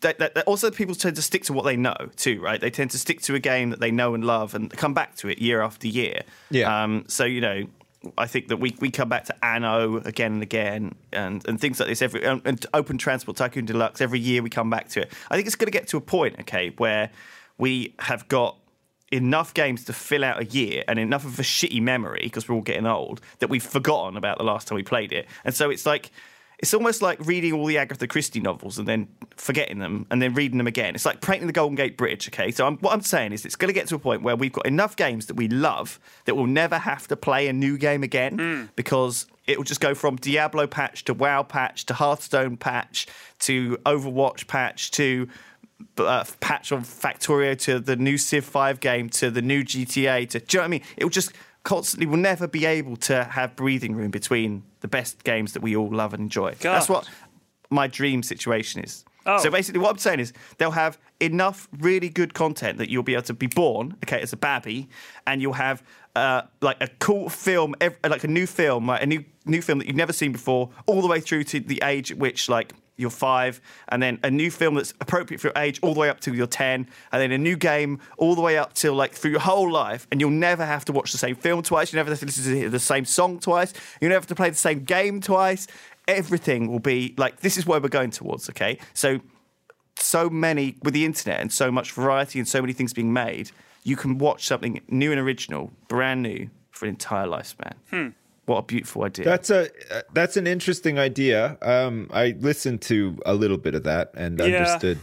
That- 0.00 0.44
also, 0.46 0.70
people 0.70 0.94
tend 0.94 1.16
to 1.16 1.22
stick 1.22 1.44
to 1.44 1.52
what 1.52 1.64
they 1.64 1.76
know 1.76 1.96
too, 2.16 2.40
right? 2.40 2.60
They 2.60 2.70
tend 2.70 2.90
to 2.92 2.98
stick 2.98 3.22
to 3.22 3.34
a 3.34 3.40
game 3.40 3.70
that 3.70 3.80
they 3.80 3.90
know 3.90 4.14
and 4.14 4.24
love 4.24 4.54
and 4.54 4.70
come 4.70 4.94
back 4.94 5.16
to 5.16 5.28
it 5.28 5.38
year 5.38 5.62
after 5.62 5.88
year. 5.88 6.22
Yeah. 6.50 6.82
Um, 6.82 7.04
so 7.08 7.24
you 7.24 7.40
know, 7.40 7.64
I 8.16 8.26
think 8.26 8.48
that 8.48 8.58
we, 8.58 8.76
we 8.80 8.90
come 8.90 9.08
back 9.08 9.24
to 9.26 9.44
Anno 9.44 9.98
again 9.98 10.34
and 10.34 10.42
again, 10.42 10.94
and, 11.12 11.46
and 11.48 11.60
things 11.60 11.80
like 11.80 11.88
this 11.88 12.02
every 12.02 12.24
and, 12.24 12.40
and 12.44 12.64
Open 12.72 12.98
Transport 12.98 13.36
Tycoon 13.36 13.64
Deluxe 13.64 14.00
every 14.00 14.20
year 14.20 14.42
we 14.42 14.50
come 14.50 14.70
back 14.70 14.88
to 14.90 15.02
it. 15.02 15.12
I 15.30 15.34
think 15.34 15.46
it's 15.46 15.56
going 15.56 15.66
to 15.66 15.72
get 15.72 15.88
to 15.88 15.96
a 15.96 16.00
point, 16.00 16.38
okay, 16.40 16.72
where 16.76 17.10
we 17.58 17.94
have 17.98 18.28
got 18.28 18.56
enough 19.10 19.54
games 19.54 19.84
to 19.84 19.92
fill 19.92 20.24
out 20.24 20.40
a 20.40 20.44
year 20.44 20.84
and 20.88 20.98
enough 20.98 21.24
of 21.24 21.38
a 21.38 21.42
shitty 21.42 21.82
memory 21.82 22.20
because 22.24 22.48
we're 22.48 22.54
all 22.54 22.60
getting 22.62 22.86
old 22.86 23.20
that 23.40 23.48
we've 23.48 23.62
forgotten 23.62 24.16
about 24.16 24.38
the 24.38 24.44
last 24.44 24.68
time 24.68 24.76
we 24.76 24.82
played 24.82 25.12
it, 25.12 25.26
and 25.44 25.54
so 25.54 25.70
it's 25.70 25.86
like. 25.86 26.10
It's 26.62 26.74
almost 26.74 27.00
like 27.00 27.18
reading 27.24 27.54
all 27.54 27.64
the 27.64 27.78
Agatha 27.78 28.06
Christie 28.06 28.38
novels 28.38 28.78
and 28.78 28.86
then 28.86 29.08
forgetting 29.34 29.78
them 29.78 30.04
and 30.10 30.20
then 30.20 30.34
reading 30.34 30.58
them 30.58 30.66
again. 30.66 30.94
It's 30.94 31.06
like 31.06 31.22
painting 31.22 31.46
the 31.46 31.54
Golden 31.54 31.74
Gate 31.74 31.96
Bridge, 31.96 32.28
okay? 32.28 32.50
So 32.50 32.66
I'm, 32.66 32.76
what 32.80 32.92
I'm 32.92 33.00
saying 33.00 33.32
is 33.32 33.46
it's 33.46 33.56
going 33.56 33.70
to 33.70 33.72
get 33.72 33.88
to 33.88 33.94
a 33.94 33.98
point 33.98 34.20
where 34.20 34.36
we've 34.36 34.52
got 34.52 34.66
enough 34.66 34.94
games 34.94 35.24
that 35.28 35.36
we 35.36 35.48
love 35.48 35.98
that 36.26 36.34
we'll 36.34 36.44
never 36.44 36.76
have 36.76 37.08
to 37.08 37.16
play 37.16 37.48
a 37.48 37.52
new 37.54 37.78
game 37.78 38.02
again 38.02 38.36
mm. 38.36 38.68
because 38.76 39.26
it 39.46 39.56
will 39.56 39.64
just 39.64 39.80
go 39.80 39.94
from 39.94 40.16
Diablo 40.16 40.66
patch 40.66 41.04
to 41.06 41.14
WoW 41.14 41.42
patch 41.42 41.86
to 41.86 41.94
Hearthstone 41.94 42.58
patch 42.58 43.06
to 43.40 43.78
Overwatch 43.86 44.46
patch 44.46 44.90
to 44.92 45.28
uh, 45.98 46.24
patch 46.40 46.72
on 46.72 46.82
Factorio 46.82 47.58
to 47.60 47.80
the 47.80 47.96
new 47.96 48.18
Civ 48.18 48.44
5 48.44 48.80
game 48.80 49.08
to 49.10 49.30
the 49.30 49.42
new 49.42 49.64
GTA 49.64 50.28
to 50.30 50.40
do 50.40 50.44
you 50.56 50.58
know 50.58 50.62
what 50.62 50.64
I 50.64 50.68
mean? 50.68 50.82
It 50.96 51.04
will 51.04 51.10
just 51.10 51.32
constantly 51.62 52.06
will 52.06 52.16
never 52.16 52.46
be 52.46 52.64
able 52.64 52.96
to 52.96 53.24
have 53.24 53.54
breathing 53.56 53.94
room 53.94 54.10
between 54.10 54.62
the 54.80 54.88
best 54.88 55.24
games 55.24 55.52
that 55.52 55.62
we 55.62 55.76
all 55.76 55.92
love 55.92 56.14
and 56.14 56.22
enjoy. 56.22 56.54
That's 56.60 56.88
what 56.88 57.08
my 57.70 57.86
dream 57.86 58.22
situation 58.22 58.82
is. 58.82 59.04
Oh. 59.26 59.38
So 59.38 59.50
basically, 59.50 59.80
what 59.80 59.90
I'm 59.90 59.98
saying 59.98 60.20
is 60.20 60.32
they'll 60.58 60.70
have 60.70 60.98
enough 61.20 61.68
really 61.78 62.08
good 62.08 62.32
content 62.32 62.78
that 62.78 62.88
you'll 62.88 63.02
be 63.02 63.12
able 63.12 63.24
to 63.24 63.34
be 63.34 63.46
born, 63.46 63.96
okay, 64.04 64.20
as 64.20 64.32
a 64.32 64.36
babby, 64.36 64.88
and 65.26 65.42
you'll 65.42 65.52
have 65.52 65.82
uh, 66.16 66.42
like 66.62 66.78
a 66.80 66.88
cool 66.98 67.28
film, 67.28 67.74
like 68.02 68.24
a 68.24 68.28
new 68.28 68.46
film, 68.46 68.86
like 68.86 69.02
a 69.02 69.06
new 69.06 69.24
new 69.44 69.60
film 69.60 69.78
that 69.78 69.86
you've 69.86 69.96
never 69.96 70.12
seen 70.12 70.32
before, 70.32 70.70
all 70.86 71.02
the 71.02 71.08
way 71.08 71.20
through 71.20 71.44
to 71.44 71.60
the 71.60 71.80
age 71.84 72.10
at 72.10 72.18
which 72.18 72.48
like 72.48 72.72
you're 73.00 73.10
five, 73.10 73.60
and 73.88 74.02
then 74.02 74.18
a 74.22 74.30
new 74.30 74.50
film 74.50 74.74
that's 74.74 74.92
appropriate 75.00 75.40
for 75.40 75.48
your 75.48 75.58
age 75.58 75.80
all 75.82 75.94
the 75.94 76.00
way 76.00 76.08
up 76.08 76.20
till 76.20 76.34
you're 76.34 76.46
ten, 76.46 76.86
and 77.12 77.22
then 77.22 77.32
a 77.32 77.38
new 77.38 77.56
game 77.56 77.98
all 78.18 78.34
the 78.34 78.40
way 78.40 78.58
up 78.58 78.74
till 78.74 78.94
like 78.94 79.12
through 79.12 79.32
your 79.32 79.40
whole 79.40 79.70
life, 79.70 80.06
and 80.10 80.20
you'll 80.20 80.30
never 80.30 80.64
have 80.64 80.84
to 80.84 80.92
watch 80.92 81.12
the 81.12 81.18
same 81.18 81.34
film 81.34 81.62
twice, 81.62 81.92
you 81.92 81.96
never 81.96 82.10
have 82.10 82.18
to 82.20 82.26
listen 82.26 82.44
to 82.44 82.68
the 82.68 82.78
same 82.78 83.04
song 83.04 83.38
twice, 83.38 83.72
you 84.00 84.08
never 84.08 84.20
have 84.20 84.26
to 84.26 84.34
play 84.34 84.50
the 84.50 84.56
same 84.56 84.84
game 84.84 85.20
twice. 85.20 85.66
Everything 86.08 86.68
will 86.68 86.80
be 86.80 87.14
like 87.18 87.40
this 87.40 87.56
is 87.56 87.66
where 87.66 87.80
we're 87.80 87.88
going 87.88 88.10
towards, 88.10 88.48
okay? 88.50 88.78
So 88.94 89.20
so 89.96 90.30
many 90.30 90.76
with 90.82 90.94
the 90.94 91.04
internet 91.04 91.40
and 91.40 91.52
so 91.52 91.70
much 91.70 91.92
variety 91.92 92.38
and 92.38 92.48
so 92.48 92.60
many 92.60 92.72
things 92.72 92.92
being 92.92 93.12
made, 93.12 93.50
you 93.84 93.96
can 93.96 94.18
watch 94.18 94.46
something 94.46 94.80
new 94.88 95.10
and 95.12 95.20
original, 95.20 95.72
brand 95.88 96.22
new 96.22 96.48
for 96.70 96.86
an 96.86 96.90
entire 96.90 97.26
lifespan. 97.26 97.74
Hmm. 97.90 98.08
What 98.50 98.58
a 98.58 98.62
beautiful 98.62 99.04
idea. 99.04 99.24
That's 99.24 99.48
a 99.48 99.68
uh, 99.94 100.02
that's 100.12 100.36
an 100.36 100.48
interesting 100.48 100.98
idea. 100.98 101.56
Um, 101.62 102.10
I 102.12 102.34
listened 102.40 102.82
to 102.82 103.16
a 103.24 103.32
little 103.34 103.58
bit 103.58 103.76
of 103.76 103.84
that 103.84 104.10
and 104.16 104.40
Yeah. 104.40 104.44
understood 104.46 104.98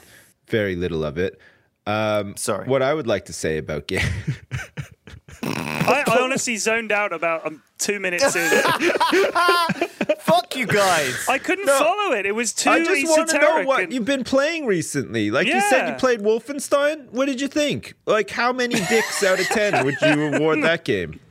very 0.50 0.76
little 0.76 1.06
of 1.06 1.18
it. 1.18 1.40
Um, 1.86 2.36
Sorry. 2.36 2.68
What 2.68 2.82
I 2.82 2.94
would 2.94 3.08
like 3.08 3.24
to 3.26 3.34
say 3.34 3.58
about 3.58 3.88
game. 3.88 4.02
I, 5.44 6.04
I 6.06 6.20
honestly 6.22 6.58
zoned 6.58 6.92
out 6.92 7.14
about 7.14 7.46
um, 7.48 7.64
two 7.78 8.02
minutes 8.02 8.36
in. 8.36 8.50
Fuck 10.20 10.58
you 10.58 10.68
guys. 10.68 11.16
I 11.30 11.38
couldn't 11.38 11.68
follow 11.70 12.12
it. 12.16 12.26
It 12.26 12.36
was 12.36 12.52
too 12.52 12.70
I 12.70 12.84
just 12.84 13.08
want 13.08 13.30
to 13.30 13.38
know 13.40 13.64
what 13.64 13.84
and- 13.84 13.94
you've 13.94 14.04
been 14.04 14.26
playing 14.26 14.66
recently. 14.66 15.32
Like 15.32 15.48
you 15.48 15.62
said, 15.62 15.88
you 15.88 15.96
played 15.96 16.20
Wolfenstein. 16.20 17.10
What 17.12 17.28
did 17.28 17.40
you 17.40 17.48
think? 17.48 17.94
Like, 18.06 18.30
how 18.30 18.52
many 18.52 18.76
dicks 18.76 19.24
out 19.24 19.40
of 19.40 19.46
ten 19.48 19.86
would 19.86 19.96
you 20.02 20.36
award 20.36 20.64
that 20.64 20.84
game? 20.84 21.22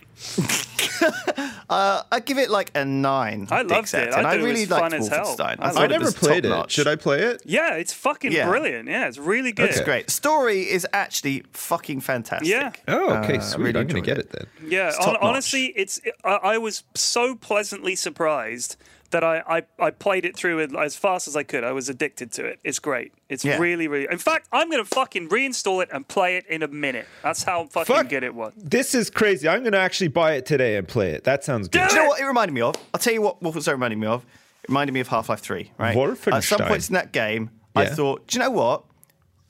Uh, 1.68 2.00
I 2.12 2.20
give 2.20 2.38
it 2.38 2.48
like 2.48 2.70
a 2.76 2.84
nine. 2.84 3.48
I 3.50 3.64
dicks 3.64 3.92
loved 3.92 3.94
out 3.96 4.02
it. 4.02 4.08
of 4.10 4.14
I 4.14 4.16
10. 4.16 4.22
thought 4.22 4.34
it 4.34 4.44
really 4.44 4.60
was 4.60 4.70
liked 4.70 4.82
fun 4.82 4.94
as 4.94 5.08
hell. 5.08 5.24
Wolfenstein. 5.36 5.56
I 5.58 5.70
thought 5.70 5.82
I 5.82 5.86
never 5.88 6.04
was 6.04 6.14
played 6.14 6.44
it. 6.44 6.48
top-notch. 6.48 6.70
Should 6.72 6.86
I 6.86 6.94
play 6.94 7.22
it? 7.22 7.42
yeah, 7.44 7.74
it's 7.74 7.92
fucking 7.92 8.30
Yeah. 8.30 8.48
brilliant. 8.48 8.88
Yeah, 8.88 9.08
it's 9.08 9.18
really 9.18 9.50
good. 9.50 9.70
It's 9.70 9.80
great. 9.80 10.08
Story 10.08 10.60
is 10.70 10.86
actually 10.92 11.42
fucking 11.52 12.02
fantastic. 12.02 12.46
Yeah. 12.48 12.70
Oh, 12.86 13.14
okay, 13.16 13.38
Uh, 13.38 13.40
sweet. 13.40 13.64
really 13.64 13.80
I'm 13.80 13.86
gonna 13.88 13.98
enjoyed 13.98 14.04
get 14.04 14.18
it. 14.18 14.26
it 14.32 14.48
then. 14.60 14.70
Yeah, 14.70 14.86
It's 14.88 14.96
hon- 14.98 15.14
top-notch. 15.14 15.22
honestly, 15.28 15.64
it's 15.74 16.00
I, 16.22 16.34
I 16.34 16.58
was 16.58 16.84
so 16.94 17.34
pleasantly 17.34 17.96
surprised 17.96 18.76
that 19.10 19.24
I, 19.24 19.42
I, 19.46 19.62
I 19.86 19.90
played 19.90 20.24
it 20.24 20.36
through 20.36 20.60
as 20.78 20.96
fast 20.96 21.28
as 21.28 21.36
I 21.36 21.42
could. 21.42 21.64
I 21.64 21.72
was 21.72 21.88
addicted 21.88 22.32
to 22.32 22.44
it. 22.44 22.58
It's 22.64 22.78
great. 22.78 23.12
It's 23.28 23.44
Yeah. 23.44 23.58
really, 23.58 23.88
really. 23.88 24.06
In 24.10 24.18
fact, 24.18 24.48
I'm 24.52 24.70
gonna 24.70 24.84
fucking 24.84 25.28
reinstall 25.28 25.82
it 25.82 25.88
and 25.92 26.06
play 26.06 26.36
it 26.36 26.46
in 26.46 26.62
a 26.62 26.68
minute. 26.68 27.06
That's 27.22 27.42
how 27.42 27.66
fucking 27.66 27.94
Fuck. 27.94 28.08
good 28.08 28.22
it 28.22 28.34
was. 28.34 28.52
This 28.56 28.94
is 28.94 29.10
crazy. 29.10 29.48
I'm 29.48 29.62
gonna 29.64 29.76
actually 29.78 30.08
buy 30.08 30.34
it 30.34 30.46
today 30.46 30.76
and 30.76 30.86
play 30.86 31.10
it. 31.10 31.24
That 31.24 31.44
sounds 31.44 31.68
good. 31.68 31.82
Do 31.82 31.88
Do 31.88 31.94
you 31.94 32.02
know 32.02 32.08
what 32.08 32.20
it 32.20 32.24
reminded 32.24 32.52
me 32.54 32.60
of? 32.62 32.74
I'll 32.94 33.00
tell 33.00 33.12
you 33.14 33.22
what 33.22 33.40
Wolfenstein 33.42 33.72
reminded 33.72 33.98
me 33.98 34.06
of. 34.06 34.22
It 34.62 34.68
reminded 34.70 34.92
me 34.92 35.00
of 35.00 35.08
Half 35.08 35.28
Life 35.28 35.40
3, 35.40 35.70
right? 35.78 35.96
At 36.28 36.42
some 36.44 36.60
points 36.60 36.88
in 36.88 36.94
that 36.94 37.12
game, 37.12 37.50
I 37.76 37.86
thought, 37.86 38.26
do 38.26 38.38
you 38.38 38.44
know 38.44 38.50
what? 38.50 38.82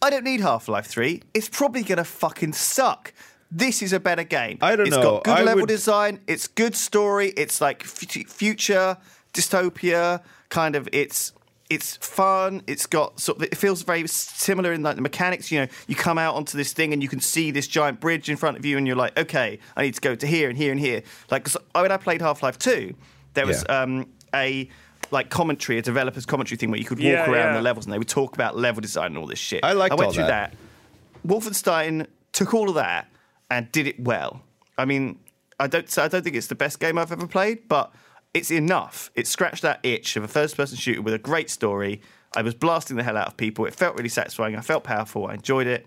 I 0.03 0.11
don't 0.11 0.25
need 0.25 0.41
Half 0.41 0.69
Life 0.69 0.87
3. 0.87 1.23
It's 1.33 1.49
probably 1.49 1.83
going 1.83 1.97
to 1.97 2.05
fucking 2.05 2.53
suck. 2.53 3.15
This 3.51 3.81
is 3.81 3.95
a 3.95 4.01
better 4.01 4.25
game. 4.25 4.59
I 4.61 4.77
don't 4.77 4.89
It's 4.89 4.97
know. 4.97 5.03
got 5.03 5.25
good 5.25 5.39
I 5.39 5.43
level 5.43 5.63
would- 5.63 5.69
design. 5.69 6.21
It's 6.27 6.47
good 6.49 6.75
story. 6.77 7.29
It's 7.29 7.61
like 7.63 7.83
fu- 7.83 8.25
future 8.25 8.99
dystopia 9.37 10.23
kind 10.49 10.77
of. 10.77 10.89
It's 10.93 11.33
it's 11.69 11.97
fun. 11.97 12.63
It's 12.67 12.87
got 12.87 13.19
sort 13.19 13.39
of. 13.39 13.43
It 13.45 13.57
feels 13.57 13.83
very 13.83 14.07
similar 14.07 14.73
in 14.73 14.83
like 14.83 14.97
the 14.97 15.03
mechanics. 15.03 15.51
You 15.51 15.61
know, 15.61 15.67
you 15.89 15.95
come 15.97 16.17
out 16.19 16.35
onto 16.35 16.57
this 16.57 16.73
thing 16.73 16.93
and 16.93 17.03
you 17.03 17.09
can 17.09 17.21
see 17.21 17.51
this 17.51 17.67
giant 17.67 18.01
bridge 18.01 18.29
in 18.31 18.37
front 18.37 18.57
of 18.57 18.65
you, 18.65 18.77
and 18.79 18.87
you're 18.87 18.97
like, 18.97 19.19
okay, 19.19 19.59
I 19.77 19.83
need 19.83 19.95
to 19.95 20.01
go 20.01 20.15
to 20.15 20.27
here 20.27 20.49
and 20.49 20.57
here 20.57 20.71
and 20.71 20.81
here. 20.81 21.03
Like 21.31 21.45
'cause 21.45 21.57
when 21.75 21.91
I 21.93 21.97
played 21.97 22.21
Half 22.23 22.43
Life 22.43 22.59
Two, 22.59 22.95
there 23.35 23.47
was 23.47 23.65
Yeah. 23.69 23.83
um, 23.83 24.07
a 24.35 24.69
like 25.13 25.31
commentary, 25.31 25.79
a 25.79 25.83
developer's 25.83 26.27
commentary 26.27 26.57
thing 26.57 26.71
where 26.71 26.81
you 26.81 26.85
could 26.87 26.99
walk 26.99 27.05
Yeah, 27.05 27.31
around 27.31 27.53
yeah. 27.53 27.53
the 27.55 27.63
levels 27.63 27.87
and 27.87 27.93
they 27.93 27.99
would 27.99 28.09
talk 28.09 28.35
about 28.35 28.57
level 28.57 28.81
design 28.81 29.07
and 29.07 29.19
all 29.19 29.27
this 29.27 29.39
shit. 29.39 29.61
I 29.65 29.73
liked 29.73 29.93
I 29.93 29.97
went 29.97 30.15
through 30.15 30.25
that. 30.25 30.53
that. 30.53 31.29
Wolfenstein 31.29 32.07
took 32.33 32.55
all 32.55 32.69
of 32.69 32.75
that 32.77 33.09
and 33.51 33.71
did 33.73 33.87
it 33.87 33.99
well. 34.01 34.43
I 34.79 34.85
mean, 34.85 35.19
I 35.59 35.67
don't 35.67 35.89
so 35.91 36.03
I 36.05 36.09
don't 36.09 36.23
think 36.23 36.37
it's 36.37 36.49
the 36.49 36.55
best 36.55 36.81
game 36.81 36.99
I've 36.99 37.13
ever 37.13 37.27
played, 37.27 37.69
but 37.69 37.93
it's 38.37 38.51
enough. 38.51 39.11
It 39.15 39.27
scratched 39.27 39.63
that 39.63 39.81
itch 39.83 40.17
of 40.17 40.23
a 40.23 40.29
first-person 40.29 40.77
shooter 40.77 41.01
with 41.01 41.15
a 41.15 41.19
great 41.19 41.49
story. 41.49 42.03
I 42.37 42.43
was 42.43 42.55
blasting 42.55 42.97
the 42.99 43.03
hell 43.03 43.17
out 43.17 43.29
of 43.29 43.37
people. 43.37 43.65
It 43.65 43.75
felt 43.75 43.97
really 43.97 44.11
satisfying. 44.11 44.55
I 44.57 44.61
felt 44.61 44.85
powerful. 44.85 45.27
I 45.27 45.35
enjoyed 45.35 45.67
it. 45.67 45.87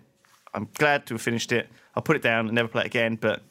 I'm 0.56 0.68
glad 0.80 1.06
to 1.08 1.14
have 1.14 1.22
finished 1.22 1.52
it. 1.52 1.70
I'll 1.96 2.02
put 2.02 2.16
it 2.16 2.24
down 2.24 2.48
and 2.48 2.56
never 2.56 2.68
play 2.68 2.82
it 2.82 2.88
again. 2.88 3.18
But 3.22 3.42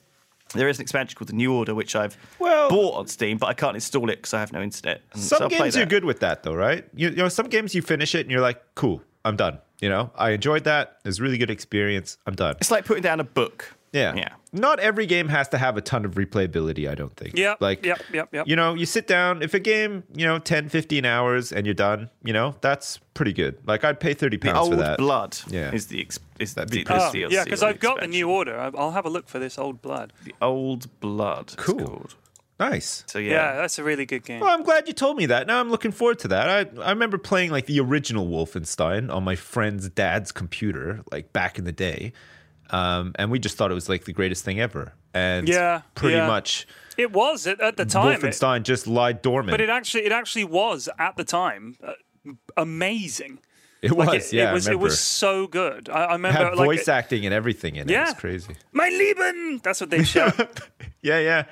there 0.53 0.69
is 0.69 0.79
an 0.79 0.83
expansion 0.83 1.17
called 1.17 1.29
the 1.29 1.35
New 1.35 1.53
Order, 1.55 1.75
which 1.77 1.95
I've 1.95 2.17
Well- 2.41 2.69
bought 2.71 2.95
on 2.99 3.07
Steam, 3.07 3.39
but 3.39 3.47
I 3.47 3.55
can't 3.55 3.77
install 3.77 4.11
it 4.11 4.17
because 4.17 4.35
I 4.35 4.41
have 4.41 4.53
no 4.53 4.61
internet. 4.63 5.03
So 5.15 5.21
Some 5.21 5.43
I'll 5.45 5.49
games 5.49 5.77
you're 5.77 5.87
good 5.87 6.05
with 6.05 6.19
that 6.21 6.43
though, 6.43 6.55
right? 6.55 6.85
You, 6.95 7.11
you 7.11 7.17
know, 7.17 7.29
some 7.29 7.47
games 7.49 7.75
you 7.77 7.83
finish 7.83 8.17
it 8.17 8.23
and 8.23 8.31
you're 8.33 8.41
like, 8.41 8.61
cool, 8.75 9.03
I'm 9.25 9.37
done. 9.37 9.59
You 9.81 9.89
know, 9.91 10.11
I 10.17 10.31
enjoyed 10.31 10.65
that. 10.65 10.99
It 11.05 11.09
was 11.09 11.21
a 11.21 11.23
really 11.23 11.39
good 11.39 11.51
experience. 11.51 12.19
I'm 12.27 12.35
done. 12.35 12.57
It's 12.61 12.73
like 12.73 12.85
putting 12.85 13.05
down 13.05 13.21
a 13.21 13.25
book. 13.25 13.75
Yeah. 13.99 14.15
Yeah. 14.15 14.29
Not 14.53 14.81
every 14.81 15.05
game 15.07 15.29
has 15.29 15.49
to 15.49 15.59
have 15.59 15.77
a 15.77 15.81
ton 15.83 16.05
of 16.07 16.15
replayability, 16.15 16.89
I 16.89 16.95
don't 16.95 17.15
think. 17.17 17.37
Yeah. 17.37 17.57
Like, 17.61 17.85
yep, 17.85 18.01
yep, 18.13 18.29
yep. 18.33 18.49
You 18.49 18.57
know, 18.57 18.73
you 18.75 18.87
sit 18.87 19.07
down, 19.07 19.43
if 19.43 19.53
a 19.53 19.61
game, 19.61 20.05
you 20.15 20.25
know, 20.25 20.39
10, 20.39 20.71
15 20.71 21.05
hours 21.05 21.53
and 21.53 21.67
you're 21.67 21.75
done, 21.75 22.09
you 22.25 22.33
know, 22.33 22.55
that's 22.63 22.99
pretty 23.13 23.35
good. 23.35 23.59
Like, 23.67 23.85
I'd 23.85 24.01
pay 24.01 24.15
30 24.15 24.39
The 24.39 24.47
pounds 24.53 24.59
old 24.61 24.71
for 24.71 24.77
that. 24.77 24.97
blood 24.99 25.37
Yeah. 25.49 25.71
is 25.73 25.89
the 25.89 26.01
ex- 26.01 26.19
is 26.39 26.55
the, 26.55 26.65
be 26.65 26.79
the 26.79 26.85
pretty- 26.85 27.01
Oh, 27.25 27.29
DLC 27.29 27.31
yeah, 27.33 27.45
because 27.45 27.63
I've 27.63 27.79
got 27.81 28.01
the 28.01 28.07
new 28.07 28.31
order. 28.31 28.59
I- 28.59 28.71
I'll 28.75 28.93
have 28.93 29.05
a 29.05 29.11
look 29.11 29.29
for 29.29 29.39
this 29.39 29.59
old 29.59 29.83
blood. 29.83 30.13
The 30.25 30.35
old 30.41 30.99
blood. 31.01 31.53
Cool. 31.59 32.09
Nice. 32.59 33.05
So 33.07 33.19
Yeah, 33.21 33.31
yeah. 33.33 33.57
that's 33.57 33.79
a 33.79 33.85
really 33.85 34.05
good 34.07 34.25
game. 34.25 34.41
Well, 34.41 34.51
I'm 34.51 34.63
glad 34.65 34.89
you 34.89 34.95
told 34.95 35.17
me 35.17 35.27
that. 35.27 35.47
Now 35.47 35.61
I'm 35.61 35.71
looking 35.71 35.93
forward 35.93 36.19
to 36.21 36.29
that. 36.29 36.49
I, 36.79 36.83
I 36.83 36.91
remember 36.91 37.17
playing 37.19 37.51
like 37.53 37.67
the 37.67 37.79
original 37.81 38.27
Wolfenstein 38.27 39.13
on 39.15 39.23
my 39.25 39.37
friend's 39.37 39.89
dad's 39.91 40.33
computer, 40.33 41.03
like 41.13 41.33
back 41.33 41.59
in 41.59 41.65
the 41.65 41.73
day. 41.73 42.13
Um, 42.71 43.13
and 43.19 43.31
we 43.31 43.39
just 43.39 43.57
thought 43.57 43.71
it 43.71 43.75
was 43.75 43.89
like 43.89 44.05
the 44.05 44.13
greatest 44.13 44.45
thing 44.45 44.61
ever. 44.61 44.93
And 45.15 45.49
Yeah, 45.49 45.83
pretty 45.95 46.17
yeah. 46.17 46.27
much 46.27 46.67
It 46.97 47.13
was 47.13 47.47
at, 47.47 47.61
at 47.61 47.77
the 47.77 47.85
time, 47.87 48.13
it- 48.13 48.21
Wolfenstein 48.21 48.63
just 48.63 48.87
lied 48.87 49.23
dormant. 49.23 49.51
but 49.53 49.61
it 49.61 49.71
actually 49.71 50.05
it 50.05 50.13
actually 50.13 50.45
was 50.45 50.89
at 50.99 51.17
the 51.17 51.25
time 51.25 51.77
uh, 51.83 51.93
amazing. 52.57 53.39
It 53.81 53.93
was, 53.93 54.09
Like, 54.09 54.21
it, 54.23 54.33
yeah. 54.33 54.51
it 54.51 54.55
was 54.55 54.67
it 54.67 54.79
was 54.81 54.99
so 54.99 55.47
good. 55.47 55.89
I, 55.89 55.93
I 55.93 56.05
It 56.09 56.13
remember 56.15 56.39
had 56.45 56.55
like 56.57 56.67
voice 56.67 56.89
acting 56.89 57.25
and 57.25 57.33
everything 57.33 57.77
in 57.77 57.89
it. 57.89 57.93
Yeah. 57.93 58.11
It's 58.11 58.19
crazy. 58.19 58.57
Mein 58.73 58.91
Leben. 58.99 59.61
That's 59.63 59.81
what 59.81 59.91
they 59.91 60.03
shout. 60.15 60.37
Yeah, 61.01 61.21
yeah. 61.21 61.45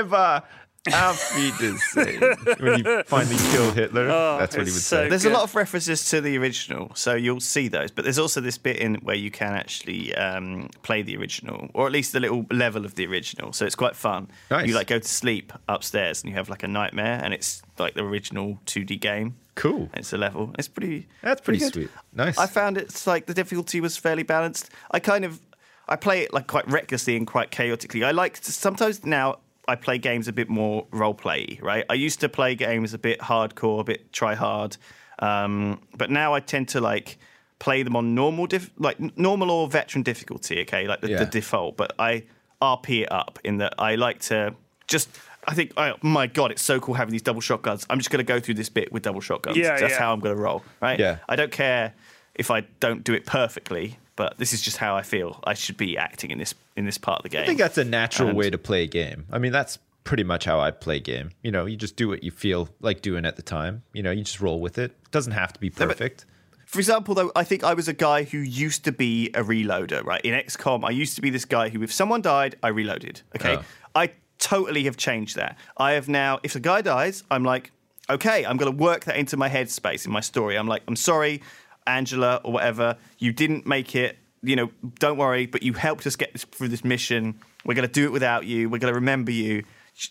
Eva, 0.00 0.42
auf 0.88 1.36
Wiedersehen. 1.36 2.20
when 2.58 2.78
you 2.78 3.02
finally 3.04 3.36
kill 3.50 3.70
Hitler, 3.72 4.06
that's 4.06 4.56
what 4.56 4.66
he 4.66 4.68
it's 4.68 4.76
would 4.76 4.82
so 4.82 4.96
say. 4.96 5.08
There's 5.08 5.24
a 5.24 5.30
lot 5.30 5.42
of 5.42 5.54
references 5.54 6.08
to 6.10 6.20
the 6.20 6.38
original, 6.38 6.90
so 6.94 7.14
you'll 7.14 7.40
see 7.40 7.68
those. 7.68 7.90
But 7.90 8.04
there's 8.04 8.18
also 8.18 8.40
this 8.40 8.58
bit 8.58 8.76
in 8.76 8.96
where 8.96 9.16
you 9.16 9.30
can 9.30 9.52
actually 9.52 10.14
um, 10.14 10.70
play 10.82 11.02
the 11.02 11.16
original, 11.16 11.70
or 11.74 11.86
at 11.86 11.92
least 11.92 12.12
the 12.12 12.20
little 12.20 12.46
level 12.50 12.84
of 12.84 12.94
the 12.94 13.06
original. 13.06 13.52
So 13.52 13.66
it's 13.66 13.74
quite 13.74 13.96
fun. 13.96 14.28
Nice. 14.50 14.68
You 14.68 14.74
like 14.74 14.86
go 14.86 14.98
to 14.98 15.08
sleep 15.08 15.52
upstairs, 15.68 16.22
and 16.22 16.30
you 16.30 16.36
have 16.36 16.48
like 16.48 16.62
a 16.62 16.68
nightmare, 16.68 17.20
and 17.22 17.34
it's 17.34 17.62
like 17.78 17.94
the 17.94 18.04
original 18.04 18.58
2D 18.66 19.00
game. 19.00 19.36
Cool. 19.56 19.90
And 19.92 19.98
it's 19.98 20.12
a 20.12 20.18
level. 20.18 20.54
It's 20.58 20.68
pretty. 20.68 21.08
That's 21.22 21.42
pretty 21.42 21.58
good. 21.60 21.74
sweet. 21.74 21.90
Nice. 22.14 22.38
I 22.38 22.46
found 22.46 22.78
it's 22.78 23.06
like 23.06 23.26
the 23.26 23.34
difficulty 23.34 23.80
was 23.80 23.96
fairly 23.96 24.22
balanced. 24.22 24.70
I 24.90 25.00
kind 25.00 25.24
of 25.24 25.40
I 25.88 25.96
play 25.96 26.20
it 26.22 26.32
like 26.32 26.46
quite 26.46 26.70
recklessly 26.70 27.16
and 27.16 27.26
quite 27.26 27.50
chaotically. 27.50 28.04
I 28.04 28.12
like 28.12 28.38
to, 28.40 28.52
sometimes 28.52 29.04
now 29.04 29.40
I 29.70 29.76
play 29.76 29.98
games 29.98 30.28
a 30.28 30.32
bit 30.32 30.48
more 30.48 30.86
role 30.90 31.14
play. 31.14 31.58
Right, 31.62 31.84
I 31.88 31.94
used 31.94 32.20
to 32.20 32.28
play 32.28 32.54
games 32.54 32.92
a 32.94 32.98
bit 32.98 33.18
hardcore, 33.20 33.80
a 33.80 33.84
bit 33.84 34.12
try 34.12 34.34
hard, 34.34 34.76
um, 35.20 35.80
but 35.96 36.10
now 36.10 36.34
I 36.34 36.40
tend 36.40 36.68
to 36.70 36.80
like 36.80 37.18
play 37.58 37.82
them 37.82 37.94
on 37.96 38.14
normal, 38.14 38.46
dif- 38.46 38.70
like 38.78 38.98
normal 39.16 39.50
or 39.50 39.68
veteran 39.68 40.02
difficulty. 40.02 40.60
Okay, 40.62 40.86
like 40.88 41.00
the, 41.02 41.10
Yeah. 41.10 41.18
the 41.24 41.26
default, 41.26 41.76
but 41.76 41.92
I 41.98 42.24
RP 42.60 43.02
it 43.02 43.12
up 43.12 43.38
in 43.44 43.58
that 43.58 43.74
I 43.78 43.94
like 43.96 44.18
to 44.30 44.54
just. 44.86 45.08
I 45.48 45.54
think, 45.54 45.72
oh 45.78 45.94
my 46.02 46.26
god, 46.26 46.50
it's 46.52 46.60
so 46.62 46.78
cool 46.80 46.94
having 46.94 47.12
these 47.12 47.22
double 47.22 47.40
shotguns. 47.40 47.86
I'm 47.88 47.96
just 47.98 48.10
going 48.10 48.18
to 48.18 48.30
go 48.34 48.40
through 48.40 48.54
this 48.54 48.68
bit 48.68 48.92
with 48.92 49.02
double 49.04 49.22
shotguns. 49.22 49.56
Yeah, 49.56 49.78
That's 49.80 49.92
yeah. 49.94 49.98
how 49.98 50.12
I'm 50.12 50.20
going 50.20 50.36
to 50.36 50.40
roll, 50.42 50.62
right? 50.82 50.98
Yeah. 50.98 51.16
I 51.30 51.34
don't 51.36 51.50
care 51.50 51.94
if 52.34 52.50
I 52.50 52.60
don't 52.78 53.02
do 53.04 53.14
it 53.14 53.24
perfectly, 53.24 53.96
but 54.20 54.36
this 54.36 54.52
is 54.52 54.60
just 54.60 54.76
how 54.76 54.94
I 54.94 55.00
feel 55.00 55.40
I 55.44 55.54
should 55.54 55.78
be 55.78 55.96
acting 55.96 56.30
in 56.30 56.36
this 56.36 56.54
in 56.76 56.84
this 56.84 56.98
part 56.98 57.20
of 57.20 57.22
the 57.22 57.30
game. 57.30 57.42
I 57.44 57.46
think 57.46 57.58
that's 57.58 57.78
a 57.78 57.84
natural 57.84 58.28
And- 58.28 58.36
way 58.36 58.50
to 58.50 58.58
play 58.58 58.82
a 58.82 58.86
game. 58.86 59.24
I 59.32 59.38
mean, 59.38 59.50
that's 59.50 59.78
pretty 60.04 60.24
much 60.24 60.44
how 60.44 60.60
I 60.60 60.72
play 60.72 60.96
a 60.96 61.00
game. 61.00 61.30
You 61.42 61.50
know, 61.50 61.64
you 61.64 61.74
just 61.78 61.96
do 61.96 62.06
what 62.08 62.22
you 62.22 62.30
feel 62.30 62.68
like 62.82 63.00
doing 63.00 63.24
at 63.24 63.36
the 63.36 63.42
time. 63.42 63.82
You 63.94 64.02
know, 64.02 64.10
you 64.10 64.22
just 64.22 64.38
roll 64.38 64.60
with 64.60 64.76
it. 64.76 64.90
It 64.90 65.10
doesn't 65.10 65.32
have 65.32 65.54
to 65.54 65.60
be 65.60 65.70
but- 65.70 65.88
perfect. 65.88 66.26
For 66.66 66.78
example, 66.78 67.14
though, 67.14 67.32
I 67.34 67.44
think 67.44 67.64
I 67.64 67.72
was 67.72 67.88
a 67.88 67.94
guy 67.94 68.24
who 68.24 68.38
used 68.38 68.84
to 68.84 68.92
be 68.92 69.30
a 69.34 69.42
reloader, 69.42 70.04
right? 70.04 70.20
In 70.22 70.34
XCOM, 70.34 70.84
I 70.84 70.90
used 70.90 71.14
to 71.16 71.22
be 71.22 71.30
this 71.30 71.46
guy 71.46 71.70
who, 71.70 71.82
if 71.82 71.90
someone 71.92 72.20
died, 72.20 72.56
I 72.62 72.68
reloaded. 72.68 73.22
Okay. 73.36 73.56
Oh. 73.56 73.64
I 73.94 74.10
totally 74.38 74.84
have 74.84 74.96
changed 74.98 75.34
that. 75.36 75.56
I 75.78 75.92
have 75.92 76.08
now, 76.10 76.40
if 76.42 76.54
a 76.56 76.60
guy 76.60 76.82
dies, 76.82 77.24
I'm 77.30 77.42
like, 77.44 77.72
okay, 78.10 78.44
I'm 78.44 78.56
going 78.56 78.70
to 78.70 78.76
work 78.84 79.04
that 79.06 79.16
into 79.16 79.36
my 79.36 79.48
headspace, 79.48 80.04
in 80.06 80.12
my 80.12 80.20
story. 80.20 80.56
I'm 80.56 80.68
like, 80.68 80.82
I'm 80.88 80.96
sorry, 80.96 81.42
Angela, 81.86 82.40
or 82.44 82.52
whatever. 82.52 82.96
You 83.18 83.32
didn't 83.32 83.66
make 83.66 83.94
it. 83.94 84.18
You 84.42 84.56
know, 84.56 84.70
don't 84.98 85.18
worry, 85.18 85.46
but 85.46 85.62
you 85.62 85.74
helped 85.74 86.06
us 86.06 86.16
get 86.16 86.32
this, 86.32 86.44
through 86.44 86.68
this 86.68 86.82
mission. 86.84 87.38
We're 87.64 87.74
going 87.74 87.86
to 87.86 87.92
do 87.92 88.04
it 88.04 88.12
without 88.12 88.46
you. 88.46 88.70
We're 88.70 88.78
going 88.78 88.92
to 88.92 88.98
remember 88.98 89.30
you. 89.32 89.64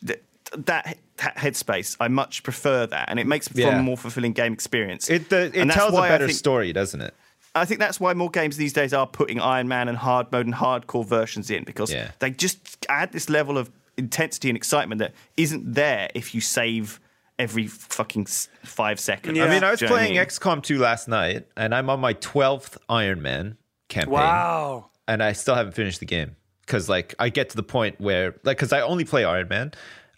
That, 0.03 0.21
that, 0.65 0.97
headspace, 1.17 1.97
I 1.99 2.07
much 2.09 2.43
prefer 2.43 2.85
that, 2.87 3.09
and 3.09 3.19
it 3.19 3.25
makes 3.27 3.47
for 3.47 3.59
Yeah. 3.59 3.79
a 3.79 3.81
more 3.81 3.97
fulfilling 3.97 4.33
game 4.33 4.53
experience. 4.53 5.09
It, 5.09 5.29
the, 5.29 5.51
it 5.53 5.71
tells 5.71 5.93
a 5.93 6.01
better 6.01 6.27
think- 6.27 6.37
story, 6.37 6.73
doesn't 6.73 7.01
it? 7.01 7.13
I 7.55 7.65
think 7.65 7.79
that's 7.79 7.99
why 7.99 8.13
more 8.13 8.29
games 8.29 8.57
these 8.57 8.73
days 8.73 8.93
are 8.93 9.07
putting 9.07 9.39
Iron 9.39 9.67
Man 9.67 9.87
and 9.87 9.97
hard 9.97 10.31
mode 10.31 10.45
and 10.45 10.53
hardcore 10.53 11.03
versions 11.05 11.49
in 11.49 11.63
because 11.63 11.91
Yeah. 11.91 12.11
they 12.19 12.29
just 12.29 12.85
add 12.87 13.11
this 13.11 13.27
level 13.27 13.57
of 13.57 13.71
intensity 13.97 14.49
and 14.49 14.55
excitement 14.55 14.99
that 14.99 15.13
isn't 15.35 15.73
there 15.73 16.09
if 16.13 16.35
you 16.35 16.41
save 16.41 16.99
every 17.39 17.65
fucking 17.67 18.25
five 18.25 18.99
seconds. 18.99 19.37
Yeah. 19.37 19.45
I 19.45 19.49
mean, 19.49 19.63
I 19.63 19.71
was 19.71 19.79
Do 19.79 19.85
you 19.85 19.89
know 19.89 19.95
what 19.95 20.05
playing? 20.05 20.27
XCOM 20.27 20.61
2 20.61 20.77
last 20.77 21.07
night, 21.07 21.47
and 21.57 21.73
I'm 21.73 21.89
on 21.89 21.99
my 21.99 22.13
12th 22.13 22.77
Iron 22.89 23.21
Man 23.21 23.57
campaign. 23.87 24.13
wow. 24.13 24.91
and 25.07 25.23
I 25.23 25.31
still 25.31 25.55
haven't 25.55 25.73
finished 25.73 25.99
the 25.99 26.05
game 26.05 26.35
because 26.61 26.87
like 26.87 27.15
I 27.17 27.29
get 27.29 27.49
to 27.49 27.55
the 27.55 27.63
point 27.63 27.99
where 27.99 28.35
like 28.43 28.57
because 28.57 28.71
I 28.73 28.81
only 28.81 29.05
play 29.05 29.23
Iron 29.23 29.47
Man, 29.47 29.71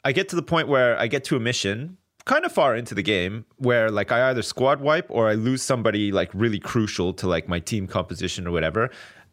I 0.04 0.12
get 0.12 0.28
to 0.30 0.36
the 0.36 0.44
point 0.44 0.68
where 0.68 1.00
I 1.00 1.08
get 1.08 1.24
to 1.26 1.38
a 1.38 1.40
mission 1.40 1.98
kind 2.26 2.46
of 2.46 2.52
far 2.52 2.76
into 2.76 2.94
the 2.94 3.02
game 3.02 3.46
where 3.58 3.90
like 3.90 4.12
I 4.12 4.30
either 4.30 4.42
squad 4.42 4.82
wipe 4.82 5.08
or 5.10 5.30
I 5.30 5.34
lose 5.34 5.62
somebody 5.62 6.12
like 6.12 6.30
really 6.34 6.60
crucial 6.60 7.14
to 7.14 7.28
like 7.28 7.48
my 7.48 7.60
team 7.60 7.88
composition 7.88 8.48
or 8.48 8.52
whatever, 8.52 8.90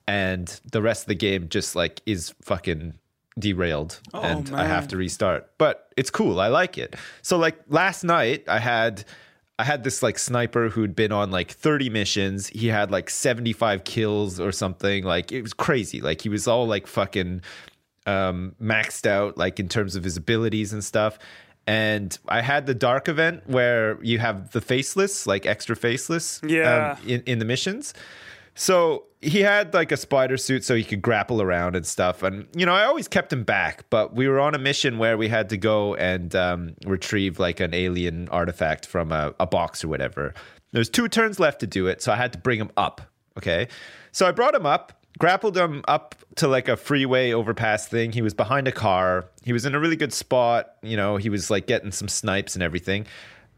and 0.06 0.60
the 0.70 0.82
rest 0.82 1.02
of 1.02 1.08
the 1.08 1.14
game 1.14 1.48
just 1.48 1.74
like 1.74 2.00
is 2.06 2.34
fucking 2.42 2.94
derailed 3.38 4.00
and 4.12 4.50
I 4.54 4.66
have 4.66 4.88
to 4.88 4.96
restart. 4.96 5.50
But 5.58 5.88
it's 5.96 6.10
cool. 6.10 6.40
I 6.40 6.48
like 6.48 6.78
it. 6.78 6.96
So 7.22 7.38
like 7.38 7.58
last 7.68 8.04
night 8.04 8.44
I 8.48 8.58
had 8.58 9.04
I 9.58 9.64
had 9.64 9.82
this 9.84 10.02
like 10.02 10.18
sniper 10.18 10.68
who'd 10.68 10.94
been 10.94 11.10
on 11.10 11.30
like 11.32 11.50
30 11.50 11.90
missions. 11.90 12.46
He 12.48 12.68
had 12.68 12.90
like 12.92 13.10
75 13.10 13.82
kills 13.84 14.38
or 14.38 14.52
something. 14.52 15.02
Like 15.04 15.32
it 15.32 15.42
was 15.42 15.52
crazy. 15.52 16.00
Like 16.00 16.20
he 16.22 16.28
was 16.28 16.46
all 16.46 16.66
like 16.66 16.86
fucking 16.86 17.42
um 18.06 18.54
maxed 18.62 19.06
out 19.06 19.36
like 19.36 19.60
in 19.60 19.68
terms 19.68 19.96
of 19.96 20.04
his 20.04 20.16
abilities 20.16 20.72
and 20.72 20.82
stuff. 20.84 21.18
And 21.66 22.16
I 22.28 22.40
had 22.40 22.64
the 22.66 22.74
dark 22.74 23.08
event 23.08 23.42
where 23.46 24.02
you 24.02 24.18
have 24.20 24.52
the 24.52 24.60
faceless, 24.62 25.26
like 25.26 25.44
extra 25.44 25.76
faceless 25.76 26.40
Yeah. 26.42 26.96
um, 26.98 27.06
in, 27.06 27.22
in 27.26 27.38
the 27.40 27.44
missions. 27.44 27.92
So 28.58 29.04
he 29.20 29.40
had 29.40 29.72
like 29.72 29.92
a 29.92 29.96
spider 29.96 30.36
suit 30.36 30.64
so 30.64 30.74
he 30.74 30.82
could 30.82 31.00
grapple 31.00 31.40
around 31.40 31.76
and 31.76 31.86
stuff. 31.86 32.24
And, 32.24 32.48
you 32.56 32.66
know, 32.66 32.74
I 32.74 32.84
always 32.86 33.06
kept 33.06 33.32
him 33.32 33.44
back, 33.44 33.88
but 33.88 34.16
we 34.16 34.26
were 34.26 34.40
on 34.40 34.52
a 34.52 34.58
mission 34.58 34.98
where 34.98 35.16
we 35.16 35.28
had 35.28 35.48
to 35.50 35.56
go 35.56 35.94
and 35.94 36.34
um, 36.34 36.74
retrieve 36.84 37.38
like 37.38 37.60
an 37.60 37.72
alien 37.72 38.28
artifact 38.30 38.84
from 38.84 39.12
a, 39.12 39.32
a 39.38 39.46
box 39.46 39.84
or 39.84 39.88
whatever. 39.88 40.34
There's 40.72 40.90
two 40.90 41.06
turns 41.06 41.38
left 41.38 41.60
to 41.60 41.68
do 41.68 41.86
it. 41.86 42.02
So 42.02 42.12
I 42.12 42.16
had 42.16 42.32
to 42.32 42.38
bring 42.38 42.58
him 42.58 42.70
up. 42.76 43.00
Okay. 43.36 43.68
So 44.10 44.26
I 44.26 44.32
brought 44.32 44.56
him 44.56 44.66
up, 44.66 45.04
grappled 45.20 45.56
him 45.56 45.84
up 45.86 46.16
to 46.34 46.48
like 46.48 46.66
a 46.66 46.76
freeway 46.76 47.30
overpass 47.30 47.86
thing. 47.86 48.10
He 48.10 48.22
was 48.22 48.34
behind 48.34 48.66
a 48.66 48.72
car. 48.72 49.26
He 49.44 49.52
was 49.52 49.66
in 49.66 49.76
a 49.76 49.78
really 49.78 49.96
good 49.96 50.12
spot. 50.12 50.74
You 50.82 50.96
know, 50.96 51.16
he 51.16 51.28
was 51.28 51.48
like 51.48 51.68
getting 51.68 51.92
some 51.92 52.08
snipes 52.08 52.54
and 52.54 52.64
everything. 52.64 53.06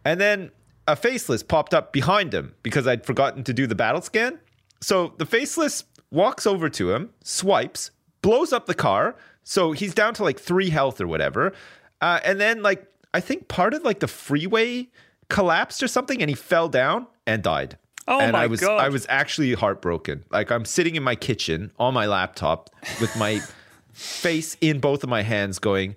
And 0.04 0.20
then 0.20 0.50
a 0.86 0.94
faceless 0.94 1.42
popped 1.42 1.72
up 1.72 1.90
behind 1.90 2.34
him 2.34 2.54
because 2.62 2.86
I'd 2.86 3.06
forgotten 3.06 3.44
to 3.44 3.54
do 3.54 3.66
the 3.66 3.74
battle 3.74 4.02
scan. 4.02 4.38
So 4.80 5.14
the 5.18 5.26
faceless 5.26 5.84
walks 6.10 6.46
over 6.46 6.68
to 6.70 6.92
him, 6.92 7.10
swipes, 7.22 7.90
blows 8.22 8.52
up 8.52 8.66
the 8.66 8.74
car. 8.74 9.16
So 9.44 9.72
he's 9.72 9.94
down 9.94 10.14
to 10.14 10.22
like 10.24 10.38
three 10.38 10.70
health 10.70 11.00
or 11.00 11.06
whatever. 11.06 11.52
Uh, 12.00 12.20
and 12.24 12.40
then, 12.40 12.62
like, 12.62 12.86
I 13.12 13.20
think 13.20 13.48
part 13.48 13.74
of 13.74 13.82
like 13.82 14.00
the 14.00 14.08
freeway 14.08 14.88
collapsed 15.28 15.82
or 15.82 15.88
something 15.88 16.20
and 16.20 16.28
he 16.28 16.36
fell 16.36 16.68
down 16.68 17.06
and 17.26 17.42
died. 17.42 17.78
Oh 18.08 18.20
and 18.20 18.32
my 18.32 18.44
I 18.44 18.46
was 18.46 18.60
God. 18.60 18.80
I 18.80 18.88
was 18.88 19.06
actually 19.08 19.54
heartbroken. 19.54 20.24
Like 20.30 20.50
I'm 20.50 20.64
sitting 20.64 20.96
in 20.96 21.02
my 21.02 21.14
kitchen 21.14 21.72
on 21.78 21.94
my 21.94 22.06
laptop 22.06 22.70
with 23.00 23.16
my 23.16 23.40
face 23.92 24.56
in 24.60 24.80
both 24.80 25.02
of 25.02 25.08
my 25.08 25.22
hands 25.22 25.58
going, 25.58 25.96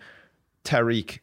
Tariq, 0.63 1.19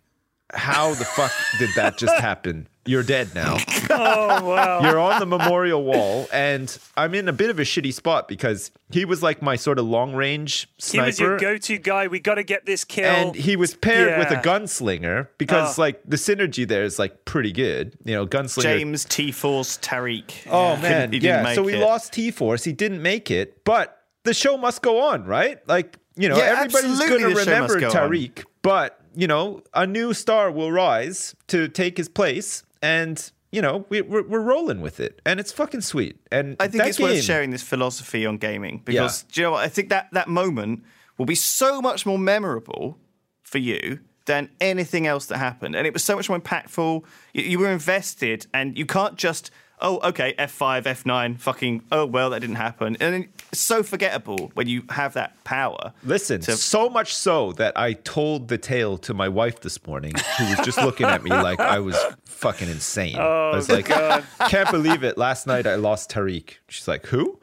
how 0.54 0.94
the 0.94 1.04
fuck 1.04 1.32
did 1.58 1.70
that 1.76 1.98
just 1.98 2.14
happen? 2.20 2.68
You're 2.86 3.02
dead 3.02 3.34
now. 3.34 3.58
Oh 3.92 4.44
wow. 4.44 4.82
You're 4.82 5.00
on 5.00 5.18
the 5.18 5.26
memorial 5.26 5.82
wall, 5.82 6.28
and 6.32 6.76
I'm 6.96 7.12
in 7.14 7.28
a 7.28 7.32
bit 7.32 7.50
of 7.50 7.58
a 7.58 7.62
shitty 7.62 7.92
spot 7.92 8.28
because 8.28 8.70
he 8.90 9.04
was 9.04 9.20
like 9.20 9.42
my 9.42 9.56
sort 9.56 9.80
of 9.80 9.86
long 9.86 10.14
range 10.14 10.68
sniper. 10.78 11.02
he 11.04 11.06
was 11.08 11.18
your 11.20 11.38
go-to 11.38 11.78
guy. 11.78 12.06
We 12.06 12.20
got 12.20 12.36
to 12.36 12.44
get 12.44 12.66
this 12.66 12.84
kill. 12.84 13.04
and 13.06 13.34
he 13.34 13.56
was 13.56 13.74
paired 13.74 14.16
with 14.20 14.30
a 14.30 14.40
gunslinger 14.40 15.26
because 15.38 15.76
Oh. 15.76 15.82
like 15.82 16.00
the 16.04 16.16
synergy 16.16 16.66
there 16.68 16.84
is 16.84 17.00
like 17.00 17.24
pretty 17.24 17.50
good. 17.50 17.96
You 18.04 18.14
know, 18.14 18.26
gunslinger. 18.28 18.62
James 18.62 19.04
T 19.06 19.32
Force 19.32 19.76
Tariq. 19.78 20.46
Oh 20.48 20.76
Couldn't- 20.76 20.82
man, 20.82 21.12
he 21.12 21.18
yeah. 21.18 21.52
So 21.54 21.64
we 21.64 21.74
it. 21.74 21.80
lost 21.80 22.12
T 22.12 22.30
Force. 22.30 22.62
He 22.62 22.72
didn't 22.72 23.02
make 23.02 23.28
it, 23.30 23.64
but 23.64 24.04
the 24.22 24.32
show 24.34 24.56
must 24.56 24.82
go 24.82 25.00
on, 25.00 25.24
right? 25.24 25.66
Like 25.68 25.96
you 26.16 26.28
know, 26.28 26.36
Yeah, 26.36 26.44
everybody's 26.58 26.96
going 27.00 27.10
to 27.22 27.34
the 27.34 27.44
show 27.44 27.60
must 27.60 27.74
remember 27.74 27.80
go 27.80 27.88
on. 27.88 27.92
Tariq, 28.10 28.44
but 28.62 28.99
you 29.14 29.26
know, 29.26 29.62
a 29.74 29.86
new 29.86 30.12
star 30.14 30.50
will 30.50 30.72
rise 30.72 31.34
to 31.48 31.68
take 31.68 31.96
his 31.96 32.08
place, 32.08 32.62
and 32.82 33.30
you 33.52 33.60
know, 33.60 33.84
we, 33.88 34.00
we're 34.02 34.26
we're 34.26 34.40
rolling 34.40 34.80
with 34.80 35.00
it, 35.00 35.20
and 35.26 35.40
it's 35.40 35.52
fucking 35.52 35.80
sweet. 35.80 36.18
And 36.30 36.56
I 36.60 36.68
think 36.68 36.84
it's 36.84 37.00
worth 37.00 37.22
sharing 37.22 37.50
this 37.50 37.62
philosophy 37.62 38.24
on 38.26 38.38
gaming 38.38 38.82
because 38.84 39.22
do 39.24 39.40
you 39.40 39.46
know 39.46 39.52
what? 39.52 39.64
I 39.64 39.68
think 39.68 39.88
that 39.88 40.08
that 40.12 40.28
moment 40.28 40.84
will 41.18 41.26
be 41.26 41.34
so 41.34 41.82
much 41.82 42.06
more 42.06 42.18
memorable 42.18 42.98
for 43.42 43.58
you 43.58 44.00
than 44.26 44.48
anything 44.60 45.06
else 45.06 45.26
that 45.26 45.38
happened. 45.38 45.74
And 45.74 45.86
it 45.86 45.92
was 45.92 46.04
so 46.04 46.14
much 46.14 46.28
more 46.28 46.38
impactful. 46.38 47.04
You, 47.34 47.42
you 47.42 47.58
were 47.58 47.70
invested, 47.70 48.46
and 48.54 48.78
you 48.78 48.86
can't 48.86 49.16
just, 49.16 49.50
oh, 49.80 50.00
okay, 50.08 50.34
F5, 50.38 50.84
F9, 50.84 51.38
fucking, 51.38 51.84
oh, 51.90 52.06
well, 52.06 52.30
that 52.30 52.40
didn't 52.40 52.56
happen. 52.56 52.96
And 53.00 53.28
it's 53.52 53.60
so 53.60 53.82
forgettable 53.82 54.50
when 54.54 54.68
you 54.68 54.84
have 54.90 55.14
that 55.14 55.42
power. 55.44 55.92
Listen, 56.04 56.40
to- 56.42 56.56
so 56.56 56.88
much 56.88 57.14
so 57.14 57.52
that 57.52 57.76
I 57.76 57.94
told 57.94 58.48
the 58.48 58.58
tale 58.58 58.98
to 58.98 59.14
my 59.14 59.28
wife 59.28 59.60
this 59.60 59.84
morning, 59.86 60.14
who 60.38 60.44
was 60.44 60.58
just 60.64 60.78
looking 60.78 61.06
at 61.06 61.22
me 61.22 61.30
like 61.30 61.60
I 61.60 61.78
was 61.78 61.96
fucking 62.24 62.68
insane. 62.68 63.16
I 63.16 63.50
oh, 63.50 63.52
was 63.54 63.68
like, 63.68 63.86
can't 64.48 64.70
believe 64.70 65.02
it. 65.04 65.18
Last 65.18 65.46
night 65.46 65.66
I 65.66 65.76
lost 65.76 66.10
Tariq. 66.10 66.54
She's 66.68 66.88
like, 66.88 67.06
who? 67.06 67.38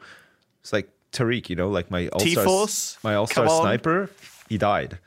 It's 0.60 0.72
like 0.72 0.90
Tariq, 1.12 1.48
you 1.48 1.56
know, 1.56 1.68
like 1.68 1.90
my 1.90 2.08
all 2.08 2.20
star, 2.20 2.44
T-Force? 2.44 2.98
my 3.02 3.14
all 3.14 3.26
star 3.26 3.48
sniper. 3.48 4.10
He 4.48 4.58
died. 4.58 4.98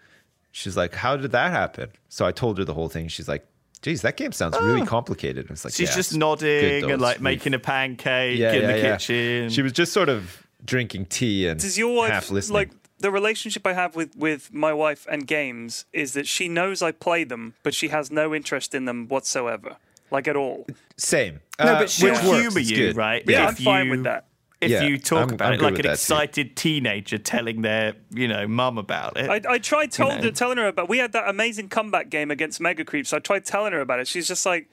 She's 0.52 0.76
like, 0.76 0.96
how 0.96 1.16
did 1.16 1.32
that 1.32 1.52
happen? 1.52 1.90
So 2.10 2.26
I 2.26 2.32
told 2.32 2.58
her 2.58 2.66
the 2.66 2.74
whole 2.74 2.90
thing. 2.90 3.08
She's 3.08 3.28
like, 3.28 3.46
geez, 3.82 4.02
that 4.04 4.18
game 4.18 4.32
sounds 4.32 4.58
really 4.62 4.86
complicated. 4.86 5.50
It's 5.50 5.64
like 5.66 5.74
She's 5.74 5.90
"Yeah, 5.90 5.96
just 5.96 6.16
nodding 6.16 6.84
and 6.84 6.92
It's 6.94 7.02
like 7.02 7.18
really 7.18 7.24
making 7.24 7.54
a 7.54 7.60
pancake 7.60 8.38
yeah, 8.40 8.54
in 8.54 8.62
yeah, 8.62 8.68
the 8.72 8.78
yeah. 8.78 8.98
kitchen. 8.98 9.50
She 9.50 9.62
was 9.62 9.72
just 9.72 9.92
sort 9.94 10.10
of 10.10 10.46
drinking 10.64 11.06
tea 11.08 11.48
and 11.48 11.60
Does 11.60 11.78
your 11.78 12.06
half 12.08 12.24
wife 12.26 12.32
listening. 12.32 12.56
like 12.56 12.70
the 13.00 13.10
relationship 13.12 13.66
I 13.66 13.74
have 13.74 13.96
with 13.96 14.16
with 14.16 14.54
my 14.54 14.72
wife 14.74 15.08
and 15.10 15.26
games 15.26 15.86
is 15.92 16.14
that 16.14 16.28
she 16.28 16.48
knows 16.48 16.82
I 16.84 16.92
play 16.92 17.24
them, 17.24 17.56
but 17.64 17.74
she 17.74 17.88
has 17.88 18.12
no 18.12 18.36
interest 18.36 18.76
in 18.76 18.86
them 18.86 19.08
whatsoever, 19.08 19.78
like 20.12 20.28
at 20.28 20.36
all. 20.36 20.68
Same. 20.98 21.40
no, 21.60 21.66
Uh, 21.66 21.80
but 21.80 21.90
she'll 21.90 22.12
works. 22.14 22.22
humour 22.22 22.60
you, 22.60 22.76
good. 22.76 22.96
right? 22.96 23.24
Yeah, 23.26 23.44
If 23.44 23.50
I'm 23.50 23.56
fine 23.66 23.86
you- 23.86 23.92
with 23.92 24.04
that. 24.04 24.26
If 24.62 24.70
Yeah, 24.70 24.84
you 24.84 24.98
talk 25.00 25.20
I'm- 25.20 25.30
about 25.32 25.48
I'm 25.48 25.54
it 25.60 25.62
like 25.64 25.72
an 25.74 25.76
that 25.78 25.84
too. 25.84 25.90
excited 25.94 26.56
teenager 26.56 27.18
telling 27.18 27.62
their, 27.64 27.96
you 28.12 28.28
know, 28.28 28.48
mum 28.48 28.78
about 28.78 29.18
it. 29.18 29.28
I, 29.30 29.54
I 29.54 29.58
tried 29.58 29.92
told 29.92 30.18
know. 30.18 30.22
her, 30.22 30.32
telling 30.32 30.58
her 30.60 30.68
about. 30.68 30.88
We 30.88 31.00
had 31.00 31.14
that 31.14 31.28
amazing 31.28 31.70
comeback 31.70 32.10
game 32.10 32.30
against 32.30 32.62
Mega 32.62 32.86
Creeps. 32.86 33.12
I 33.12 33.20
tried 33.20 33.44
telling 33.46 33.74
her 33.74 33.82
about 33.82 34.00
it. 34.00 34.08
She's 34.08 34.28
just 34.28 34.46
like, 34.46 34.70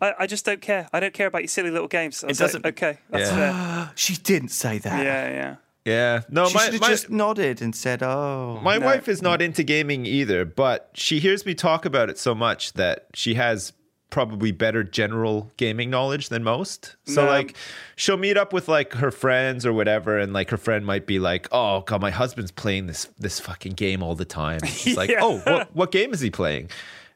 I, 0.00 0.12
I 0.20 0.26
just 0.26 0.44
don't 0.44 0.60
care. 0.60 0.88
I 0.92 0.98
don't 1.00 1.14
care 1.14 1.28
about 1.28 1.42
your 1.42 1.48
silly 1.48 1.70
little 1.70 1.86
games. 1.88 2.24
I 2.24 2.28
was 2.28 2.38
doesn't- 2.38 2.64
Like, 2.64 2.82
okay, 2.82 2.98
that's 3.10 3.30
fair. 3.30 3.90
she 3.94 4.16
didn't 4.16 4.48
say 4.50 4.78
that. 4.78 5.04
Yeah, 5.04 5.28
yeah. 5.30 5.56
Yeah. 5.84 6.20
No, 6.28 6.48
She 6.48 6.54
my, 6.54 6.64
should 6.64 6.72
have 6.74 6.80
my, 6.82 6.88
just 6.88 7.08
nodded 7.08 7.62
and 7.62 7.74
said, 7.74 8.02
"Oh, 8.02 8.60
my 8.62 8.76
wife 8.76 9.08
is 9.08 9.22
not 9.22 9.40
into 9.40 9.62
gaming 9.62 10.04
either, 10.04 10.44
but 10.44 10.90
she 10.92 11.18
hears 11.18 11.46
me 11.46 11.54
talk 11.54 11.86
about 11.86 12.10
it 12.10 12.18
so 12.18 12.34
much 12.34 12.74
that 12.74 13.06
she 13.14 13.34
has 13.34 13.72
probably 14.10 14.52
better 14.52 14.82
general 14.82 15.50
gaming 15.58 15.90
knowledge 15.90 16.28
than 16.30 16.42
most. 16.42 16.96
So 17.04 17.24
No. 17.24 17.30
like 17.30 17.56
she'll 17.96 18.16
meet 18.16 18.36
up 18.38 18.52
with 18.52 18.66
like 18.68 18.94
her 18.94 19.10
friends 19.10 19.66
or 19.66 19.72
whatever 19.72 20.18
and 20.18 20.32
like 20.32 20.50
her 20.50 20.56
friend 20.56 20.86
might 20.86 21.06
be 21.06 21.18
like, 21.18 21.46
"Oh, 21.52 21.80
god, 21.82 22.00
my 22.00 22.10
husband's 22.10 22.50
playing 22.50 22.86
this 22.86 23.08
this 23.18 23.38
fucking 23.40 23.72
game 23.74 24.02
all 24.02 24.14
the 24.14 24.24
time." 24.24 24.60
She's 24.64 24.96
like, 25.02 25.10
Yeah. 25.10 25.20
"Oh, 25.20 25.38
what 25.40 25.74
what 25.76 25.92
game 25.92 26.12
is 26.14 26.20
he 26.20 26.30
playing?" 26.30 26.70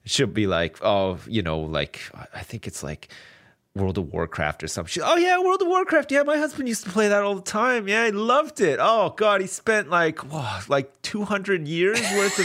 She'll 0.04 0.26
be 0.26 0.46
like, 0.46 0.78
"Oh, 0.82 1.18
you 1.26 1.42
know, 1.42 1.60
like 1.60 2.00
I 2.34 2.40
think 2.40 2.66
it's 2.66 2.82
like 2.82 3.08
World 3.74 3.96
of 3.96 4.12
Warcraft 4.12 4.62
or 4.62 4.68
something. 4.68 4.90
She, 4.90 5.00
oh 5.00 5.16
yeah, 5.16 5.38
World 5.40 5.62
of 5.62 5.68
Warcraft. 5.68 6.12
Yeah, 6.12 6.24
my 6.24 6.36
husband 6.36 6.68
used 6.68 6.84
to 6.84 6.90
play 6.90 7.08
that 7.08 7.22
all 7.22 7.34
the 7.36 7.40
time. 7.40 7.88
Yeah, 7.88 8.04
he 8.04 8.12
loved 8.12 8.60
it. 8.60 8.78
Oh 8.82 9.14
god, 9.16 9.40
he 9.40 9.46
spent 9.46 9.88
like 9.88 10.18
whoa, 10.18 10.58
like 10.68 10.92
two 11.00 11.24
hundred 11.24 11.66
years 11.66 11.98
worth 12.16 12.38
of 12.38 12.44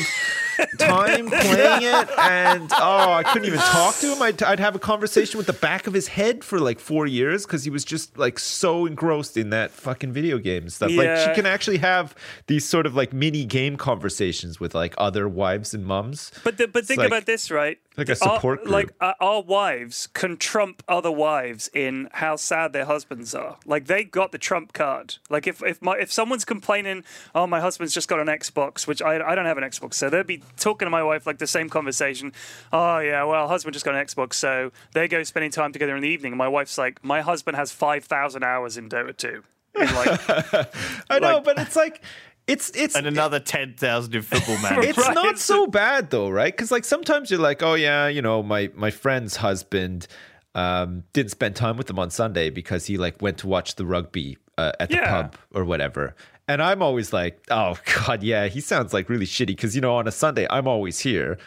time 0.80 1.28
playing 1.30 1.84
it, 1.84 2.10
and 2.20 2.72
oh, 2.74 3.12
I 3.14 3.24
couldn't 3.24 3.48
even 3.48 3.60
talk 3.60 3.96
to 3.98 4.14
him. 4.14 4.22
I'd, 4.22 4.42
I'd 4.44 4.60
have 4.60 4.76
a 4.76 4.80
conversation 4.80 5.38
with 5.38 5.48
the 5.48 5.54
back 5.54 5.88
of 5.88 5.94
his 5.94 6.08
head 6.08 6.44
for 6.44 6.60
like 6.60 6.80
four 6.80 7.06
years 7.06 7.46
because 7.46 7.64
he 7.64 7.70
was 7.70 7.84
just 7.86 8.18
like 8.18 8.40
so 8.40 8.86
engrossed 8.86 9.38
in 9.38 9.50
that 9.52 9.72
fucking 9.72 10.12
video 10.12 10.38
game 10.38 10.70
stuff. 10.70 10.92
Like 10.92 11.18
she 11.20 11.34
can 11.34 11.46
actually 11.46 11.78
have 11.78 12.16
these 12.48 12.66
sort 12.66 12.86
of 12.86 12.96
like 12.96 13.14
mini 13.14 13.46
game 13.46 13.78
conversations 13.78 14.60
with 14.60 14.74
like 14.76 14.94
other 14.98 15.28
wives 15.28 15.74
and 15.74 15.86
mums. 15.86 16.32
But 16.44 16.58
the, 16.58 16.68
but 16.68 16.80
It's 16.80 16.88
think 16.88 17.00
like- 17.00 17.08
about 17.08 17.26
this, 17.26 17.50
right? 17.52 17.78
Like 17.98 18.10
a 18.10 18.12
Our- 18.12 18.36
support 18.36 18.60
group. 18.62 18.72
Like 18.72 18.92
uh, 19.02 19.14
our 19.20 19.42
wives 19.42 20.08
can 20.14 20.38
trump 20.38 20.84
other 20.88 21.12
wives 21.12 21.70
in 21.74 22.10
how 22.14 22.36
sad 22.36 22.72
their 22.74 22.86
husbands 22.86 23.34
are. 23.34 23.58
Like 23.66 23.88
they 23.88 24.04
got 24.04 24.32
the 24.32 24.38
trump 24.38 24.74
card. 24.74 25.16
Like 25.30 25.48
if 25.48 25.64
if 25.64 25.82
my 25.82 25.98
if 25.98 26.12
someone's 26.12 26.46
complaining, 26.46 27.04
oh 27.34 27.48
my 27.48 27.60
husband's 27.60 27.94
just 27.94 28.08
got 28.08 28.20
an 28.20 28.28
Xbox, 28.28 28.86
which 28.88 29.02
I 29.02 29.16
I 29.28 29.36
don't 29.36 29.46
have 29.46 29.58
an 29.58 29.64
Xbox, 29.64 29.96
so 29.96 30.10
they'd 30.10 30.28
be 30.28 30.44
talking 30.58 30.86
to 30.86 30.90
my 30.92 31.02
wife 31.04 31.26
like 31.26 31.40
the 31.40 31.48
same 31.48 31.70
conversation. 31.70 32.34
Oh 32.72 33.00
yeah, 33.00 33.24
well 33.24 33.48
husband 33.48 33.74
just 33.74 33.86
got 33.86 33.96
an 33.96 34.06
Xbox, 34.06 34.34
so 34.36 34.72
they 34.94 35.08
go 35.08 35.24
spending 35.24 35.52
time 35.52 35.74
together 35.74 35.96
in 35.96 36.02
the 36.04 36.10
evening. 36.10 36.34
And 36.34 36.38
my 36.38 36.48
wife's 36.48 36.78
like, 36.78 37.04
my 37.04 37.22
husband 37.22 37.58
has 37.58 37.72
five 37.72 38.06
thousand 38.06 38.44
hours 38.44 38.78
in 38.78 38.90
Dota 38.90 39.16
2. 39.18 39.44
And 39.80 39.92
like, 39.96 40.20
I 41.10 41.20
know, 41.20 41.36
like- 41.36 41.44
but 41.44 41.60
it's 41.60 41.76
like 41.76 42.02
it's 42.48 42.70
it's 42.72 42.96
and 42.96 43.06
another 43.08 43.40
ten 43.40 43.74
thousand 43.76 44.16
in 44.16 44.22
football 44.22 44.58
man." 44.62 44.84
it's 44.84 44.98
Right. 44.98 45.14
not 45.16 45.38
so 45.38 45.68
bad 45.68 46.10
though, 46.10 46.30
right? 46.30 46.54
Because 46.54 46.72
like 46.72 46.86
sometimes 46.86 47.30
you're 47.30 47.40
like, 47.40 47.62
oh 47.62 47.74
yeah, 47.76 48.08
you 48.08 48.22
know, 48.22 48.42
my 48.42 48.72
my 48.76 48.90
friend's 48.92 49.36
husband 49.38 50.08
um, 50.56 51.04
didn't 51.14 51.32
spend 51.32 51.56
time 51.56 51.78
with 51.78 51.88
them 51.88 52.00
on 52.00 52.10
Sunday 52.10 52.50
because 52.50 52.86
he 52.86 52.98
like 52.98 53.22
went 53.22 53.38
to 53.40 53.48
watch 53.48 53.76
the 53.76 53.86
rugby 53.86 54.38
uh, 54.58 54.72
at 54.80 54.90
the 54.90 54.96
Yeah. 54.96 55.22
pub 55.24 55.36
or 55.54 55.66
whatever. 55.66 56.16
And 56.48 56.62
I'm 56.64 56.82
always 56.82 57.12
like, 57.14 57.40
oh 57.52 57.78
god, 58.06 58.24
yeah, 58.24 58.48
he 58.48 58.62
sounds 58.62 58.94
like 58.94 59.10
really 59.10 59.26
shitty 59.26 59.48
because 59.48 59.76
you 59.76 59.82
know 59.82 59.96
on 59.98 60.08
a 60.08 60.12
Sunday 60.12 60.48
I'm 60.50 60.68
always 60.68 61.00
here. 61.00 61.38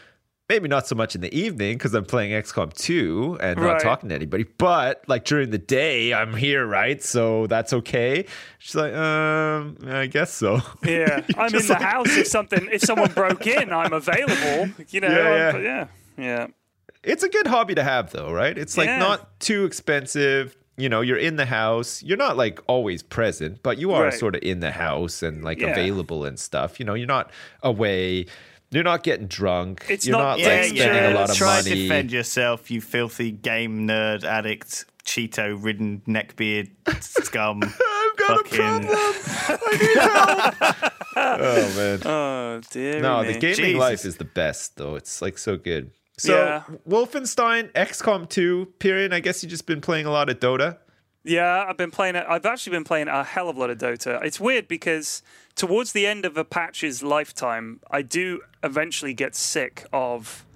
Maybe 0.50 0.66
not 0.66 0.84
so 0.88 0.96
much 0.96 1.14
in 1.14 1.20
the 1.20 1.32
evening 1.32 1.78
because 1.78 1.94
I'm 1.94 2.04
playing 2.04 2.32
XCOM 2.32 2.72
2 2.74 3.38
and 3.40 3.60
not 3.60 3.78
talking 3.80 4.08
to 4.08 4.14
anybody, 4.16 4.42
but 4.58 5.04
like 5.06 5.24
during 5.24 5.50
the 5.50 5.58
day 5.58 6.12
I'm 6.12 6.34
here, 6.34 6.66
right? 6.66 7.00
So 7.00 7.46
that's 7.46 7.72
okay. 7.72 8.26
She's 8.58 8.74
like, 8.74 8.92
um, 8.92 9.76
I 9.86 10.06
guess 10.08 10.32
so. 10.34 10.58
yeah, 10.84 11.22
I'm 11.38 11.54
in 11.54 11.62
the 11.62 11.66
like- 11.68 11.80
house 11.80 12.16
if 12.16 12.26
something 12.26 12.68
if 12.72 12.80
someone 12.80 13.12
broke 13.12 13.46
in, 13.46 13.72
I'm 13.72 13.92
available. 13.92 14.74
You 14.88 15.02
know, 15.02 15.08
Yeah, 15.08 15.56
yeah. 15.56 15.58
yeah, 15.58 15.86
yeah. 16.18 16.46
It's 17.04 17.22
a 17.22 17.28
good 17.28 17.46
hobby 17.46 17.76
to 17.76 17.84
have, 17.84 18.10
though, 18.10 18.32
right? 18.32 18.58
It's 18.58 18.76
like 18.76 18.88
Yeah. 18.88 18.98
not 18.98 19.38
too 19.38 19.64
expensive. 19.66 20.56
You 20.76 20.88
know, 20.88 21.00
you're 21.00 21.16
in 21.16 21.36
the 21.36 21.46
house. 21.46 22.02
You're 22.02 22.16
not 22.18 22.36
like 22.36 22.58
always 22.66 23.04
present, 23.04 23.62
but 23.62 23.78
you 23.78 23.92
are 23.92 24.06
Right. 24.06 24.14
sort 24.14 24.34
of 24.34 24.42
in 24.42 24.58
the 24.58 24.72
house 24.72 25.22
and 25.22 25.44
like 25.44 25.60
Yeah. 25.60 25.68
available 25.68 26.24
and 26.24 26.40
stuff. 26.40 26.80
You 26.80 26.86
know, 26.86 26.94
you're 26.94 27.06
not 27.06 27.30
away. 27.62 28.26
You're 28.72 28.84
not 28.84 29.02
getting 29.02 29.26
drunk. 29.26 29.84
It's 29.88 30.06
you're 30.06 30.16
not 30.16 30.38
not, 30.38 30.38
like 30.38 30.44
dangerous. 30.62 30.80
spending 30.82 31.12
a 31.12 31.14
lot 31.14 31.30
of 31.30 31.36
Try 31.36 31.56
money. 31.56 31.70
to 31.70 31.74
defend 31.74 32.12
yourself, 32.12 32.70
you 32.70 32.80
filthy 32.80 33.32
game 33.32 33.86
nerd 33.88 34.22
addict, 34.22 34.84
Cheeto-ridden 35.04 36.02
neckbeard 36.06 36.70
scum. 37.02 37.62
I've 37.64 38.16
got 38.16 38.46
Fucking- 38.46 38.60
a 38.60 38.62
problem. 38.62 38.88
I 39.48 39.78
need 39.80 40.80
help. 40.82 40.92
oh 41.16 41.76
man. 41.76 42.00
Oh 42.04 42.60
dear. 42.70 43.00
No, 43.00 43.22
me. 43.22 43.32
the 43.32 43.38
gaming 43.40 43.56
Jesus. 43.56 43.78
life 43.80 44.04
is 44.04 44.16
the 44.18 44.24
best, 44.24 44.76
though. 44.76 44.94
It's 44.94 45.20
like 45.20 45.36
so 45.38 45.56
good. 45.56 45.90
So, 46.18 46.36
Yeah. 46.36 46.62
Wolfenstein, 46.88 47.72
XCOM 47.72 48.28
2, 48.28 48.74
period. 48.78 49.12
I 49.12 49.20
guess 49.20 49.42
you've 49.42 49.50
just 49.50 49.66
been 49.66 49.80
playing 49.80 50.06
a 50.06 50.10
lot 50.10 50.28
of 50.28 50.38
Dota. 50.38 50.78
Yeah, 51.24 51.64
I've 51.68 51.76
been 51.76 51.90
playing 51.90 52.14
it. 52.16 52.24
I've 52.28 52.46
actually 52.46 52.72
been 52.76 52.84
playing 52.84 53.08
a 53.08 53.24
hell 53.24 53.48
of 53.48 53.56
a 53.56 53.60
lot 53.60 53.70
of 53.70 53.78
Dota. 53.78 54.22
It's 54.24 54.38
weird 54.40 54.68
because 54.68 55.22
towards 55.60 55.92
the 55.92 56.06
end 56.06 56.24
of 56.24 56.38
a 56.38 56.44
patch's 56.44 57.02
lifetime, 57.02 57.80
I 57.90 58.00
do 58.00 58.40
eventually 58.64 59.12
get 59.12 59.34
sick 59.34 59.84
of 59.92 60.46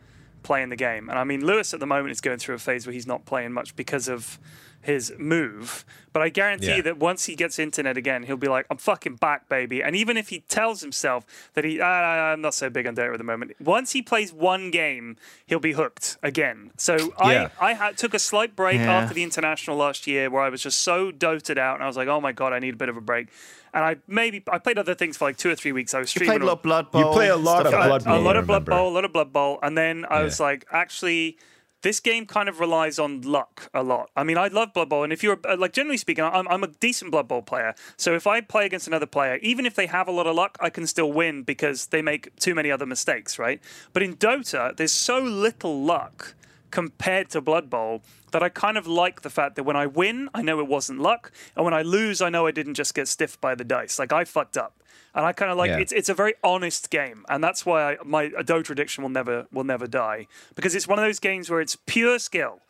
playing 0.42 0.70
the 0.70 0.76
game. 0.76 1.10
And 1.10 1.18
I 1.18 1.24
mean, 1.24 1.44
Lewis 1.44 1.74
at 1.74 1.80
the 1.80 1.86
moment 1.86 2.12
is 2.12 2.22
going 2.22 2.38
through 2.38 2.54
a 2.54 2.58
phase 2.58 2.86
where 2.86 2.94
he's 2.94 3.06
not 3.06 3.26
playing 3.26 3.52
much 3.52 3.76
because 3.76 4.08
of 4.08 4.38
his 4.84 5.12
move. 5.18 5.84
But 6.12 6.22
I 6.22 6.28
guarantee 6.28 6.68
Yeah. 6.68 6.76
you 6.76 6.82
that 6.82 6.98
once 6.98 7.24
he 7.24 7.34
gets 7.34 7.58
internet 7.58 7.96
again, 7.96 8.22
he'll 8.22 8.36
be 8.36 8.46
like, 8.48 8.66
I'm 8.70 8.76
fucking 8.76 9.16
back, 9.16 9.48
baby. 9.48 9.82
And 9.82 9.96
even 9.96 10.16
if 10.16 10.28
he 10.28 10.40
tells 10.40 10.80
himself 10.80 11.24
that 11.54 11.64
he, 11.64 11.80
ah, 11.80 12.32
I'm 12.32 12.40
not 12.40 12.54
so 12.54 12.70
big 12.70 12.86
on 12.86 12.94
Dota 12.94 13.12
at 13.12 13.18
the 13.18 13.24
moment, 13.24 13.52
once 13.58 13.92
he 13.92 14.02
plays 14.02 14.32
one 14.32 14.70
game, 14.70 15.16
he'll 15.46 15.58
be 15.58 15.72
hooked 15.72 16.16
again. 16.22 16.70
So 16.76 16.96
Yeah. 17.24 17.48
I, 17.60 17.70
I 17.70 17.72
had, 17.74 17.98
took 17.98 18.14
a 18.14 18.18
slight 18.20 18.54
break 18.54 18.76
Yeah. 18.76 18.92
after 18.92 19.14
the 19.14 19.24
international 19.24 19.76
last 19.76 20.06
year 20.06 20.30
where 20.30 20.42
I 20.42 20.50
was 20.50 20.62
just 20.62 20.82
so 20.82 21.10
doted 21.10 21.58
out 21.58 21.74
and 21.74 21.82
I 21.82 21.86
was 21.88 21.96
like, 21.96 22.06
oh 22.08 22.20
my 22.20 22.30
God, 22.32 22.52
I 22.52 22.58
need 22.60 22.74
a 22.74 22.76
bit 22.76 22.88
of 22.88 22.96
a 22.96 23.00
break. 23.00 23.28
And 23.72 23.82
I 23.82 23.96
maybe, 24.06 24.40
I 24.48 24.58
played 24.58 24.78
other 24.78 24.94
things 24.94 25.16
for 25.16 25.24
like 25.24 25.36
two 25.36 25.50
or 25.50 25.56
three 25.56 25.72
weeks. 25.72 25.94
I 25.94 25.98
was 25.98 26.14
You 26.14 26.20
streaming 26.20 26.38
played 26.38 26.42
a 26.42 26.46
lot 26.46 26.58
of 26.58 26.62
Blood 26.62 26.92
Bowl. 26.92 27.00
You 27.06 27.10
play 27.12 27.28
a 27.28 27.36
lot 27.36 27.66
of 27.66 27.72
Blood 27.72 28.02
that. 28.02 28.16
a 28.16 28.20
lot 28.20 28.36
of 28.36 28.46
Blood. 28.46 28.64
Bowl, 28.66 28.88
a 28.88 28.94
lot 28.94 29.04
of 29.04 29.12
Blood 29.12 29.32
Bowl, 29.32 29.58
and 29.64 29.76
then 29.76 30.06
I 30.08 30.22
was 30.22 30.38
like, 30.38 30.64
actually, 30.70 31.38
this 31.84 32.00
game 32.00 32.24
kind 32.24 32.48
of 32.48 32.60
relies 32.60 32.98
on 32.98 33.20
luck 33.20 33.68
a 33.74 33.82
lot. 33.82 34.10
I 34.16 34.24
mean, 34.24 34.38
I 34.38 34.48
love 34.48 34.72
Blood 34.72 34.88
Bowl, 34.88 35.04
and 35.04 35.12
if 35.12 35.22
you're 35.22 35.38
uh, 35.46 35.56
like 35.58 35.74
generally 35.74 35.98
speaking, 35.98 36.24
I'm, 36.24 36.48
I'm 36.48 36.64
a 36.64 36.68
decent 36.68 37.10
Blood 37.10 37.28
Bowl 37.28 37.42
player. 37.42 37.74
So 37.98 38.14
if 38.14 38.26
I 38.26 38.40
play 38.40 38.64
against 38.64 38.86
another 38.86 39.06
player, 39.06 39.36
even 39.42 39.66
if 39.66 39.74
they 39.74 39.86
have 39.86 40.08
a 40.08 40.10
lot 40.10 40.26
of 40.26 40.34
luck, 40.34 40.56
I 40.60 40.70
can 40.70 40.86
still 40.86 41.12
win 41.12 41.42
because 41.42 41.86
they 41.88 42.00
make 42.00 42.34
too 42.36 42.54
many 42.54 42.70
other 42.70 42.86
mistakes, 42.86 43.38
right? 43.38 43.60
But 43.92 44.02
in 44.02 44.16
Dota, 44.16 44.74
there's 44.74 44.92
so 44.92 45.20
little 45.20 45.82
luck 45.82 46.34
compared 46.70 47.28
to 47.30 47.42
Blood 47.42 47.68
Bowl 47.68 48.02
that 48.32 48.42
I 48.42 48.48
kind 48.48 48.78
of 48.78 48.86
like 48.86 49.20
the 49.20 49.30
fact 49.30 49.54
that 49.56 49.64
when 49.64 49.76
I 49.76 49.86
win, 49.86 50.30
I 50.34 50.40
know 50.40 50.58
it 50.60 50.66
wasn't 50.66 51.00
luck, 51.00 51.30
and 51.54 51.66
when 51.66 51.74
I 51.74 51.82
lose, 51.82 52.22
I 52.22 52.30
know 52.30 52.46
I 52.46 52.50
didn't 52.50 52.74
just 52.74 52.94
get 52.94 53.08
stiffed 53.08 53.42
by 53.42 53.54
the 53.54 53.62
dice. 53.62 53.98
Like 53.98 54.10
I 54.10 54.24
fucked 54.24 54.56
up, 54.56 54.82
and 55.14 55.24
I 55.24 55.32
kind 55.32 55.50
of 55.50 55.56
like 55.56 55.68
Yeah. 55.70 55.78
it's 55.78 55.92
it's 55.92 56.08
a 56.08 56.14
very 56.14 56.34
honest 56.42 56.90
game, 56.90 57.24
and 57.28 57.42
that's 57.42 57.64
why 57.64 57.92
I, 57.92 57.96
my 58.04 58.28
Dota 58.28 58.70
addiction 58.70 59.02
will 59.02 59.10
never 59.10 59.46
will 59.52 59.64
never 59.64 59.86
die 59.86 60.26
because 60.54 60.74
it's 60.74 60.88
one 60.88 60.98
of 60.98 61.04
those 61.04 61.18
games 61.20 61.50
where 61.50 61.60
it's 61.60 61.76
pure 61.86 62.18
skill. 62.18 62.60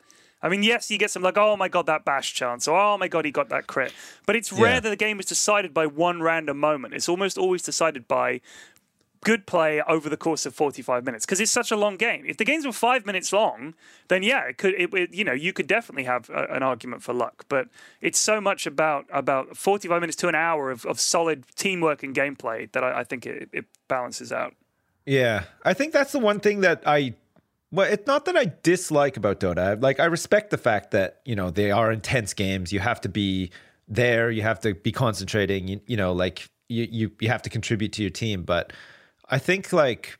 I 0.43 0.51
mean, 0.51 0.63
yes, 0.63 0.91
you 0.91 0.99
get 0.99 1.11
some 1.11 1.23
like, 1.23 1.39
oh 1.39 1.57
my 1.57 1.69
god, 1.69 1.87
that 1.87 2.05
bash 2.05 2.35
chance, 2.35 2.69
or 2.69 2.79
oh 2.79 2.99
my 2.99 3.09
god, 3.09 3.25
he 3.25 3.31
got 3.31 3.49
that 3.49 3.67
crit. 3.67 3.95
But 4.27 4.37
it's 4.37 4.53
rare 4.53 4.79
that 4.79 4.91
the 4.91 4.97
game 4.97 5.19
is 5.19 5.25
decided 5.25 5.73
by 5.73 5.87
one 5.87 6.21
random 6.21 6.59
moment. 6.61 6.93
It's 6.93 7.09
almost 7.09 7.39
always 7.39 7.63
decided 7.63 8.07
by 8.07 8.43
good 9.25 9.47
play 9.47 9.83
over 9.89 10.09
the 10.09 10.17
course 10.17 10.47
of 10.47 10.55
45 10.55 11.05
minutes 11.05 11.27
because 11.27 11.41
it's 11.41 11.51
such 11.51 11.71
a 11.71 11.77
long 11.77 11.97
game. 11.97 12.25
If 12.27 12.37
the 12.37 12.45
games 12.45 12.67
were 12.67 12.73
five 12.73 13.05
minutes 13.07 13.33
long, 13.33 13.75
then 14.09 14.23
yeah, 14.23 14.45
it 14.45 14.59
could. 14.59 14.75
It, 14.75 14.95
it, 14.95 15.15
you 15.15 15.25
know, 15.25 15.33
you 15.33 15.53
could 15.53 15.67
definitely 15.67 16.05
have 16.05 16.31
a, 16.31 16.45
an 16.51 16.63
argument 16.63 17.03
for 17.03 17.13
luck. 17.13 17.47
But 17.49 17.69
it's 18.01 18.19
so 18.19 18.41
much 18.41 18.67
about 18.67 19.07
about 19.11 19.57
45 19.57 20.01
minutes 20.01 20.17
to 20.19 20.29
an 20.29 20.35
hour 20.35 20.71
of, 20.71 20.85
of 20.87 21.01
solid 21.01 21.45
teamwork 21.57 22.03
and 22.03 22.15
gameplay 22.15 22.71
that 22.73 22.85
I, 22.85 23.01
I 23.01 23.05
think 23.05 23.27
it, 23.27 23.49
it 23.53 23.65
balances 23.89 24.31
out. 24.31 24.55
Yeah, 25.07 25.45
I 25.65 25.75
think 25.75 25.93
that's 25.93 26.13
the 26.13 26.21
one 26.21 26.39
thing 26.39 26.61
that 26.61 26.83
I. 26.87 27.15
Well, 27.73 27.91
it's 27.91 28.07
not 28.07 28.27
that 28.27 28.37
I 28.37 28.53
dislike 28.63 29.17
about 29.17 29.41
Dota. 29.41 29.83
Like, 29.83 29.99
I 29.99 30.05
respect 30.05 30.51
the 30.51 30.59
fact 30.59 30.93
that 30.93 31.21
you 31.25 31.35
know 31.35 31.51
they 31.51 31.71
are 31.71 31.91
intense 31.91 32.35
games. 32.35 32.73
You 32.73 32.81
have 32.81 33.01
to 33.01 33.09
be 33.09 33.51
there. 33.89 34.31
You 34.31 34.43
have 34.43 34.61
to 34.61 34.75
be 34.75 34.93
concentrating. 34.93 35.67
You, 35.67 35.81
you 35.87 35.97
know, 35.97 36.13
like 36.13 36.49
you, 36.69 36.87
you 36.91 37.11
you 37.21 37.29
have 37.29 37.43
to 37.43 37.51
contribute 37.51 37.93
to 37.95 38.03
your 38.03 38.11
team. 38.11 38.43
But 38.43 38.73
I 39.29 39.39
think 39.39 39.73
like 39.73 40.19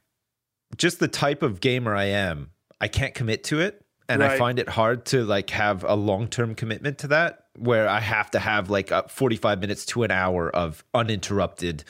just 0.77 0.99
the 1.01 1.09
type 1.09 1.43
of 1.43 1.61
gamer 1.61 1.95
I 1.95 2.05
am, 2.05 2.51
I 2.81 2.89
can't 2.89 3.15
commit 3.15 3.45
to 3.45 3.61
it, 3.61 3.85
and 4.09 4.23
I 4.23 4.39
find 4.39 4.59
it 4.59 4.69
hard 4.69 5.07
to 5.07 5.25
like 5.25 5.51
have 5.51 5.85
a 5.85 5.95
long 5.95 6.29
term 6.29 6.55
commitment 6.55 6.99
to 6.99 7.09
that. 7.09 7.41
Where 7.57 7.89
I 7.89 8.01
have 8.01 8.31
to 8.33 8.39
have 8.39 8.71
like 8.71 8.91
a 8.91 9.07
forty 9.09 9.37
five 9.37 9.61
minutes 9.61 9.87
to 9.87 10.03
an 10.03 10.11
hour 10.11 10.51
of 10.51 10.85
uninterrupted 10.93 11.85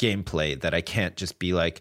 gameplay 0.00 0.60
that 0.60 0.74
I 0.74 0.80
can't 0.80 1.16
just 1.16 1.38
be 1.38 1.52
like 1.52 1.80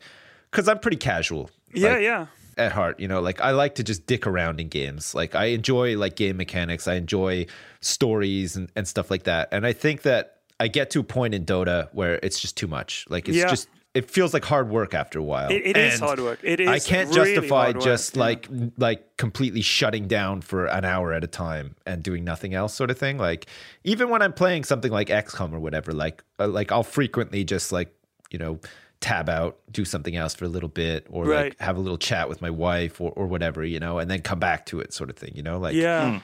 because 0.52 0.68
I'm 0.68 0.80
pretty 0.80 0.98
casual. 0.98 1.52
Yeah, 1.74 1.94
like, 1.94 2.02
yeah. 2.02 2.26
At 2.58 2.72
heart, 2.72 3.00
you 3.00 3.08
know, 3.08 3.22
like 3.22 3.40
I 3.40 3.52
like 3.52 3.76
to 3.76 3.84
just 3.84 4.08
dick 4.08 4.26
around 4.26 4.60
in 4.60 4.70
games. 4.70 5.14
Like 5.14 5.36
I 5.36 5.46
enjoy 5.48 5.96
like 5.98 6.16
game 6.16 6.38
mechanics. 6.38 6.88
I 6.88 6.96
enjoy 6.96 7.46
stories 7.82 8.56
and, 8.56 8.72
and 8.76 8.88
stuff 8.88 9.12
like 9.12 9.24
that. 9.24 9.50
And 9.52 9.66
I 9.68 9.74
think 9.74 10.02
that 10.02 10.38
I 10.60 10.68
get 10.68 10.90
to 10.92 11.00
a 11.02 11.04
point 11.04 11.36
in 11.36 11.46
Dota 11.46 11.90
where 11.94 12.20
it's 12.24 12.40
just 12.40 12.58
too 12.58 12.66
much. 12.66 13.06
Like 13.10 13.28
it's 13.30 13.38
Yeah. 13.38 13.48
just 13.48 13.70
it 13.98 14.10
feels 14.12 14.34
like 14.34 14.46
hard 14.46 14.70
work 14.70 14.94
after 14.94 15.18
a 15.20 15.24
while. 15.24 15.50
It, 15.52 15.62
it 15.66 15.78
is 15.78 15.94
And 15.96 16.04
hard 16.04 16.20
work. 16.20 16.40
It 16.44 16.60
is. 16.60 16.68
I 16.70 16.80
can't 16.80 17.10
really 17.10 17.34
justify 17.36 17.64
hard 17.66 17.76
work. 17.78 17.84
just 17.86 18.16
Yeah. 18.16 18.24
like 18.24 18.48
like 18.78 19.18
completely 19.18 19.62
shutting 19.62 20.08
down 20.08 20.42
for 20.42 20.66
an 20.68 20.86
hour 20.86 21.14
at 21.14 21.24
a 21.24 21.28
time 21.28 21.76
and 21.86 22.04
doing 22.04 22.24
nothing 22.24 22.54
else, 22.54 22.74
sort 22.74 22.92
of 22.92 22.98
thing. 22.98 23.18
Like 23.18 23.48
even 23.84 24.10
when 24.10 24.22
I'm 24.22 24.34
playing 24.34 24.64
something 24.66 24.92
like 24.92 25.08
XCOM 25.10 25.54
or 25.54 25.60
whatever, 25.60 25.92
like 25.92 26.24
uh, 26.40 26.48
like 26.48 26.72
I'll 26.72 26.84
frequently 27.00 27.44
just 27.44 27.72
like 27.72 27.94
you 28.32 28.40
know 28.40 28.60
tab 29.00 29.30
out, 29.30 29.60
do 29.72 29.86
something 29.86 30.16
else 30.16 30.34
for 30.34 30.46
a 30.46 30.50
little 30.50 30.70
bit, 30.70 31.06
or 31.10 31.26
Right. 31.26 31.44
like 31.52 31.60
have 31.60 31.78
a 31.78 31.80
little 31.80 32.00
chat 32.00 32.28
with 32.30 32.42
my 32.42 32.50
wife 32.50 33.00
or 33.02 33.12
or 33.16 33.28
whatever, 33.28 33.64
you 33.64 33.80
know, 33.80 34.00
and 34.00 34.10
then 34.10 34.22
come 34.22 34.40
back 34.40 34.66
to 34.68 34.80
it, 34.80 34.92
sort 34.94 35.10
of 35.10 35.16
thing. 35.18 35.32
You 35.36 35.44
know, 35.44 35.58
like 35.60 35.76
Yeah. 35.76 36.20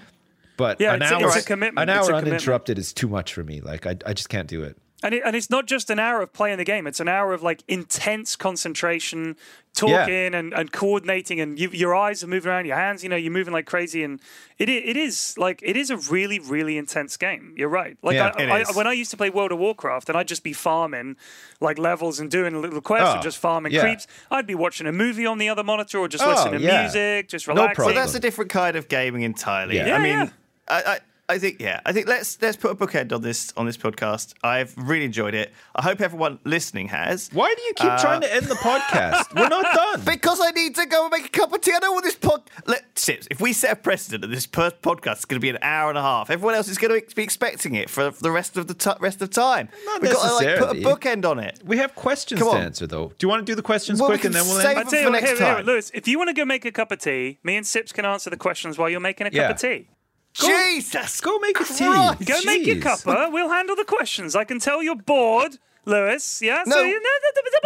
But 0.58 0.80
Yeah, 0.80 0.94
an 0.94 1.02
it's 1.02 1.12
a- 1.12 1.16
hour, 1.16 1.28
it's 1.28 1.36
a 1.38 1.44
commitment. 1.44 1.90
An 1.90 1.95
It's 1.98 1.98
hour 1.98 2.04
a 2.04 2.20
commitment. 2.20 2.28
uninterrupted 2.36 2.78
is 2.78 2.94
too 2.94 3.08
much 3.08 3.34
for 3.34 3.44
me. 3.44 3.62
Like 3.62 3.86
I 3.88 3.95
I 4.06 4.14
just 4.14 4.30
can't 4.30 4.48
do 4.48 4.64
it. 4.64 4.78
And, 5.03 5.13
it, 5.13 5.21
and 5.25 5.35
it's 5.35 5.49
not 5.49 5.65
just 5.67 5.89
an 5.89 5.99
hour 5.99 6.21
of 6.21 6.31
playing 6.34 6.57
the 6.57 6.63
game. 6.63 6.88
It's 6.88 6.99
an 7.01 7.07
hour 7.09 7.34
of 7.34 7.43
like 7.43 7.61
intense 7.67 8.35
concentration, 8.38 9.35
talking 9.73 10.34
and, 10.34 10.53
and 10.53 10.71
coordinating, 10.71 11.39
and 11.41 11.59
you, 11.59 11.69
your 11.71 11.93
eyes 11.93 12.23
are 12.23 12.27
moving 12.27 12.49
around, 12.51 12.65
your 12.65 12.77
hands, 12.77 13.03
you 13.03 13.09
know, 13.09 13.15
you're 13.15 13.31
moving 13.31 13.51
like 13.53 13.65
crazy, 13.65 14.03
and 14.03 14.19
it 14.57 14.69
it 14.69 14.95
is 14.95 15.35
like 15.38 15.59
it 15.63 15.75
is 15.75 15.89
a 15.89 15.97
really 15.97 16.39
really 16.39 16.77
intense 16.77 17.17
game. 17.17 17.53
You're 17.57 17.69
right. 17.69 17.97
Like 18.01 18.15
Yeah, 18.15 18.31
I, 18.35 18.41
it 18.43 18.49
I, 18.49 18.59
is. 18.61 18.75
when 18.75 18.88
I 18.88 18.93
used 18.93 19.11
to 19.11 19.17
play 19.17 19.30
World 19.30 19.51
of 19.51 19.59
Warcraft, 19.59 20.09
and 20.09 20.17
I'd 20.17 20.27
just 20.27 20.43
be 20.43 20.53
farming 20.53 21.17
like 21.59 21.77
levels 21.77 22.19
and 22.19 22.31
doing 22.31 22.61
little 22.61 22.81
quests 22.81 23.09
Oh, 23.09 23.13
and 23.15 23.21
just 23.23 23.38
farming 23.39 23.73
yeah. 23.73 23.81
creeps. 23.81 24.07
I'd 24.31 24.47
be 24.47 24.55
watching 24.55 24.88
a 24.88 24.91
movie 24.93 25.25
on 25.25 25.38
the 25.38 25.49
other 25.49 25.63
monitor 25.63 25.97
or 25.99 26.07
just 26.07 26.23
Oh, 26.23 26.30
listening 26.30 26.59
to 26.61 26.65
yeah. 26.65 26.81
music, 26.84 27.27
just 27.30 27.47
No 27.47 27.53
relaxing. 27.55 27.75
problem. 27.75 27.95
But 27.95 28.01
that's 28.01 28.15
a 28.15 28.19
different 28.19 28.51
kind 28.51 28.75
of 28.77 28.88
gaming 28.88 29.23
entirely. 29.23 29.77
Yeah. 29.77 29.95
I 29.95 29.99
mean, 29.99 30.19
yeah. 30.19 30.30
I, 30.67 30.84
I, 30.84 30.99
I 31.30 31.40
think 31.40 31.62
yeah, 31.62 31.80
I 31.86 31.94
think 31.94 32.08
let's 32.08 32.40
let's 32.41 32.58
put 32.58 32.72
a 32.72 32.76
bookend 32.76 33.14
on 33.14 33.22
this 33.22 33.54
on 33.56 33.66
this 33.66 33.78
podcast. 33.78 34.34
I've 34.44 34.74
really 34.78 35.06
enjoyed 35.06 35.34
it. 35.34 35.54
I 35.74 35.82
hope 35.82 36.02
everyone 36.02 36.38
listening 36.44 36.90
has. 36.90 37.30
Why 37.32 37.54
do 37.56 37.62
you 37.64 37.74
keep 37.76 37.91
Uh, 37.91 37.98
trying 38.02 38.22
to 38.22 38.34
end 38.34 38.48
the 38.48 38.56
podcast? 38.56 39.34
We're 39.34 39.48
not 39.48 39.64
done. 39.74 40.02
Because 40.04 40.41
I 40.41 40.52
need 40.52 40.76
to 40.76 40.86
go 40.86 41.04
and 41.06 41.12
make 41.12 41.26
a 41.26 41.30
cup 41.30 41.54
of 41.54 41.62
tea. 41.62 41.72
I 41.74 41.80
know 41.80 41.94
what 41.94 42.04
this 42.04 42.16
pod. 42.16 42.41
Let, 42.68 42.84
Sips, 43.00 43.28
if 43.32 43.40
we 43.40 43.54
set 43.54 43.72
a 43.72 43.76
precedent 43.78 44.22
that 44.22 44.28
this 44.36 44.45
per- 44.45 44.72
podcast 44.72 45.20
is 45.20 45.26
going 45.26 45.40
to 45.40 45.41
be 45.41 45.50
an 45.50 45.60
hour 45.62 45.88
and 45.90 45.98
a 45.98 46.02
half, 46.02 46.30
everyone 46.30 46.56
else 46.56 46.68
is 46.68 46.78
going 46.78 47.00
to 47.02 47.16
be 47.16 47.24
expecting 47.24 47.76
it 47.76 47.90
for, 47.90 48.12
for 48.12 48.22
the 48.22 48.30
rest 48.32 48.58
of 48.58 48.68
the 48.68 48.74
t- 48.74 48.91
rest 49.00 49.22
of 49.22 49.30
time. 49.30 49.70
Not 49.86 50.02
We've 50.02 50.12
got 50.12 50.28
to 50.28 50.34
like 50.45 50.58
put 50.60 50.70
a 50.72 50.74
necessarily. 50.74 50.84
bookend 50.84 51.26
on 51.30 51.40
it. 51.40 51.60
We 51.64 51.78
have 51.78 51.95
questions 51.95 52.41
to 52.41 52.50
answer, 52.52 52.86
though. 52.86 53.08
Do 53.18 53.26
you 53.26 53.30
want 53.30 53.40
to 53.45 53.50
do 53.50 53.56
the 53.56 53.62
questions 53.64 54.02
Well, 54.02 54.10
we 54.10 54.16
quick 54.18 54.26
and 54.26 54.36
then 54.36 54.44
we'll 54.45 54.60
save 54.60 54.78
end? 54.78 54.80
I 54.80 54.82
it 54.82 54.88
tell 54.90 55.00
you 55.00 55.06
for 55.06 55.12
what, 55.12 55.22
next 55.22 55.30
here, 55.38 55.38
here, 55.48 55.56
time. 55.56 55.66
Lewis, 55.66 55.90
if 55.94 56.06
you 56.06 56.18
want 56.18 56.28
to 56.28 56.34
go 56.34 56.44
make 56.44 56.66
a 56.66 56.72
cup 56.72 56.91
of 56.91 57.00
tea, 57.00 57.40
me 57.44 57.56
and 57.56 57.66
Sips 57.66 57.94
can 57.94 58.04
answer 58.04 58.30
the 58.30 58.38
questions 58.38 58.78
while 58.78 58.90
you're 58.90 59.00
making 59.00 59.26
a 59.26 59.30
cup 59.30 59.36
Yeah. 59.36 59.52
of 59.52 59.58
tea. 59.58 59.88
Jesus, 60.34 61.22
Go 61.22 61.38
make 61.39 61.60
a 61.60 61.64
tea. 61.64 61.85
Christ. 61.85 62.26
Go 62.26 62.39
make 62.45 62.65
your 62.65 62.76
Jeez. 62.77 63.03
cuppa. 63.03 63.31
We'll 63.31 63.49
handle 63.49 63.76
the 63.76 63.85
questions. 63.85 64.35
I 64.35 64.43
can 64.43 64.60
tell 64.60 64.81
you're 64.81 64.95
bored, 64.95 65.57
Lewis. 65.85 66.41
Yeah. 66.41 66.64
No, 66.65 66.81
you, 66.81 66.99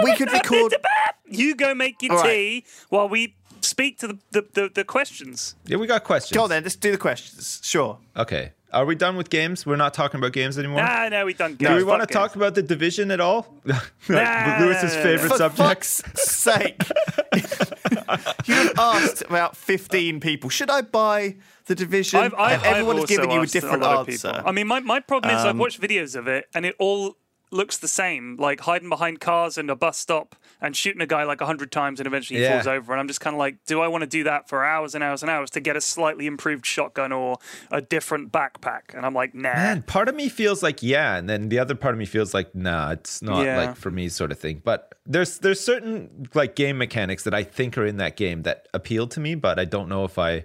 we 0.04 0.16
could 0.16 0.32
record- 0.32 0.76
You 1.30 1.56
go 1.56 1.74
make 1.74 2.02
your 2.02 2.14
All 2.14 2.24
right. 2.24 2.30
tea 2.30 2.66
while 2.90 3.08
we 3.10 3.36
speak 3.62 4.00
to 4.00 4.08
the, 4.08 4.20
the, 4.32 4.46
the, 4.54 4.72
the 4.76 4.84
questions. 4.84 5.56
Yeah, 5.66 5.78
we 5.78 5.88
got 5.88 6.04
questions. 6.04 6.36
Go 6.36 6.44
on 6.44 6.50
then. 6.50 6.64
Let's 6.64 6.76
do 6.76 6.92
the 6.92 6.98
questions. 6.98 7.60
Sure. 7.64 7.98
Okay. 8.16 8.52
Are 8.74 8.86
we 8.86 8.96
done 8.96 9.16
with 9.16 9.30
games? 9.30 9.66
We're 9.66 9.78
not 9.78 9.94
talking 9.94 10.20
about 10.20 10.34
games 10.34 10.60
anymore? 10.60 10.82
Ah, 10.84 11.08
no, 11.10 11.26
we 11.26 11.34
done. 11.34 11.56
Do 11.56 11.74
we 11.74 11.84
want 11.86 12.02
to 12.02 12.14
talk 12.14 12.36
about 12.36 12.54
the 12.54 12.62
division 12.62 13.12
at 13.12 13.22
all? 13.22 13.48
like 13.66 14.60
Lewis's 14.60 14.94
no, 14.94 14.98
no, 15.00 15.04
favorite 15.04 15.30
For 15.30 15.38
subject. 15.38 15.58
fuck's 15.58 16.04
sake. 16.16 16.84
You've 18.46 18.74
asked 18.78 19.22
about 19.22 19.56
15 19.56 20.20
people. 20.20 20.50
Should 20.50 20.70
I 20.70 20.82
buy 20.82 21.38
the 21.68 21.76
division? 21.76 22.20
I've, 22.20 22.34
I've, 22.34 22.64
Everyone 22.64 22.96
I've 22.96 23.02
has 23.04 23.10
given 23.10 23.32
you 23.32 23.42
a 23.42 23.46
different 23.48 23.84
of 23.84 24.08
answer. 24.10 24.30
people. 24.32 24.48
I 24.48 24.52
mean, 24.52 24.68
my, 24.68 24.80
my 24.80 25.00
problem 25.00 25.36
is 25.36 25.44
I've 25.46 25.52
Um, 25.52 25.58
watched 25.60 25.80
videos 25.80 26.16
of 26.16 26.28
it 26.28 26.48
and 26.54 26.66
it 26.66 26.76
all 26.80 27.18
looks 27.50 27.78
the 27.78 27.88
same, 27.88 28.36
like 28.36 28.60
hiding 28.60 28.90
behind 28.90 29.22
cars 29.22 29.58
and 29.58 29.70
a 29.70 29.76
bus 29.76 29.98
stop 29.98 30.36
and 30.60 30.76
shooting 30.76 31.02
a 31.02 31.06
guy 31.06 31.24
like 31.24 31.40
a 31.40 31.46
hundred 31.46 31.72
times 31.72 31.98
and 31.98 32.06
eventually 32.06 32.40
he 32.40 32.44
Yeah. 32.44 32.56
falls 32.56 32.68
over. 32.68 32.92
And 32.92 33.00
I'm 33.00 33.08
just 33.08 33.22
kind 33.22 33.34
of 33.34 33.38
like, 33.38 33.64
do 33.66 33.80
I 33.80 33.88
want 33.88 34.02
to 34.02 34.08
do 34.08 34.26
that 34.26 34.50
for 34.50 34.66
hours 34.66 34.94
and 34.96 35.02
hours 35.02 35.22
and 35.22 35.32
hours 35.32 35.50
to 35.52 35.62
get 35.62 35.78
a 35.78 35.80
slightly 35.82 36.26
improved 36.28 36.66
shotgun 36.66 37.14
or 37.14 37.38
a 37.72 37.80
different 37.80 38.34
backpack? 38.34 38.94
And 38.94 39.06
I'm 39.06 39.14
like, 39.14 39.34
nah. 39.34 39.54
Man, 39.54 39.82
part 39.84 40.10
of 40.10 40.16
me 40.16 40.28
feels 40.28 40.62
like 40.62 40.84
yeah, 40.84 41.16
and 41.16 41.30
then 41.30 41.48
the 41.48 41.58
other 41.60 41.74
part 41.76 41.96
of 41.96 42.00
me 42.00 42.06
feels 42.06 42.34
like 42.34 42.54
nah, 42.54 42.92
it's 42.92 43.22
not 43.22 43.46
Yeah. 43.46 43.56
like 43.56 43.78
for 43.78 43.92
me 43.92 44.10
sort 44.10 44.34
of 44.34 44.40
thing. 44.40 44.62
But 44.66 44.96
there's 45.06 45.38
there's 45.40 45.62
certain 45.62 46.28
like 46.34 46.54
game 46.56 46.78
mechanics 46.78 47.24
that 47.24 47.34
I 47.34 47.44
think 47.44 47.78
are 47.78 47.86
in 47.86 47.96
that 47.96 48.18
game 48.18 48.42
that 48.42 48.68
appeal 48.74 49.08
to 49.08 49.22
me, 49.22 49.36
but 49.36 49.58
I 49.58 49.64
don't 49.64 49.88
know 49.88 50.04
if 50.04 50.20
I 50.20 50.44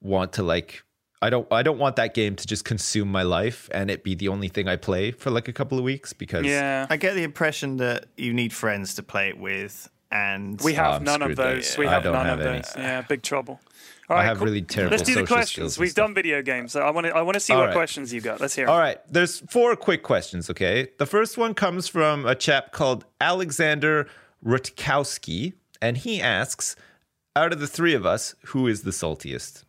want 0.00 0.32
to 0.34 0.42
like 0.42 0.82
I 1.22 1.28
don't 1.28 1.46
I 1.52 1.62
don't 1.62 1.78
want 1.78 1.96
that 1.96 2.14
game 2.14 2.34
to 2.36 2.46
just 2.46 2.64
consume 2.64 3.08
my 3.12 3.22
life 3.22 3.68
and 3.74 3.90
it 3.90 4.02
be 4.02 4.14
the 4.14 4.28
only 4.28 4.48
thing 4.48 4.68
I 4.68 4.76
play 4.76 5.10
for 5.10 5.30
like 5.30 5.48
a 5.48 5.52
couple 5.52 5.76
of 5.78 5.84
weeks 5.84 6.12
because 6.14 6.46
Yeah. 6.46 6.86
I 6.88 6.96
get 6.96 7.14
the 7.14 7.22
impression 7.24 7.76
that 7.78 8.06
you 8.16 8.32
need 8.32 8.52
friends 8.54 8.94
to 8.94 9.02
play 9.02 9.28
it 9.28 9.38
with, 9.38 9.90
and 10.10 10.58
We 10.62 10.72
have 10.74 10.86
oh, 10.86 10.96
I'm 10.96 11.04
none 11.04 11.20
of 11.22 11.26
screwed 11.26 11.36
there. 11.38 11.54
those. 11.56 11.76
We 11.78 11.86
have 11.86 12.04
none 12.04 12.24
have 12.26 12.40
of 12.40 12.46
any. 12.46 12.58
those. 12.62 12.72
Yeah, 12.76 13.02
big 13.02 13.22
trouble. 13.22 13.60
All 14.08 14.16
I 14.16 14.24
have 14.24 14.38
cool. 14.38 14.46
really 14.46 14.62
terrible 14.62 14.96
Let's 14.96 15.06
do 15.06 15.12
the 15.14 15.20
social 15.20 15.36
questions. 15.36 15.72
skills 15.74 15.78
We've 15.78 15.94
done 15.94 16.14
video 16.14 16.42
games. 16.42 16.72
So 16.72 16.80
I 16.80 16.90
want 16.90 17.06
to. 17.06 17.14
I 17.14 17.20
want 17.22 17.34
to 17.34 17.40
see 17.40 17.52
All 17.52 17.60
what 17.60 17.66
right. 17.66 17.74
questions 17.74 18.12
you 18.12 18.20
got. 18.20 18.40
Let's 18.40 18.54
hear. 18.56 18.64
'em. 18.64 18.70
All 18.72 18.78
right, 18.78 18.98
there's 19.08 19.38
four 19.50 19.76
quick 19.76 20.02
questions, 20.02 20.50
okay? 20.50 20.88
The 20.98 21.06
first 21.06 21.38
one 21.38 21.54
comes 21.54 21.86
from 21.86 22.26
a 22.26 22.34
chap 22.34 22.72
called 22.72 23.04
Alexander 23.20 24.08
Rutkowski, 24.44 25.52
and 25.80 25.96
he 25.98 26.20
asks, 26.20 26.76
out 27.36 27.52
of 27.52 27.60
the 27.60 27.68
three 27.68 27.94
of 27.94 28.04
us, 28.04 28.34
who 28.46 28.66
is 28.66 28.82
the 28.82 28.90
saltiest? 28.90 29.64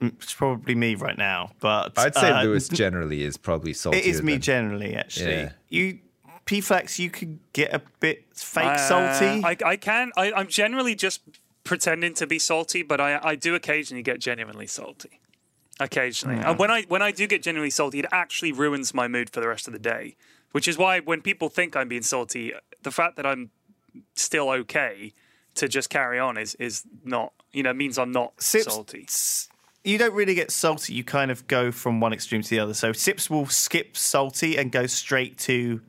It's 0.00 0.34
probably 0.34 0.74
me 0.74 0.94
right 0.94 1.16
now. 1.18 1.52
But 1.60 1.98
I'd 1.98 2.14
say 2.14 2.30
uh, 2.30 2.44
Lewis 2.44 2.68
generally 2.82 3.22
is 3.22 3.36
probably 3.36 3.72
salty. 3.72 3.98
It 3.98 4.06
is 4.06 4.22
me 4.22 4.32
than- 4.32 4.40
generally, 4.42 4.94
actually. 4.94 5.32
Yeah. 5.32 5.52
You, 5.68 5.98
P-Flax, 6.44 6.98
you 6.98 7.08
could 7.10 7.38
get 7.52 7.72
a 7.72 7.80
bit 8.00 8.24
fake 8.34 8.64
Uh, 8.66 8.76
salty. 8.76 9.42
I, 9.44 9.56
I 9.64 9.76
can. 9.76 10.12
I, 10.16 10.32
I'm 10.32 10.48
generally 10.48 10.94
just 10.94 11.22
pretending 11.64 12.12
to 12.14 12.26
be 12.26 12.38
salty, 12.38 12.82
but 12.82 13.00
I, 13.00 13.18
I 13.22 13.34
do 13.34 13.54
occasionally 13.54 14.02
get 14.02 14.20
genuinely 14.20 14.66
salty. 14.66 15.20
Occasionally, 15.80 16.36
and 16.38 16.56
when 16.56 16.70
I 16.70 16.82
when 16.82 17.02
I 17.02 17.10
do 17.10 17.26
get 17.26 17.42
genuinely 17.42 17.70
salty, 17.70 17.98
it 17.98 18.06
actually 18.12 18.52
ruins 18.52 18.94
my 18.94 19.08
mood 19.08 19.28
for 19.30 19.40
the 19.40 19.48
rest 19.48 19.66
of 19.66 19.72
the 19.72 19.78
day. 19.80 20.14
Which 20.52 20.68
is 20.68 20.78
why 20.78 21.00
when 21.00 21.20
people 21.20 21.48
think 21.48 21.74
I'm 21.74 21.88
being 21.88 22.02
salty, 22.02 22.52
the 22.84 22.92
fact 22.92 23.16
that 23.16 23.26
I'm 23.26 23.50
still 24.14 24.50
okay 24.50 25.12
to 25.56 25.66
just 25.66 25.90
carry 25.90 26.16
on 26.20 26.36
is 26.38 26.54
is 26.56 26.84
not 27.04 27.32
you 27.54 27.62
know 27.62 27.72
means 27.72 27.98
I'm 27.98 28.12
not 28.12 28.32
Sips- 28.42 28.64
salty. 28.72 29.06
You 29.86 29.98
don't 29.98 30.14
really 30.14 30.34
get 30.34 30.50
salty. 30.50 30.94
You 30.94 31.04
kind 31.04 31.30
of 31.30 31.46
go 31.46 31.70
from 31.70 32.00
one 32.00 32.12
extreme 32.14 32.40
to 32.42 32.48
the 32.50 32.58
other. 32.58 32.72
So 32.74 32.92
Sips 32.92 33.28
will 33.28 33.46
skip 33.46 33.96
salty 33.96 34.56
and 34.56 34.72
go 34.72 34.86
straight 34.86 35.36
to 35.40 35.82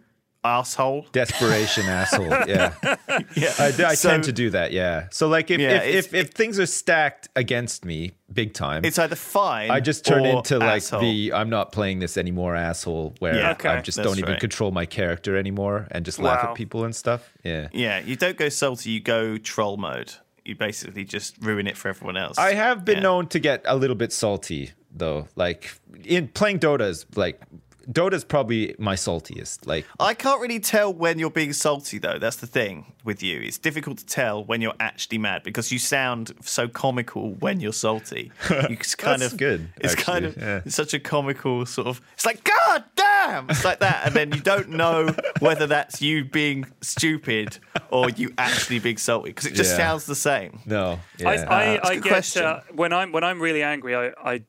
asshole. 0.43 1.07
Desperation 1.11 1.85
asshole. 1.85 2.27
Yeah. 2.47 2.73
Yeah, 3.35 3.53
I, 3.57 3.65
I 3.87 3.93
So 3.95 4.09
tend 4.09 4.25
to 4.25 4.33
do 4.33 4.49
that, 4.49 4.71
yeah. 4.73 5.07
So, 5.11 5.27
like, 5.29 5.49
if, 5.49 5.59
Yeah, 5.59 5.81
if, 5.83 6.07
if, 6.07 6.13
if 6.13 6.29
things 6.31 6.59
are 6.59 6.65
stacked 6.65 7.29
against 7.35 7.85
me 7.85 8.11
big 8.33 8.53
time, 8.53 8.83
It's 8.83 8.99
either 8.99 9.15
fine. 9.15 9.71
I 9.71 9.79
just 9.79 10.05
turn 10.05 10.25
or 10.25 10.37
into 10.37 10.59
like 10.59 10.77
asshole. 10.77 10.99
the 11.01 11.31
I'm 11.33 11.49
not 11.49 11.71
playing 11.71 11.99
this 11.99 12.17
anymore 12.17 12.55
asshole 12.55 13.15
where 13.19 13.35
Yeah, 13.35 13.55
I 13.63 13.79
just 13.81 13.95
that's 13.97 14.07
don't 14.07 14.17
even 14.19 14.31
right. 14.31 14.39
control 14.39 14.71
my 14.71 14.85
character 14.85 15.37
anymore 15.37 15.87
and 15.91 16.03
just 16.05 16.19
laugh 16.19 16.43
at 16.43 16.55
people 16.55 16.83
and 16.83 16.93
stuff. 16.95 17.31
Yeah. 17.43 17.69
Yeah, 17.71 17.99
you 17.99 18.15
don't 18.17 18.37
go 18.37 18.49
salty. 18.49 18.91
You 18.91 18.99
go 18.99 19.37
troll 19.37 19.77
mode. 19.77 20.13
You 20.45 20.55
basically 20.55 21.03
just 21.05 21.35
ruin 21.41 21.65
it 21.67 21.75
for 21.75 21.89
everyone 21.89 22.17
else. 22.17 22.37
I 22.37 22.53
have 22.53 22.85
been 22.85 22.97
Yeah. 22.97 23.01
known 23.03 23.27
to 23.29 23.39
get 23.39 23.63
a 23.65 23.75
little 23.75 23.95
bit 23.95 24.13
salty 24.13 24.71
though. 24.91 25.27
Like 25.35 25.73
in 26.03 26.27
playing 26.29 26.59
Dota 26.59 26.87
is 26.87 27.05
like 27.15 27.41
Dota's 27.91 28.23
probably 28.23 28.75
my 28.79 28.95
saltiest. 28.95 29.65
Like 29.67 29.85
I 29.99 30.13
can't 30.13 30.41
really 30.41 30.59
tell 30.59 30.93
when 30.93 31.19
you're 31.19 31.29
being 31.29 31.53
salty, 31.53 31.97
though. 31.97 32.17
That's 32.19 32.37
the 32.37 32.47
thing 32.47 32.93
with 33.03 33.21
you. 33.23 33.39
It's 33.41 33.57
difficult 33.57 33.97
to 33.99 34.05
tell 34.05 34.43
when 34.43 34.61
you're 34.61 34.73
actually 34.79 35.17
mad 35.19 35.43
because 35.43 35.71
you 35.71 35.79
sound 35.79 36.33
so 36.41 36.67
comical 36.67 37.33
when 37.35 37.59
you're 37.59 37.73
salty. 37.73 38.31
You 38.69 38.75
just 38.77 38.97
kind 38.97 39.21
That's 39.21 39.33
of 39.33 39.39
good, 39.39 39.69
It's 39.77 39.95
kind 39.95 40.25
of 40.25 40.37
yeah. 40.37 40.61
it's 40.65 40.75
such 40.75 40.93
a 40.93 40.99
comical 40.99 41.65
sort 41.65 41.87
of. 41.87 42.01
It's 42.13 42.25
like 42.25 42.43
God 42.43 42.83
damn. 42.95 43.49
It's 43.49 43.63
like 43.65 43.79
that, 43.79 44.05
and 44.05 44.15
then 44.15 44.31
you 44.31 44.39
don't 44.41 44.69
know 44.69 45.13
whether 45.39 45.67
that's 45.67 46.01
you 46.01 46.25
being 46.25 46.65
stupid 46.81 47.57
or 47.91 48.09
you 48.09 48.33
actually 48.37 48.79
being 48.79 48.97
salty 48.97 49.29
because 49.29 49.45
it 49.45 49.53
just 49.53 49.71
Yeah. 49.71 49.77
sounds 49.77 50.05
the 50.05 50.15
same. 50.15 50.59
no, 50.65 50.99
yeah. 51.19 51.29
I, 51.29 51.33
I, 51.33 51.37
that's 51.37 51.89
a 51.89 51.89
I 51.89 51.95
get 51.97 52.37
uh, 52.37 52.59
when 52.73 52.93
I'm 52.93 53.11
when 53.11 53.23
I'm 53.23 53.39
really 53.41 53.61
angry, 53.63 53.95
I, 53.95 54.11
I 54.23 54.43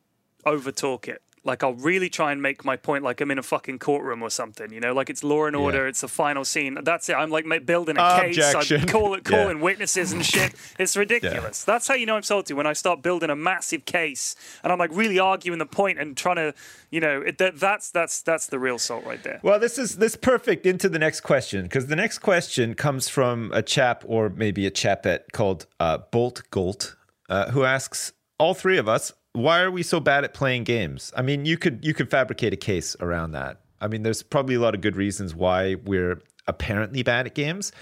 overtalk 0.47 1.09
it. 1.09 1.23
Like 1.47 1.63
I'll 1.63 1.75
really 1.75 2.09
try 2.09 2.33
and 2.33 2.43
make 2.43 2.65
my 2.65 2.77
point 2.77 3.05
like 3.05 3.21
I'm 3.21 3.31
in 3.31 3.39
a 3.39 3.43
fucking 3.43 3.79
courtroom 3.79 4.23
or 4.23 4.31
something, 4.31 4.73
you 4.73 4.81
know, 4.81 4.93
like 4.93 5.09
it's 5.09 5.23
Law 5.25 5.47
and 5.47 5.57
Order, 5.57 5.87
it's 5.87 6.01
the 6.01 6.09
final 6.09 6.45
scene. 6.45 6.79
That's 6.83 7.09
it. 7.09 7.15
I'm 7.15 7.31
like 7.31 7.47
building 7.65 7.97
a 7.99 8.21
case, 8.21 8.37
Objection. 8.37 8.81
I'm 8.83 8.87
call, 8.89 9.11
Yeah. 9.17 9.21
calling 9.23 9.61
witnesses 9.61 10.13
and 10.13 10.25
shit. 10.25 10.55
It's 10.79 10.97
ridiculous. 10.97 11.65
That's 11.65 11.89
how 11.89 11.95
you 11.95 12.07
know 12.07 12.17
I'm 12.17 12.23
salty 12.23 12.55
when 12.55 12.67
I 12.67 12.73
start 12.73 13.03
building 13.03 13.31
a 13.31 13.37
massive 13.37 13.85
case 13.85 14.35
and 14.63 14.73
I'm 14.73 14.79
like 14.79 14.91
really 14.93 15.19
arguing 15.19 15.59
the 15.59 15.67
point 15.67 15.99
and 15.99 16.17
trying 16.17 16.37
to, 16.37 16.55
you 16.91 17.01
know, 17.01 17.21
it, 17.23 17.39
that, 17.39 17.59
that's 17.59 17.91
that's 17.91 18.23
that's 18.23 18.47
the 18.49 18.59
real 18.59 18.79
salt 18.79 19.05
right 19.05 19.23
there. 19.23 19.41
Well, 19.43 19.59
this 19.59 19.79
is 19.79 19.97
this 19.97 20.17
perfect 20.17 20.67
into 20.67 20.89
the 20.89 20.99
next 20.99 21.21
question 21.21 21.63
because 21.65 21.87
the 21.87 21.97
next 21.97 22.19
question 22.19 22.75
comes 22.75 23.09
from 23.09 23.51
a 23.55 23.63
chap 23.63 24.03
or 24.07 24.29
maybe 24.29 24.67
a 24.67 24.71
chapette 24.71 25.33
called 25.33 25.67
uh, 25.81 25.99
Bolt 26.11 26.43
Golt, 26.51 26.97
uh, 27.29 27.51
who 27.51 27.65
asks 27.65 28.13
all 28.39 28.55
three 28.55 28.79
of 28.79 28.89
us, 28.89 29.13
"Why 29.37 29.61
are 29.61 29.71
we 29.71 29.83
so 29.83 30.01
bad 30.01 30.25
at 30.25 30.35
playing 30.35 30.65
games?" 30.65 31.13
I 31.17 31.23
mean, 31.23 31.45
you 31.45 31.57
could 31.59 31.85
you 31.85 31.95
could 31.95 32.11
fabricate 32.11 32.53
a 32.53 32.57
case 32.57 32.97
around 33.01 33.33
that. 33.33 33.61
I 33.81 33.89
mean, 33.89 34.03
there's 34.03 34.23
probably 34.23 34.55
a 34.55 34.61
lot 34.61 34.75
of 34.75 34.81
good 34.81 34.97
reasons 34.97 35.35
why 35.35 35.77
we're 35.85 36.21
apparently 36.47 37.03
bad 37.03 37.27
at 37.27 37.35
games. 37.35 37.73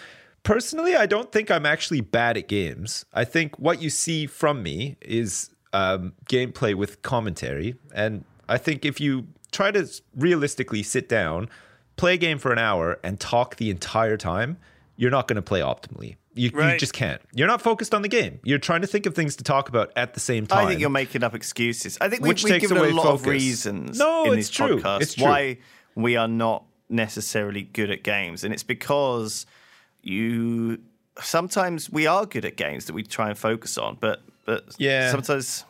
Personally, 0.43 0.95
I 0.95 1.07
don't 1.07 1.33
think 1.33 1.51
I'm 1.51 1.65
actually 1.65 2.01
bad 2.03 2.37
at 2.37 2.49
games. 2.49 3.07
I 3.15 3.25
think 3.25 3.59
what 3.59 3.81
you 3.81 3.89
see 3.89 4.27
from 4.27 4.63
me 4.63 4.97
is 5.01 5.51
um, 5.73 6.13
gameplay 6.27 6.75
with 6.75 7.03
commentary. 7.03 7.77
And 7.95 8.25
I 8.49 8.59
think 8.59 8.85
if 8.85 9.01
you 9.01 9.27
try 9.53 9.71
to 9.71 9.89
realistically 10.17 10.83
sit 10.83 11.09
down, 11.09 11.49
play 11.97 12.15
a 12.15 12.17
game 12.17 12.39
for 12.39 12.53
an 12.53 12.59
hour, 12.59 12.99
and 13.03 13.19
talk 13.19 13.57
the 13.57 13.71
entire 13.71 14.17
time, 14.17 14.59
you're 14.97 15.11
not 15.11 15.29
going 15.29 15.37
to 15.37 15.43
play 15.43 15.61
optimally. 15.61 16.17
You, 16.35 16.51
you 16.53 16.77
just 16.79 16.93
can't. 16.93 17.23
You're 17.33 17.47
not 17.47 17.63
focused 17.63 17.95
on 17.95 18.03
the 18.03 18.09
game. 18.09 18.41
You're 18.43 18.59
trying 18.59 18.81
to 18.81 18.87
think 18.89 19.07
of 19.07 19.15
things 19.15 19.37
to 19.37 19.45
talk 19.45 19.69
about 19.69 19.93
at 19.95 20.15
the 20.15 20.21
same 20.21 20.47
time. 20.47 20.67
I 20.67 20.69
think 20.69 20.81
you're 20.81 20.91
making 20.91 21.23
up 21.23 21.35
excuses. 21.35 21.97
I 22.01 22.09
think 22.09 22.23
we've, 22.23 22.31
Which 22.31 22.45
we've 22.45 22.55
takes 22.55 22.63
given 22.63 22.79
away 22.79 22.91
a 22.91 22.95
lot 22.95 23.07
of 23.07 23.25
reasons 23.27 23.99
No, 23.99 24.25
in 24.33 24.39
it's 24.39 24.49
this 24.49 24.57
true. 24.57 24.81
podcast 24.81 25.01
It's 25.03 25.15
true. 25.15 25.25
why 25.27 25.59
we 25.95 26.17
are 26.17 26.27
not 26.29 26.65
necessarily 26.89 27.63
good 27.63 27.91
at 27.91 28.03
games, 28.03 28.43
and 28.45 28.53
it's 28.53 28.65
because 28.65 29.47
you 30.03 30.81
sometimes 31.21 31.91
we 31.91 32.07
are 32.07 32.27
good 32.27 32.45
at 32.45 32.57
games 32.57 32.87
that 32.87 32.93
we 32.95 33.03
try 33.03 33.29
and 33.29 33.39
focus 33.39 33.79
on, 33.79 33.97
but 34.01 34.23
but 34.45 34.65
Yeah. 34.79 35.11
sometimes 35.11 35.65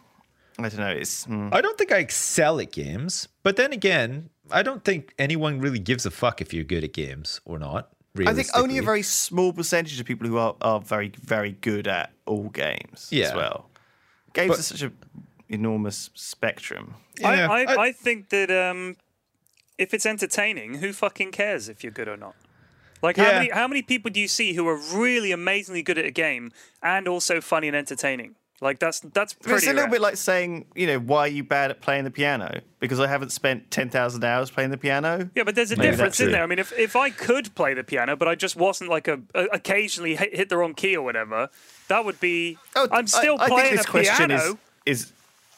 I 0.58 0.62
don't 0.68 0.78
know. 0.78 0.88
It's 0.88 1.24
hmm. 1.24 1.48
I 1.52 1.60
don't 1.60 1.76
think 1.76 1.92
I 1.92 1.98
excel 1.98 2.60
at 2.60 2.72
games, 2.72 3.28
but 3.42 3.56
then 3.56 3.72
again, 3.72 4.30
I 4.50 4.62
don't 4.62 4.84
think 4.84 5.12
anyone 5.18 5.60
really 5.60 5.78
gives 5.78 6.06
a 6.06 6.10
fuck 6.10 6.40
if 6.40 6.52
you're 6.54 6.64
good 6.64 6.84
at 6.84 6.92
games 6.92 7.40
or 7.44 7.58
not. 7.58 7.90
I 8.18 8.32
think 8.32 8.48
only 8.54 8.78
a 8.78 8.82
very 8.82 9.02
small 9.02 9.52
percentage 9.52 9.98
of 9.98 10.06
people 10.06 10.28
who 10.28 10.38
are, 10.38 10.54
are 10.60 10.80
very 10.80 11.12
very 11.20 11.52
good 11.52 11.88
at 11.88 12.12
all 12.26 12.48
games 12.48 13.10
as 13.12 13.34
well. 13.34 13.68
Games 14.32 14.50
But- 14.50 14.58
are 14.60 14.62
such 14.62 14.82
a 14.82 14.92
enormous 15.48 16.10
spectrum. 16.14 16.94
Yeah, 17.18 17.48
I, 17.50 17.62
I, 17.62 17.72
I- 17.74 17.82
I 17.86 17.92
think 17.92 18.28
that 18.30 18.50
um, 18.50 18.96
if 19.78 19.92
it's 19.92 20.06
entertaining, 20.06 20.74
who 20.76 20.92
fucking 20.92 21.32
cares 21.32 21.68
if 21.68 21.82
you're 21.82 21.92
good 21.92 22.08
or 22.08 22.16
not? 22.16 22.34
Like 23.02 23.16
how 23.16 23.24
Yeah. 23.30 23.38
many 23.40 23.50
how 23.50 23.66
many 23.68 23.82
people 23.82 24.10
do 24.12 24.20
you 24.20 24.28
see 24.28 24.54
who 24.54 24.66
are 24.68 24.76
really 24.78 25.32
amazingly 25.32 25.82
good 25.82 25.98
at 25.98 26.04
a 26.04 26.10
game 26.12 26.52
and 26.82 27.08
also 27.08 27.40
funny 27.40 27.66
and 27.66 27.76
entertaining? 27.76 28.36
Like 28.64 28.78
that's 28.78 29.00
that's 29.00 29.34
But 29.34 29.52
it's 29.52 29.64
a 29.64 29.66
little 29.66 29.82
rare. 29.82 29.90
bit 29.90 30.00
like 30.00 30.16
saying, 30.16 30.64
you 30.74 30.86
know, 30.86 30.98
why 30.98 31.20
are 31.20 31.28
you 31.28 31.44
bad 31.44 31.70
at 31.70 31.82
playing 31.82 32.04
the 32.04 32.10
piano? 32.10 32.62
Because 32.80 32.98
I 32.98 33.06
haven't 33.06 33.30
spent 33.30 33.70
10,000 33.70 34.24
hours 34.24 34.50
playing 34.50 34.70
the 34.70 34.78
piano. 34.78 35.28
yeah, 35.34 35.42
but 35.44 35.54
there's 35.54 35.70
a 35.70 35.76
Maybe 35.76 35.90
difference 35.90 36.18
in 36.18 36.32
there. 36.32 36.42
I 36.42 36.46
mean, 36.46 36.58
if, 36.58 36.72
if 36.78 36.96
I 36.96 37.10
could 37.10 37.54
play 37.54 37.74
the 37.74 37.84
piano, 37.84 38.16
but 38.16 38.26
I 38.26 38.34
just 38.34 38.56
wasn't 38.56 38.88
like 38.88 39.06
a, 39.06 39.20
a 39.34 39.44
occasionally 39.52 40.16
hit, 40.16 40.34
hit 40.34 40.48
the 40.48 40.56
wrong 40.56 40.72
key 40.74 40.96
or 40.96 41.02
whatever, 41.04 41.50
that 41.88 42.04
would 42.06 42.18
be. 42.20 42.56
Oh, 42.74 42.88
I'm 42.90 43.06
still 43.06 43.36
I, 43.38 43.44
I 43.44 43.48
playing 43.48 43.64
think 43.64 43.76
this 43.76 43.86
a 43.86 43.90
question 43.90 44.28
piano. 44.28 44.58
is, 44.86 45.02
is 45.04 45.12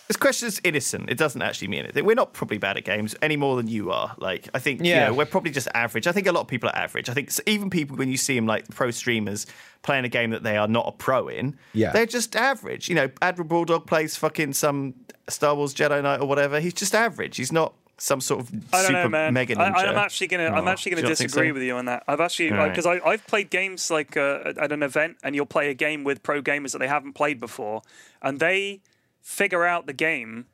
this 0.09 0.16
question 0.16 0.47
is 0.49 0.61
innocent. 0.65 1.11
It 1.11 1.19
doesn't 1.19 1.43
actually 1.43 1.69
mean 1.69 1.81
anything. 1.85 2.05
We're 2.05 2.15
not 2.15 2.33
probably 2.33 2.59
bad 2.59 2.77
at 2.77 2.85
games 2.85 3.15
any 3.23 3.37
more 3.37 3.57
than 3.57 3.66
you 3.69 3.91
are. 3.91 4.15
Like 4.19 4.49
I 4.55 4.59
think, 4.59 4.81
Yeah. 4.83 4.87
you 4.87 5.07
know, 5.11 5.15
we're 5.15 5.27
probably 5.27 5.51
just 5.51 5.69
average. 5.74 6.07
I 6.07 6.12
think 6.12 6.27
a 6.27 6.33
lot 6.33 6.43
of 6.43 6.49
people 6.49 6.69
are 6.69 6.77
average. 6.77 7.09
I 7.09 7.15
think 7.15 7.31
even 7.47 7.70
people 7.70 7.97
when 7.97 8.11
you 8.11 8.16
see 8.16 8.35
them 8.37 8.47
like 8.47 8.69
pro 8.69 8.91
streamers 8.91 9.47
playing 9.83 10.05
a 10.05 10.09
game 10.09 10.31
that 10.31 10.43
they 10.43 10.57
are 10.57 10.69
not 10.69 10.87
a 10.89 10.93
pro 10.93 11.28
in, 11.28 11.57
Yeah. 11.73 11.93
they're 11.93 12.07
just 12.07 12.37
average. 12.37 12.89
You 12.89 12.95
know, 12.95 13.11
Admiral 13.23 13.49
Bulldog 13.49 13.87
plays 13.87 14.16
fucking 14.16 14.53
some 14.53 14.95
Star 15.28 15.55
Wars 15.55 15.74
Jedi 15.74 16.03
Knight 16.03 16.20
or 16.20 16.27
whatever. 16.27 16.61
He's 16.61 16.74
just 16.74 16.95
average. 16.95 17.37
He's 17.37 17.53
not 17.53 17.74
some 17.99 18.20
sort 18.20 18.41
of 18.41 18.51
I 18.74 18.77
don't 18.83 18.87
super 18.89 19.03
know, 19.05 19.09
man. 19.09 19.33
mega 19.35 19.57
ninja. 19.57 19.74
I'm 19.89 19.97
actually 19.97 20.27
gonna, 20.27 20.49
I'm 20.51 20.69
Oh, 20.69 20.70
actually 20.70 20.91
gonna 20.91 21.01
you 21.03 21.09
not 21.09 21.16
think 21.16 21.28
disagree 21.31 21.49
so? 21.49 21.55
with 21.55 21.62
you 21.62 21.74
on 21.77 21.87
that. 21.87 22.05
I've 22.07 22.20
actually 22.20 22.51
All 22.51 22.59
right. 22.59 22.69
because 22.69 22.85
I 22.85 23.01
I've 23.05 23.27
played 23.27 23.49
games 23.49 23.91
like 23.91 24.16
uh, 24.19 24.53
at 24.61 24.70
an 24.70 24.83
event, 24.83 25.16
and 25.24 25.35
you'll 25.35 25.47
play 25.47 25.70
a 25.70 25.74
game 25.74 26.05
with 26.05 26.23
pro 26.23 26.43
gamers 26.43 26.73
that 26.73 26.78
they 26.78 26.89
haven't 26.89 27.15
played 27.15 27.41
before, 27.41 27.81
and 28.20 28.39
they 28.39 28.83
figure 29.27 29.65
out 29.65 29.86
the 29.86 29.93
game. 29.93 30.47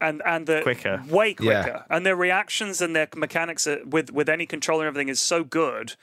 And 0.00 0.22
and 0.24 0.46
the 0.46 0.60
Quicker. 0.62 1.02
way 1.08 1.34
Yeah. 1.40 1.62
quicker, 1.62 1.84
and 1.90 2.06
their 2.06 2.14
reactions 2.14 2.80
and 2.80 2.94
their 2.94 3.08
mechanics 3.16 3.66
are, 3.66 3.80
with 3.84 4.12
with 4.12 4.28
any 4.28 4.46
controller 4.46 4.82
and 4.86 4.88
everything 4.94 5.08
is 5.08 5.20
so 5.20 5.42
good, 5.42 5.96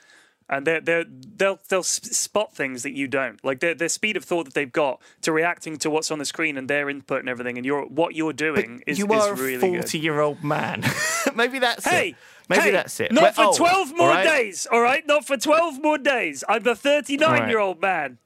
and 0.50 0.66
they 0.66 0.80
they 0.80 1.06
they'll 1.08 1.58
they'll 1.70 1.82
spot 1.82 2.54
things 2.54 2.82
that 2.82 2.92
you 2.92 3.08
don't 3.08 3.42
like. 3.42 3.60
Their 3.60 3.74
their 3.74 3.88
speed 3.88 4.18
of 4.18 4.24
thought 4.24 4.44
that 4.44 4.52
they've 4.52 4.70
got 4.70 5.00
to 5.22 5.32
reacting 5.32 5.78
to 5.78 5.88
what's 5.88 6.10
on 6.10 6.18
the 6.18 6.26
screen 6.26 6.58
and 6.58 6.68
their 6.68 6.90
input 6.90 7.20
and 7.20 7.28
everything, 7.30 7.56
and 7.56 7.64
your 7.64 7.86
what 7.86 8.14
you're 8.14 8.34
doing 8.34 8.82
is, 8.86 8.98
you 8.98 9.06
is 9.10 9.22
are 9.24 9.34
really 9.34 9.54
a 9.54 9.60
good. 9.60 9.82
forty-year-old 9.84 10.44
man. 10.44 10.84
Maybe 11.34 11.58
that's 11.58 11.86
Hey, 11.86 12.08
it. 12.10 12.16
Maybe 12.50 12.62
hey, 12.64 12.70
that's 12.72 13.00
it. 13.00 13.12
Not 13.12 13.22
We're 13.22 13.32
for 13.32 13.42
old, 13.44 13.56
12 13.56 13.96
more 13.96 14.08
all 14.10 14.14
right? 14.14 14.24
days, 14.26 14.66
all 14.70 14.82
right? 14.82 15.06
Not 15.06 15.24
for 15.26 15.38
12 15.38 15.82
more 15.82 15.96
days. 15.96 16.44
I'm 16.46 16.66
a 16.66 16.76
39 16.76 17.48
year 17.48 17.58
old 17.60 17.80
man. 17.80 18.18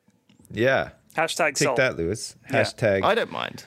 yeah. 0.51 0.90
Hashtag 1.20 1.55
Take 1.55 1.59
salt. 1.59 1.76
that, 1.76 1.97
Lewis. 1.97 2.36
Yeah. 2.51 2.62
Hashtag 2.62 3.02
I 3.05 3.14
don't 3.14 3.30
mind. 3.32 3.64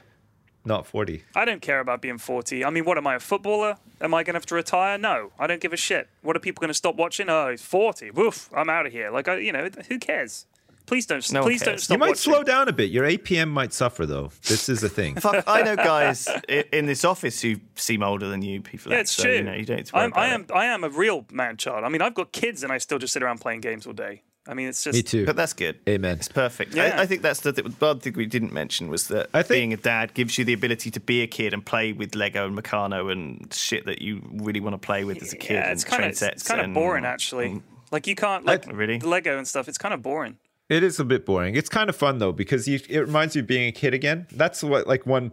not 0.65 0.85
40. 0.87 1.23
I 1.35 1.45
don't 1.45 1.61
care 1.61 1.79
about 1.79 2.01
being 2.01 2.17
40. 2.17 2.63
I 2.65 2.69
mean, 2.69 2.85
what 2.85 2.97
am 2.97 3.05
I, 3.07 3.15
a 3.15 3.19
footballer? 3.19 3.77
Am 4.01 4.13
I 4.13 4.23
going 4.23 4.33
to 4.33 4.37
have 4.37 4.45
to 4.47 4.55
retire? 4.55 4.97
No, 4.97 5.31
I 5.37 5.45
don't 5.47 5.61
give 5.61 5.73
a 5.73 5.77
shit. 5.77 6.07
What 6.21 6.35
are 6.35 6.39
people 6.39 6.61
going 6.61 6.69
to 6.69 6.73
stop 6.73 6.95
watching? 6.95 7.29
Oh, 7.29 7.49
he's 7.51 7.61
40. 7.61 8.11
Woof, 8.11 8.49
I'm 8.55 8.69
out 8.69 8.85
of 8.85 8.91
here. 8.91 9.11
Like, 9.11 9.27
I, 9.27 9.37
you 9.37 9.51
know, 9.51 9.69
who 9.89 9.99
cares? 9.99 10.45
Please 10.85 11.05
don't, 11.05 11.31
No 11.31 11.43
please 11.43 11.61
don't 11.61 11.79
stop 11.79 11.95
You 11.95 11.99
might 11.99 12.07
watching. 12.09 12.33
slow 12.33 12.43
down 12.43 12.67
a 12.67 12.73
bit. 12.73 12.91
Your 12.91 13.05
APM 13.05 13.49
might 13.49 13.71
suffer, 13.71 14.05
though. 14.05 14.31
This 14.49 14.67
is 14.67 14.83
a 14.83 14.89
thing. 14.89 15.15
Fuck, 15.15 15.45
I 15.47 15.61
know 15.61 15.77
guys 15.77 16.27
in 16.73 16.87
this 16.87 17.05
office 17.05 17.41
who 17.41 17.55
seem 17.75 18.03
older 18.03 18.27
than 18.27 18.41
you. 18.41 18.61
People, 18.61 18.91
Yeah, 18.91 18.99
it's 18.99 19.13
so, 19.13 19.23
true. 19.23 19.35
You 19.35 19.43
know, 19.43 19.53
you 19.53 19.63
don't 19.65 19.77
need 19.77 19.85
to 19.85 19.95
worry 19.95 20.03
I'm, 20.03 20.13
I 20.13 20.27
am, 20.27 20.41
it. 20.41 20.51
I 20.51 20.65
am 20.65 20.83
a 20.83 20.89
real 20.89 21.25
man 21.31 21.55
child. 21.55 21.85
I 21.85 21.89
mean, 21.89 22.01
I've 22.01 22.13
got 22.15 22.33
kids 22.33 22.63
and 22.63 22.71
I 22.73 22.79
still 22.79 22.99
just 22.99 23.13
sit 23.13 23.23
around 23.23 23.39
playing 23.39 23.61
games 23.61 23.87
all 23.87 23.93
day. 23.93 24.23
I 24.45 24.53
mean, 24.53 24.67
it's 24.67 24.83
just. 24.83 24.95
Me 24.95 25.01
too. 25.03 25.25
But 25.25 25.35
that's 25.35 25.53
good. 25.53 25.79
Amen. 25.87 26.17
It's 26.17 26.27
perfect. 26.27 26.73
Yeah. 26.73 26.95
I, 26.97 27.03
I 27.03 27.05
think 27.05 27.21
that's 27.21 27.39
the 27.39 27.53
th- 27.53 27.79
one 27.79 27.99
thing 27.99 28.13
we 28.13 28.25
didn't 28.25 28.51
mention 28.51 28.89
was 28.89 29.07
that 29.07 29.29
I 29.33 29.41
think- 29.41 29.49
being 29.57 29.73
a 29.73 29.77
dad 29.77 30.13
gives 30.13 30.37
you 30.37 30.43
the 30.43 30.53
ability 30.53 30.91
to 30.91 30.99
be 30.99 31.21
a 31.21 31.27
kid 31.27 31.53
and 31.53 31.65
play 31.65 31.93
with 31.93 32.13
Lego 32.13 32.45
and 32.45 32.57
Meccano 32.57 33.11
and 33.11 33.53
shit 33.53 33.85
that 33.85 34.01
you 34.01 34.21
really 34.33 34.59
want 34.59 34.73
to 34.73 34.85
play 34.85 35.05
with 35.05 35.21
as 35.21 35.31
a 35.31 35.37
kid. 35.37 35.53
Yeah, 35.53 35.71
it's 35.71 35.83
kind 35.85 36.03
of 36.03 36.15
sets 36.15 36.41
it's 36.41 36.47
kind 36.47 36.61
of 36.61 36.73
boring 36.73 37.05
actually. 37.05 37.61
Like 37.91 38.07
you 38.07 38.15
can't 38.15 38.45
like 38.45 38.67
oh, 38.67 38.73
Really? 38.73 38.99
Lego 38.99 39.37
and 39.37 39.47
stuff. 39.47 39.67
It's 39.67 39.77
kind 39.77 39.93
of 39.93 40.01
boring. 40.01 40.37
It 40.69 40.83
is 40.83 40.99
a 40.99 41.05
bit 41.05 41.25
boring. 41.25 41.55
It's 41.55 41.69
kind 41.69 41.89
of 41.89 41.95
fun 41.95 42.17
though 42.17 42.31
because 42.31 42.67
you, 42.67 42.79
it 42.89 42.99
reminds 42.99 43.35
you 43.35 43.41
of 43.43 43.47
being 43.47 43.67
a 43.67 43.71
kid 43.71 43.93
again. 43.93 44.27
That's 44.31 44.63
what 44.63 44.87
like 44.87 45.05
one 45.05 45.31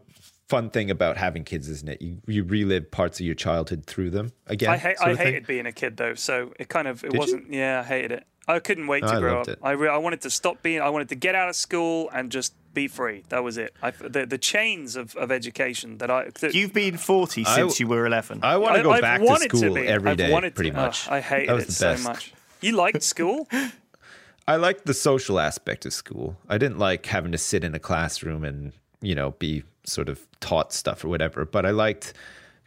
fun 0.48 0.68
thing 0.68 0.90
about 0.90 1.16
having 1.16 1.44
kids, 1.44 1.68
isn't 1.68 1.88
it? 1.88 2.02
You 2.02 2.18
you 2.26 2.44
relive 2.44 2.90
parts 2.90 3.18
of 3.20 3.26
your 3.26 3.34
childhood 3.36 3.86
through 3.86 4.10
them 4.10 4.32
again. 4.46 4.70
I 4.70 4.76
hate 4.76 4.98
sort 4.98 5.08
I 5.08 5.12
of 5.12 5.18
thing. 5.18 5.26
hated 5.28 5.46
being 5.46 5.66
a 5.66 5.72
kid 5.72 5.96
though, 5.96 6.14
so 6.14 6.52
it 6.58 6.68
kind 6.68 6.86
of 6.88 7.02
it 7.04 7.14
you? 7.14 7.18
wasn't. 7.18 7.52
Yeah, 7.52 7.80
I 7.80 7.88
hated 7.88 8.12
it. 8.12 8.24
I 8.48 8.58
couldn't 8.58 8.86
wait 8.88 9.02
to 9.02 9.08
I 9.14 9.20
grow 9.20 9.40
up. 9.42 9.48
it. 9.48 9.58
I 9.62 9.72
re- 9.72 9.88
I 9.88 9.96
wanted 9.98 10.22
to 10.22 10.30
stop 10.30 10.62
being. 10.62 10.80
I 10.80 10.88
wanted 10.88 11.08
to 11.10 11.14
get 11.14 11.34
out 11.34 11.48
of 11.48 11.56
school 11.56 12.10
and 12.12 12.30
just 12.32 12.52
be 12.74 12.88
free. 12.88 13.22
That 13.28 13.44
was 13.44 13.58
it. 13.58 13.74
I, 13.82 13.90
the 13.90 14.26
the 14.26 14.38
chains 14.38 14.96
of, 14.96 15.14
of 15.16 15.30
education 15.30 15.98
that 15.98 16.10
I. 16.10 16.30
That, 16.40 16.54
You've 16.54 16.72
been 16.72 16.96
40 16.96 17.44
I- 17.46 17.54
since 17.56 17.78
you 17.80 17.86
were 17.86 18.06
11. 18.06 18.40
I 18.42 18.56
want 18.56 18.76
to 18.76 18.82
go 18.82 18.90
I've 18.92 19.02
back 19.02 19.20
to 19.20 19.38
school 19.48 19.74
be. 19.74 19.86
every 19.86 20.10
I've 20.12 20.16
day, 20.16 20.32
wanted 20.32 20.54
pretty 20.54 20.70
to- 20.70 20.76
much. 20.76 21.06
Ugh, 21.06 21.12
I 21.14 21.20
hated 21.20 21.60
it 21.60 21.70
so 21.72 21.96
much. 21.98 22.32
You 22.60 22.72
liked 22.76 23.02
school? 23.02 23.48
I 24.48 24.56
liked 24.56 24.84
the 24.86 24.94
social 24.94 25.38
aspect 25.38 25.86
of 25.86 25.92
school. 25.92 26.36
I 26.48 26.58
didn't 26.58 26.78
like 26.78 27.06
having 27.06 27.30
to 27.32 27.38
sit 27.38 27.62
in 27.62 27.74
a 27.74 27.78
classroom 27.78 28.42
and, 28.44 28.72
you 29.00 29.14
know, 29.14 29.30
be 29.32 29.62
sort 29.84 30.08
of 30.08 30.26
taught 30.40 30.72
stuff 30.72 31.04
or 31.04 31.08
whatever, 31.08 31.44
but 31.44 31.64
I 31.64 31.70
liked 31.70 32.14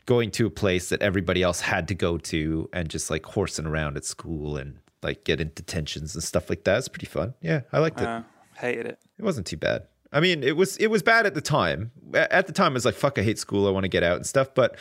going 0.05 0.31
to 0.31 0.45
a 0.47 0.49
place 0.49 0.89
that 0.89 1.01
everybody 1.01 1.43
else 1.43 1.59
had 1.61 1.87
to 1.89 1.95
go 1.95 2.17
to 2.17 2.69
and 2.73 2.89
just 2.89 3.09
like 3.09 3.25
horsing 3.25 3.65
around 3.65 3.97
at 3.97 4.05
school 4.05 4.55
and 4.57 4.77
like 5.03 5.23
get 5.23 5.41
into 5.41 5.63
tensions 5.63 6.15
and 6.15 6.23
stuff 6.23 6.49
like 6.49 6.63
that. 6.63 6.77
It's 6.77 6.88
pretty 6.88 7.07
fun. 7.07 7.34
Yeah, 7.41 7.61
I 7.71 7.80
liked 7.80 7.99
it. 7.99 8.07
Uh, 8.07 8.23
hated 8.57 8.85
it. 8.85 8.99
It 9.17 9.23
wasn't 9.23 9.47
too 9.47 9.57
bad. 9.57 9.88
I 10.11 10.19
mean, 10.19 10.43
it 10.43 10.55
was 10.55 10.77
it 10.77 10.88
was 10.88 11.01
bad 11.01 11.25
at 11.25 11.34
the 11.34 11.41
time. 11.41 11.91
At 12.13 12.47
the 12.47 12.53
time, 12.53 12.73
I 12.73 12.75
was 12.75 12.85
like, 12.85 12.95
"Fuck, 12.95 13.17
I 13.17 13.23
hate 13.23 13.39
school. 13.39 13.67
I 13.67 13.71
want 13.71 13.84
to 13.84 13.89
get 13.89 14.03
out 14.03 14.15
and 14.15 14.25
stuff." 14.25 14.53
But 14.53 14.77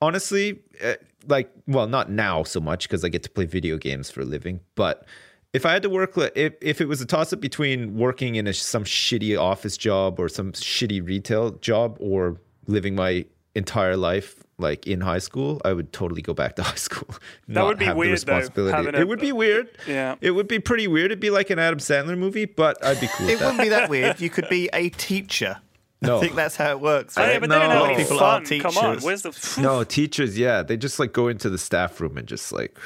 honestly, 0.00 0.60
uh, 0.82 0.94
like 1.28 1.50
well 1.66 1.86
not 1.86 2.10
now 2.10 2.42
so 2.42 2.60
much 2.60 2.88
because 2.88 3.04
i 3.04 3.08
get 3.08 3.22
to 3.22 3.30
play 3.30 3.44
video 3.44 3.76
games 3.76 4.10
for 4.10 4.20
a 4.20 4.24
living 4.24 4.60
but 4.74 5.06
if 5.52 5.66
i 5.66 5.72
had 5.72 5.82
to 5.82 5.90
work 5.90 6.16
if, 6.34 6.54
if 6.60 6.80
it 6.80 6.86
was 6.86 7.00
a 7.00 7.06
toss 7.06 7.32
up 7.32 7.40
between 7.40 7.96
working 7.96 8.36
in 8.36 8.46
a, 8.46 8.52
some 8.52 8.84
shitty 8.84 9.38
office 9.38 9.76
job 9.76 10.18
or 10.18 10.28
some 10.28 10.52
shitty 10.52 11.06
retail 11.06 11.50
job 11.52 11.96
or 12.00 12.40
living 12.66 12.94
my 12.94 13.24
entire 13.54 13.96
life 13.96 14.42
like 14.58 14.86
in 14.86 15.00
high 15.02 15.18
school 15.18 15.60
i 15.64 15.72
would 15.72 15.92
totally 15.92 16.22
go 16.22 16.32
back 16.32 16.56
to 16.56 16.62
high 16.70 16.74
school 16.76 17.14
That 17.48 17.64
would 17.64 17.78
be 17.78 17.92
weird, 17.92 18.18
though, 18.20 18.68
having 18.68 18.94
a- 18.94 18.98
it 19.00 19.08
would 19.08 19.20
be 19.20 19.32
weird 19.32 19.68
Yeah. 19.86 20.14
it 20.20 20.30
would 20.30 20.48
be 20.48 20.58
pretty 20.58 20.88
weird 20.88 21.06
it'd 21.06 21.20
be 21.20 21.30
like 21.30 21.50
an 21.50 21.58
adam 21.58 21.78
sandler 21.78 22.16
movie 22.16 22.46
but 22.46 22.82
i'd 22.84 23.00
be 23.00 23.08
cool 23.08 23.26
with 23.26 23.34
It 23.34 23.38
that 23.40 23.44
wouldn't 23.46 23.62
be 23.62 23.68
that 23.70 23.90
weird. 23.90 24.20
You 24.20 24.30
could 24.30 24.48
be 24.48 24.68
a 24.72 24.88
teacher. 24.90 25.58
No. 26.02 26.18
I 26.18 26.20
think 26.20 26.34
that's 26.34 26.56
how 26.56 26.70
it 26.72 26.80
works. 26.80 27.16
Oh, 27.16 27.22
yeah, 27.22 27.28
right? 27.32 27.40
but 27.40 27.48
they 27.48 27.58
don't 27.58 27.70
have 27.70 27.78
A 27.78 27.80
lot 27.80 27.90
any 27.90 28.02
of 28.02 28.08
people 28.08 28.22
are 28.22 28.44
fun. 28.44 28.60
Come 28.60 28.76
on, 28.76 28.98
where's 29.00 29.22
the 29.22 29.58
No, 29.62 29.82
teachers, 29.82 30.38
yeah, 30.38 30.62
they 30.62 30.76
just 30.76 30.98
like 30.98 31.12
go 31.14 31.28
into 31.28 31.48
the 31.48 31.56
staff 31.58 31.98
room 32.00 32.18
and 32.18 32.28
just 32.28 32.52
like 32.52 32.78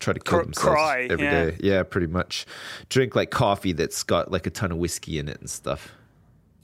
try 0.00 0.12
to 0.12 0.20
kill 0.20 0.38
Cr- 0.40 0.44
themselves 0.44 0.68
cry, 0.74 1.06
every 1.10 1.24
yeah. 1.24 1.44
day. 1.46 1.56
yeah. 1.60 1.82
pretty 1.82 2.06
much. 2.08 2.44
Drink 2.90 3.16
like 3.16 3.30
coffee 3.30 3.72
that's 3.72 4.02
got 4.02 4.30
like 4.30 4.46
a 4.46 4.50
ton 4.50 4.70
of 4.70 4.76
whiskey 4.78 5.18
in 5.18 5.28
it 5.30 5.40
and 5.40 5.48
stuff. 5.48 5.92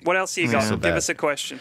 What 0.02 0.16
else 0.18 0.36
you 0.36 0.50
got? 0.52 0.64
So 0.64 0.70
Give 0.72 0.82
bad. 0.82 0.96
us 0.98 1.08
a 1.08 1.14
question. 1.14 1.58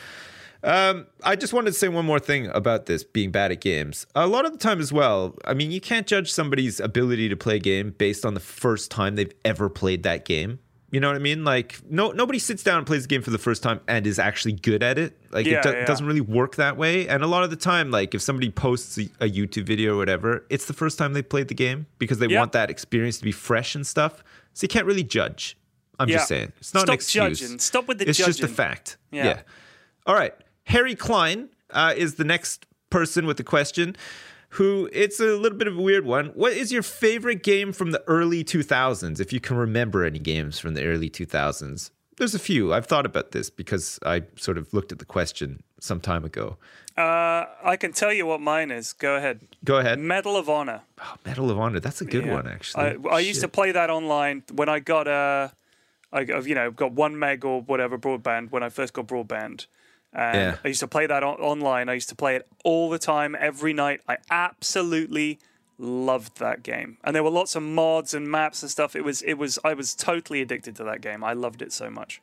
Um, 0.64 1.08
I 1.24 1.36
just 1.36 1.52
wanted 1.52 1.72
to 1.72 1.78
say 1.78 1.90
one 1.90 2.06
more 2.06 2.20
thing 2.20 2.48
about 2.48 2.86
this 2.86 3.04
being 3.04 3.32
bad 3.32 3.52
at 3.52 3.60
games. 3.60 4.06
A 4.16 4.28
lot 4.28 4.46
of 4.46 4.54
the 4.54 4.58
time 4.58 4.80
as 4.80 4.94
well, 4.94 5.36
I 5.46 5.54
mean, 5.54 5.72
you 5.72 5.82
can't 5.82 6.08
judge 6.08 6.32
somebody's 6.32 6.80
ability 6.80 7.28
to 7.30 7.36
play 7.36 7.58
a 7.58 7.60
game 7.60 7.92
based 7.98 8.26
on 8.26 8.34
the 8.34 8.40
first 8.40 8.90
time 8.90 9.16
they've 9.16 9.34
ever 9.44 9.70
played 9.70 10.04
that 10.04 10.24
game. 10.26 10.60
You 10.90 11.00
know 11.00 11.08
what 11.08 11.16
I 11.16 11.20
mean? 11.20 11.44
Like, 11.44 11.80
no, 11.90 12.12
nobody 12.12 12.38
sits 12.38 12.62
down 12.64 12.78
and 12.78 12.86
plays 12.88 13.06
a 13.06 13.08
game 13.08 13.24
for 13.24 13.32
the 13.32 13.40
first 13.40 13.64
time 13.64 13.82
and 13.88 14.06
is 14.06 14.20
actually 14.20 14.54
good 14.54 14.84
at 14.84 15.00
it. 15.00 15.18
Like, 15.32 15.48
Yeah, 15.48 15.58
it 15.58 15.64
do- 15.64 15.70
yeah. 15.72 15.86
doesn't 15.86 16.06
really 16.06 16.22
work 16.22 16.56
that 16.58 16.78
way. 16.78 17.08
And 17.08 17.24
a 17.24 17.28
lot 17.28 17.44
of 17.44 17.50
the 17.50 17.56
time, 17.56 17.90
like, 17.90 18.14
if 18.14 18.22
somebody 18.22 18.52
posts 18.52 18.98
a, 19.00 19.10
a 19.20 19.28
YouTube 19.30 19.66
video 19.66 19.96
or 19.96 19.98
whatever, 19.98 20.46
it's 20.52 20.66
the 20.66 20.74
first 20.74 21.00
time 21.00 21.14
they 21.14 21.24
played 21.24 21.48
the 21.48 21.56
game 21.56 21.88
because 21.98 22.20
they 22.20 22.28
Yeah. 22.28 22.40
want 22.40 22.52
that 22.52 22.70
experience 22.70 23.18
to 23.18 23.24
be 23.24 23.32
fresh 23.32 23.74
and 23.74 23.86
stuff. 23.88 24.24
So 24.54 24.66
you 24.66 24.68
can't 24.70 24.86
really 24.86 25.04
judge. 25.04 25.58
I'm 26.00 26.08
just 26.08 26.28
saying. 26.28 26.54
It's 26.60 26.74
not 26.76 26.82
Stop 26.82 26.90
an 26.90 26.94
excuse. 26.94 27.40
judging. 27.40 27.60
Stop 27.60 27.88
with 27.88 27.98
the 27.98 28.08
It's 28.08 28.18
just 28.20 28.42
a 28.44 28.48
fact. 28.48 28.98
Yeah. 29.12 29.26
yeah. 29.26 29.42
All 30.06 30.14
right. 30.16 30.34
Harry 30.66 30.96
Klein 30.96 31.50
uh, 31.72 31.94
is 31.96 32.16
the 32.16 32.24
next 32.24 32.66
person 32.90 33.26
with 33.26 33.38
the 33.38 33.44
question. 33.44 33.96
Who 34.58 34.88
it's 34.94 35.20
a 35.20 35.36
little 35.36 35.58
bit 35.58 35.68
of 35.68 35.78
a 35.78 35.82
weird 35.82 36.06
one. 36.06 36.28
What 36.28 36.54
is 36.54 36.72
your 36.72 36.84
favorite 36.84 37.42
game 37.42 37.74
from 37.74 37.90
the 37.90 38.04
early 38.06 38.44
2000s? 38.44 39.20
If 39.20 39.34
you 39.34 39.40
can 39.40 39.58
remember 39.58 40.06
any 40.06 40.20
games 40.20 40.60
from 40.60 40.76
the 40.76 40.86
early 40.86 41.10
2000s, 41.10 41.90
there's 42.18 42.36
a 42.36 42.40
few. 42.40 42.72
I've 42.72 42.86
thought 42.86 43.08
about 43.08 43.32
this 43.32 43.50
because 43.50 43.98
I 44.06 44.22
sort 44.36 44.60
of 44.60 44.72
looked 44.72 44.92
at 44.92 45.00
the 45.00 45.06
question 45.06 45.64
some 45.80 46.00
time 46.00 46.24
ago. 46.24 46.58
Uh, 46.96 47.46
I 47.64 47.78
can 47.80 47.94
tell 47.94 48.14
you 48.14 48.28
what 48.28 48.42
mine 48.42 48.70
is. 48.70 48.94
Go 48.94 49.16
ahead. 49.16 49.40
Go 49.66 49.78
ahead. 49.80 49.98
Medal 49.98 50.38
of 50.38 50.48
Honor. 50.48 50.82
Oh, 51.02 51.16
Medal 51.26 51.50
of 51.50 51.60
Honor. 51.60 51.80
That's 51.80 52.02
a 52.02 52.06
good 52.06 52.28
Yeah. 52.28 52.34
one, 52.36 52.48
actually. 52.48 52.98
I, 53.10 53.16
I 53.16 53.20
used 53.22 53.42
to 53.42 53.48
play 53.48 53.72
that 53.72 53.90
online 53.90 54.44
when 54.54 54.70
I 54.70 54.78
got 54.80 55.08
uh, 55.08 55.48
I 56.14 56.20
you 56.22 56.54
know 56.54 56.70
got 56.70 56.92
one 56.92 57.18
meg 57.18 57.44
or 57.44 57.62
whatever 57.62 57.98
broadband 57.98 58.52
when 58.52 58.62
I 58.62 58.70
first 58.70 58.94
got 58.94 59.08
broadband. 59.08 59.66
And 60.14 60.38
Yeah. 60.38 60.56
I 60.64 60.68
used 60.68 60.80
to 60.82 60.88
play 60.88 61.08
that 61.08 61.24
on- 61.24 61.40
online. 61.40 61.90
I 61.90 61.94
used 61.94 62.10
to 62.10 62.16
play 62.16 62.36
it 62.36 62.48
all 62.64 62.90
the 62.90 63.00
time, 63.00 63.36
every 63.40 63.74
night. 63.74 64.02
I 64.08 64.18
absolutely 64.30 65.40
loved 65.80 66.38
that 66.40 66.62
game, 66.64 66.98
and 67.04 67.16
there 67.16 67.24
were 67.24 67.32
lots 67.32 67.56
of 67.56 67.64
mods 67.64 68.14
and 68.14 68.30
maps 68.30 68.62
and 68.62 68.70
stuff. 68.70 68.96
It 68.96 69.04
was 69.04 69.22
it 69.24 69.34
was 69.36 69.58
I 69.64 69.74
was 69.74 69.96
totally 69.96 70.42
addicted 70.42 70.76
to 70.78 70.84
that 70.84 71.02
game. 71.02 71.24
I 71.24 71.34
loved 71.34 71.62
it 71.64 71.74
so 71.74 71.90
much. 71.90 72.22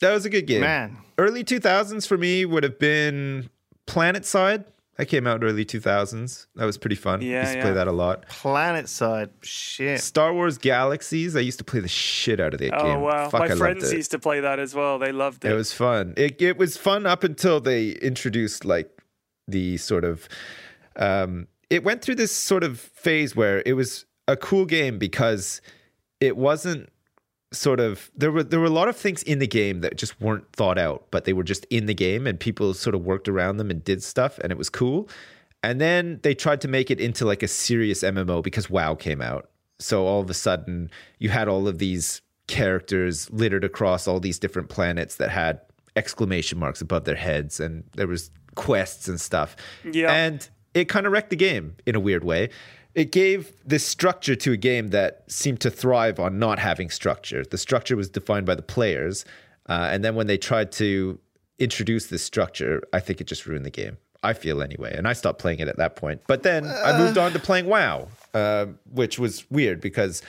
That 0.00 0.12
was 0.12 0.24
a 0.24 0.30
good 0.30 0.46
game. 0.46 0.62
Man. 0.62 0.96
Early 1.18 1.44
2000s 1.44 2.06
for 2.06 2.16
me 2.18 2.44
would 2.44 2.62
have 2.64 2.78
been 2.78 3.50
Planet 3.86 4.24
Side. 4.26 4.64
That 4.96 5.06
came 5.06 5.26
out 5.26 5.42
early 5.42 5.64
2000s. 5.64 6.46
That 6.56 6.66
was 6.66 6.76
pretty 6.76 6.96
fun. 6.96 7.22
Yeah, 7.22 7.40
used 7.40 7.52
to 7.52 7.58
yeah. 7.58 7.62
play 7.64 7.72
that 7.72 7.88
a 7.88 7.92
lot. 7.92 8.28
Planet 8.28 8.86
side. 8.88 9.30
Shit. 9.42 10.00
Star 10.00 10.34
Wars 10.34 10.58
Galaxies. 10.58 11.36
I 11.36 11.40
used 11.40 11.58
to 11.58 11.64
play 11.64 11.80
the 11.80 11.88
shit 11.88 12.38
out 12.38 12.52
of 12.52 12.60
that 12.60 12.74
Oh 12.78 12.84
game. 12.84 13.00
wow, 13.00 13.30
Fuck, 13.30 13.40
I 13.40 13.44
my 13.44 13.48
loved 13.48 13.58
friends 13.60 13.92
used 13.92 14.10
to 14.10 14.18
play 14.18 14.40
that 14.40 14.58
as 14.58 14.74
well. 14.74 14.98
They 14.98 15.12
loved 15.12 15.44
it. 15.44 15.52
It 15.52 15.54
was 15.54 15.72
fun. 15.72 16.12
It 16.18 16.42
it 16.42 16.58
was 16.58 16.76
fun 16.76 17.06
up 17.06 17.24
until 17.24 17.60
they 17.60 17.90
introduced 17.92 18.64
like 18.66 18.90
the 19.48 19.78
sort 19.78 20.04
of 20.04 20.28
um 20.96 21.46
it 21.70 21.82
went 21.82 22.02
through 22.02 22.16
this 22.16 22.32
sort 22.34 22.62
of 22.64 22.78
phase 22.78 23.34
where 23.34 23.62
it 23.64 23.72
was 23.74 24.04
a 24.28 24.36
cool 24.36 24.66
game 24.66 24.98
because 24.98 25.62
it 26.20 26.36
wasn't 26.36 26.90
sort 27.52 27.80
of 27.80 28.10
there 28.16 28.30
were 28.30 28.44
there 28.44 28.60
were 28.60 28.66
a 28.66 28.70
lot 28.70 28.88
of 28.88 28.96
things 28.96 29.22
in 29.24 29.38
the 29.40 29.46
game 29.46 29.80
that 29.80 29.96
just 29.96 30.20
weren't 30.20 30.50
thought 30.52 30.78
out, 30.78 31.06
but 31.10 31.24
they 31.24 31.32
were 31.32 31.42
just 31.42 31.64
in 31.66 31.86
the 31.86 31.94
game 31.94 32.26
and 32.26 32.38
people 32.38 32.74
sort 32.74 32.94
of 32.94 33.04
worked 33.04 33.28
around 33.28 33.56
them 33.56 33.70
and 33.70 33.82
did 33.82 34.02
stuff 34.02 34.38
and 34.38 34.52
it 34.52 34.58
was 34.58 34.70
cool. 34.70 35.08
And 35.62 35.80
then 35.80 36.20
they 36.22 36.34
tried 36.34 36.60
to 36.62 36.68
make 36.68 36.90
it 36.90 37.00
into 37.00 37.24
like 37.24 37.42
a 37.42 37.48
serious 37.48 38.02
MMO 38.02 38.42
because 38.42 38.70
WoW 38.70 38.94
came 38.94 39.20
out. 39.20 39.50
So 39.78 40.06
all 40.06 40.20
of 40.20 40.30
a 40.30 40.34
sudden 40.34 40.90
you 41.18 41.28
had 41.28 41.48
all 41.48 41.66
of 41.66 41.78
these 41.78 42.22
characters 42.46 43.30
littered 43.30 43.64
across 43.64 44.06
all 44.08 44.20
these 44.20 44.38
different 44.38 44.68
planets 44.68 45.16
that 45.16 45.30
had 45.30 45.60
exclamation 45.96 46.58
marks 46.58 46.80
above 46.80 47.04
their 47.04 47.16
heads 47.16 47.60
and 47.60 47.84
there 47.96 48.06
was 48.06 48.30
quests 48.54 49.08
and 49.08 49.20
stuff. 49.20 49.56
Yeah. 49.84 50.12
And 50.12 50.48
it 50.74 50.88
kind 50.88 51.06
of 51.06 51.12
wrecked 51.12 51.30
the 51.30 51.36
game 51.36 51.76
in 51.84 51.94
a 51.96 52.00
weird 52.00 52.24
way. 52.24 52.50
It 52.94 53.12
gave 53.12 53.52
this 53.64 53.86
structure 53.86 54.34
to 54.36 54.52
a 54.52 54.56
game 54.56 54.88
that 54.88 55.22
seemed 55.28 55.60
to 55.60 55.70
thrive 55.70 56.18
on 56.18 56.38
not 56.38 56.58
having 56.58 56.90
structure. 56.90 57.44
The 57.44 57.58
structure 57.58 57.96
was 57.96 58.08
defined 58.08 58.46
by 58.46 58.54
the 58.56 58.62
players. 58.62 59.24
Uh, 59.68 59.88
and 59.92 60.04
then 60.04 60.14
when 60.16 60.26
they 60.26 60.36
tried 60.38 60.72
to 60.72 61.18
introduce 61.58 62.06
this 62.06 62.22
structure, 62.22 62.82
I 62.92 63.00
think 63.00 63.20
it 63.20 63.26
just 63.26 63.46
ruined 63.46 63.64
the 63.64 63.70
game. 63.70 63.98
I 64.22 64.32
feel 64.32 64.60
anyway. 64.60 64.94
And 64.96 65.06
I 65.08 65.12
stopped 65.12 65.38
playing 65.38 65.60
it 65.60 65.68
at 65.68 65.76
that 65.78 65.96
point. 65.96 66.22
But 66.26 66.42
then 66.42 66.66
I 66.66 66.98
moved 66.98 67.16
on 67.16 67.32
to 67.32 67.38
playing 67.38 67.66
WoW, 67.66 68.08
uh, 68.34 68.66
which 68.92 69.18
was 69.18 69.48
weird 69.50 69.80
because 69.80 70.22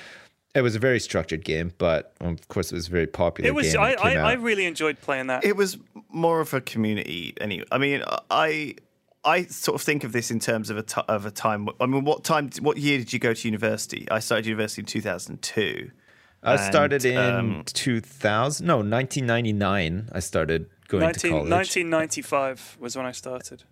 it 0.54 0.62
was 0.62 0.76
a 0.76 0.80
very 0.80 1.00
structured 1.00 1.44
game. 1.44 1.74
But 1.78 2.14
um, 2.22 2.34
of 2.34 2.48
course, 2.48 2.72
it 2.72 2.76
was 2.76 2.88
a 2.88 2.92
very 2.92 3.08
popular 3.08 3.50
It 3.50 3.54
was. 3.54 3.74
game. 3.74 3.82
I, 3.82 3.96
I, 3.96 4.14
I 4.16 4.34
really 4.34 4.66
enjoyed 4.66 5.02
playing 5.02 5.28
that. 5.28 5.44
It 5.44 5.58
was 5.58 5.78
more 6.10 6.40
of 6.40 6.54
a 6.54 6.62
community. 6.62 7.34
Anyway, 7.42 7.66
I 7.72 7.78
mean, 7.80 8.04
I 8.30 8.76
I 9.24 9.44
sort 9.46 9.76
of 9.76 9.82
think 9.84 10.04
of 10.04 10.12
this 10.14 10.32
in 10.32 10.40
terms 10.40 10.70
of 10.70 10.78
a 10.78 11.12
of 11.12 11.26
a 11.26 11.32
time. 11.32 11.68
I 11.80 11.86
mean, 11.86 12.04
what 12.04 12.24
time? 12.24 12.50
What 12.60 12.78
year 12.78 12.98
did 12.98 13.14
you 13.14 13.20
go 13.20 13.34
to 13.34 13.48
university? 13.48 14.08
I 14.10 14.20
started 14.20 14.46
university 14.48 14.82
in 14.82 14.86
two 14.88 15.02
thousand 15.02 15.42
two. 15.42 15.92
I 16.44 16.56
started 16.56 17.06
in 17.06 17.18
um, 17.18 17.64
2000. 17.68 18.66
No, 18.66 18.78
1999. 18.78 20.10
I 20.12 20.20
started 20.20 20.66
going 20.88 21.02
19, 21.04 21.22
to 21.22 21.30
college. 21.30 21.52
1995 21.52 22.78
was 22.80 22.96
when 22.96 23.06
I 23.06 23.12
started. 23.12 23.64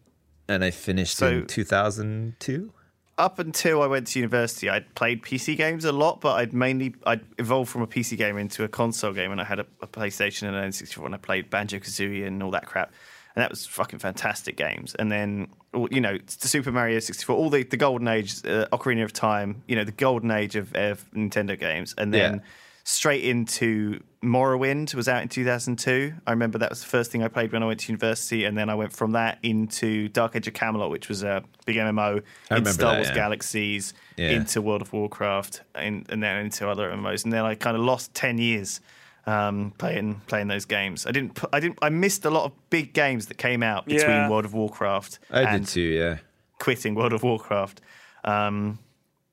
and 0.48 0.64
I 0.64 0.70
finished 0.70 1.18
So- 1.18 1.30
in 1.30 1.48
2002. 1.48 2.72
Up 3.18 3.38
until 3.40 3.82
I 3.82 3.88
went 3.88 4.08
to 4.08 4.20
university, 4.20 4.70
I'd 4.70 4.94
played 4.96 5.24
PC 5.24 5.58
games 5.58 5.84
a 5.84 5.92
lot, 5.92 6.22
but 6.22 6.36
I'd 6.36 6.54
mainly 6.54 6.94
I'd 7.06 7.20
evolved 7.38 7.70
from 7.70 7.82
a 7.82 7.88
PC 7.88 8.16
game 8.18 8.38
into 8.38 8.64
a 8.64 8.68
console 8.70 9.12
game, 9.12 9.32
and 9.34 9.42
I 9.42 9.44
had 9.44 9.60
a, 9.60 9.66
a 9.82 9.88
PlayStation 9.88 10.44
and 10.48 10.56
an 10.56 10.70
N64, 10.70 11.06
and 11.08 11.16
I 11.16 11.18
played 11.18 11.50
Banjo 11.50 11.80
Kazooie 11.80 12.26
and 12.26 12.42
all 12.42 12.52
that 12.52 12.66
crap, 12.66 12.94
and 13.36 13.42
that 13.44 13.50
was 13.50 13.66
fucking 13.66 14.00
fantastic 14.00 14.58
games. 14.58 14.96
And 14.96 15.12
then 15.12 15.48
you 15.92 16.02
know, 16.02 16.18
Super 16.28 16.72
Mario 16.72 17.00
64, 17.00 17.36
all 17.36 17.50
the 17.50 17.64
the 17.64 17.78
golden 17.78 18.08
age, 18.08 18.44
uh, 18.46 18.66
Ocarina 18.72 19.04
of 19.04 19.14
Time, 19.14 19.64
you 19.68 19.76
know, 19.76 19.84
the 19.84 19.92
golden 19.92 20.32
age 20.32 20.56
of, 20.56 20.74
of 20.76 21.10
Nintendo 21.12 21.58
games, 21.60 21.94
and 21.98 22.14
then. 22.14 22.36
Yeah. 22.36 22.40
Straight 22.86 23.24
into 23.24 24.00
Morrowind 24.24 24.96
was 24.96 25.08
out 25.08 25.22
in 25.22 25.28
2002. 25.28 26.14
I 26.26 26.32
remember 26.32 26.58
that 26.58 26.72
was 26.72 26.82
the 26.82 26.88
first 26.88 27.12
thing 27.12 27.22
I 27.22 27.28
played 27.28 27.52
when 27.52 27.62
I 27.62 27.68
went 27.68 27.82
to 27.82 27.92
university, 27.92 28.46
and 28.46 28.58
then 28.58 28.68
I 28.68 28.74
went 28.74 28.94
from 28.94 29.12
that 29.12 29.38
into 29.44 30.08
Dark 30.08 30.36
Age 30.36 30.48
of 30.48 30.56
Camelot, 30.56 30.90
which 30.90 31.08
was 31.08 31.22
a 31.22 31.44
big 31.68 31.76
MMO, 31.76 32.24
I 32.50 32.58
into 32.58 32.74
Star 32.74 32.94
that, 32.94 32.98
Wars 32.98 33.10
yeah. 33.10 33.14
Galaxies, 33.16 33.94
Yeah. 34.18 34.32
into 34.32 34.62
World 34.64 34.82
of 34.82 34.92
Warcraft, 34.92 35.62
and, 35.76 36.06
and 36.10 36.24
then 36.24 36.46
into 36.46 36.68
other 36.68 36.90
MMOs, 36.90 37.26
and 37.26 37.32
then 37.34 37.46
I 37.46 37.54
kind 37.54 37.78
of 37.78 37.84
lost 37.84 38.16
ten 38.16 38.40
years 38.40 38.82
um, 39.30 39.74
playing 39.78 40.22
playing 40.28 40.48
those 40.48 40.66
games. 40.66 41.06
I 41.06 41.12
didn't. 41.12 41.40
I 41.54 41.60
didn't. 41.60 41.78
I 41.82 41.90
missed 41.90 42.26
a 42.26 42.30
lot 42.30 42.46
of 42.46 42.52
big 42.70 42.94
games 42.94 43.28
that 43.28 43.38
came 43.38 43.62
out 43.64 43.86
between 43.86 44.10
Yeah. 44.10 44.30
World 44.30 44.46
of 44.46 44.54
Warcraft 44.54 45.20
I 45.30 45.42
and 45.44 45.66
did 45.66 45.72
too, 45.72 45.82
yeah. 45.82 46.18
quitting 46.60 46.96
World 46.96 47.14
of 47.14 47.24
Warcraft. 47.24 47.82
Um, 48.24 48.80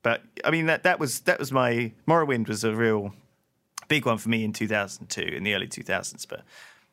but 0.03 0.21
I 0.45 0.51
mean 0.51 0.67
that 0.67 0.83
that 0.83 0.99
was 0.99 1.21
that 1.21 1.39
was 1.39 1.51
my 1.51 1.91
Morrowind 2.07 2.47
was 2.47 2.63
a 2.63 2.73
real 2.75 3.13
big 3.87 4.05
one 4.05 4.17
for 4.17 4.29
me 4.29 4.43
in 4.43 4.53
2002 4.53 5.21
in 5.21 5.43
the 5.43 5.53
early 5.53 5.67
2000s. 5.67 6.25
But 6.27 6.43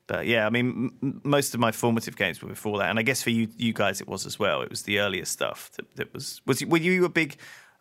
but 0.07 0.27
yeah, 0.27 0.47
I 0.47 0.51
mean 0.51 0.67
m- 0.67 0.95
m- 1.03 1.21
most 1.25 1.55
of 1.55 1.61
my 1.61 1.73
formative 1.73 2.17
games 2.17 2.43
were 2.43 2.49
before 2.49 2.79
that, 2.79 2.91
and 2.91 2.99
I 2.99 3.03
guess 3.03 3.23
for 3.23 3.31
you 3.31 3.49
you 3.57 3.73
guys 3.73 4.01
it 4.01 4.09
was 4.09 4.27
as 4.27 4.39
well. 4.39 4.63
It 4.63 4.71
was 4.71 4.83
the 4.83 4.99
earlier 5.01 5.25
stuff 5.25 5.71
that, 5.77 5.95
that 5.97 6.15
was 6.15 6.41
was 6.47 6.65
were 6.65 6.79
you 6.79 7.05
a 7.05 7.09
big 7.09 7.37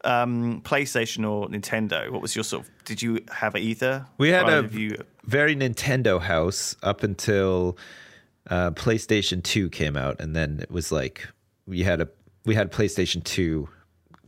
um, 0.05 0.61
PlayStation 0.61 1.27
or 1.29 1.47
Nintendo? 1.47 2.09
What 2.09 2.21
was 2.21 2.35
your 2.35 2.43
sort 2.43 2.63
of? 2.65 2.71
Did 2.85 3.01
you 3.01 3.19
have 3.31 3.55
either? 3.55 4.05
We 4.17 4.29
had 4.29 4.47
a 4.49 4.57
either 4.59 4.79
you. 4.79 5.03
Very 5.25 5.55
Nintendo 5.55 6.21
house 6.21 6.75
up 6.83 7.03
until 7.03 7.77
uh, 8.49 8.71
PlayStation 8.71 9.41
2 9.43 9.69
came 9.69 9.95
out, 9.95 10.19
and 10.19 10.35
then 10.35 10.59
it 10.61 10.71
was 10.71 10.91
like 10.91 11.27
we 11.65 11.83
had 11.83 12.01
a 12.01 12.09
we 12.45 12.55
had 12.55 12.71
PlayStation 12.71 13.23
2 13.23 13.67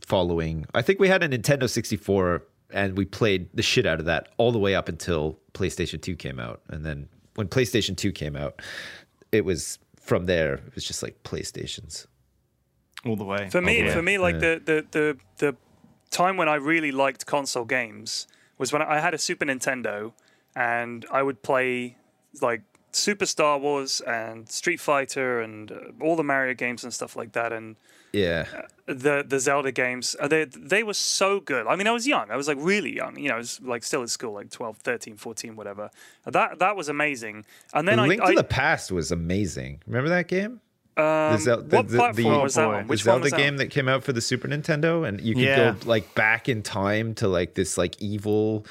following. 0.00 0.66
I 0.74 0.82
think 0.82 0.98
we 1.00 1.08
had 1.08 1.22
a 1.22 1.28
Nintendo 1.28 1.68
64, 1.68 2.42
and 2.70 2.96
we 2.96 3.04
played 3.04 3.48
the 3.54 3.62
shit 3.62 3.84
out 3.86 4.00
of 4.00 4.06
that 4.06 4.28
all 4.38 4.52
the 4.52 4.58
way 4.58 4.74
up 4.74 4.88
until 4.88 5.38
PlayStation 5.52 6.00
2 6.00 6.16
came 6.16 6.40
out, 6.40 6.60
and 6.68 6.84
then 6.84 7.08
when 7.34 7.48
PlayStation 7.48 7.96
2 7.96 8.12
came 8.12 8.36
out, 8.36 8.62
it 9.32 9.44
was 9.44 9.78
from 10.00 10.24
there. 10.26 10.54
It 10.54 10.74
was 10.74 10.84
just 10.84 11.02
like 11.02 11.22
PlayStations. 11.24 12.06
all 13.04 13.16
the 13.16 13.24
way. 13.24 13.48
For 13.50 13.60
me, 13.60 13.82
way. 13.82 13.90
for 13.90 14.02
me, 14.02 14.18
like 14.18 14.34
Yeah. 14.36 14.40
the, 14.40 14.62
the 14.64 14.86
the 14.90 15.16
the 15.38 15.56
time 16.10 16.36
when 16.38 16.48
I 16.48 16.54
really 16.54 16.90
liked 16.92 17.26
console 17.26 17.64
games 17.66 18.26
was 18.58 18.72
when 18.72 18.80
I 18.80 19.00
had 19.00 19.12
a 19.12 19.18
Super 19.18 19.44
Nintendo, 19.44 20.12
and 20.56 21.06
I 21.12 21.22
would 21.22 21.42
play 21.42 21.96
like 22.42 22.62
Super 22.90 23.26
Star 23.26 23.58
Wars 23.58 24.00
and 24.00 24.48
Street 24.48 24.80
Fighter 24.80 25.40
and 25.40 25.70
uh, 25.70 25.76
all 26.00 26.16
the 26.16 26.24
Mario 26.24 26.54
games 26.54 26.82
and 26.82 26.92
stuff 26.92 27.14
like 27.14 27.32
that, 27.32 27.52
and 27.52 27.76
Yeah. 28.12 28.46
the 28.86 29.22
the 29.26 29.38
Zelda 29.38 29.70
games. 29.70 30.16
uh, 30.18 30.28
They 30.28 30.44
they 30.46 30.82
were 30.82 30.94
so 30.94 31.40
good. 31.40 31.66
I 31.66 31.76
mean, 31.76 31.86
I 31.86 31.92
was 31.92 32.06
young. 32.06 32.30
I 32.30 32.36
was 32.36 32.48
like 32.48 32.56
really 32.60 32.94
young. 32.96 33.18
You 33.18 33.28
know, 33.28 33.34
I 33.34 33.38
was 33.38 33.60
like 33.62 33.84
still 33.84 34.02
at 34.02 34.08
school, 34.10 34.32
like 34.32 34.50
12, 34.50 34.78
13, 34.78 35.16
14, 35.16 35.56
whatever. 35.56 35.90
That 36.24 36.58
that 36.58 36.74
was 36.76 36.88
amazing. 36.88 37.44
And 37.74 37.86
then 37.86 38.00
I, 38.00 38.06
Link 38.06 38.22
I 38.22 38.30
to 38.30 38.36
the 38.36 38.44
Past 38.44 38.90
was 38.90 39.12
amazing. 39.12 39.82
Remember 39.86 40.08
that 40.08 40.26
game? 40.28 40.60
um, 40.98 41.32
The 41.32 41.38
Zel- 41.38 41.62
the- 41.62 41.76
what 41.76 41.88
platform 41.88 42.14
the- 42.34 42.40
was 42.40 42.54
that 42.54 42.66
boy. 42.66 42.80
The 42.82 42.86
Which 42.88 43.02
the 43.04 43.10
one 43.10 43.16
Zelda 43.16 43.22
was 43.24 43.30
that? 43.32 43.36
game 43.36 43.56
that 43.58 43.66
came 43.70 43.88
out 43.88 44.02
for 44.04 44.14
the 44.14 44.22
Super 44.22 44.48
Nintendo, 44.48 45.06
and 45.06 45.20
you 45.20 45.34
could 45.34 45.42
Yeah. 45.42 45.72
go 45.72 45.76
like 45.84 46.14
back 46.14 46.48
in 46.48 46.62
time 46.62 47.14
to 47.16 47.28
like 47.28 47.52
this 47.52 47.76
like 47.76 48.00
evil 48.00 48.64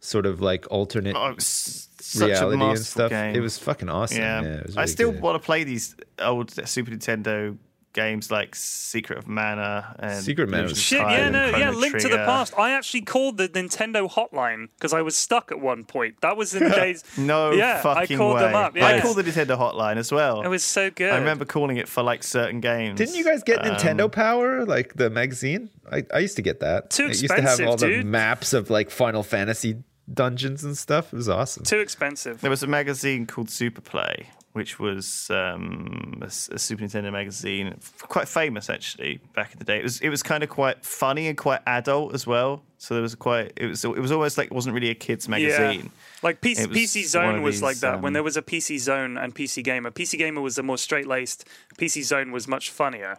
sort 0.00 0.26
of 0.26 0.40
like 0.40 0.66
alternate 0.70 1.16
Oh, 1.16 1.28
it's 1.28 1.88
such 2.00 2.22
a 2.30 2.48
reality 2.48 2.64
and 2.64 2.78
stuff. 2.78 3.10
game. 3.10 3.34
It 3.34 3.40
was 3.40 3.58
fucking 3.58 3.88
awesome. 3.88 4.18
Yeah, 4.18 4.42
Yeah, 4.42 4.48
it 4.58 4.66
was 4.66 4.76
I 4.76 4.84
still 4.86 5.12
good. 5.12 5.20
want 5.22 5.40
to 5.42 5.44
play 5.44 5.64
these 5.64 5.96
old 6.20 6.50
Super 6.68 6.90
Nintendo 6.92 7.56
games 7.96 8.30
like 8.30 8.54
Secret 8.54 9.18
of 9.18 9.26
Mana 9.26 9.96
and 9.98 10.22
Secret 10.22 10.48
Mana 10.48 10.64
of 10.66 10.78
Shit, 10.78 11.00
yeah, 11.00 11.10
and 11.10 11.32
no, 11.32 11.46
yeah, 11.46 11.50
Chrono 11.50 11.78
Link 11.78 11.98
to 11.98 12.08
the 12.08 12.18
Past. 12.18 12.56
I 12.56 12.70
actually 12.72 13.00
called 13.00 13.38
the 13.38 13.48
Nintendo 13.48 14.08
hotline 14.08 14.68
because 14.76 14.92
I 14.92 15.02
was 15.02 15.16
stuck 15.16 15.50
at 15.50 15.58
one 15.58 15.82
point. 15.84 16.20
That 16.20 16.36
was 16.36 16.54
in 16.54 16.62
the 16.62 16.70
days. 16.76 17.02
No 17.18 17.50
yeah, 17.50 17.80
fucking 17.82 18.16
I 18.16 18.18
called 18.18 18.36
way. 18.36 18.42
them 18.42 18.54
up. 18.54 18.76
Yeah, 18.76 18.86
I 18.86 19.00
called 19.00 19.16
the 19.16 19.24
Nintendo 19.24 19.58
hotline 19.58 19.96
as 19.96 20.12
well. 20.12 20.42
It 20.42 20.48
was 20.48 20.62
so 20.62 20.90
good. 20.90 21.12
I 21.12 21.16
remember 21.18 21.44
calling 21.44 21.78
it 21.78 21.88
for 21.88 22.02
like 22.04 22.22
certain 22.22 22.60
games. 22.60 22.98
Didn't 22.98 23.16
you 23.16 23.24
guys 23.24 23.42
get 23.42 23.66
Um, 23.66 23.74
Nintendo 23.74 24.12
Power, 24.12 24.64
like 24.64 24.94
the 24.94 25.10
magazine? 25.10 25.70
I, 25.90 26.04
I 26.12 26.18
used 26.20 26.36
to 26.36 26.42
get 26.42 26.60
that. 26.60 26.90
Too 26.90 27.06
expensive, 27.06 27.08
it 27.08 27.22
used 27.22 27.28
to 27.28 27.34
have 27.34 27.42
expensive, 27.60 27.66
all 27.68 27.76
the 28.02 28.04
maps 28.04 28.52
of 28.52 28.70
like 28.70 28.90
Final 28.90 29.22
Fantasy 29.22 29.82
dungeons 30.12 30.62
and 30.64 30.76
stuff. 30.78 31.12
It 31.12 31.16
was 31.16 31.28
awesome. 31.28 31.64
too 31.64 31.80
expensive. 31.80 32.40
There 32.40 32.50
was 32.50 32.62
a 32.62 32.66
magazine 32.66 33.26
called 33.26 33.50
Super 33.50 33.80
Play, 33.80 34.28
which 34.56 34.78
was 34.78 35.28
um, 35.28 36.18
a, 36.22 36.24
a 36.28 36.58
Super 36.58 36.82
Nintendo 36.82 37.12
magazine, 37.12 37.78
quite 38.00 38.26
famous 38.26 38.70
actually 38.70 39.20
back 39.34 39.52
in 39.52 39.58
the 39.58 39.66
day. 39.66 39.78
It 39.78 39.82
was 39.82 40.00
it 40.00 40.08
was 40.08 40.22
kind 40.22 40.42
of 40.42 40.48
quite 40.48 40.82
funny 40.82 41.28
and 41.28 41.36
quite 41.36 41.60
adult 41.66 42.14
as 42.14 42.26
well. 42.26 42.62
So 42.78 42.94
there 42.94 43.02
was 43.02 43.14
quite 43.14 43.52
it 43.56 43.66
was 43.66 43.84
it 43.84 43.98
was 43.98 44.10
almost 44.10 44.38
like 44.38 44.46
it 44.46 44.54
wasn't 44.54 44.74
really 44.74 44.88
a 44.88 44.94
kids 44.94 45.28
magazine. 45.28 45.80
Yeah. 45.80 45.90
Like 46.22 46.40
PC, 46.40 46.68
PC 46.68 47.04
Zone 47.04 47.42
was 47.42 47.56
these, 47.56 47.62
like 47.62 47.76
that. 47.80 48.00
when 48.00 48.10
um, 48.10 48.12
there 48.14 48.22
was 48.22 48.38
a 48.38 48.42
PC 48.42 48.78
Zone 48.78 49.18
and 49.18 49.34
PC 49.34 49.62
Gamer, 49.62 49.90
PC 49.90 50.16
Gamer 50.16 50.40
was 50.40 50.56
the 50.56 50.62
more 50.62 50.78
straight 50.78 51.06
laced. 51.06 51.46
PC 51.76 52.02
Zone 52.02 52.32
was 52.32 52.48
much 52.48 52.70
funnier. 52.70 53.18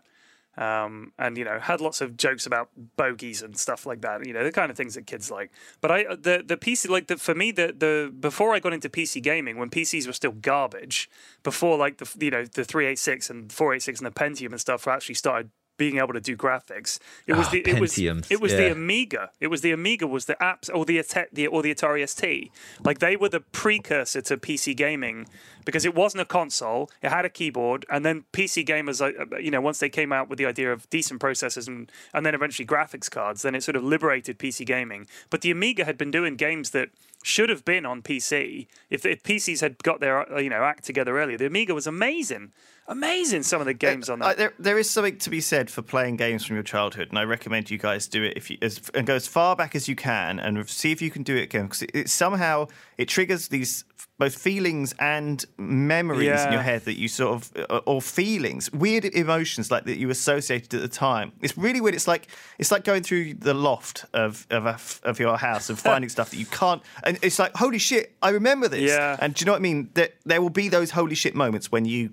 Um, 0.57 1.13
and 1.19 1.37
you 1.37 1.45
know 1.45 1.59
had 1.59 1.81
lots 1.81 2.01
of 2.01 2.17
jokes 2.17 2.47
about 2.47 2.69
bogeys 2.95 3.43
and 3.43 3.57
stuff 3.57 3.85
like 3.85 4.01
that. 4.01 4.25
You 4.25 4.33
know 4.33 4.43
the 4.43 4.51
kind 4.51 4.71
of 4.71 4.77
things 4.77 4.95
that 4.95 5.05
kids 5.05 5.29
like. 5.29 5.51
But 5.81 5.91
I 5.91 6.03
the 6.03 6.43
the 6.45 6.57
PC 6.57 6.89
like 6.89 7.07
the 7.07 7.17
for 7.17 7.35
me 7.35 7.51
the 7.51 7.73
the 7.77 8.11
before 8.19 8.53
I 8.53 8.59
got 8.59 8.73
into 8.73 8.89
PC 8.89 9.21
gaming 9.21 9.57
when 9.57 9.69
PCs 9.69 10.07
were 10.07 10.13
still 10.13 10.31
garbage 10.31 11.09
before 11.43 11.77
like 11.77 11.97
the 11.97 12.11
you 12.19 12.31
know 12.31 12.43
the 12.43 12.63
386 12.63 13.29
and 13.29 13.51
486 13.51 13.99
and 13.99 14.07
the 14.07 14.11
Pentium 14.11 14.51
and 14.51 14.59
stuff 14.59 14.87
actually 14.87 15.15
started 15.15 15.51
being 15.77 15.97
able 15.97 16.13
to 16.13 16.19
do 16.19 16.35
graphics. 16.35 16.99
It 17.25 17.33
was 17.33 17.47
Ah, 17.47 17.51
the 17.51 17.59
it 17.67 17.79
was 17.79 17.97
it 17.97 18.41
was 18.41 18.53
the. 18.53 18.71
Amiga. 18.71 19.31
It 19.39 19.47
was 19.47 19.61
the 19.61 19.71
Amiga 19.71 20.07
was 20.07 20.25
the 20.25 20.35
apps 20.35 20.69
or 20.73 20.85
the 20.85 21.01
the 21.31 21.47
or 21.47 21.61
the 21.61 21.73
Atari 21.73 22.07
ST. 22.07 22.51
Like 22.83 22.99
they 22.99 23.15
were 23.15 23.29
the 23.29 23.39
precursor 23.39 24.21
to 24.21 24.37
PC 24.37 24.75
gaming 24.75 25.27
because 25.65 25.85
it 25.85 25.93
wasn't 25.95 26.21
a 26.21 26.25
console. 26.25 26.89
It 27.01 27.09
had 27.09 27.25
a 27.25 27.29
keyboard, 27.29 27.85
and 27.89 28.05
then 28.05 28.23
PC 28.33 28.65
gamers, 28.65 29.01
uh, 29.01 29.37
you 29.37 29.51
know, 29.51 29.61
once 29.61 29.79
they 29.79 29.89
came 29.89 30.11
out 30.13 30.29
with 30.29 30.37
the 30.37 30.45
idea 30.45 30.71
of 30.71 30.89
decent 30.89 31.21
processors 31.21 31.67
and 31.67 31.91
and 32.13 32.25
then 32.25 32.33
eventually 32.35 32.65
graphics 32.65 33.09
cards, 33.09 33.41
then 33.41 33.55
it 33.55 33.63
sort 33.63 33.75
of 33.75 33.83
liberated 33.83 34.39
PC 34.39 34.65
gaming. 34.65 35.07
But 35.29 35.41
the 35.41 35.51
Amiga 35.51 35.85
had 35.85 35.97
been 35.97 36.11
doing 36.11 36.35
games 36.35 36.71
that 36.71 36.89
should 37.23 37.49
have 37.49 37.65
been 37.65 37.85
on 37.85 38.01
PC 38.01 38.67
if, 38.89 39.05
if 39.05 39.23
PCs 39.23 39.59
had 39.61 39.77
got 39.83 39.99
their 39.99 40.31
uh, 40.31 40.39
you 40.39 40.49
know 40.49 40.63
act 40.63 40.83
together 40.85 41.19
earlier. 41.19 41.37
The 41.37 41.47
Amiga 41.47 41.73
was 41.73 41.87
amazing, 41.87 42.51
amazing. 42.87 43.43
Some 43.43 43.59
of 43.61 43.67
the 43.67 43.73
games 43.73 44.09
on 44.09 44.21
Uh, 44.21 44.27
that. 44.29 44.37
there, 44.37 44.53
there 44.59 44.77
is 44.77 44.89
something 44.89 45.17
to 45.19 45.29
be 45.29 45.41
said 45.41 45.69
for 45.69 45.81
playing 45.81 46.17
games 46.17 46.45
from 46.45 46.55
your 46.55 46.63
childhood, 46.63 47.09
and 47.09 47.19
I 47.19 47.23
recommend 47.23 47.69
you 47.69 47.77
guys 47.77 48.07
do 48.07 48.23
it 48.23 48.33
if 48.35 48.49
you 48.49 48.57
as, 48.61 48.81
and 48.93 49.05
go 49.05 49.15
as 49.15 49.27
far 49.27 49.55
back 49.55 49.75
as 49.75 49.87
you 49.87 49.95
can 49.95 50.39
and 50.39 50.69
see 50.69 50.91
if 50.91 51.01
you 51.01 51.11
can 51.11 51.23
do 51.23 51.35
it 51.35 51.43
again 51.43 51.63
because 51.63 51.81
it, 51.83 51.91
it 51.93 52.09
somehow 52.09 52.67
it 52.97 53.07
triggers 53.07 53.49
these 53.49 53.83
both 54.19 54.35
feelings 54.35 54.95
and 54.99 55.45
memories 55.59 56.41
in 56.43 56.51
your 56.51 56.63
head 56.63 56.81
that 56.85 56.97
you 56.97 57.07
sort 57.07 57.35
of 57.35 57.51
uh, 57.69 57.81
or 57.85 58.01
feelings, 58.01 58.71
weird 58.71 59.05
emotions 59.05 59.69
like 59.69 59.83
that 59.85 59.97
you 59.97 60.09
associated 60.09 60.73
at 60.73 60.81
the 60.81 60.87
time. 60.87 61.31
It's 61.41 61.55
really 61.55 61.81
weird. 61.81 61.93
It's 61.93 62.07
like 62.07 62.27
it's 62.57 62.71
like 62.71 62.83
going 62.83 63.03
through 63.03 63.35
the 63.35 63.53
loft 63.53 64.05
of 64.13 64.47
of, 64.49 64.65
a 64.65 64.79
of 65.07 65.19
your 65.19 65.37
house 65.37 65.69
and 65.69 65.77
finding 65.77 66.09
stuff 66.09 66.31
that 66.31 66.37
you 66.37 66.47
can't. 66.47 66.81
And 67.03 67.19
it's 67.21 67.37
like 67.37 67.55
holy 67.55 67.77
shit, 67.77 68.15
I 68.23 68.29
remember 68.29 68.67
this. 68.67 68.89
Yeah. 68.89 69.17
And 69.19 69.35
do 69.35 69.41
you 69.41 69.45
know 69.45 69.51
what 69.51 69.59
I 69.59 69.61
mean? 69.61 69.89
That 69.93 70.15
there 70.25 70.41
will 70.41 70.49
be 70.49 70.67
those 70.67 70.91
holy 70.91 71.15
shit 71.15 71.35
moments 71.35 71.71
when 71.71 71.85
you 71.85 72.09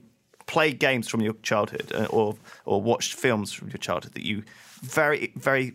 played 0.47 0.79
games 0.79 1.09
from 1.09 1.21
your 1.21 1.35
childhood 1.43 1.91
uh, 1.95 2.05
or 2.11 2.37
or 2.65 2.81
watched 2.83 3.15
films 3.15 3.53
from 3.53 3.69
your 3.69 3.79
childhood 3.79 4.13
that 4.15 4.25
you 4.25 4.43
very 4.83 5.33
very 5.37 5.75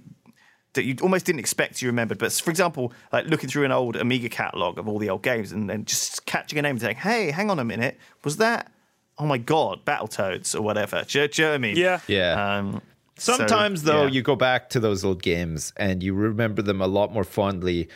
that 0.73 0.83
you 0.83 0.95
almost 1.01 1.25
didn't 1.25 1.39
expect 1.39 1.81
you 1.81 1.87
remembered. 1.87 2.19
But 2.19 2.31
for 2.33 2.51
example, 2.51 2.93
like 3.11 3.25
looking 3.25 3.49
through 3.49 3.65
an 3.65 3.71
old 3.71 3.95
Amiga 3.95 4.29
catalog 4.29 4.77
of 4.77 4.87
all 4.87 4.99
the 4.99 5.09
old 5.09 5.23
games 5.23 5.51
and 5.51 5.67
then 5.69 5.85
just 5.85 6.25
catching 6.27 6.59
a 6.59 6.61
name 6.61 6.71
and 6.71 6.81
saying, 6.81 6.97
"Hey, 6.97 7.31
hang 7.31 7.49
on 7.49 7.57
a 7.59 7.65
minute, 7.65 7.97
was 8.23 8.37
that? 8.37 8.71
Oh 9.17 9.25
my 9.25 9.37
god, 9.39 9.83
Battletoads 9.85 10.53
or 10.55 10.61
whatever." 10.61 11.03
Do, 11.07 11.21
you- 11.21 11.27
do 11.27 11.41
you 11.41 11.47
know 11.47 11.51
what 11.51 11.55
I 11.55 11.57
mean? 11.57 11.75
Yeah. 11.77 11.99
Yeah. 12.07 12.57
Um, 12.57 12.81
so, 13.17 13.33
Sometimes 13.33 13.83
though, 13.83 14.03
yeah. 14.03 14.11
you 14.11 14.21
go 14.21 14.35
back 14.35 14.69
to 14.69 14.79
those 14.79 15.03
old 15.03 15.21
games 15.23 15.73
and 15.75 16.01
you 16.03 16.13
remember 16.13 16.61
them 16.61 16.79
a 16.81 16.87
lot 16.87 17.11
more 17.11 17.25
fondly. 17.25 17.89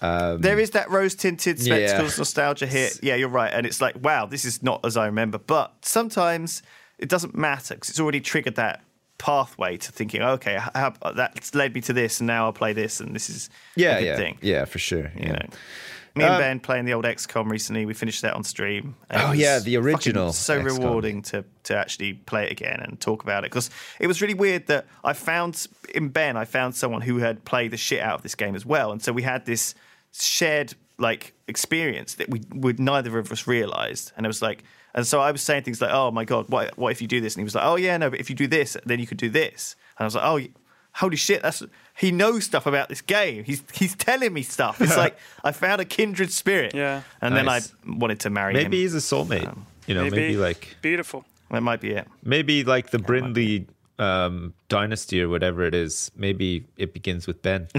Um, 0.00 0.40
there 0.40 0.58
is 0.58 0.70
that 0.70 0.90
rose 0.90 1.14
tinted 1.14 1.58
Yeah. 1.58 1.64
spectacles 1.86 2.18
nostalgia 2.18 2.66
here. 2.66 2.90
Yeah, 3.02 3.16
you're 3.16 3.28
right. 3.28 3.52
And 3.52 3.66
it's 3.66 3.80
like, 3.80 3.96
wow, 4.02 4.26
this 4.26 4.44
is 4.44 4.62
not 4.62 4.84
as 4.84 4.96
I 4.96 5.06
remember. 5.06 5.38
But 5.38 5.72
sometimes 5.82 6.62
it 6.98 7.08
doesn't 7.08 7.34
matter 7.36 7.74
because 7.74 7.90
it's 7.90 8.00
already 8.00 8.20
triggered 8.20 8.54
that 8.56 8.82
pathway 9.18 9.76
to 9.76 9.90
thinking, 9.90 10.22
okay, 10.22 10.56
h- 10.56 10.70
how, 10.74 10.92
that's 11.14 11.52
led 11.54 11.74
me 11.74 11.80
to 11.80 11.92
this, 11.92 12.20
and 12.20 12.26
now 12.28 12.44
I'll 12.44 12.52
play 12.52 12.72
this, 12.72 13.00
and 13.00 13.14
this 13.14 13.28
is 13.28 13.50
Yeah, 13.74 13.96
a 13.96 13.98
good 14.00 14.06
yeah, 14.06 14.16
thing. 14.16 14.38
yeah, 14.40 14.64
for 14.64 14.78
sure. 14.78 15.10
You 15.16 15.30
know. 15.32 15.46
Me 16.18 16.24
and 16.24 16.34
Um, 16.34 16.40
Ben 16.40 16.60
playing 16.60 16.84
the 16.84 16.92
old 16.94 17.04
XCOM 17.04 17.50
recently. 17.50 17.86
We 17.86 17.94
finished 17.94 18.22
that 18.22 18.34
on 18.34 18.44
stream. 18.44 18.96
Oh, 19.10 19.32
yeah, 19.32 19.58
the 19.58 19.76
original 19.76 20.32
So 20.32 20.60
XCOM. 20.60 20.64
rewarding 20.78 21.22
to 21.22 21.44
to 21.64 21.76
actually 21.76 22.14
play 22.14 22.44
it 22.46 22.52
again 22.52 22.80
and 22.80 22.98
talk 23.00 23.22
about 23.22 23.44
it 23.44 23.50
because 23.50 23.70
it 24.00 24.06
was 24.06 24.20
really 24.22 24.34
weird 24.34 24.66
that 24.68 24.86
I 25.04 25.12
found 25.12 25.66
in 25.94 26.08
Ben. 26.08 26.36
I 26.36 26.44
found 26.44 26.74
someone 26.74 27.00
who 27.02 27.18
had 27.18 27.44
played 27.44 27.70
the 27.70 27.76
shit 27.76 28.00
out 28.00 28.14
of 28.16 28.22
this 28.22 28.34
game 28.34 28.54
as 28.54 28.64
well, 28.66 28.90
and 28.92 29.02
so 29.02 29.12
we 29.12 29.22
had 29.22 29.44
this 29.46 29.74
shared 30.12 30.74
like 30.98 31.32
experience 31.46 32.14
that 32.14 32.28
we 32.30 32.40
would 32.52 32.80
neither 32.80 33.18
of 33.18 33.30
us 33.32 33.46
realized, 33.46 34.12
and 34.16 34.26
it 34.26 34.28
was 34.28 34.42
like. 34.42 34.64
And 34.94 35.06
so 35.06 35.20
I 35.20 35.30
was 35.30 35.42
saying 35.42 35.62
things 35.64 35.80
like, 35.80 35.92
"Oh 35.92 36.10
my 36.10 36.24
god, 36.24 36.48
what 36.48 36.76
what 36.78 36.90
if 36.92 37.00
you 37.02 37.06
do 37.06 37.20
this?" 37.20 37.34
And 37.34 37.40
he 37.40 37.44
was 37.44 37.54
like, 37.54 37.64
"Oh 37.64 37.76
yeah, 37.76 37.96
no, 37.98 38.10
but 38.10 38.18
if 38.18 38.30
you 38.30 38.34
do 38.36 38.46
this, 38.48 38.76
then 38.86 38.98
you 38.98 39.06
could 39.06 39.18
do 39.18 39.28
this." 39.28 39.76
And 39.98 40.04
I 40.04 40.06
was 40.06 40.14
like, 40.16 40.24
"Oh, 40.24 40.40
holy 40.98 41.16
shit, 41.16 41.42
that's 41.42 41.62
he 41.96 42.12
knows 42.12 42.44
stuff 42.44 42.66
about 42.66 42.88
this 42.88 43.00
game. 43.00 43.44
He's 43.44 43.62
he's 43.72 43.94
telling 43.96 44.32
me 44.32 44.42
stuff. 44.42 44.80
It's 44.80 44.96
like 44.96 45.16
I 45.44 45.52
found 45.52 45.80
a 45.80 45.84
kindred 45.84 46.30
spirit. 46.32 46.74
Yeah. 46.74 47.02
And 47.20 47.34
Nice. 47.34 47.68
then 47.68 47.94
I 47.94 47.98
wanted 47.98 48.20
to 48.20 48.30
marry 48.30 48.52
Maybe 48.52 48.64
him. 48.64 48.70
Maybe 48.70 48.82
he's 48.82 48.94
a 48.94 48.98
soulmate. 48.98 49.58
you 49.86 49.94
know, 49.94 50.02
maybe, 50.04 50.36
like 50.36 50.76
beautiful. 50.82 51.24
That 51.50 51.62
might 51.62 51.80
be 51.80 51.92
it. 51.92 52.06
maybe 52.22 52.62
like 52.62 52.90
the 52.90 52.98
Brindley 52.98 53.66
um, 53.98 54.52
dynasty 54.68 55.22
or 55.22 55.28
whatever 55.28 55.62
it 55.64 55.74
is. 55.74 56.10
Maybe 56.14 56.64
it 56.76 56.92
begins 56.92 57.26
with 57.26 57.40
Ben. 57.42 57.68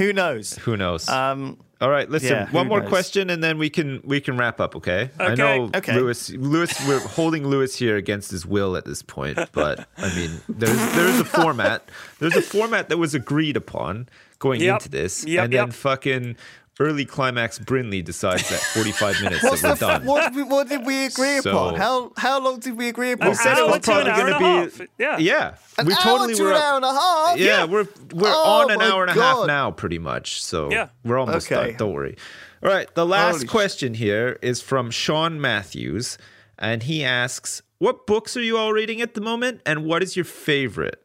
Who 0.00 0.12
knows? 0.14 0.56
Who 0.58 0.76
knows? 0.78 1.08
Um, 1.10 1.58
All 1.80 1.90
right, 1.90 2.08
listen. 2.08 2.30
yeah, 2.30 2.50
one 2.50 2.68
more 2.68 2.80
knows? 2.80 2.88
question, 2.88 3.28
and 3.28 3.44
then 3.44 3.58
we 3.58 3.68
can 3.68 4.00
we 4.02 4.18
can 4.20 4.38
wrap 4.38 4.58
up. 4.60 4.74
Okay. 4.76 5.10
okay 5.20 5.32
I 5.32 5.34
know 5.34 5.70
Okay. 5.74 5.94
Lewis. 5.94 6.30
Lewis, 6.30 6.72
we're 6.88 7.00
holding 7.00 7.46
Lewis 7.46 7.76
here 7.76 7.96
against 7.96 8.30
his 8.30 8.46
will 8.46 8.76
at 8.76 8.86
this 8.86 9.02
point, 9.02 9.38
but 9.52 9.86
I 9.98 10.14
mean, 10.16 10.40
there's 10.48 10.78
there's 10.94 11.20
a 11.20 11.24
format. 11.24 11.88
There's 12.18 12.34
a 12.36 12.40
format 12.42 12.88
that 12.88 12.96
was 12.96 13.14
agreed 13.14 13.56
upon 13.58 14.08
going 14.38 14.62
Yep. 14.62 14.72
into 14.74 14.88
this, 14.88 15.24
Yep, 15.26 15.44
and 15.44 15.52
then 15.52 15.70
fucking 15.70 16.36
early 16.80 17.04
climax 17.04 17.58
Brindley 17.58 18.02
decides 18.02 18.50
at 18.50 18.58
45 18.58 19.20
minutes 19.22 19.42
that 19.42 19.62
we're 19.62 19.74
done. 19.76 20.04
what 20.04 20.34
what 20.48 20.68
did 20.68 20.84
we 20.84 21.04
agree 21.06 21.38
So- 21.40 21.50
upon? 21.50 21.74
How 21.76 22.12
how 22.16 22.40
long 22.42 22.58
did 22.58 22.76
we 22.76 22.88
agree 22.88 23.12
upon? 23.12 23.28
An 23.28 23.34
said 23.36 23.58
it 23.58 23.66
was 23.66 23.78
to 23.80 23.80
probably 23.82 24.10
gonna 24.10 24.68
be- 24.78 24.86
Yeah. 24.98 25.18
Yeah, 25.18 25.54
An 25.78 25.86
we 25.86 25.92
hour 25.92 26.00
totally 26.02 26.34
to 26.34 26.42
were. 26.42 26.50
an 26.50 26.56
up- 26.56 26.62
hour 26.64 26.76
and 26.76 26.84
a 26.84 26.92
half. 26.92 27.38
Yeah, 27.38 27.64
we're 27.64 27.86
we're 28.12 28.32
Oh 28.32 28.62
on 28.62 28.70
an 28.72 28.82
hour 28.82 29.02
and 29.04 29.10
a 29.16 29.22
half 29.22 29.46
now, 29.46 29.70
pretty 29.70 29.98
much. 30.00 30.42
So 30.42 30.70
Yeah. 30.70 30.88
we're 31.04 31.18
almost 31.18 31.52
Okay. 31.52 31.68
done. 31.68 31.76
Don't 31.76 31.92
worry. 31.92 32.16
All 32.62 32.70
right, 32.70 32.92
the 32.94 33.06
last 33.06 33.36
Holy 33.36 33.46
sh- 33.46 33.50
question 33.50 33.94
here 33.94 34.38
is 34.42 34.60
from 34.60 34.90
Sean 34.90 35.40
Matthews, 35.40 36.18
and 36.58 36.82
he 36.82 37.04
asks, 37.04 37.62
"What 37.78 38.06
books 38.06 38.36
are 38.36 38.42
you 38.42 38.58
all 38.58 38.72
reading 38.72 39.00
at 39.00 39.14
the 39.14 39.20
moment, 39.22 39.60
and 39.64 39.84
what 39.84 40.02
is 40.02 40.14
your 40.16 40.26
favorite?" 40.26 41.02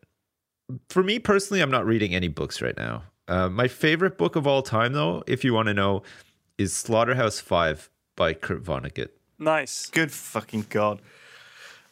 For 0.90 1.04
me 1.04 1.20
personally, 1.20 1.62
I'm 1.62 1.70
not 1.72 1.86
reading 1.86 2.14
any 2.16 2.28
books 2.28 2.62
right 2.62 2.76
now. 2.76 3.04
Uh, 3.28 3.50
my 3.50 3.68
favorite 3.68 4.18
book 4.18 4.36
of 4.36 4.46
all 4.46 4.62
time, 4.62 4.94
though, 4.94 5.24
if 5.28 5.44
you 5.44 5.54
want 5.54 5.68
to 5.68 5.74
know, 5.74 6.04
is 6.58 6.74
Slaughterhouse 6.76 7.40
Five 7.40 7.90
by 8.16 8.34
Kurt 8.34 8.64
Vonnegut. 8.64 9.10
Nice. 9.40 9.88
Good 9.90 10.12
fucking 10.12 10.68
god. 10.70 11.02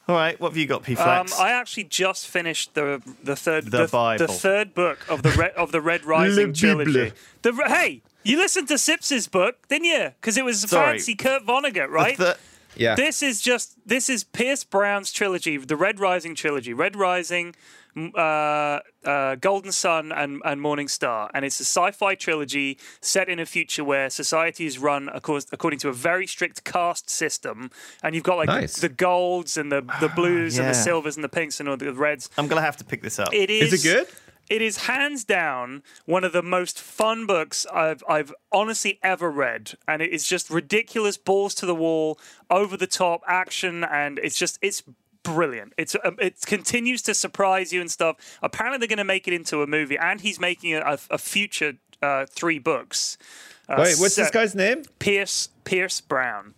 All 0.07 0.15
right, 0.15 0.37
what 0.39 0.49
have 0.49 0.57
you 0.57 0.65
got, 0.67 0.83
P 0.83 0.95
Um, 0.97 1.27
I 1.39 1.51
actually 1.51 1.85
just 1.85 2.27
finished 2.27 2.73
the 2.73 3.01
the 3.23 3.35
third 3.37 3.71
The 3.71 3.87
Bible. 3.89 4.27
the 4.27 4.31
third 4.33 4.73
book 4.73 4.99
of 5.09 5.23
the 5.23 5.29
Red, 5.31 5.51
of 5.51 5.71
the 5.71 5.79
Red 5.81 6.03
Rising 6.05 6.53
trilogy. 6.53 7.13
The 7.41 7.53
hey, 7.67 8.01
you 8.23 8.37
listened 8.37 8.67
to 8.67 8.73
Sips's 8.75 9.27
book, 9.27 9.65
didn't 9.69 9.85
you? 9.85 10.11
Because 10.19 10.37
it 10.37 10.43
was 10.43 10.59
Sorry. 10.61 10.97
fancy 10.97 11.15
Kurt 11.15 11.45
Vonnegut, 11.45 11.89
right? 11.89 12.17
The- 12.17 12.37
Yeah. 12.75 12.95
This 12.95 13.21
is 13.23 13.39
just 13.39 13.77
this 13.87 14.09
is 14.09 14.23
Pierce 14.25 14.63
Brown's 14.65 15.11
trilogy, 15.11 15.57
the 15.57 15.77
Red 15.77 15.99
Rising 16.01 16.35
trilogy, 16.35 16.73
Red 16.73 16.95
Rising, 16.97 17.47
m- 17.47 17.53
uh, 17.95 18.79
uh, 19.05 19.35
Golden 19.35 19.71
Son, 19.71 20.11
and, 20.11 20.41
and 20.45 20.61
Morning 20.61 20.87
Star, 20.87 21.29
and 21.33 21.45
it's 21.45 21.59
a 21.59 21.65
sci-fi 21.65 22.15
trilogy 22.15 22.77
set 23.01 23.29
in 23.29 23.39
a 23.39 23.45
future 23.45 23.83
where 23.83 24.09
society 24.09 24.65
is 24.65 24.79
run 24.79 25.09
acco- 25.13 25.47
according 25.51 25.79
to 25.79 25.89
a 25.89 25.93
very 25.93 26.25
strict 26.27 26.63
caste 26.63 27.09
system, 27.09 27.69
and 28.01 28.15
you've 28.15 28.23
got 28.23 28.37
like 28.37 28.47
Nice. 28.47 28.75
the, 28.75 28.87
the 28.87 28.93
golds 28.93 29.57
and 29.57 29.71
the 29.71 29.81
the 29.99 30.09
blues 30.09 30.57
and 30.57 30.67
the 30.69 30.73
silvers 30.73 31.15
and 31.15 31.23
the 31.23 31.29
pinks 31.29 31.59
and 31.59 31.69
all 31.69 31.77
the 31.77 31.93
reds. 31.93 32.29
I'm 32.37 32.47
gonna 32.47 32.61
have 32.61 32.77
to 32.77 32.83
pick 32.83 33.01
this 33.01 33.19
up. 33.19 33.33
It 33.33 33.49
is. 33.49 33.73
Is 33.73 33.85
it 33.85 33.87
good? 33.87 34.07
It 34.49 34.61
is 34.61 34.75
hands 34.77 35.23
down 35.23 35.83
one 36.05 36.25
of 36.25 36.33
the 36.33 36.43
most 36.43 36.77
fun 36.79 37.25
books 37.25 37.65
I've 37.73 38.03
I've 38.09 38.33
honestly 38.51 38.99
ever 39.01 39.31
read, 39.31 39.73
and 39.87 40.01
it 40.01 40.11
is 40.11 40.27
just 40.27 40.49
ridiculous, 40.49 41.17
balls 41.17 41.55
to 41.55 41.65
the 41.65 41.75
wall, 41.75 42.19
over 42.49 42.75
the 42.75 42.87
top 42.87 43.21
action, 43.25 43.83
and 43.85 44.19
it's 44.19 44.37
just 44.37 44.59
it's 44.61 44.83
brilliant. 45.23 45.73
It's 45.77 45.95
um, 46.03 46.17
it 46.19 46.41
continues 46.45 47.01
to 47.03 47.13
surprise 47.13 47.73
you 47.73 47.81
and 47.81 47.89
stuff. 47.89 48.17
Apparently, 48.41 48.77
they're 48.77 48.87
going 48.87 48.97
to 48.97 49.03
make 49.03 49.27
it 49.27 49.33
into 49.33 49.61
a 49.61 49.67
movie, 49.67 49.97
and 49.97 50.21
he's 50.21 50.39
making 50.39 50.75
a, 50.75 50.97
a 51.09 51.17
future 51.17 51.73
uh, 52.01 52.25
three 52.29 52.59
books. 52.59 53.17
Uh, 53.67 53.75
Wait, 53.79 53.95
what's 53.97 54.15
this 54.15 54.29
guy's 54.29 54.53
name? 54.53 54.83
Pierce 54.99 55.49
Pierce 55.63 56.01
Brown. 56.01 56.53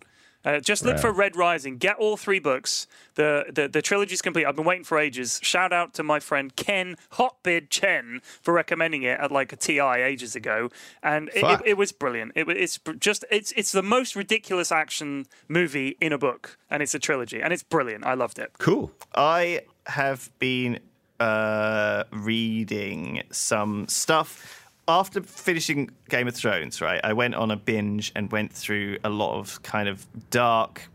Uh, 0.46 0.60
just 0.60 0.84
look 0.84 0.98
for 0.98 1.12
Red 1.12 1.34
Rising. 1.34 1.76
Get 1.76 1.96
all 1.96 2.16
three 2.16 2.38
books. 2.38 2.86
The, 3.16 3.46
the 3.52 3.66
the 3.66 3.82
trilogy's 3.82 4.22
complete. 4.22 4.46
I've 4.46 4.54
been 4.54 4.64
waiting 4.64 4.84
for 4.84 4.96
ages. 4.96 5.40
Shout 5.42 5.72
out 5.72 5.92
to 5.94 6.04
my 6.04 6.20
friend 6.20 6.54
Ken 6.54 6.96
Hotbid 7.14 7.68
Chen 7.68 8.20
for 8.40 8.54
recommending 8.54 9.02
it 9.02 9.18
at 9.18 9.32
like 9.32 9.52
a 9.52 9.56
TI 9.56 9.80
ages 9.80 10.36
ago, 10.36 10.70
and 11.02 11.30
it, 11.34 11.42
it, 11.42 11.60
it 11.64 11.76
was 11.76 11.90
brilliant. 11.90 12.32
It, 12.36 12.48
it's 12.48 12.78
just 13.00 13.24
it's 13.28 13.52
it's 13.56 13.72
the 13.72 13.82
most 13.82 14.14
ridiculous 14.14 14.70
action 14.70 15.26
movie 15.48 15.96
in 16.00 16.12
a 16.12 16.18
book, 16.18 16.58
and 16.70 16.80
it's 16.80 16.94
a 16.94 17.00
trilogy, 17.00 17.42
and 17.42 17.52
it's 17.52 17.64
brilliant. 17.64 18.06
I 18.06 18.14
loved 18.14 18.38
it. 18.38 18.52
Cool. 18.58 18.92
I 19.16 19.62
have 19.86 20.30
been 20.38 20.78
uh, 21.18 22.04
reading 22.12 23.24
some 23.32 23.88
stuff 23.88 24.65
after 24.88 25.22
finishing 25.22 25.90
Game 26.08 26.28
of 26.28 26.34
Thrones. 26.34 26.80
Right, 26.80 27.00
I 27.02 27.12
went 27.12 27.34
on 27.34 27.50
a 27.50 27.56
binge 27.56 28.12
and 28.14 28.30
went 28.30 28.52
through 28.52 28.98
a 29.04 29.08
lot 29.10 29.38
of 29.38 29.62
kind 29.62 29.88
of 29.88 30.06
dark 30.30 30.88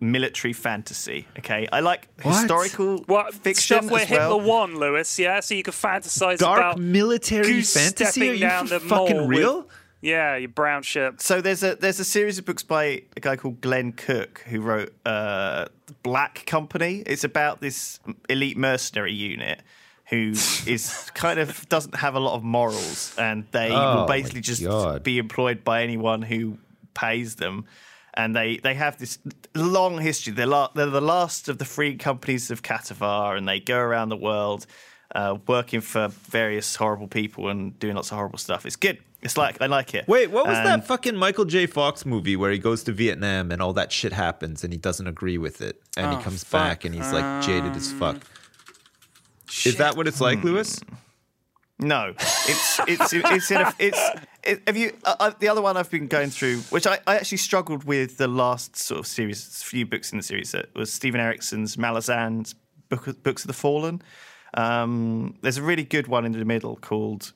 military 0.00 0.52
fantasy. 0.52 1.26
Okay, 1.38 1.66
I 1.72 1.80
like 1.80 2.08
historical 2.20 2.98
What 3.06 3.32
fiction 3.34 3.78
stuff 3.78 3.90
where 3.90 4.02
as 4.02 4.08
Hitler 4.08 4.36
well. 4.36 4.40
won, 4.40 4.76
Lewis? 4.78 5.18
Yeah, 5.18 5.40
so 5.40 5.54
you 5.54 5.62
can 5.62 5.72
fantasize 5.72 6.38
Dark 6.38 6.58
about 6.58 6.78
military 6.78 7.62
fantasy? 7.62 8.30
Are 8.30 8.32
you 8.34 8.40
down 8.40 8.66
the 8.66 8.80
fucking 8.80 9.16
mole 9.16 9.28
with- 9.28 9.38
real? 9.38 9.68
yeah, 10.02 10.36
your 10.36 10.50
brown 10.50 10.82
shirt. 10.82 11.22
So 11.22 11.40
there's 11.40 11.62
a 11.62 11.76
there's 11.76 11.98
a 12.00 12.04
series 12.04 12.36
of 12.38 12.44
books 12.44 12.62
by 12.62 13.04
a 13.16 13.20
guy 13.20 13.36
called 13.36 13.62
Glenn 13.62 13.92
Cook 13.92 14.44
who 14.46 14.60
wrote 14.60 14.92
uh, 15.06 15.66
Black 16.02 16.44
Company. 16.44 17.02
It's 17.06 17.24
about 17.24 17.62
this 17.62 18.00
elite 18.28 18.58
mercenary 18.58 19.14
unit 19.14 19.62
who 20.10 20.30
is 20.66 21.10
kind 21.14 21.38
of 21.38 21.68
doesn't 21.68 21.94
have 21.96 22.14
a 22.14 22.20
lot 22.20 22.34
of 22.34 22.42
morals, 22.42 23.14
and 23.18 23.46
they 23.52 23.70
Oh, 23.70 24.00
will 24.00 24.06
basically 24.06 24.40
just 24.42 24.62
God. 24.62 25.02
be 25.02 25.18
employed 25.18 25.64
by 25.64 25.82
anyone 25.82 26.22
who 26.22 26.58
pays 26.94 27.36
them. 27.36 27.64
And 28.16 28.36
they, 28.36 28.58
they 28.58 28.74
have 28.74 28.96
this 28.98 29.18
long 29.56 29.98
history. 29.98 30.32
They're, 30.32 30.46
la- 30.46 30.70
they're 30.72 30.86
the 30.86 31.00
last 31.00 31.48
of 31.48 31.58
the 31.58 31.64
free 31.64 31.96
companies 31.96 32.48
of 32.52 32.62
Khatovar, 32.62 33.36
and 33.36 33.48
they 33.48 33.58
go 33.58 33.76
around 33.76 34.08
the 34.10 34.16
world 34.16 34.66
uh, 35.16 35.38
working 35.48 35.80
for 35.80 36.06
various 36.08 36.76
horrible 36.76 37.08
people 37.08 37.48
and 37.48 37.76
doing 37.80 37.96
lots 37.96 38.12
of 38.12 38.16
horrible 38.16 38.38
stuff. 38.38 38.66
It's 38.66 38.76
good. 38.76 38.98
It's 39.22 39.36
like 39.36 39.60
I 39.60 39.66
like 39.66 39.94
it. 39.94 40.06
Wait, 40.06 40.30
what 40.30 40.46
was 40.46 40.56
And- 40.58 40.66
that 40.66 40.86
fucking 40.86 41.16
Michael 41.16 41.44
J. 41.46 41.66
Fox 41.66 42.04
movie 42.06 42.36
where 42.36 42.52
he 42.52 42.58
goes 42.58 42.84
to 42.84 42.92
Vietnam 42.92 43.50
and 43.50 43.60
all 43.62 43.72
that 43.72 43.90
shit 43.90 44.12
happens 44.12 44.62
and 44.62 44.72
he 44.72 44.78
doesn't 44.78 45.06
agree 45.08 45.38
with 45.38 45.60
it 45.62 45.82
and 45.96 46.14
he 46.16 46.22
comes 46.22 46.44
back 46.44 46.84
and 46.84 46.94
he's 46.94 47.10
like 47.12 47.42
jaded 47.42 47.74
as 47.74 47.90
fuck? 47.90 48.18
Is 49.64 49.76
that 49.76 49.96
what 49.96 50.06
it's 50.06 50.20
like, 50.20 50.42
Lewis? 50.42 50.80
No, 51.78 52.14
it's 52.18 52.80
it's 52.86 53.12
it's 53.12 53.50
in 53.50 53.60
a, 53.60 53.74
it's 53.78 54.10
it, 54.44 54.62
have 54.66 54.76
you 54.76 54.92
uh, 55.04 55.16
uh, 55.18 55.30
the 55.38 55.48
other 55.48 55.60
one 55.60 55.76
I've 55.76 55.90
been 55.90 56.06
going 56.06 56.30
through, 56.30 56.58
which 56.70 56.86
I, 56.86 56.98
I 57.06 57.16
actually 57.16 57.38
struggled 57.38 57.84
with 57.84 58.16
the 58.16 58.28
last 58.28 58.76
sort 58.76 59.00
of 59.00 59.06
series, 59.06 59.62
few 59.62 59.84
books 59.84 60.12
in 60.12 60.18
the 60.18 60.22
series. 60.22 60.52
That 60.52 60.74
was 60.74 60.92
Steven 60.92 61.20
Erikson's 61.20 61.76
Malazan's 61.76 62.54
book 62.88 63.08
of, 63.08 63.22
Books 63.22 63.42
of 63.42 63.48
the 63.48 63.54
Fallen. 63.54 64.02
Um, 64.54 65.36
there's 65.42 65.56
a 65.56 65.62
really 65.62 65.84
good 65.84 66.06
one 66.06 66.24
in 66.24 66.32
the 66.32 66.44
middle 66.44 66.76
called 66.76 67.32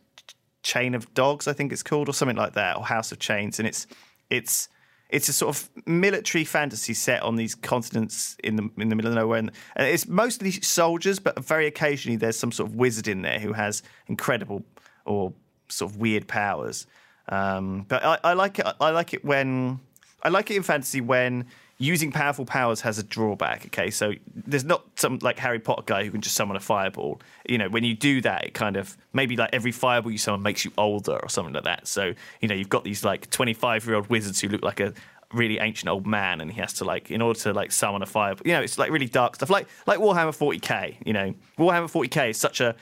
Chain 0.62 0.95
of 0.95 1.12
Dogs, 1.15 1.49
I 1.49 1.53
think 1.53 1.73
it's 1.73 1.82
called, 1.82 2.09
or 2.09 2.12
something 2.12 2.36
like 2.36 2.53
that, 2.55 2.77
or 2.77 2.85
House 2.85 3.11
of 3.11 3.19
Chains, 3.19 3.59
and 3.59 3.66
it's 3.66 3.86
it's 4.31 4.69
it's 5.09 5.28
a 5.28 5.32
sort 5.32 5.56
of 5.56 5.70
military 5.86 6.44
fantasy 6.44 6.94
set 6.94 7.22
on 7.22 7.36
these 7.36 7.55
continents 7.55 8.36
in 8.44 8.56
the 8.56 8.70
in 8.76 8.89
the 8.89 8.97
middle 8.97 9.10
of 9.10 9.16
nowhere, 9.16 9.39
and, 9.39 9.52
it's 9.76 10.06
mostly 10.06 10.51
soldiers, 10.51 11.18
but 11.18 11.43
very 11.43 11.66
occasionally 11.66 12.16
there's 12.16 12.39
some 12.39 12.52
sort 12.52 12.68
of 12.68 12.76
wizard 12.76 13.09
in 13.09 13.22
there 13.22 13.39
who 13.39 13.52
has 13.52 13.82
incredible 14.06 14.62
or 15.05 15.32
sort 15.68 15.90
of 15.90 15.97
weird 15.97 16.26
powers. 16.26 16.86
Um, 17.28 17.85
but 17.89 18.05
I, 18.05 18.18
I 18.24 18.32
like 18.35 18.59
it. 18.59 18.66
I 18.80 18.90
like 18.90 19.14
it 19.14 19.24
when 19.24 19.80
I 20.22 20.28
like 20.28 20.51
it 20.51 20.56
in 20.56 20.62
fantasy 20.62 21.01
when 21.01 21.47
using 21.79 22.11
powerful 22.11 22.45
powers 22.45 22.81
has 22.81 22.99
a 22.99 23.03
drawback. 23.03 23.67
Okay, 23.67 23.91
so 23.91 24.13
there's 24.35 24.65
not 24.65 24.85
some 24.97 25.19
like 25.23 25.39
Harry 25.39 25.61
Potter 25.61 25.83
guy 25.87 26.05
who 26.05 26.11
can 26.11 26.21
just 26.21 26.35
summon 26.35 26.57
a 26.57 26.61
fireball. 26.61 27.21
You 27.49 27.59
know, 27.59 27.69
when 27.69 27.85
you 27.85 27.95
do 27.95 28.21
that, 28.23 28.45
it 28.45 28.55
kind 28.55 28.77
of 28.77 28.97
maybe 29.13 29.37
like 29.37 29.51
every 29.53 29.73
fireball 29.73 30.11
you 30.11 30.19
summon 30.19 30.43
makes 30.43 30.65
you 30.65 30.73
older 30.77 31.17
or 31.17 31.29
something 31.29 31.55
like 31.55 31.65
that. 31.65 31.87
So 31.87 32.15
you 32.41 32.49
know, 32.49 32.55
you've 32.55 32.69
got 32.69 32.85
these 32.85 33.05
like 33.05 33.31
25 33.31 33.87
year 33.87 33.97
old 33.97 34.09
wizards 34.09 34.41
who 34.41 34.49
look 34.49 34.63
like 34.63 34.81
a 34.81 34.93
really 35.33 35.59
ancient 35.59 35.89
old 35.89 36.07
man, 36.07 36.41
and 36.41 36.51
he 36.51 36.61
has 36.61 36.73
to 36.75 36.85
like 36.85 37.11
in 37.11 37.23
order 37.23 37.39
to 37.41 37.53
like 37.53 37.71
summon 37.71 38.03
a 38.03 38.07
fireball. 38.07 38.43
You 38.45 38.55
know, 38.55 38.63
it's 38.63 38.79
like 38.79 38.91
really 38.91 39.07
dark 39.07 39.37
stuff, 39.37 39.51
like 39.51 39.69
like 39.87 40.01
Warhammer 40.01 40.37
40k. 40.37 40.97
You 41.07 41.13
know, 41.13 41.35
Warhammer 41.59 41.91
40k 41.91 42.31
is 42.31 42.37
such 42.37 42.61
a 42.61 42.75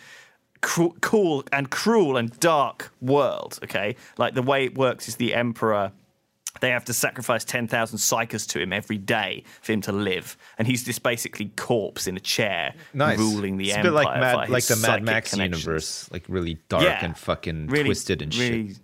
cru- 0.62 0.96
cool 1.00 1.44
and 1.52 1.70
cruel 1.70 2.16
and 2.16 2.38
dark 2.40 2.92
world. 3.02 3.58
Okay, 3.62 3.96
like 4.16 4.34
the 4.34 4.42
way 4.42 4.64
it 4.64 4.76
works 4.76 5.06
is 5.06 5.16
the 5.16 5.34
emperor. 5.34 5.92
They 6.60 6.70
have 6.70 6.84
to 6.86 6.94
sacrifice 6.94 7.44
10,000 7.44 7.98
psykers 7.98 8.46
to 8.50 8.60
him 8.60 8.72
every 8.72 8.98
day 8.98 9.44
for 9.62 9.72
him 9.72 9.80
to 9.82 9.92
live. 9.92 10.36
And 10.58 10.66
he's 10.66 10.84
this 10.84 10.98
basically 10.98 11.52
corpse 11.56 12.06
in 12.06 12.16
a 12.16 12.20
chair 12.20 12.74
Nice. 12.94 13.18
ruling 13.18 13.56
the 13.56 13.68
it's 13.68 13.76
empire. 13.76 13.90
a 13.90 13.92
bit 13.92 13.94
like, 14.04 14.20
Mad, 14.20 14.48
like 14.50 14.64
the 14.64 14.76
Mad 14.76 15.02
Max 15.02 15.36
universe, 15.36 16.10
like 16.10 16.24
really 16.28 16.58
dark 16.68 16.84
Yeah. 16.84 17.04
and 17.04 17.16
fucking 17.16 17.66
Really- 17.68 17.84
twisted 17.84 18.22
and 18.22 18.34
really, 18.34 18.68
shit. 18.68 18.78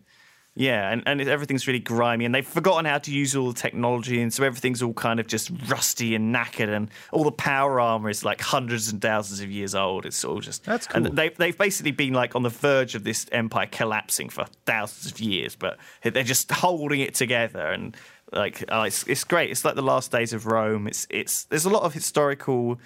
Yeah, 0.55 0.91
and, 0.91 1.03
and 1.07 1.21
everything's 1.23 1.67
really 1.67 1.81
grimy, 1.81 2.27
and 2.27 2.35
they've 2.35 2.47
forgotten 2.47 2.85
how 2.85 2.99
to 2.99 3.11
use 3.11 3.35
all 3.35 3.53
the 3.53 3.59
technology, 3.59 4.21
and 4.21 4.31
so 4.33 4.45
everything's 4.45 4.83
all 4.83 4.93
kind 4.93 5.19
of 5.19 5.27
just 5.27 5.51
rusty 5.67 6.15
and 6.15 6.35
knackered, 6.35 6.69
and 6.69 6.91
all 7.11 7.25
the 7.25 7.33
power 7.33 7.81
armor 7.81 8.11
is 8.11 8.23
like 8.23 8.43
hundreds 8.43 8.93
and 8.93 9.01
thousands 9.01 9.41
of 9.41 9.51
years 9.51 9.75
old. 9.75 10.05
It's 10.05 10.23
all 10.27 10.41
just 10.41 10.65
That's 10.65 10.87
cool. 10.87 11.07
And 11.07 11.17
they've 11.17 11.35
they've 11.39 11.57
basically 11.57 11.93
been 11.93 12.13
like 12.13 12.37
on 12.37 12.43
the 12.43 12.51
verge 12.51 12.95
of 12.95 13.03
this 13.03 13.27
empire 13.33 13.67
collapsing 13.71 14.29
for 14.29 14.45
thousands 14.67 15.11
of 15.11 15.21
years, 15.21 15.57
but 15.57 15.79
they're 16.03 16.23
just 16.23 16.51
holding 16.51 17.01
it 17.01 17.15
together, 17.15 17.69
and 17.69 17.97
like 18.31 18.63
oh, 18.69 18.83
it's 18.83 19.05
it's 19.05 19.25
great. 19.25 19.51
It's 19.51 19.65
like 19.65 19.75
the 19.75 19.81
last 19.81 20.13
days 20.13 20.35
of 20.35 20.45
Rome. 20.45 20.87
It's 20.87 21.07
it's 21.09 21.45
there's 21.45 21.65
a 21.65 21.71
lot 21.71 21.85
of 21.85 21.95
historical 21.95 22.79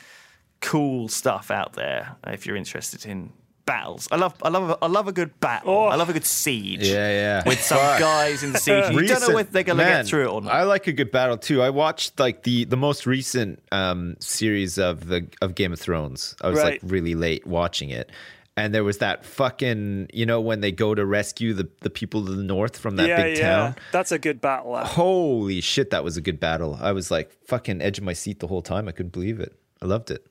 cool 0.61 1.09
stuff 1.09 1.51
out 1.51 1.73
there 1.73 2.17
if 2.29 2.47
you're 2.47 2.57
interested 2.57 3.05
in 3.07 3.33
battles. 3.67 4.09
I 4.11 4.17
love 4.17 4.35
I 4.43 4.49
love 4.49 4.71
a- 4.71 4.79
I 4.83 4.87
love 4.87 5.09
a 5.09 5.13
good 5.13 5.39
battle. 5.41 5.75
Oh. 5.75 5.85
I 5.87 5.97
love 5.97 6.09
a 6.09 6.13
good 6.13 6.25
siege. 6.25 6.89
Yeah, 6.89 7.11
yeah. 7.11 7.43
With 7.45 7.61
some 7.61 7.79
Fuck. 7.79 7.99
guys 8.01 8.43
in 8.43 8.53
the 8.53 8.59
siege. 8.59 8.77
You 8.77 8.83
don't 8.83 8.95
know 8.95 9.01
Recent- 9.01 9.35
whether 9.35 9.51
they're 9.51 9.63
going 9.65 9.79
to 9.79 9.85
man, 9.85 10.05
get 10.05 10.09
through 10.09 10.23
it 10.25 10.29
or 10.29 10.41
not. 10.41 10.55
I 10.55 10.63
like 10.63 10.87
a 10.87 10.93
good 10.93 11.11
battle 11.11 11.37
too. 11.37 11.61
I 11.61 11.71
watched 11.71 12.19
like 12.19 12.45
the 12.45 12.65
the 12.65 12.77
most 12.77 13.05
recent 13.07 13.61
um, 13.73 14.17
series 14.21 14.79
of 14.79 15.09
the 15.09 15.27
of 15.43 15.55
Game 15.55 15.73
of 15.73 15.81
Thrones. 15.81 16.35
I 16.41 16.49
was 16.49 16.63
like 16.63 16.81
really 16.83 17.15
late 17.15 17.47
watching 17.47 17.91
it. 17.91 18.11
And 18.59 18.75
there 18.75 18.85
was 18.85 18.99
that 18.99 19.27
fucking, 19.27 20.09
you 20.15 20.25
know, 20.25 20.41
when 20.41 20.63
they 20.63 20.73
go 20.73 20.95
to 20.95 21.05
rescue 21.05 21.53
the, 21.53 21.69
the 21.83 21.91
people 21.91 22.25
to 22.25 22.33
the 22.35 22.43
north 22.43 22.79
from 22.79 22.97
that 22.97 23.07
yeah, 23.07 23.23
big 23.23 23.37
yeah. 23.37 23.51
town. 23.55 23.77
That's 23.93 24.13
a 24.13 24.19
good 24.19 24.41
battle. 24.41 24.75
app. 24.79 24.87
Holy 24.87 25.61
shit, 25.61 25.91
that 25.91 26.03
was 26.03 26.17
a 26.17 26.23
good 26.23 26.41
battle. 26.41 26.79
I 26.81 26.93
was 26.93 27.11
like 27.11 27.31
fucking 27.45 27.83
edge 27.83 27.99
of 27.99 28.05
my 28.05 28.15
seat 28.15 28.41
the 28.41 28.47
whole 28.47 28.63
time. 28.63 28.89
I 28.89 28.93
couldn't 28.93 29.13
believe 29.13 29.41
it. 29.41 29.53
I 29.83 29.85
loved 29.85 30.11
it. 30.11 30.27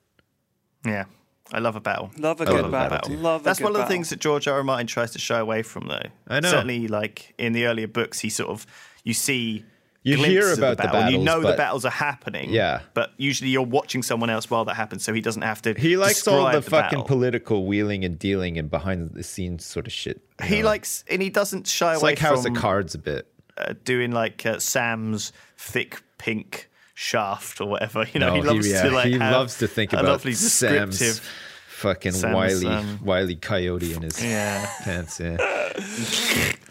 yeah. 0.83 1.05
I 1.53 1.59
love 1.59 1.75
a 1.75 1.79
battle. 1.81 2.09
Love 2.17 2.41
a 2.41 2.43
I 2.43 2.47
good 2.47 2.65
a 2.65 2.69
battle. 2.69 2.89
battle, 2.97 3.09
too. 3.09 3.17
Love 3.17 3.41
a 3.41 3.43
That's 3.43 3.59
good 3.59 3.65
one 3.65 3.71
of 3.73 3.77
the 3.77 3.79
battle. 3.83 3.93
things 3.93 4.09
that 4.09 4.19
George 4.19 4.47
R. 4.47 4.55
R. 4.57 4.63
Martin 4.63 4.87
tries 4.87 5.11
to 5.11 5.19
shy 5.19 5.37
away 5.39 5.61
from, 5.61 5.87
though. 5.87 6.01
I 6.27 6.39
know. 6.39 6.49
Certainly, 6.49 6.87
like 6.87 7.33
in 7.37 7.53
the 7.53 7.65
earlier 7.67 7.87
books, 7.87 8.19
he 8.19 8.29
sort 8.29 8.49
of 8.49 8.65
you 9.03 9.13
see. 9.13 9.63
You 10.01 10.17
glimpses 10.17 10.33
hear 10.33 10.51
of 10.51 10.57
about 10.59 10.77
the 10.77 10.83
battle, 10.83 11.01
and 11.01 11.11
you 11.13 11.17
battles, 11.25 11.43
know 11.43 11.51
the 11.51 11.57
battles 11.57 11.83
are 11.83 11.89
happening. 11.91 12.51
Yeah. 12.51 12.81
but 12.93 13.09
usually 13.17 13.49
you're 13.49 13.63
watching 13.63 14.03
someone 14.03 14.29
else 14.29 14.47
while 14.51 14.63
that 14.65 14.75
happens, 14.75 15.03
so 15.03 15.13
he 15.15 15.21
doesn't 15.21 15.41
have 15.41 15.63
to. 15.63 15.73
He 15.73 15.97
likes 15.97 16.27
all 16.27 16.45
the, 16.45 16.59
describe 16.59 16.83
fucking 16.83 16.99
battle. 16.99 17.03
political 17.05 17.65
wheeling 17.65 18.05
and 18.05 18.19
dealing 18.19 18.59
and 18.59 18.69
behind 18.69 19.09
the 19.15 19.23
scenes 19.23 19.65
sort 19.65 19.87
of 19.87 19.93
shit. 19.93 20.21
He 20.43 20.59
know? 20.59 20.65
likes, 20.67 21.03
and 21.09 21.23
he 21.23 21.31
doesn't 21.31 21.65
shy 21.65 21.93
it's 21.93 22.03
away 22.03 22.11
like 22.11 22.19
House 22.19 22.43
from 22.43 22.55
of 22.55 22.61
Cards 22.61 22.93
a 22.93 22.99
bit. 22.99 23.27
uh, 23.57 23.73
doing 23.83 24.11
like 24.11 24.45
uh, 24.45 24.59
Sam's 24.59 25.31
thick 25.57 26.03
pink 26.19 26.69
Shaft 26.95 27.61
or 27.61 27.67
whatever. 27.67 28.05
You 28.13 28.19
know, 28.19 28.29
No, 28.29 28.35
he 28.35 28.41
loves 28.41 28.67
yeah, 28.71 28.83
to 28.83 28.89
like 28.91 29.07
he 29.07 29.13
have 29.19 29.31
loves 29.33 29.57
to 29.59 29.67
think 29.67 29.93
a 29.93 29.97
about 29.97 30.05
lovely 30.11 30.33
Sam's 30.33 30.97
descriptive. 30.97 31.29
fucking 31.67 32.13
Sam's, 32.13 32.33
wily, 32.63 32.67
um, 32.67 32.99
wily 33.03 33.35
coyote 33.35 33.93
in 33.93 34.01
his 34.01 34.23
Yeah. 34.23 34.65
pants. 34.83 35.19
Yeah. 35.19 35.37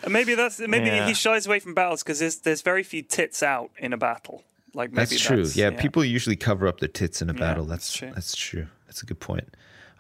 Maybe 0.08 0.34
that's 0.34 0.58
maybe 0.60 0.86
Yeah. 0.86 1.06
he 1.06 1.14
shies 1.14 1.46
away 1.46 1.60
from 1.60 1.74
battles 1.74 2.02
because 2.02 2.18
there's 2.20 2.36
there's 2.38 2.62
very 2.62 2.82
few 2.82 3.02
tits 3.02 3.42
out 3.42 3.70
in 3.78 3.92
a 3.92 3.96
battle. 3.98 4.42
Like 4.74 4.90
maybe 4.92 5.10
That's 5.10 5.20
true. 5.20 5.44
yeah, 5.54 5.70
yeah, 5.70 5.80
people 5.80 6.04
usually 6.04 6.36
cover 6.36 6.66
up 6.66 6.80
their 6.80 6.88
tits 6.88 7.22
in 7.22 7.30
a 7.30 7.34
battle. 7.34 7.64
that's 7.64 7.86
That's 7.88 7.96
true. 7.96 8.10
that's 8.14 8.34
true. 8.36 8.66
That's 8.86 9.02
a 9.02 9.06
good 9.06 9.20
point. 9.20 9.54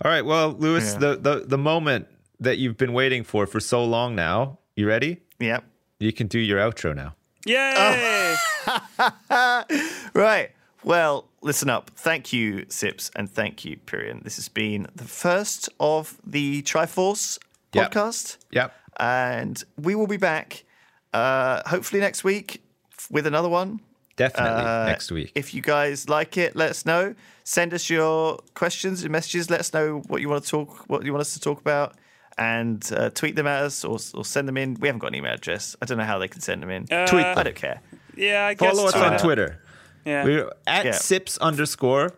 All 0.04 0.10
right, 0.10 0.24
well, 0.24 0.50
Lewis, 0.58 0.94
Yeah. 0.94 0.98
the, 0.98 1.16
the 1.16 1.44
the 1.46 1.58
moment 1.58 2.08
that 2.40 2.58
you've 2.58 2.76
been 2.76 2.92
waiting 2.92 3.22
for 3.24 3.46
for 3.46 3.60
so 3.60 3.84
long 3.84 4.14
now. 4.14 4.58
You 4.74 4.88
ready? 4.88 5.20
Yep. 5.38 5.64
You 6.00 6.12
can 6.12 6.26
do 6.26 6.38
your 6.40 6.58
outro 6.58 6.94
now. 6.96 7.14
Yay! 7.46 8.34
Right. 10.14 10.50
Well, 10.82 11.28
listen 11.40 11.70
up. 11.70 11.90
Thank 11.96 12.32
you, 12.32 12.66
Sips, 12.68 13.10
and 13.16 13.30
thank 13.30 13.64
you, 13.64 13.78
Pyrion. 13.86 14.22
This 14.22 14.36
has 14.36 14.48
been 14.48 14.86
the 14.94 15.04
first 15.04 15.68
of 15.80 16.18
the 16.26 16.62
Triforce 16.62 17.38
Yep. 17.72 17.90
podcast. 17.92 18.36
Yep. 18.52 18.72
And 19.00 19.64
we 19.80 19.94
will 19.94 20.06
be 20.06 20.18
back 20.18 20.64
uh, 21.12 21.62
hopefully 21.66 22.00
next 22.00 22.22
week 22.22 22.62
with 23.10 23.26
another 23.26 23.48
one. 23.48 23.80
Definitely 24.16 24.64
Uh, 24.64 24.84
next 24.86 25.10
week. 25.10 25.32
If 25.34 25.54
you 25.54 25.62
guys 25.62 26.08
like 26.08 26.36
it, 26.36 26.54
let 26.54 26.70
us 26.70 26.86
know. 26.86 27.14
Send 27.42 27.74
us 27.74 27.90
your 27.90 28.38
questions 28.54 29.02
and 29.02 29.10
messages. 29.10 29.50
Let 29.50 29.60
us 29.60 29.72
know 29.72 30.02
what 30.06 30.20
you 30.20 30.28
want 30.28 30.44
to 30.44 30.50
talk, 30.50 30.84
what 30.88 31.04
you 31.04 31.12
want 31.12 31.22
us 31.22 31.34
to 31.34 31.40
talk 31.40 31.60
about, 31.60 31.94
and 32.38 32.88
uh, 32.96 33.10
tweet 33.10 33.34
them 33.36 33.46
at 33.48 33.62
us 33.62 33.84
or, 33.84 33.98
or 34.14 34.24
send 34.24 34.46
them 34.46 34.56
in. 34.56 34.74
We 34.78 34.86
haven't 34.88 35.00
got 35.00 35.08
an 35.08 35.14
email 35.16 35.32
address. 35.34 35.74
I 35.82 35.86
don't 35.86 35.98
know 35.98 36.04
how 36.04 36.18
they 36.18 36.28
can 36.28 36.40
send 36.40 36.62
them 36.62 36.70
in. 36.70 36.86
Uh, 36.92 37.06
Tweet 37.06 37.24
I 37.26 37.42
don't 37.42 37.56
care. 37.56 37.80
Yeah, 38.16 38.46
I 38.46 38.54
guess 38.54 38.74
Follow 38.76 38.88
us 38.88 38.94
on 38.94 39.18
Twitter. 39.18 39.60
Yeah. 40.04 40.24
We're 40.24 40.50
at 40.66 40.84
Yeah. 40.84 40.92
sips 40.92 41.38
underscore 41.38 42.12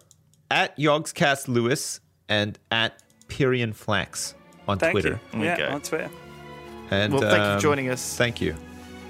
at 0.51 0.77
yogscast 0.79 1.49
lewis 1.49 2.01
and 2.29 2.59
at 2.71 3.03
Pyrion 3.29 3.75
Flax 3.75 4.35
on 4.69 4.79
Thank 4.79 4.93
Twitter. 4.93 5.21
you. 5.33 5.39
we 5.41 5.47
Yeah, 5.47 5.57
go. 5.59 5.69
on 5.69 5.81
Twitter. 5.81 6.11
And 6.91 7.13
Well, 7.13 7.23
thank 7.23 7.37
you 7.37 7.43
um, 7.43 7.57
for 7.59 7.63
joining 7.63 7.89
us. 7.91 8.17
Thank 8.17 8.41
you. 8.41 8.55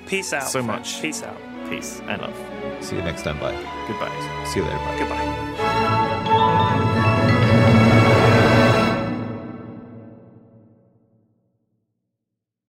Peace 0.07 0.33
out. 0.33 0.45
So 0.45 0.63
friends. 0.63 0.67
much. 0.67 1.03
Peace 1.03 1.23
out. 1.23 1.37
Peace 1.69 2.01
and 2.07 2.23
love. 2.23 2.35
See 2.81 2.97
you 2.97 3.03
next 3.03 3.23
time. 3.23 3.39
Bye. 3.41 3.53
Goodbye. 3.89 4.45
See 4.53 4.61
you 4.61 4.65
later. 4.67 4.79
Bye. 4.79 4.99
Goodbye. 4.99 6.83